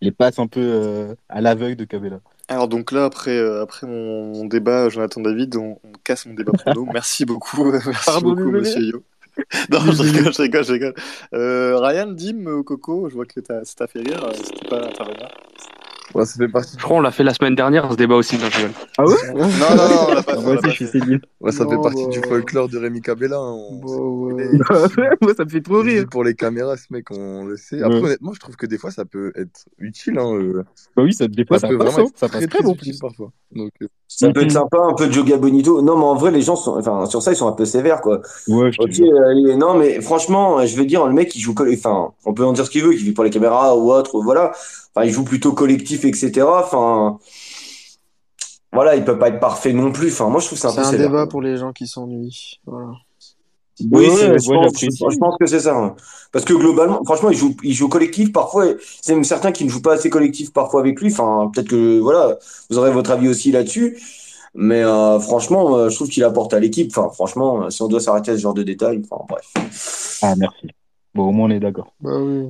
les 0.00 0.12
passes 0.12 0.38
un 0.38 0.46
peu 0.46 1.14
à 1.28 1.40
l'aveugle 1.40 1.76
de 1.76 1.84
Cabella. 1.84 2.20
Alors 2.48 2.68
donc 2.68 2.92
là, 2.92 3.04
après, 3.04 3.36
euh, 3.36 3.62
après 3.62 3.86
mon, 3.86 4.32
mon 4.32 4.44
débat, 4.46 4.88
Jonathan 4.88 5.20
David, 5.20 5.56
on, 5.56 5.78
on 5.84 5.92
casse 6.02 6.26
mon 6.26 6.34
débat 6.34 6.52
prono. 6.52 6.86
Merci 6.92 7.24
beaucoup, 7.24 7.70
merci 7.86 8.04
Pardon, 8.06 8.34
beaucoup, 8.34 8.50
monsieur 8.50 8.82
Yo. 8.82 9.04
Non, 9.70 9.78
je 9.80 10.02
rigole, 10.02 10.32
je 10.32 10.42
rigole, 10.42 10.64
je 10.64 10.72
rigole. 10.72 10.94
Euh, 11.32 11.78
Ryan, 11.78 12.08
Dim, 12.08 12.62
Coco, 12.64 13.08
je 13.08 13.14
vois 13.14 13.26
que 13.26 13.38
t'as- 13.40 13.64
ça 13.64 13.74
t'a 13.76 13.86
fait 13.86 14.00
rire, 14.00 14.24
euh, 14.24 14.32
c'était 14.34 14.68
pas 14.68 14.84
intervenir. 14.84 15.28
Ouais, 16.14 16.24
ça 16.24 16.36
fait 16.38 16.48
partie. 16.48 16.72
Je 16.78 16.82
crois 16.82 16.96
qu'on 16.96 17.02
l'a 17.02 17.10
fait 17.10 17.22
la 17.22 17.34
semaine 17.34 17.54
dernière, 17.54 17.90
ce 17.90 17.96
débat 17.96 18.14
aussi, 18.16 18.36
non, 18.38 18.46
je. 18.50 18.66
Ah 18.96 19.04
ouais 19.04 19.14
Non, 19.34 19.40
non, 19.40 19.48
non, 19.48 20.06
on 20.08 20.14
l'a 20.14 20.22
pas 20.22 20.36
fait, 20.36 20.42
Moi 20.42 20.56
aussi. 20.66 20.88
Ouais, 21.40 21.52
ça 21.52 21.64
Non, 21.64 21.70
fait 21.70 21.76
partie 21.82 22.04
bah, 22.04 22.10
du 22.10 22.20
folklore 22.26 22.68
de 22.68 22.78
Rémi 22.78 23.00
Cabella. 23.02 23.36
hein. 23.36 23.52
On- 23.52 23.76
Bah, 24.28 24.34
ouais. 24.36 24.50
Moi, 25.20 25.34
ça 25.36 25.44
me 25.44 25.50
fait 25.50 25.60
trop 25.60 25.80
rire. 25.82 26.06
pour 26.10 26.24
les 26.24 26.34
caméras, 26.34 26.76
ce 26.76 26.84
mec, 26.90 27.06
on 27.10 27.44
le 27.44 27.56
sait. 27.56 27.82
Après, 27.82 27.98
Ouais. 27.98 28.04
honnêtement, 28.06 28.32
je 28.32 28.40
trouve 28.40 28.56
que 28.56 28.66
des 28.66 28.78
fois, 28.78 28.90
ça 28.90 29.04
peut 29.04 29.32
être 29.36 29.66
utile. 29.78 30.18
Hein, 30.18 30.32
euh. 30.34 30.64
Bah 30.96 31.02
oui, 31.02 31.12
ça, 31.12 31.28
des 31.28 31.44
fois, 31.44 31.58
Ça, 31.58 31.66
ça 31.66 31.68
peut 31.68 31.78
passe, 31.78 31.88
vraiment 31.92 32.06
hein. 32.06 32.10
être 32.10 32.18
Ça 32.18 32.28
très, 32.28 32.38
passe 32.40 32.48
très 32.48 32.58
très 32.58 32.64
bon 32.64 32.74
utile 32.74 32.92
plus. 32.92 32.98
parfois. 33.00 33.30
Donc, 33.54 33.70
euh, 33.82 33.86
Ça 34.08 34.30
peut 34.32 34.42
être 34.42 34.50
sympa, 34.52 34.78
un 34.78 34.94
peu 34.94 35.06
de 35.08 35.12
Joga 35.12 35.36
Bonito. 35.36 35.82
Non, 35.82 35.96
mais 35.98 36.04
en 36.04 36.14
vrai, 36.14 36.30
les 36.30 36.42
gens 36.42 36.56
sont, 36.56 36.76
enfin, 36.78 37.04
sur 37.06 37.22
ça, 37.22 37.32
ils 37.32 37.36
sont 37.36 37.48
un 37.48 37.52
peu 37.52 37.64
sévères, 37.66 38.00
quoi. 38.00 38.20
Ouais, 38.48 38.72
je 38.72 38.78
te 38.78 38.82
Ok, 38.84 38.92
jure. 38.92 39.06
euh, 39.14 39.56
non, 39.56 39.74
mais 39.74 40.00
franchement, 40.00 40.64
je 40.66 40.74
veux 40.76 40.84
dire, 40.86 41.06
le 41.06 41.12
mec, 41.12 41.34
il 41.36 41.40
joue, 41.40 41.54
enfin, 41.58 42.12
on 42.24 42.32
peut 42.34 42.44
en 42.44 42.52
dire 42.54 42.64
ce 42.64 42.70
qu'il 42.70 42.82
veut, 42.82 42.92
qu'il 42.92 43.04
vit 43.04 43.12
pour 43.12 43.24
les 43.24 43.30
caméras 43.30 43.76
ou 43.76 43.90
autre, 43.92 44.20
voilà. 44.22 44.52
Enfin, 44.94 45.06
il 45.06 45.12
joue 45.12 45.24
plutôt 45.24 45.52
collectif, 45.52 45.97
etc. 46.04 46.46
Enfin, 46.46 47.18
voilà, 48.72 48.96
il 48.96 49.04
peut 49.04 49.18
pas 49.18 49.28
être 49.28 49.40
parfait 49.40 49.72
non 49.72 49.92
plus. 49.92 50.12
Enfin, 50.12 50.28
moi, 50.28 50.40
je 50.40 50.46
trouve 50.46 50.58
c'est 50.58 50.66
un 50.66 50.70
C'est 50.70 50.80
un 50.80 50.84
sévère. 50.84 51.08
débat 51.08 51.26
pour 51.26 51.40
les 51.42 51.56
gens 51.56 51.72
qui 51.72 51.86
s'ennuient. 51.86 52.60
Voilà. 52.66 52.90
Oui, 53.92 54.08
Ouais, 54.08 54.10
c'est, 54.16 54.30
ouais, 54.30 54.38
je, 54.40 54.48
pense, 54.52 54.64
j'apprécie. 54.64 55.04
je 55.12 55.18
pense 55.18 55.36
que 55.38 55.46
c'est 55.46 55.60
ça. 55.60 55.76
hein. 55.76 55.94
Parce 56.32 56.44
que 56.44 56.52
globalement, 56.52 57.00
franchement, 57.04 57.30
il 57.30 57.36
joue, 57.36 57.56
il 57.62 57.72
joue 57.74 57.88
collectif. 57.88 58.32
Parfois, 58.32 58.66
c'est 59.00 59.14
même 59.14 59.24
certains 59.24 59.52
qui 59.52 59.64
ne 59.64 59.70
jouent 59.70 59.80
pas 59.82 59.94
assez 59.94 60.10
collectif 60.10 60.52
parfois 60.52 60.80
avec 60.80 61.00
lui. 61.00 61.12
Enfin, 61.12 61.50
peut-être 61.54 61.68
que, 61.68 61.98
voilà, 62.00 62.38
vous 62.70 62.78
aurez 62.78 62.90
votre 62.90 63.10
avis 63.12 63.28
aussi 63.28 63.52
là-dessus. 63.52 63.98
Mais 64.54 64.82
euh, 64.82 65.20
franchement, 65.20 65.76
euh, 65.76 65.88
je 65.90 65.94
trouve 65.94 66.08
qu'il 66.08 66.24
apporte 66.24 66.52
à 66.54 66.58
l'équipe. 66.58 66.90
Enfin, 66.96 67.08
franchement, 67.10 67.64
euh, 67.64 67.70
si 67.70 67.80
on 67.82 67.86
doit 67.88 68.00
s'arrêter 68.00 68.32
à 68.32 68.36
ce 68.36 68.40
genre 68.42 68.54
de 68.54 68.64
détails, 68.64 69.00
enfin, 69.08 69.24
bref. 69.28 70.18
Ah, 70.22 70.34
merci. 70.36 70.66
Bon, 71.14 71.28
au 71.28 71.32
moins, 71.32 71.46
on 71.48 71.50
est 71.50 71.60
d'accord. 71.60 71.92
Bah 72.00 72.18
oui. 72.18 72.48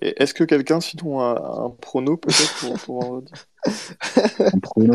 Et 0.00 0.22
Est-ce 0.22 0.32
que 0.34 0.44
quelqu'un, 0.44 0.80
sinon, 0.80 1.20
a 1.20 1.64
un 1.66 1.70
prono 1.70 2.16
peut-être 2.16 2.54
pour, 2.60 2.78
pour 2.80 3.22
dire 3.22 3.46
En 4.54 4.58
prono? 4.60 4.94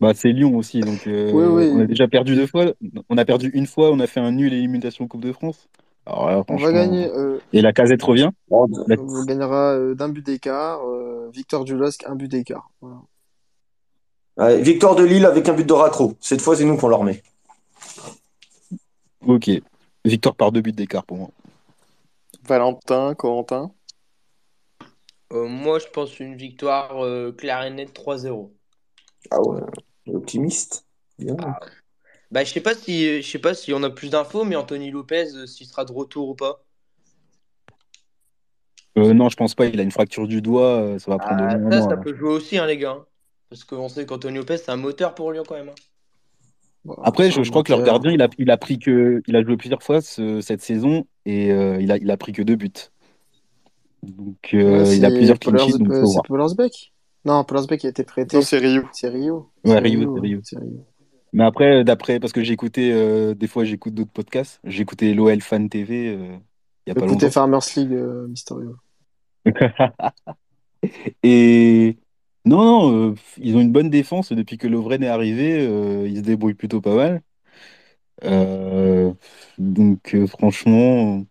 Bah, 0.00 0.12
c'est 0.14 0.32
Lyon 0.32 0.56
aussi, 0.56 0.80
donc 0.80 1.06
euh, 1.06 1.30
Oui, 1.32 1.44
oui. 1.64 1.72
on 1.74 1.80
a 1.80 1.86
déjà 1.86 2.08
perdu 2.08 2.34
deux 2.34 2.46
fois. 2.46 2.66
On 3.08 3.16
a 3.18 3.24
perdu 3.24 3.50
une 3.54 3.66
fois, 3.66 3.90
on 3.90 4.00
a 4.00 4.06
fait 4.06 4.20
un 4.20 4.32
nul 4.32 4.52
élimination 4.52 5.06
Coupe 5.06 5.22
de 5.22 5.32
France. 5.32 5.68
Alors 6.06 6.28
là, 6.28 6.42
On 6.48 6.56
va 6.56 6.72
gagner. 6.72 7.08
euh, 7.08 7.38
Et 7.52 7.62
la 7.62 7.72
casette 7.72 8.02
revient. 8.02 8.30
La- 8.50 8.96
on 8.98 9.24
gagnera 9.24 9.72
euh, 9.74 9.94
d'un 9.94 10.08
but 10.08 10.24
d'écart. 10.24 10.80
euh, 10.86 11.30
Victor 11.32 11.64
Dulosque, 11.64 12.04
un 12.06 12.14
but 12.16 12.28
d'écart. 12.28 12.70
Voilà. 12.80 12.96
Ouais, 14.36 14.60
Victor 14.60 14.96
de 14.96 15.04
Lille 15.04 15.24
avec 15.26 15.48
un 15.48 15.54
but 15.54 15.66
de 15.66 15.72
Ratro. 15.72 16.14
Cette 16.20 16.40
fois, 16.42 16.56
c'est 16.56 16.64
nous 16.64 16.76
qu'on 16.76 16.88
leur 16.88 17.04
met. 17.04 17.22
Ok. 19.26 19.50
Victoire 20.04 20.34
par 20.34 20.52
deux 20.52 20.60
buts 20.60 20.72
d'écart 20.72 21.04
pour 21.04 21.16
moi. 21.16 21.28
Valentin, 22.46 23.14
Corentin? 23.14 23.70
Euh, 25.34 25.46
moi, 25.48 25.78
je 25.80 25.86
pense 25.88 26.20
une 26.20 26.36
victoire 26.36 27.04
euh, 27.04 27.32
claire 27.32 27.62
et 27.64 27.70
nette 27.70 27.92
3-0. 27.92 28.54
Ah 29.30 29.40
ouais, 29.42 29.60
optimiste. 30.06 30.86
Bien. 31.18 31.36
Bah, 32.30 32.44
je 32.44 32.52
sais 32.52 32.60
pas 32.60 32.74
si, 32.74 33.20
je 33.22 33.28
sais 33.28 33.38
pas 33.38 33.54
si 33.54 33.72
on 33.72 33.82
a 33.82 33.90
plus 33.90 34.10
d'infos, 34.10 34.44
mais 34.44 34.56
Anthony 34.56 34.90
Lopez, 34.90 35.34
euh, 35.34 35.46
s'il 35.46 35.66
sera 35.66 35.84
de 35.84 35.92
retour 35.92 36.28
ou 36.30 36.34
pas. 36.34 36.64
Euh, 38.96 39.12
non, 39.12 39.28
je 39.28 39.36
pense 39.36 39.54
pas. 39.54 39.66
Il 39.66 39.80
a 39.80 39.82
une 39.82 39.90
fracture 39.90 40.28
du 40.28 40.40
doigt. 40.40 40.96
Ça 40.98 41.10
va 41.10 41.18
prendre 41.18 41.44
Ah, 41.48 41.70
ça, 41.72 41.88
ça 41.90 41.96
peut 41.96 42.14
jouer 42.14 42.30
aussi, 42.30 42.58
hein, 42.58 42.66
les 42.66 42.78
gars. 42.78 42.92
hein. 42.92 43.06
Parce 43.50 43.64
qu'on 43.64 43.88
sait 43.88 44.06
qu'Anthony 44.06 44.38
Lopez, 44.38 44.58
c'est 44.58 44.70
un 44.70 44.76
moteur 44.76 45.14
pour 45.14 45.32
Lyon 45.32 45.42
quand 45.46 45.54
même. 45.56 45.68
hein. 45.68 45.74
Bon, 46.84 46.94
Après, 47.02 47.30
je, 47.30 47.48
crois 47.50 47.62
que 47.62 47.72
leur 47.72 47.82
gardien, 47.82 48.12
il 48.12 48.20
a, 48.22 48.28
il 48.38 48.50
a 48.50 48.56
pris 48.56 48.78
que, 48.78 49.22
il 49.26 49.36
a 49.36 49.42
joué 49.42 49.56
plusieurs 49.56 49.82
fois 49.82 50.00
ce- 50.00 50.40
cette 50.40 50.60
saison 50.60 51.06
et 51.24 51.50
euh, 51.50 51.80
il 51.80 51.90
a, 51.90 51.96
il 51.96 52.10
a 52.10 52.16
pris 52.16 52.32
que 52.32 52.42
deux 52.42 52.56
buts. 52.56 52.70
Donc, 54.04 54.54
euh, 54.54 54.84
Ouais, 54.84 54.96
il 54.96 55.04
a 55.04 55.10
c'est 55.10 55.16
plusieurs 55.16 55.38
clean 55.38 55.56
sheets, 55.56 55.78
donc 55.78 55.92
euh, 55.92 56.00
faut 56.00 56.06
c'est 56.06 56.14
voir. 56.14 56.24
Pollersbeck 56.24 56.92
Non, 57.24 57.44
Pollersbeck 57.44 57.80
qui 57.80 57.86
a 57.86 57.90
été 57.90 58.04
prêté. 58.04 58.36
Non, 58.36 58.42
c'est 58.42 58.58
Rio. 58.58 58.82
C'est 58.92 59.08
Rio. 59.08 59.50
Ouais, 59.64 59.74
c'est 59.74 60.58
Rio. 60.58 60.86
Mais 61.32 61.44
après, 61.44 61.82
d'après, 61.84 62.20
parce 62.20 62.32
que 62.32 62.42
j'ai 62.44 62.52
écouté, 62.52 62.92
euh, 62.92 63.34
des 63.34 63.48
fois, 63.48 63.64
j'écoute 63.64 63.94
d'autres 63.94 64.12
podcasts. 64.12 64.60
J'ai 64.64 64.82
écouté 64.82 65.14
l'OL 65.14 65.40
Fan 65.40 65.68
TV 65.68 66.08
euh, 66.08 66.36
il 66.86 66.90
y 66.90 66.92
a 66.92 66.94
pas 66.94 67.06
Écoutez 67.06 67.26
longtemps. 67.26 67.30
Farmers 67.30 67.60
League, 67.76 67.92
euh, 67.92 68.28
Mysterio. 68.28 68.76
Et 71.22 71.98
non, 72.44 72.64
non, 72.64 73.10
euh, 73.12 73.14
ils 73.38 73.56
ont 73.56 73.60
une 73.60 73.72
bonne 73.72 73.90
défense 73.90 74.32
depuis 74.32 74.58
que 74.58 74.66
Lovren 74.68 75.02
est 75.02 75.08
arrivé. 75.08 75.66
euh, 75.66 76.06
ils 76.08 76.18
se 76.18 76.22
débrouillent 76.22 76.54
plutôt 76.54 76.80
pas 76.80 76.94
mal. 76.94 77.22
Euh, 78.24 79.12
donc, 79.58 80.14
euh, 80.14 80.26
franchement, 80.26 81.24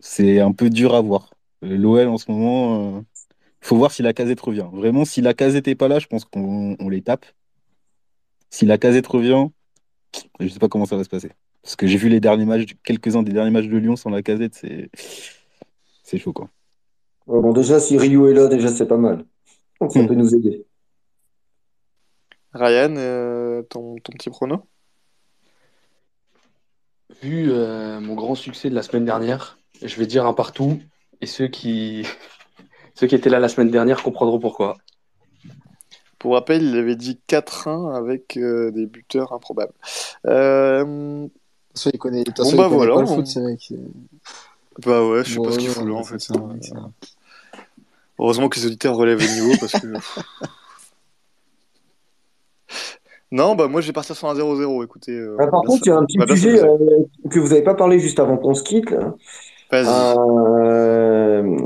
c'est 0.00 0.40
un 0.40 0.52
peu 0.52 0.70
dur 0.70 0.94
à 0.96 1.02
voir. 1.02 1.30
L'OL 1.76 2.08
en 2.08 2.18
ce 2.18 2.30
moment, 2.30 2.98
euh, 2.98 3.02
faut 3.62 3.76
voir 3.76 3.92
si 3.92 4.02
la 4.02 4.12
casette 4.14 4.40
revient. 4.40 4.68
Vraiment, 4.72 5.04
si 5.04 5.20
la 5.22 5.34
casette 5.34 5.68
est 5.68 5.74
pas 5.76 5.88
là, 5.88 5.98
je 6.00 6.06
pense 6.08 6.24
qu'on 6.24 6.76
on 6.80 6.88
les 6.88 7.02
tape. 7.02 7.26
Si 8.50 8.66
la 8.66 8.78
casette 8.78 9.06
revient, 9.06 9.48
je 10.40 10.48
sais 10.48 10.58
pas 10.58 10.68
comment 10.68 10.86
ça 10.86 10.96
va 10.96 11.04
se 11.04 11.08
passer. 11.08 11.32
Parce 11.62 11.76
que 11.76 11.86
j'ai 11.86 11.98
vu 11.98 12.08
les 12.08 12.20
derniers 12.20 12.46
matchs, 12.46 12.76
quelques-uns 12.84 13.22
des 13.22 13.32
derniers 13.32 13.50
matchs 13.50 13.66
de 13.68 13.76
Lyon 13.78 13.96
sans 13.96 14.10
la 14.10 14.22
casette, 14.22 14.54
c'est 14.54 14.90
c'est 16.02 16.18
chaud 16.18 16.32
quoi. 16.32 16.50
Ouais, 17.26 17.40
Bon, 17.40 17.52
déjà, 17.52 17.78
si 17.80 17.96
Rio 17.98 18.28
est 18.28 18.34
là, 18.34 18.48
déjà, 18.48 18.68
c'est 18.68 18.86
pas 18.86 18.96
mal. 18.96 19.24
Donc, 19.80 19.92
ça 19.92 20.02
Hmm. 20.02 20.06
peut 20.06 20.14
nous 20.14 20.34
aider. 20.34 20.66
Ryan, 22.52 22.94
euh, 22.96 23.62
ton, 23.62 23.96
ton 24.00 24.12
petit 24.12 24.30
prono? 24.30 24.68
Vu 27.22 27.50
euh, 27.50 28.00
mon 28.00 28.14
grand 28.14 28.34
succès 28.34 28.70
de 28.70 28.74
la 28.74 28.82
semaine 28.82 29.04
dernière, 29.04 29.58
je 29.82 29.96
vais 29.96 30.06
dire 30.06 30.26
un 30.26 30.32
partout. 30.32 30.80
Et 31.20 31.26
ceux 31.26 31.48
qui, 31.48 32.06
ceux 32.94 33.06
qui 33.06 33.14
étaient 33.14 33.30
là 33.30 33.40
la 33.40 33.48
semaine 33.48 33.70
dernière 33.70 34.02
comprendront 34.02 34.38
pourquoi. 34.38 34.76
Pour 36.18 36.32
rappel, 36.34 36.62
il 36.62 36.76
avait 36.76 36.96
dit 36.96 37.20
4-1 37.28 37.94
avec 37.94 38.36
euh, 38.36 38.70
des 38.70 38.86
buteurs 38.86 39.32
improbables. 39.32 39.74
Euh, 40.26 41.26
façon, 41.74 41.90
il 41.92 41.98
connaît, 41.98 42.24
Bon, 42.24 42.32
façon, 42.34 42.56
bah 42.56 42.64
il 42.64 42.68
connaît 42.68 42.76
voilà, 42.76 42.94
pas 42.94 43.00
le 43.02 43.08
on- 43.08 43.14
foot, 43.16 43.26
ces 43.26 43.40
mecs. 43.40 43.72
bah 44.84 45.06
ouais, 45.06 45.24
je 45.24 45.34
sais 45.34 45.38
Ouais, 45.38 45.46
pas 45.46 45.52
ce 45.52 45.58
qu'il 45.58 45.68
ouais, 45.68 45.74
fout 45.74 45.84
là 45.86 45.92
ouais, 45.92 45.98
en 45.98 46.04
fait. 46.04 46.18
ça, 46.18 46.34
hein. 46.36 46.56
ça. 46.62 46.90
Heureusement 48.18 48.48
que 48.48 48.58
les 48.58 48.66
auditeurs 48.66 48.96
relèvent 48.96 49.20
le 49.20 49.28
niveau 49.40 49.52
parce 49.60 49.72
que. 49.72 49.86
non, 53.30 53.54
bah 53.54 53.68
moi 53.68 53.80
je 53.82 53.86
vais 53.88 53.92
partir 53.92 54.16
sur 54.16 54.28
un 54.28 54.34
0-0. 54.34 54.84
Écoutez. 54.84 55.12
euh, 55.12 55.36
Ah, 55.38 55.44
on 55.44 55.50
par 55.50 55.60
bien 55.60 55.68
contre, 55.70 55.82
il 55.86 55.88
y 55.90 55.92
a 55.92 55.96
un 55.98 56.04
petit 56.06 56.16
bien 56.18 56.26
sujet 56.34 56.62
euh, 56.62 57.04
que 57.30 57.38
vous 57.38 57.48
n'avez 57.48 57.62
pas 57.62 57.74
parlé 57.74 57.98
juste 58.00 58.18
avant 58.20 58.38
qu'on 58.38 58.54
se 58.54 58.62
quitte. 58.62 58.90
Vas-y. 59.70 59.86
Euh, 61.42 61.58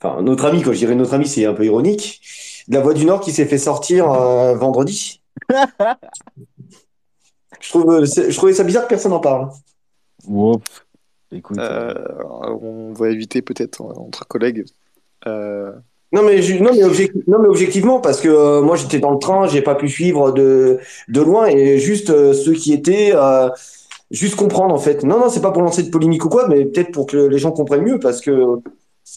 Enfin, 0.00 0.22
notre 0.22 0.44
ami, 0.44 0.62
quand 0.62 0.72
je 0.72 0.78
dirais 0.78 0.94
notre 0.94 1.14
ami, 1.14 1.26
c'est 1.26 1.44
un 1.44 1.54
peu 1.54 1.64
ironique. 1.64 2.20
De 2.68 2.76
la 2.76 2.82
Voix 2.82 2.94
du 2.94 3.04
Nord 3.04 3.20
qui 3.20 3.32
s'est 3.32 3.46
fait 3.46 3.58
sortir 3.58 4.08
euh, 4.12 4.54
vendredi. 4.54 5.20
Je 7.60 7.68
trouve, 7.70 7.90
euh, 7.90 8.04
je 8.04 8.36
trouvais 8.36 8.52
ça 8.52 8.62
bizarre 8.64 8.84
que 8.84 8.88
personne 8.90 9.10
n'en 9.10 9.18
parle. 9.20 9.48
Wow. 10.26 10.60
Écoute, 11.32 11.58
Euh, 11.58 11.92
on 12.60 12.92
va 12.92 13.10
éviter 13.10 13.42
peut-être 13.42 13.80
entre 13.82 14.26
collègues. 14.26 14.64
Euh, 15.26 15.72
Non 16.12 16.22
mais, 16.22 16.40
je- 16.40 16.62
non, 16.62 16.70
mais 16.72 16.80
non, 17.26 17.38
mais 17.42 17.48
objectivement, 17.48 18.00
parce 18.00 18.20
que 18.20 18.28
euh, 18.28 18.62
moi 18.62 18.76
j'étais 18.76 18.98
dans 19.00 19.10
le 19.10 19.18
train, 19.18 19.46
j'ai 19.48 19.60
pas 19.62 19.74
pu 19.74 19.88
suivre 19.88 20.32
de, 20.32 20.78
de 21.08 21.20
loin, 21.20 21.46
et 21.46 21.78
juste 21.78 22.10
euh, 22.10 22.32
ceux 22.32 22.52
qui 22.54 22.72
étaient, 22.72 23.10
euh, 23.14 23.48
juste 24.10 24.36
comprendre 24.36 24.74
en 24.74 24.78
fait. 24.78 25.02
Non, 25.02 25.18
non, 25.18 25.28
c'est 25.28 25.42
pas 25.42 25.50
pour 25.50 25.62
lancer 25.62 25.82
de 25.82 25.90
polémique 25.90 26.24
ou 26.24 26.28
quoi, 26.28 26.46
mais 26.48 26.64
peut-être 26.64 26.92
pour 26.92 27.06
que 27.06 27.16
les 27.16 27.38
gens 27.38 27.50
comprennent 27.52 27.82
mieux, 27.82 27.98
parce 27.98 28.20
que 28.20 28.60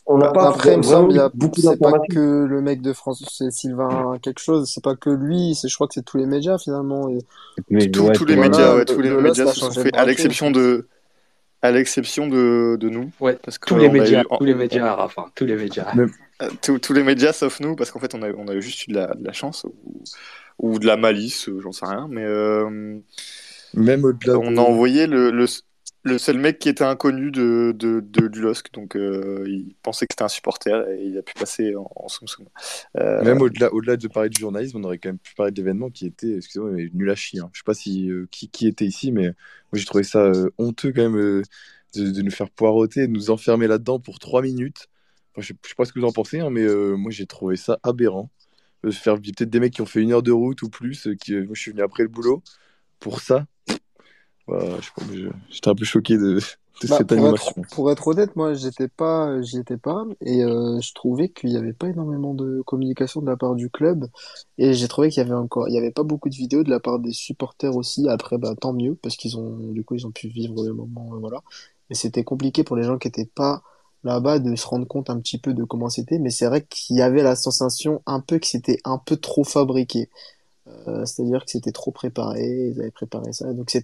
on 0.05 0.17
n'a 0.17 0.31
pas 0.31 0.49
Après, 0.49 0.73
il 0.73 0.77
me 0.77 0.83
vraiment 0.83 1.01
semble, 1.03 1.11
il 1.11 1.17
y 1.17 1.19
a, 1.19 1.29
beaucoup 1.33 1.61
c'est 1.61 1.77
pas 1.77 1.99
que 2.09 2.45
le 2.45 2.61
mec 2.61 2.81
de 2.81 2.93
France, 2.93 3.23
c'est 3.31 3.51
Sylvain 3.51 4.17
quelque 4.21 4.39
chose, 4.39 4.69
c'est 4.73 4.83
pas 4.83 4.95
que 4.95 5.09
lui, 5.09 5.55
c'est, 5.55 5.67
je 5.67 5.75
crois 5.75 5.87
que 5.87 5.93
c'est 5.93 6.05
tous 6.05 6.17
les 6.17 6.25
médias 6.25 6.57
finalement. 6.57 7.09
Et 7.09 7.19
mais 7.69 7.89
tous, 7.89 8.07
ouais, 8.07 8.13
tous 8.13 8.25
les 8.25 8.35
médias, 8.35 8.73
le- 8.73 8.79
ouais, 8.79 8.85
tous 8.85 9.01
les 9.01 9.09
le 9.09 9.21
LOSC 9.21 9.37
médias 9.37 9.47
se 9.47 9.59
sont 9.59 9.69
changé 9.71 9.83
fait, 9.83 9.91
de 9.91 9.97
à 9.97 10.05
l'exception 10.05 10.51
de, 10.51 10.87
à 11.61 11.71
l'exception 11.71 12.27
de, 12.27 12.77
de 12.79 12.89
nous, 12.89 13.11
Ouais, 13.19 13.37
parce 13.43 13.57
que 13.57 13.67
tous 13.69 13.77
les 13.77 13.89
médias, 13.89 14.21
eu- 14.21 14.37
tous 14.37 14.45
les 14.45 14.55
médias, 14.55 14.95
Rafa, 14.95 15.25
tous 15.35 15.45
les 15.45 15.55
médias. 15.55 15.93
Euh, 16.41 16.49
tous, 16.61 16.79
tous 16.79 16.93
les 16.93 17.03
médias 17.03 17.33
sauf 17.33 17.59
nous, 17.59 17.75
parce 17.75 17.91
qu'en 17.91 17.99
fait 17.99 18.15
on 18.15 18.23
a, 18.23 18.31
on 18.31 18.47
a 18.47 18.59
juste 18.59 18.87
eu 18.87 18.91
de 18.91 18.95
la, 18.97 19.13
de 19.13 19.23
la 19.23 19.31
chance 19.33 19.63
ou, 19.65 20.01
ou 20.57 20.79
de 20.79 20.87
la 20.87 20.97
malice, 20.97 21.49
j'en 21.59 21.71
sais 21.71 21.85
rien, 21.85 22.07
mais 22.09 22.23
euh, 22.23 22.99
Même 23.73 24.03
au-delà 24.05 24.37
on 24.39 24.51
de... 24.51 24.57
a 24.57 24.61
envoyé 24.61 25.07
le, 25.07 25.31
le, 25.31 25.45
le 26.03 26.17
seul 26.17 26.37
mec 26.39 26.57
qui 26.57 26.69
était 26.69 26.83
inconnu 26.83 27.29
de, 27.31 27.73
de, 27.77 27.99
du 28.01 28.41
LOSC, 28.41 28.73
donc 28.73 28.95
euh, 28.95 29.45
il 29.47 29.75
pensait 29.83 30.07
que 30.07 30.13
c'était 30.13 30.23
un 30.23 30.29
supporter 30.29 30.87
et 30.89 31.05
il 31.05 31.17
a 31.17 31.21
pu 31.21 31.33
passer 31.33 31.75
en, 31.75 31.89
en 31.95 32.07
soum 32.07 32.27
soum. 32.27 32.47
Euh, 32.97 33.23
Même 33.23 33.41
au-delà, 33.41 33.71
au-delà 33.71 33.97
de 33.97 34.07
parler 34.07 34.29
du 34.29 34.39
journalisme, 34.39 34.77
on 34.77 34.83
aurait 34.83 34.97
quand 34.97 35.09
même 35.09 35.19
pu 35.19 35.35
parler 35.35 35.51
d'événements 35.51 35.91
qui 35.91 36.07
étaient, 36.07 36.37
excusez-moi, 36.37 36.71
nul 36.93 37.09
à 37.09 37.15
chier. 37.15 37.39
hein. 37.39 37.49
Je 37.53 37.59
sais 37.59 37.63
pas 37.63 37.75
si 37.75 38.09
euh, 38.09 38.27
qui, 38.31 38.49
qui 38.49 38.67
était 38.67 38.85
ici, 38.85 39.11
mais 39.11 39.25
moi 39.27 39.33
j'ai 39.75 39.85
trouvé 39.85 40.03
ça 40.03 40.31
honteux 40.57 40.91
quand 40.91 41.09
même 41.09 41.43
de, 41.95 42.21
nous 42.21 42.31
faire 42.31 42.49
poireauter, 42.49 43.07
de 43.07 43.11
nous 43.11 43.29
enfermer 43.29 43.67
là-dedans 43.67 43.99
pour 43.99 44.17
trois 44.19 44.41
minutes. 44.41 44.87
Je, 45.37 45.53
je 45.63 45.69
sais 45.69 45.75
pas 45.77 45.85
ce 45.85 45.93
que 45.93 45.99
vous 45.99 46.05
en 46.05 46.11
pensez, 46.11 46.39
hein, 46.39 46.49
mais 46.49 46.65
moi 46.97 47.11
j'ai 47.11 47.27
trouvé 47.27 47.57
ça 47.57 47.79
aberrant. 47.83 48.31
Faire 48.91 49.15
peut-être 49.15 49.49
des 49.51 49.59
mecs 49.59 49.73
qui 49.73 49.81
ont 49.81 49.85
fait 49.85 50.01
une 50.01 50.11
heure 50.13 50.23
de 50.23 50.31
route 50.31 50.63
ou 50.63 50.69
plus, 50.69 51.07
qui, 51.21 51.35
moi 51.35 51.51
je 51.53 51.61
suis 51.61 51.71
venu 51.71 51.83
après 51.83 52.03
le 52.03 52.09
boulot 52.09 52.43
pour 52.99 53.21
ça. 53.21 53.45
Voilà, 54.47 54.79
je 54.79 54.85
sais 54.87 54.91
pas, 54.95 55.03
je- 55.13 55.29
j'étais 55.49 55.69
un 55.69 55.75
peu 55.75 55.85
choqué 55.85 56.17
de, 56.17 56.39
de 56.81 56.87
Bah, 56.87 57.01
cette 57.01 57.11
pour 57.13 57.29
animation. 57.29 57.29
être, 57.29 57.53
pour 57.69 57.91
être 57.91 58.07
honnête, 58.07 58.35
moi, 58.35 58.55
j'étais 58.55 58.87
pas, 58.87 59.39
j'y 59.43 59.59
étais 59.59 59.77
pas, 59.77 60.03
et 60.21 60.43
euh, 60.43 60.79
je 60.81 60.93
trouvais 60.95 61.29
qu'il 61.29 61.51
n'y 61.51 61.57
avait 61.57 61.73
pas 61.73 61.89
énormément 61.89 62.33
de 62.33 62.63
communication 62.65 63.21
de 63.21 63.27
la 63.27 63.37
part 63.37 63.53
du 63.53 63.69
club, 63.69 64.07
et 64.57 64.73
j'ai 64.73 64.87
trouvé 64.87 65.09
qu'il 65.09 65.21
y 65.21 65.25
avait 65.25 65.35
encore, 65.35 65.67
il 65.69 65.75
y 65.75 65.77
avait 65.77 65.91
pas 65.91 66.01
beaucoup 66.01 66.27
de 66.29 66.33
vidéos 66.35 66.63
de 66.63 66.71
la 66.71 66.79
part 66.79 66.97
des 66.97 67.11
supporters 67.13 67.75
aussi. 67.75 68.09
Après, 68.09 68.39
bah, 68.39 68.55
tant 68.59 68.73
mieux, 68.73 68.95
parce 68.95 69.15
qu'ils 69.15 69.37
ont, 69.37 69.57
du 69.71 69.83
coup, 69.83 69.93
ils 69.93 70.07
ont 70.07 70.11
pu 70.11 70.27
vivre 70.27 70.65
le 70.65 70.73
moment, 70.73 71.13
euh, 71.13 71.19
voilà. 71.19 71.41
Mais 71.89 71.95
c'était 71.95 72.23
compliqué 72.23 72.63
pour 72.63 72.75
les 72.75 72.83
gens 72.83 72.97
qui 72.97 73.07
étaient 73.07 73.25
pas 73.35 73.61
là-bas 74.03 74.39
de 74.39 74.55
se 74.55 74.65
rendre 74.65 74.87
compte 74.87 75.11
un 75.11 75.19
petit 75.19 75.37
peu 75.37 75.53
de 75.53 75.63
comment 75.63 75.89
c'était, 75.89 76.17
mais 76.17 76.31
c'est 76.31 76.47
vrai 76.47 76.65
qu'il 76.67 76.95
y 76.97 77.01
avait 77.03 77.21
la 77.21 77.35
sensation 77.35 78.01
un 78.07 78.21
peu 78.21 78.39
que 78.39 78.47
c'était 78.47 78.79
un 78.85 78.97
peu 78.97 79.17
trop 79.17 79.43
fabriqué. 79.43 80.09
Euh, 80.67 81.05
c'est-à-dire 81.05 81.43
que 81.43 81.51
c'était 81.51 81.71
trop 81.71 81.91
préparé, 81.91 82.69
ils 82.69 82.79
avaient 82.79 82.91
préparé 82.91 83.33
ça, 83.33 83.51
donc 83.53 83.71
c'est, 83.71 83.83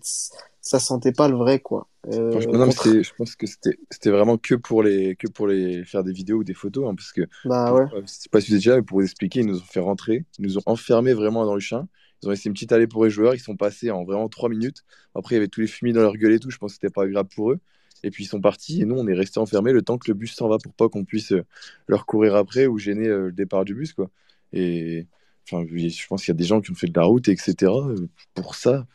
ça 0.62 0.80
sentait 0.80 1.12
pas 1.12 1.28
le 1.28 1.36
vrai, 1.36 1.60
quoi. 1.60 1.88
Euh, 2.14 2.40
non, 2.52 2.66
contre, 2.66 2.84
c'est- 2.84 3.04
je 3.04 3.14
pense 3.16 3.36
que 3.36 3.48
c'était 3.48 4.10
vraiment 4.12 4.38
que 4.38 4.56
pour 4.56 4.84
les 4.84 5.16
que 5.16 5.28
pour 5.28 5.48
les 5.48 5.84
faire 5.86 6.04
des 6.04 6.14
vidéos 6.14 6.38
ou 6.38 6.44
des 6.44 6.54
photos, 6.54 6.88
hein, 6.88 6.96
parce 6.96 7.12
que 7.12 7.22
bah 7.46 7.74
ouais. 7.74 7.86
euh, 7.94 8.02
c'est 8.06 8.32
pas 8.32 8.42
si 8.42 8.52
vous 8.52 8.56
êtes 8.56 8.60
déjà, 8.60 8.76
mais 8.76 8.84
pour 8.84 9.00
vous 9.00 9.04
expliquer, 9.06 9.40
ils 9.40 9.48
nous 9.48 9.58
ont 9.58 9.66
fait 9.66 9.80
rentrer, 9.80 10.26
ils 10.38 10.46
nous 10.46 10.58
ont 10.60 10.64
enfermés 10.66 11.14
vraiment 11.14 11.46
dans 11.46 11.56
le 11.56 11.60
chien. 11.60 11.88
Ils 12.22 12.28
ont 12.28 12.32
laissé 12.32 12.48
une 12.50 12.54
petite 12.54 12.72
allée 12.72 12.88
pour 12.88 13.04
les 13.06 13.12
joueurs, 13.12 13.36
ils 13.36 13.40
sont 13.40 13.56
passés 13.56 13.92
en 13.92 14.04
vraiment 14.04 14.28
trois 14.30 14.50
minutes. 14.50 14.84
Après, 15.14 15.36
il 15.36 15.38
y 15.38 15.40
avait 15.40 15.48
tous 15.48 15.62
les 15.62 15.68
fumis 15.68 15.94
dans 15.94 16.02
leur 16.02 16.16
gueule 16.16 16.34
et 16.34 16.40
tout, 16.40 16.50
je 16.50 16.58
pense 16.58 16.72
que 16.72 16.76
c'était 16.76 16.94
pas 16.94 17.04
agréable 17.04 17.30
pour 17.36 17.52
eux. 17.52 17.60
Et 18.04 18.12
puis 18.12 18.24
ils 18.26 18.28
sont 18.28 18.42
partis 18.42 18.82
et 18.82 18.86
nous, 18.86 18.96
on 18.96 19.08
est 19.08 19.14
restés 19.14 19.40
enfermés 19.40 19.72
le 19.74 19.82
temps 19.82 19.98
que 19.98 20.10
le 20.10 20.14
bus 20.14 20.36
s'en 20.36 20.48
va 20.48 20.58
pour 20.60 20.74
pas 20.74 20.88
qu'on 20.90 21.04
puisse 21.06 21.32
euh, 21.32 21.44
leur 21.88 22.06
courir 22.06 22.36
après 22.36 22.68
ou 22.68 22.78
gêner 22.78 23.08
euh, 23.08 23.26
le 23.28 23.32
départ 23.32 23.66
du 23.66 23.74
bus, 23.76 23.94
quoi. 23.94 24.10
Et 24.54 25.08
enfin, 25.50 25.66
je 25.70 26.08
pense 26.08 26.24
qu'il 26.26 26.32
y 26.34 26.36
a 26.36 26.38
des 26.38 26.44
gens 26.44 26.62
qui 26.62 26.72
ont 26.72 26.76
fait 26.76 26.88
de 26.88 27.00
la 27.00 27.06
route, 27.06 27.28
etc. 27.28 27.72
euh, 27.72 28.08
pour 28.36 28.56
ça. 28.56 28.86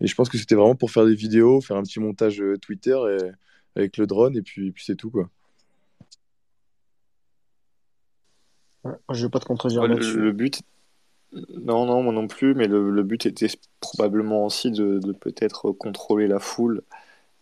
Et 0.00 0.06
je 0.06 0.14
pense 0.14 0.28
que 0.28 0.38
c'était 0.38 0.54
vraiment 0.54 0.74
pour 0.74 0.90
faire 0.90 1.06
des 1.06 1.14
vidéos, 1.14 1.60
faire 1.60 1.76
un 1.76 1.82
petit 1.82 2.00
montage 2.00 2.40
euh, 2.42 2.56
Twitter 2.58 2.96
et- 3.18 3.30
avec 3.78 3.96
le 3.98 4.06
drone, 4.06 4.36
et 4.36 4.42
puis, 4.42 4.72
puis 4.72 4.84
c'est 4.84 4.96
tout, 4.96 5.10
quoi. 5.10 5.28
Ouais, 8.84 8.92
je 9.12 9.26
vais 9.26 9.30
pas 9.30 9.40
te 9.40 9.44
contredire 9.44 9.82
Ouais, 9.82 9.88
le, 9.88 9.94
là-dessus. 9.94 10.18
le 10.18 10.32
but, 10.32 10.62
non, 11.32 11.86
non, 11.86 12.02
moi 12.02 12.12
non 12.12 12.26
plus, 12.28 12.54
mais 12.54 12.68
le, 12.68 12.90
le 12.90 13.02
but 13.02 13.26
était 13.26 13.48
probablement 13.80 14.46
aussi 14.46 14.70
de, 14.70 14.98
de 14.98 15.12
peut-être 15.12 15.72
contrôler 15.72 16.26
la 16.28 16.38
foule 16.38 16.82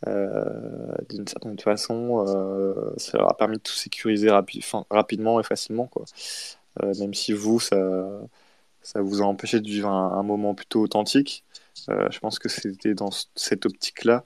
euh, 0.07 0.95
d'une 1.11 1.26
certaine 1.26 1.59
façon. 1.59 2.24
euh, 2.26 2.92
ça 2.97 3.18
leur 3.18 3.30
a 3.30 3.36
permis 3.36 3.57
de 3.59 3.62
tout 3.62 3.72
sécuriser 3.74 4.28
rapi- 4.28 4.64
rapidement 4.90 5.38
et 5.38 5.42
facilement, 5.45 5.86
quoi. 5.86 6.05
Euh, 6.82 6.92
même 6.98 7.14
si 7.14 7.32
vous, 7.32 7.60
ça, 7.60 7.76
ça 8.82 9.00
vous 9.02 9.22
a 9.22 9.24
empêché 9.24 9.60
de 9.60 9.66
vivre 9.66 9.88
un, 9.88 10.22
moment 10.22 10.54
plutôt 10.54 10.82
authentique, 10.82 11.44
euh, 11.88 12.08
je 12.10 12.18
pense 12.20 12.38
que 12.38 12.48
c'était 12.48 12.94
dans 12.94 13.10
cette 13.34 13.66
optique-là 13.66 14.24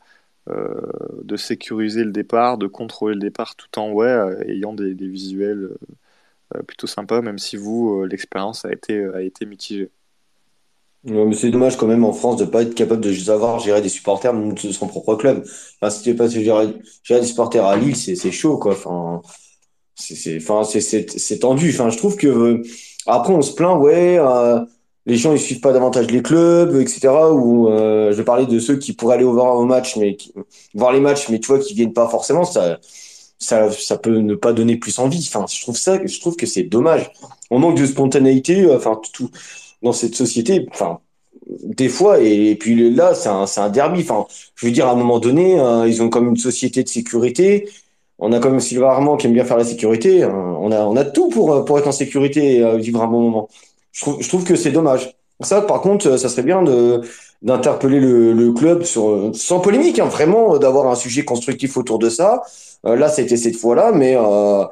euh, 0.49 0.81
de 1.25 1.37
sécuriser 1.37 2.05
le 2.05 2.13
départ, 2.13 2.59
de 2.59 2.67
contrôler 2.67 3.15
le 3.15 3.21
départ 3.21 3.57
tout 3.57 3.79
en 3.79 3.93
ouais, 3.93 4.37
ayant 4.49 4.73
des, 4.75 4.95
visuels 4.95 5.71
plutôt 6.67 6.87
sympas, 6.87 7.21
même 7.21 7.39
si 7.39 7.57
vous, 7.57 8.05
l'expérience 8.05 8.65
a 8.65 8.73
été, 8.73 9.05
a 9.05 9.21
été 9.21 9.45
mitigée. 9.45 9.91
C'est 11.33 11.51
dommage 11.51 11.77
quand 11.77 11.87
même 11.87 12.05
en 12.05 12.13
France 12.13 12.39
de 12.39 12.45
pas 12.45 12.63
être 12.63 12.75
capable 12.75 13.01
de 13.03 13.13
savoir 13.13 13.61
gérer 13.61 13.81
des 13.83 13.89
supporters 13.89 14.35
de 14.35 14.73
son 14.73 14.89
propre 14.89 15.15
club. 15.15 15.45
Si 15.45 16.03
tu 16.03 16.17
pas 16.17 16.29
gérer, 16.29 16.75
des 17.09 17.23
supporters 17.23 17.65
à 17.65 17.77
Lille, 17.77 17.97
c'est 17.97 18.33
chaud 18.33 18.59
quoi. 18.59 18.75
C'est 19.99 20.15
c'est 20.15 20.37
enfin 20.39 20.65
c'est 20.65 20.81
c'est 21.19 21.39
tendu. 21.41 21.71
Enfin, 21.71 21.91
je 21.91 21.97
trouve 21.99 22.17
que 22.17 22.27
euh, 22.29 22.63
après 23.07 23.33
on 23.35 23.43
se 23.43 23.53
plaint 23.55 23.79
ouais, 23.79 24.19
euh, 24.19 24.61
les 25.07 25.17
gens 25.17 25.33
ils 25.33 25.41
suivent 25.41 25.61
pas 25.61 25.73
davantage 25.73 26.11
les 26.11 26.23
clubs, 26.23 26.75
etc. 26.81 27.33
Ou 27.33 27.69
euh, 27.69 28.13
je 28.13 28.23
parler 28.23 28.47
de 28.47 28.59
ceux 28.61 28.77
qui 28.79 28.93
pourraient 28.95 29.17
aller 29.17 29.25
voir 29.25 29.57
au 29.57 29.65
match, 29.65 29.97
mais 29.97 30.17
voir 30.75 30.93
les 30.93 31.01
matchs, 31.01 31.29
mais 31.31 31.41
tu 31.41 31.49
vois 31.49 31.59
qui 31.59 31.75
viennent 31.75 31.93
pas 31.93 32.09
forcément. 32.09 32.45
Ça 32.45 32.79
ça 33.39 33.71
ça 33.71 33.99
peut 33.99 34.19
ne 34.19 34.35
pas 34.35 34.53
donner 34.53 34.77
plus 34.77 34.99
envie. 34.99 35.25
Enfin, 35.33 35.47
je 35.53 35.61
trouve 35.63 35.77
ça, 35.77 35.99
je 36.05 36.21
trouve 36.21 36.37
que 36.37 36.47
c'est 36.47 36.65
dommage. 36.65 37.11
On 37.51 37.59
manque 37.59 37.77
de 37.79 37.87
spontanéité. 37.87 38.63
euh, 38.65 38.77
Enfin, 38.77 39.01
tout 39.13 39.31
dans 39.83 39.93
cette 39.93 40.15
société. 40.15 40.67
Enfin 40.73 41.01
des 41.47 41.89
fois, 41.89 42.21
et, 42.21 42.57
puis 42.57 42.91
là, 42.95 43.15
c'est 43.15 43.29
un, 43.29 43.47
c'est 43.47 43.61
un 43.61 43.71
derby. 43.71 44.01
Enfin, 44.03 44.27
je 44.55 44.67
veux 44.67 44.73
dire, 44.73 44.87
à 44.89 44.93
un 44.93 44.97
moment 44.97 45.19
donné, 45.19 45.59
euh, 45.59 45.89
ils 45.89 46.03
ont 46.03 46.11
comme 46.11 46.29
une 46.29 46.37
société 46.37 46.83
de 46.83 46.89
sécurité. 46.89 47.69
On 48.19 48.33
a 48.33 48.41
quand 48.41 48.51
même 48.51 48.61
Sylvain 48.61 48.89
Armand 48.89 49.17
qui 49.17 49.27
aime 49.27 49.33
bien 49.35 49.45
faire 49.45 49.57
la 49.57 49.65
sécurité. 49.65 50.25
Euh, 50.25 50.29
on 50.31 50.73
a, 50.73 50.81
on 50.81 50.97
a 50.97 51.05
tout 51.05 51.29
pour, 51.29 51.53
euh, 51.53 51.65
pour 51.65 51.79
être 51.79 51.87
en 51.89 51.93
sécurité 51.93 52.57
et 52.57 52.63
euh, 52.65 52.77
vivre 52.77 53.03
un 53.03 53.07
bon 53.07 53.21
moment. 53.23 53.49
Je 53.93 54.01
trouve, 54.03 54.21
je 54.23 54.29
trouve 54.29 54.45
que 54.45 54.57
c'est 54.57 54.73
dommage. 54.73 55.15
Ça, 55.41 55.63
par 55.63 55.81
contre, 55.81 56.09
euh, 56.09 56.19
ça 56.19 56.29
serait 56.29 56.43
bien 56.43 56.63
d'interpeller 57.43 58.01
le, 58.01 58.33
le 58.33 58.53
club 58.53 58.83
sur, 58.83 59.31
sans 59.35 59.61
polémique, 59.61 59.99
hein, 60.01 60.07
vraiment, 60.07 60.59
d'avoir 60.59 60.89
un 60.91 60.97
sujet 60.97 61.25
constructif 61.25 61.77
autour 61.77 61.99
de 61.99 62.09
ça. 62.11 62.43
Euh, 62.87 62.97
là, 62.97 63.09
c'était 63.09 63.37
cette 63.37 63.57
fois-là, 63.57 63.93
mais 63.93 64.17
euh, 64.17 64.65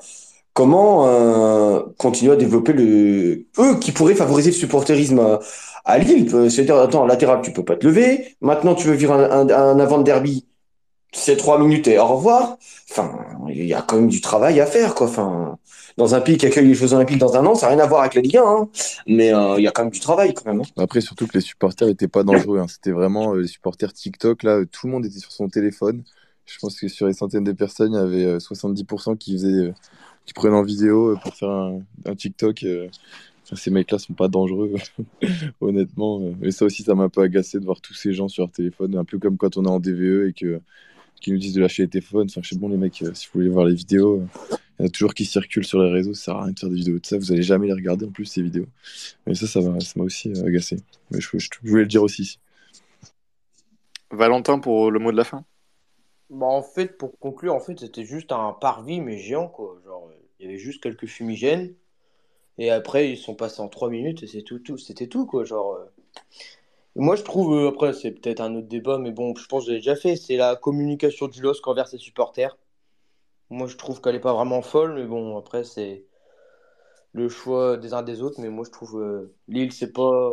comment 0.54 1.06
euh, 1.08 1.82
continuer 1.98 2.32
à 2.32 2.36
développer 2.36 2.72
le 2.72 3.46
eux 3.58 3.78
qui 3.80 3.92
pourraient 3.92 4.14
favoriser 4.14 4.50
le 4.50 4.56
supporterisme 4.56 5.18
à, 5.20 5.40
à 5.84 5.98
Lille 5.98 6.30
c'est-à-dire 6.50 6.76
attends 6.78 7.06
latéral 7.06 7.40
tu 7.42 7.52
peux 7.52 7.64
pas 7.64 7.76
te 7.76 7.86
lever 7.86 8.36
maintenant 8.40 8.74
tu 8.74 8.88
veux 8.88 8.94
vivre 8.94 9.12
un, 9.12 9.30
un, 9.30 9.48
un 9.50 9.78
avant 9.78 9.98
de 9.98 10.04
derby 10.04 10.46
c'est 11.12 11.36
trois 11.36 11.58
minutes 11.58 11.88
et 11.88 11.98
au 11.98 12.06
revoir 12.06 12.56
enfin 12.90 13.18
il 13.48 13.64
y 13.66 13.74
a 13.74 13.82
quand 13.82 13.96
même 13.96 14.08
du 14.08 14.20
travail 14.20 14.60
à 14.60 14.66
faire 14.66 14.94
quoi 14.94 15.08
enfin 15.08 15.58
dans 15.96 16.14
un 16.14 16.20
pays 16.20 16.36
qui 16.36 16.46
accueille 16.46 16.66
les 16.68 16.74
Jeux 16.74 16.92
Olympiques 16.94 17.18
dans 17.18 17.34
un 17.36 17.44
an 17.46 17.54
ça 17.54 17.66
n'a 17.66 17.74
rien 17.74 17.84
à 17.84 17.86
voir 17.86 18.00
avec 18.02 18.14
la 18.14 18.20
Ligue 18.22 18.36
1 18.36 18.42
hein. 18.44 18.68
mais 19.06 19.32
euh, 19.34 19.54
il 19.58 19.62
y 19.64 19.66
a 19.68 19.70
quand 19.72 19.82
même 19.82 19.90
du 19.92 20.00
travail 20.00 20.34
quand 20.34 20.46
même 20.46 20.60
hein. 20.60 20.82
Après, 20.82 21.00
surtout 21.00 21.26
que 21.26 21.34
les 21.34 21.40
supporters 21.40 21.88
étaient 21.88 22.08
pas 22.08 22.22
dangereux. 22.22 22.58
hein. 22.60 22.66
C'était 22.68 22.92
vraiment 22.92 23.34
euh, 23.34 23.40
les 23.40 23.48
supporters 23.48 23.92
TikTok. 23.92 24.42
Là, 24.44 24.58
euh, 24.58 24.66
tout 24.70 24.86
le 24.86 24.92
monde 24.92 25.06
était 25.06 25.18
sur 25.18 25.32
son 25.32 25.48
téléphone. 25.48 26.04
Je 26.46 26.58
pense 26.60 26.78
que 26.78 26.86
sur 26.88 27.06
les 27.08 27.12
centaines 27.12 27.44
de 27.44 27.52
personnes, 27.52 27.92
il 27.92 27.96
y 27.96 27.98
avait 27.98 28.24
euh, 28.24 28.38
70% 28.38 29.16
qui 29.16 29.32
faisaient, 29.32 29.48
euh, 29.48 29.72
qui 30.26 30.32
prenaient 30.34 30.54
en 30.56 30.62
vidéo 30.62 31.12
euh, 31.12 31.16
pour 31.22 31.34
faire 31.34 31.48
un, 31.50 31.80
TikTok. 32.16 32.62
euh. 32.64 32.88
Ces 33.54 33.70
mecs-là 33.70 33.98
sont 33.98 34.12
pas 34.14 34.28
dangereux, 34.28 34.74
honnêtement. 35.60 36.20
euh. 36.20 36.34
Et 36.42 36.50
ça 36.50 36.64
aussi, 36.64 36.82
ça 36.82 36.94
m'a 36.94 37.04
un 37.04 37.08
peu 37.08 37.22
agacé 37.22 37.58
de 37.58 37.64
voir 37.64 37.80
tous 37.80 37.94
ces 37.94 38.12
gens 38.12 38.28
sur 38.28 38.42
leur 38.44 38.52
téléphone, 38.52 38.96
un 38.96 39.04
peu 39.04 39.18
comme 39.18 39.36
quand 39.36 39.56
on 39.56 39.64
est 39.64 39.68
en 39.68 39.80
DVE 39.80 40.28
et 40.28 40.32
que 40.32 40.60
qu'ils 41.26 41.34
nous 41.34 41.40
disent 41.40 41.54
de 41.54 41.60
lâcher 41.60 41.82
les 41.84 41.88
téléphones. 41.88 42.28
Enfin, 42.30 42.40
je 42.42 42.50
sais 42.50 42.56
bon, 42.56 42.68
les 42.68 42.76
mecs, 42.78 43.02
euh, 43.02 43.12
si 43.14 43.26
vous 43.26 43.32
voulez 43.40 43.48
voir 43.48 43.66
les 43.66 43.74
vidéos, 43.74 44.20
euh, 44.20 44.26
il 44.78 44.82
y 44.82 44.84
en 44.84 44.86
a 44.86 44.90
toujours 44.90 45.14
qui 45.14 45.24
circulent 45.24 45.66
sur 45.66 45.82
les 45.82 45.90
réseaux. 45.90 46.14
Ça 46.14 46.26
sert 46.26 46.36
à 46.36 46.44
rien 46.44 46.52
de 46.52 46.58
faire 46.58 46.70
des 46.70 46.76
vidéos 46.76 46.98
de 46.98 47.06
ça. 47.06 47.18
Vous 47.18 47.32
allez 47.32 47.42
jamais 47.42 47.66
les 47.66 47.72
regarder 47.74 48.06
en 48.06 48.10
plus 48.10 48.26
ces 48.26 48.42
vidéos. 48.42 48.66
Mais 49.26 49.34
ça, 49.34 49.46
ça 49.46 49.60
m'a, 49.60 49.80
ça 49.80 50.00
aussi 50.00 50.30
euh, 50.30 50.46
agacé. 50.46 50.78
Mais 51.10 51.20
je, 51.20 51.28
je- 51.38 51.48
je 51.62 51.68
voulais 51.70 51.82
le 51.82 51.88
dire 51.88 52.02
aussi. 52.02 52.38
Valentin 54.10 54.58
pour 54.58 54.90
le 54.90 54.98
mot 54.98 55.12
de 55.12 55.16
la 55.16 55.24
fin. 55.24 55.44
Bah, 56.30 56.46
en 56.46 56.62
fait, 56.62 56.98
pour 56.98 57.18
conclure, 57.18 57.54
en 57.54 57.60
fait, 57.60 57.78
c'était 57.80 58.04
juste 58.04 58.32
un 58.32 58.52
parvis, 58.52 59.00
mais 59.00 59.18
géant, 59.18 59.48
quoi. 59.48 59.80
Genre, 59.84 60.10
il 60.40 60.46
y 60.46 60.48
avait 60.48 60.58
juste 60.58 60.82
quelques 60.82 61.06
fumigènes. 61.06 61.74
Et 62.58 62.70
après, 62.70 63.10
ils 63.12 63.18
sont 63.18 63.34
passés 63.34 63.60
en 63.60 63.68
3 63.68 63.90
minutes 63.90 64.22
et 64.22 64.26
c'est 64.26 64.42
tout, 64.42 64.58
tout, 64.60 64.78
c'était 64.78 65.08
tout, 65.08 65.26
quoi. 65.26 65.44
Genre, 65.44 65.74
euh. 65.74 65.86
Moi, 66.96 67.14
je 67.16 67.22
trouve, 67.22 67.54
euh, 67.54 67.68
après, 67.68 67.92
c'est 67.92 68.10
peut-être 68.10 68.40
un 68.40 68.54
autre 68.54 68.68
débat, 68.68 68.98
mais 68.98 69.12
bon, 69.12 69.34
je 69.36 69.46
pense 69.46 69.66
que 69.66 69.72
j'ai 69.72 69.78
déjà 69.78 69.96
fait. 69.96 70.16
C'est 70.16 70.36
la 70.36 70.56
communication 70.56 71.28
du 71.28 71.42
LOSC 71.42 71.66
envers 71.68 71.88
ses 71.88 71.98
supporters. 71.98 72.56
Moi, 73.50 73.66
je 73.68 73.76
trouve 73.76 74.00
qu'elle 74.00 74.14
est 74.16 74.20
pas 74.20 74.32
vraiment 74.34 74.62
folle, 74.62 74.94
mais 74.94 75.04
bon, 75.06 75.36
après, 75.38 75.64
c'est 75.64 76.06
le 77.12 77.28
choix 77.28 77.76
des 77.76 77.94
uns 77.94 78.02
des 78.02 78.22
autres. 78.22 78.40
Mais 78.40 78.48
moi, 78.50 78.64
je 78.64 78.70
trouve 78.70 79.00
euh, 79.00 79.34
Lille, 79.48 79.72
c'est 79.72 79.92
pas. 79.92 80.32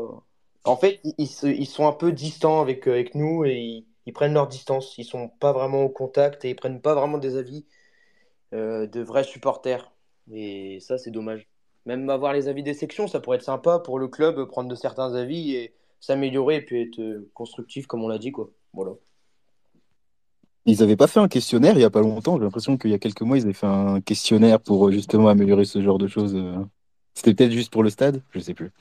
En 0.65 0.77
fait, 0.77 1.01
ils, 1.17 1.29
ils 1.43 1.65
sont 1.67 1.87
un 1.87 1.93
peu 1.93 2.11
distants 2.11 2.61
avec, 2.61 2.87
euh, 2.87 2.91
avec 2.91 3.15
nous 3.15 3.45
et 3.45 3.85
ils, 4.05 4.13
prennent 4.13 4.33
leur 4.33 4.47
distance. 4.47 4.97
Ils 4.97 5.05
sont 5.05 5.29
pas 5.29 5.51
vraiment 5.53 5.83
au 5.83 5.89
contact 5.89 6.45
et 6.45 6.51
ils 6.51 6.55
prennent 6.55 6.81
pas 6.81 6.95
vraiment 6.95 7.17
des 7.17 7.37
avis 7.37 7.65
euh, 8.53 8.87
de 8.87 9.01
vrais 9.01 9.23
supporters. 9.23 9.91
Et 10.31 10.79
ça, 10.81 10.97
c'est 10.97 11.11
dommage. 11.11 11.47
Même 11.85 12.09
avoir 12.09 12.33
les 12.33 12.47
avis 12.47 12.63
des 12.63 12.73
sections, 12.73 13.07
ça 13.07 13.19
pourrait 13.19 13.37
être 13.37 13.43
sympa 13.43 13.79
pour 13.79 13.99
le 13.99 14.07
club, 14.07 14.45
prendre 14.45 14.69
de 14.69 14.75
certains 14.75 15.15
avis 15.15 15.55
et 15.55 15.75
s'améliorer 16.03 16.57
et 16.57 16.61
puis 16.61 16.81
être 16.81 16.99
euh, 16.99 17.29
constructif, 17.33 17.87
comme 17.87 18.03
on 18.03 18.09
l'a 18.09 18.17
dit, 18.17 18.31
quoi. 18.31 18.49
Voilà. 18.73 18.91
Ils 20.65 20.83
avaient 20.83 20.97
pas 20.97 21.07
fait 21.07 21.19
un 21.21 21.29
questionnaire 21.29 21.75
il 21.75 21.81
y 21.81 21.85
a 21.85 21.89
pas 21.89 22.01
longtemps. 22.01 22.37
J'ai 22.37 22.43
l'impression 22.43 22.77
qu'il 22.77 22.91
y 22.91 22.93
a 22.93 22.99
quelques 22.99 23.21
mois, 23.21 23.37
ils 23.37 23.43
avaient 23.43 23.53
fait 23.53 23.67
un 23.67 24.01
questionnaire 24.01 24.59
pour 24.59 24.87
euh, 24.87 24.91
justement 24.91 25.29
améliorer 25.29 25.63
ce 25.63 25.81
genre 25.81 25.97
de 25.97 26.07
choses. 26.07 26.35
euh. 26.35 26.55
C'était 27.13 27.33
peut-être 27.33 27.51
juste 27.51 27.71
pour 27.71 27.83
le 27.83 27.89
stade, 27.89 28.21
je 28.31 28.39
sais 28.39 28.53
plus. 28.53 28.71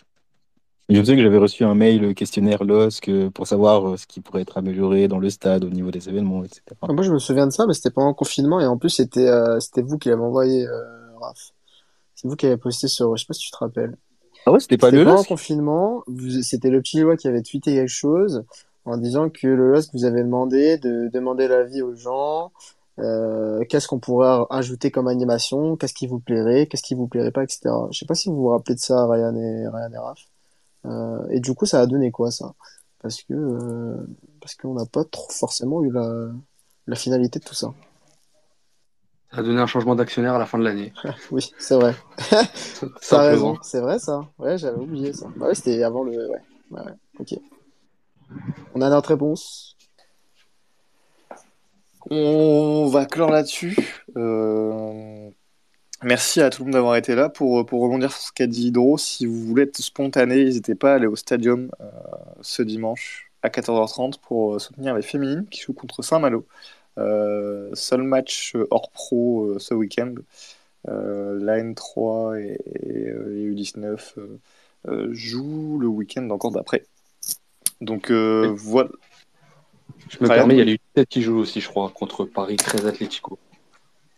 Je 0.88 1.02
sais 1.02 1.14
que 1.14 1.22
j'avais 1.22 1.38
reçu 1.38 1.64
un 1.64 1.76
mail 1.76 2.14
questionnaire 2.14 2.64
LOSC 2.64 3.30
pour 3.32 3.46
savoir 3.46 3.96
ce 3.98 4.06
qui 4.06 4.20
pourrait 4.20 4.42
être 4.42 4.58
amélioré 4.58 5.06
dans 5.06 5.18
le 5.18 5.30
stade 5.30 5.64
au 5.64 5.70
niveau 5.70 5.90
des 5.90 6.08
événements, 6.08 6.42
etc. 6.44 6.62
Moi, 6.88 7.02
je 7.02 7.12
me 7.12 7.18
souviens 7.18 7.46
de 7.46 7.52
ça, 7.52 7.66
mais 7.66 7.74
c'était 7.74 7.90
pendant 7.90 8.08
le 8.08 8.14
confinement, 8.14 8.60
et 8.60 8.66
en 8.66 8.76
plus, 8.76 8.90
c'était 8.90 9.28
euh, 9.28 9.60
c'était 9.60 9.82
vous 9.82 9.96
qui 9.96 10.08
l'avez 10.08 10.22
envoyé, 10.22 10.66
euh, 10.66 11.16
Raph. 11.20 11.52
C'est 12.16 12.26
vous 12.26 12.36
qui 12.36 12.46
avez 12.46 12.56
posté 12.56 12.88
sur, 12.88 13.16
je 13.16 13.22
sais 13.22 13.26
pas 13.26 13.34
si 13.34 13.42
tu 13.42 13.50
te 13.52 13.56
rappelles. 13.58 13.96
Ah 14.46 14.52
ouais, 14.52 14.60
c'était 14.60 14.76
pas 14.78 14.90
le 14.90 15.04
LOSC 15.04 15.28
confinement, 15.28 16.02
c'était 16.42 16.70
le 16.70 16.80
petit 16.82 16.96
Lillois 16.98 17.16
qui 17.16 17.28
avait 17.28 17.42
tweeté 17.42 17.74
quelque 17.74 17.88
chose 17.88 18.44
en 18.84 18.96
disant 18.96 19.30
que 19.30 19.46
le 19.46 19.70
LOSC 19.72 19.90
vous 19.94 20.04
avait 20.04 20.22
demandé 20.24 20.78
de 20.78 21.08
demander 21.12 21.48
l'avis 21.48 21.82
aux 21.82 21.94
gens 21.94 22.52
Euh, 22.98 23.64
qu'est-ce 23.70 23.88
qu'on 23.88 23.98
pourrait 24.00 24.44
ajouter 24.50 24.90
comme 24.90 25.08
animation, 25.08 25.76
qu'est-ce 25.76 25.94
qui 25.94 26.06
vous 26.06 26.20
plairait, 26.20 26.66
qu'est-ce 26.66 26.82
qui 26.82 26.94
vous 26.94 27.08
plairait 27.08 27.32
pas, 27.32 27.42
etc. 27.42 27.70
Je 27.90 27.98
sais 27.98 28.04
pas 28.06 28.14
si 28.14 28.28
vous 28.28 28.36
vous 28.36 28.48
rappelez 28.48 28.74
de 28.74 28.80
ça, 28.80 29.06
Ryan 29.08 29.34
et 29.34 29.66
Ryan 29.68 29.92
et 29.94 29.98
Raph. 29.98 30.24
Euh, 30.86 31.26
et 31.30 31.40
du 31.40 31.54
coup, 31.54 31.66
ça 31.66 31.80
a 31.80 31.86
donné 31.86 32.10
quoi 32.10 32.30
ça? 32.30 32.54
Parce 33.00 33.22
que 33.22 33.32
euh, 33.34 33.96
parce 34.40 34.54
qu'on 34.56 34.74
n'a 34.74 34.86
pas 34.86 35.04
trop 35.04 35.30
forcément 35.30 35.82
eu 35.84 35.90
la, 35.90 36.28
la 36.86 36.96
finalité 36.96 37.38
de 37.40 37.44
tout 37.44 37.54
ça. 37.54 37.72
Ça 39.32 39.40
a 39.40 39.42
donné 39.42 39.60
un 39.60 39.66
changement 39.66 39.94
d'actionnaire 39.94 40.34
à 40.34 40.38
la 40.38 40.46
fin 40.46 40.58
de 40.58 40.64
l'année. 40.64 40.92
oui, 41.30 41.50
c'est 41.58 41.74
vrai. 41.74 41.94
T'as 42.30 42.44
Simplement. 43.00 43.52
raison, 43.52 43.58
c'est 43.62 43.80
vrai 43.80 43.98
ça. 43.98 44.28
Ouais, 44.38 44.58
j'avais 44.58 44.78
oublié 44.78 45.12
ça. 45.12 45.26
Bah 45.36 45.46
ouais, 45.46 45.54
c'était 45.54 45.82
avant 45.82 46.04
le. 46.04 46.12
Ouais. 46.12 46.36
ouais, 46.70 46.80
ouais. 46.82 46.92
Ok. 47.18 47.34
On 48.74 48.80
a 48.82 48.88
notre 48.90 49.10
réponse. 49.10 49.76
On 52.10 52.88
va 52.88 53.06
clore 53.06 53.30
là-dessus. 53.30 53.76
Euh, 54.16 55.30
Merci 56.02 56.40
à 56.40 56.50
tout 56.50 56.62
le 56.62 56.66
monde 56.66 56.74
d'avoir 56.74 56.96
été 56.96 57.14
là. 57.14 57.28
Pour, 57.28 57.64
pour 57.64 57.82
rebondir 57.82 58.10
sur 58.10 58.20
ce 58.22 58.32
qu'a 58.32 58.48
dit 58.48 58.66
Hydro, 58.68 58.98
si 58.98 59.24
vous 59.24 59.46
voulez 59.46 59.62
être 59.64 59.78
spontané, 59.78 60.44
n'hésitez 60.44 60.74
pas 60.74 60.92
à 60.92 60.94
aller 60.96 61.06
au 61.06 61.14
stadium 61.14 61.70
euh, 61.80 61.84
ce 62.40 62.62
dimanche 62.62 63.30
à 63.42 63.48
14h30 63.50 64.14
pour 64.20 64.54
euh, 64.56 64.58
soutenir 64.58 64.94
les 64.96 65.02
féminines 65.02 65.46
qui 65.48 65.60
jouent 65.60 65.74
contre 65.74 66.02
Saint-Malo. 66.02 66.44
Euh, 66.98 67.70
seul 67.74 68.02
match 68.02 68.54
euh, 68.54 68.66
hors 68.70 68.90
pro 68.90 69.44
euh, 69.46 69.58
ce 69.58 69.74
week-end. 69.74 70.14
Euh, 70.88 71.38
la 71.40 71.62
N3 71.62 72.38
et, 72.40 72.58
et, 72.74 73.12
les 73.28 73.50
U19 73.54 73.98
euh, 74.18 74.38
euh, 74.88 75.08
jouent 75.12 75.78
le 75.80 75.86
week-end 75.86 76.28
encore 76.30 76.50
d'après. 76.52 76.84
Donc 77.80 78.10
euh, 78.10 78.52
voilà. 78.56 78.90
Je 80.08 80.18
me 80.20 80.28
permets, 80.28 80.54
il 80.54 80.58
y 80.58 80.62
a 80.62 80.64
les 80.64 80.78
U17 80.96 81.06
qui 81.06 81.22
jouent 81.22 81.38
aussi, 81.38 81.60
je 81.60 81.68
crois, 81.68 81.88
contre 81.94 82.24
Paris 82.24 82.56
13 82.56 82.86
Atlético. 82.86 83.38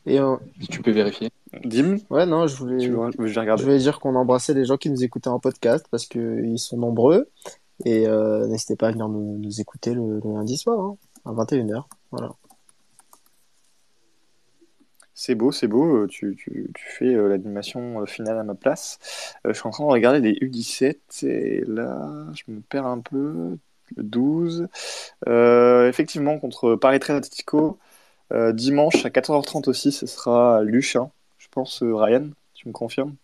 Et 0.06 0.18
euh, 0.18 0.36
Si 0.60 0.68
tu 0.68 0.82
peux 0.82 0.90
vérifier. 0.90 1.30
Dim, 1.64 1.96
ouais, 2.10 2.26
non, 2.26 2.46
je 2.46 2.56
voulais. 2.56 2.86
veux, 2.88 3.10
je 3.12 3.22
vais 3.22 3.28
Je 3.28 3.40
regarder. 3.40 3.62
voulais 3.62 3.78
dire 3.78 4.01
qu'on 4.01 4.14
embrassait 4.16 4.52
les 4.55 4.64
gens 4.64 4.76
qui 4.76 4.90
nous 4.90 5.05
écoutaient 5.05 5.28
en 5.28 5.38
podcast 5.38 5.86
parce 5.90 6.06
qu'ils 6.06 6.59
sont 6.59 6.76
nombreux. 6.76 7.28
Et 7.84 8.06
euh, 8.06 8.46
n'hésitez 8.46 8.76
pas 8.76 8.88
à 8.88 8.92
venir 8.92 9.09
nous, 9.09 9.38
nous 9.38 9.60
écouter 9.60 9.94
le, 9.94 10.20
le 10.24 10.32
lundi 10.34 10.56
soir, 10.56 10.78
hein, 10.80 10.96
à 11.24 11.32
21h. 11.32 11.84
Voilà. 12.10 12.32
C'est 15.26 15.34
beau, 15.34 15.52
c'est 15.52 15.68
beau. 15.68 16.02
euh, 16.02 16.06
Tu, 16.06 16.36
tu, 16.36 16.70
tu 16.74 16.84
fais 16.86 17.14
euh, 17.14 17.28
l'animation 17.28 18.02
euh, 18.02 18.06
finale 18.06 18.38
à 18.38 18.42
ma 18.42 18.55
place. 18.55 18.98
Euh, 19.46 19.55
je 19.55 19.59
suis 19.59 19.66
en 19.66 19.70
train 19.70 19.84
de 19.86 19.90
regarder 19.90 20.20
les 20.20 20.32
U17 20.46 21.24
et 21.26 21.64
là, 21.66 22.26
je 22.34 22.42
me 22.52 22.60
perds 22.60 22.84
un 22.86 23.01
peu. 23.01 23.56
Le 23.96 24.02
12. 24.02 24.68
Euh, 25.28 25.88
effectivement, 25.88 26.38
contre 26.38 26.74
Paris 26.76 26.98
13 27.01 27.18
Atletico, 27.18 27.78
dimanche 28.52 29.05
à 29.06 29.10
14h30 29.10 29.68
aussi, 29.68 29.92
ce 29.92 30.06
sera 30.06 30.62
Luchin. 30.62 31.10
Je 31.38 31.48
pense, 31.51 31.82
Ryan, 31.82 32.28
tu 32.55 32.68
me 32.68 32.72
confirmes? 32.72 33.14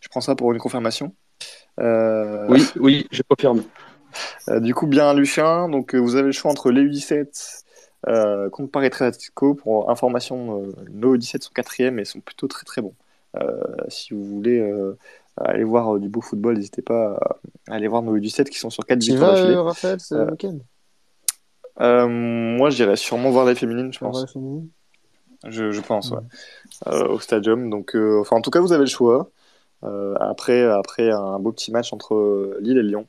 Je 0.00 0.08
prends 0.08 0.20
ça 0.20 0.34
pour 0.36 0.52
une 0.52 0.58
confirmation. 0.58 1.14
Oui, 1.78 2.62
oui, 2.76 3.06
je 3.10 3.22
confirme. 3.22 3.62
du 4.60 4.74
coup, 4.74 4.86
bien 4.86 5.14
Luchin. 5.14 5.68
Donc, 5.68 5.94
vous 5.94 6.14
avez 6.16 6.26
le 6.26 6.32
choix 6.32 6.50
entre 6.50 6.70
les 6.70 6.82
U17 6.82 7.64
euh, 8.06 8.48
Paris 8.72 8.90
13 8.90 9.08
Atletico. 9.08 9.54
Pour 9.54 9.90
information, 9.90 10.62
euh, 10.62 10.72
nos 10.90 11.16
U17 11.16 11.42
sont 11.42 11.52
quatrièmes 11.52 11.98
et 11.98 12.04
sont 12.04 12.20
plutôt 12.20 12.46
très 12.46 12.64
très 12.64 12.80
bons. 12.82 12.94
Euh, 13.36 13.60
si 13.88 14.14
vous 14.14 14.24
voulez 14.24 14.58
euh, 14.58 14.96
aller 15.36 15.64
voir 15.64 15.94
euh, 15.96 16.00
du 16.00 16.08
beau 16.08 16.20
football, 16.20 16.56
n'hésitez 16.56 16.82
pas 16.82 17.18
à 17.68 17.74
aller 17.74 17.88
voir 17.88 18.02
nos 18.02 18.16
U17 18.16 18.44
qui 18.44 18.58
sont 18.58 18.70
sur 18.70 18.86
4 18.86 18.98
Tu 18.98 19.10
victoires 19.10 19.34
d'affilée. 19.34 19.56
Raphaël, 19.56 19.98
week-end? 20.30 20.58
moi, 22.08 22.70
j'irai 22.70 22.96
sûrement 22.96 23.30
voir 23.30 23.46
les 23.46 23.54
féminines, 23.54 23.92
je 23.92 23.98
pense. 23.98 24.24
Je, 25.46 25.70
je 25.70 25.80
pense, 25.80 26.10
ouais. 26.10 26.18
Ouais. 26.18 26.92
Euh, 26.92 27.08
au 27.08 27.20
stadium. 27.20 27.70
Donc, 27.70 27.94
enfin, 27.94 28.36
en 28.36 28.40
tout 28.40 28.50
cas, 28.50 28.60
vous 28.60 28.72
avez 28.72 28.84
le 28.84 28.90
choix. 28.90 29.30
Après, 29.82 30.64
après 30.64 31.10
un 31.10 31.38
beau 31.38 31.52
petit 31.52 31.70
match 31.70 31.92
entre 31.92 32.56
Lille 32.60 32.78
et 32.78 32.82
Lyon. 32.82 33.06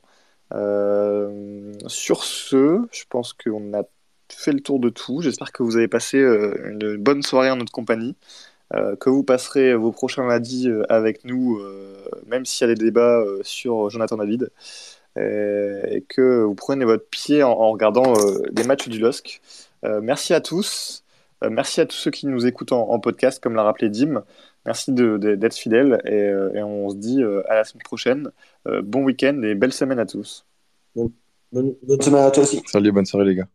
Sur 1.88 2.24
ce, 2.24 2.88
je 2.92 3.04
pense 3.10 3.34
qu'on 3.34 3.74
a 3.74 3.84
fait 4.32 4.52
le 4.52 4.60
tour 4.62 4.80
de 4.80 4.90
tout. 4.90 5.22
J'espère 5.22 5.52
que 5.52 5.64
vous 5.64 5.78
avez 5.78 5.88
passé 5.88 6.18
euh, 6.18 6.54
une 6.72 6.98
bonne 6.98 7.22
soirée 7.24 7.50
en 7.52 7.56
notre 7.58 7.72
compagnie. 7.72 8.16
Euh, 8.76 8.96
que 8.96 9.10
vous 9.10 9.24
passerez 9.24 9.74
vos 9.74 9.92
prochains 9.92 10.28
lundis 10.28 10.70
euh, 10.70 10.84
avec 10.90 11.26
nous, 11.26 11.58
euh, 11.60 11.96
même 12.28 12.46
s'il 12.46 12.68
y 12.68 12.72
a 12.72 12.74
des 12.76 12.84
débats 12.84 13.20
euh, 13.20 13.40
sur 13.42 13.90
Jonathan 13.90 14.18
David, 14.18 14.52
euh, 15.18 15.82
et 15.90 16.02
que 16.02 16.44
vous 16.44 16.54
prenez 16.54 16.86
votre 16.86 17.06
pied 17.10 17.42
en, 17.42 17.50
en 17.52 17.72
regardant 17.72 18.14
euh, 18.16 18.44
les 18.56 18.64
matchs 18.64 18.88
du 18.88 19.00
LOSC. 19.00 19.42
Euh, 19.86 20.02
merci 20.02 20.36
à 20.36 20.42
tous. 20.42 21.04
Euh, 21.44 21.50
merci 21.50 21.82
à 21.82 21.88
tous 21.88 21.96
ceux 21.96 22.12
qui 22.12 22.28
nous 22.28 22.46
écoutent 22.46 22.72
en, 22.74 22.90
en 22.92 23.00
podcast, 23.00 23.42
comme 23.42 23.56
l'a 23.56 23.64
rappelé 23.64 23.90
Dim. 23.90 24.24
Merci 24.68 24.92
de- 24.92 25.18
de- 25.18 25.36
d'être 25.36 25.56
fidèles 25.56 26.00
et, 26.06 26.14
euh, 26.14 26.54
et 26.54 26.62
on 26.62 26.90
se 26.92 26.96
dit 26.96 27.24
euh, 27.24 27.42
à 27.50 27.56
la 27.56 27.64
semaine 27.64 27.82
prochaine. 27.84 28.30
Euh, 28.68 28.82
bon 28.84 29.04
week-end 29.04 29.42
et 29.42 29.56
belle 29.56 29.74
semaine 29.74 29.98
à 30.00 30.06
tous. 30.06 30.46
Bonne, 31.52 31.74
bonne 31.82 32.02
semaine 32.02 32.22
à 32.24 32.30
toi 32.30 32.44
aussi. 32.44 32.62
Salut, 32.68 32.92
bonne 32.92 33.06
soirée, 33.08 33.26
les 33.26 33.36
gars. 33.36 33.48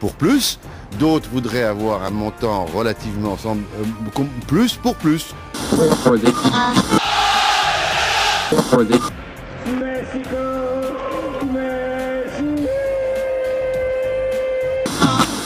pour 0.00 0.14
plus, 0.14 0.58
d'autres 0.98 1.28
voudraient 1.30 1.62
avoir 1.64 2.02
un 2.04 2.10
montant 2.10 2.64
relativement 2.64 3.36
sem- 3.36 3.62
euh, 3.80 4.24
plus 4.48 4.74
pour 4.76 4.94
plus. 4.96 5.34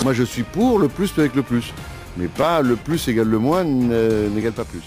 Moi 0.03 0.13
je 0.13 0.23
suis 0.23 0.43
pour 0.43 0.79
le 0.79 0.89
plus 0.89 1.13
avec 1.19 1.35
le 1.35 1.43
plus, 1.43 1.73
mais 2.17 2.27
pas 2.29 2.63
le 2.63 2.77
plus 2.77 3.07
égale 3.09 3.29
le 3.29 3.39
moins 3.39 3.63
n- 3.63 4.31
n'égale 4.35 4.53
pas 4.53 4.65
plus. 4.65 4.83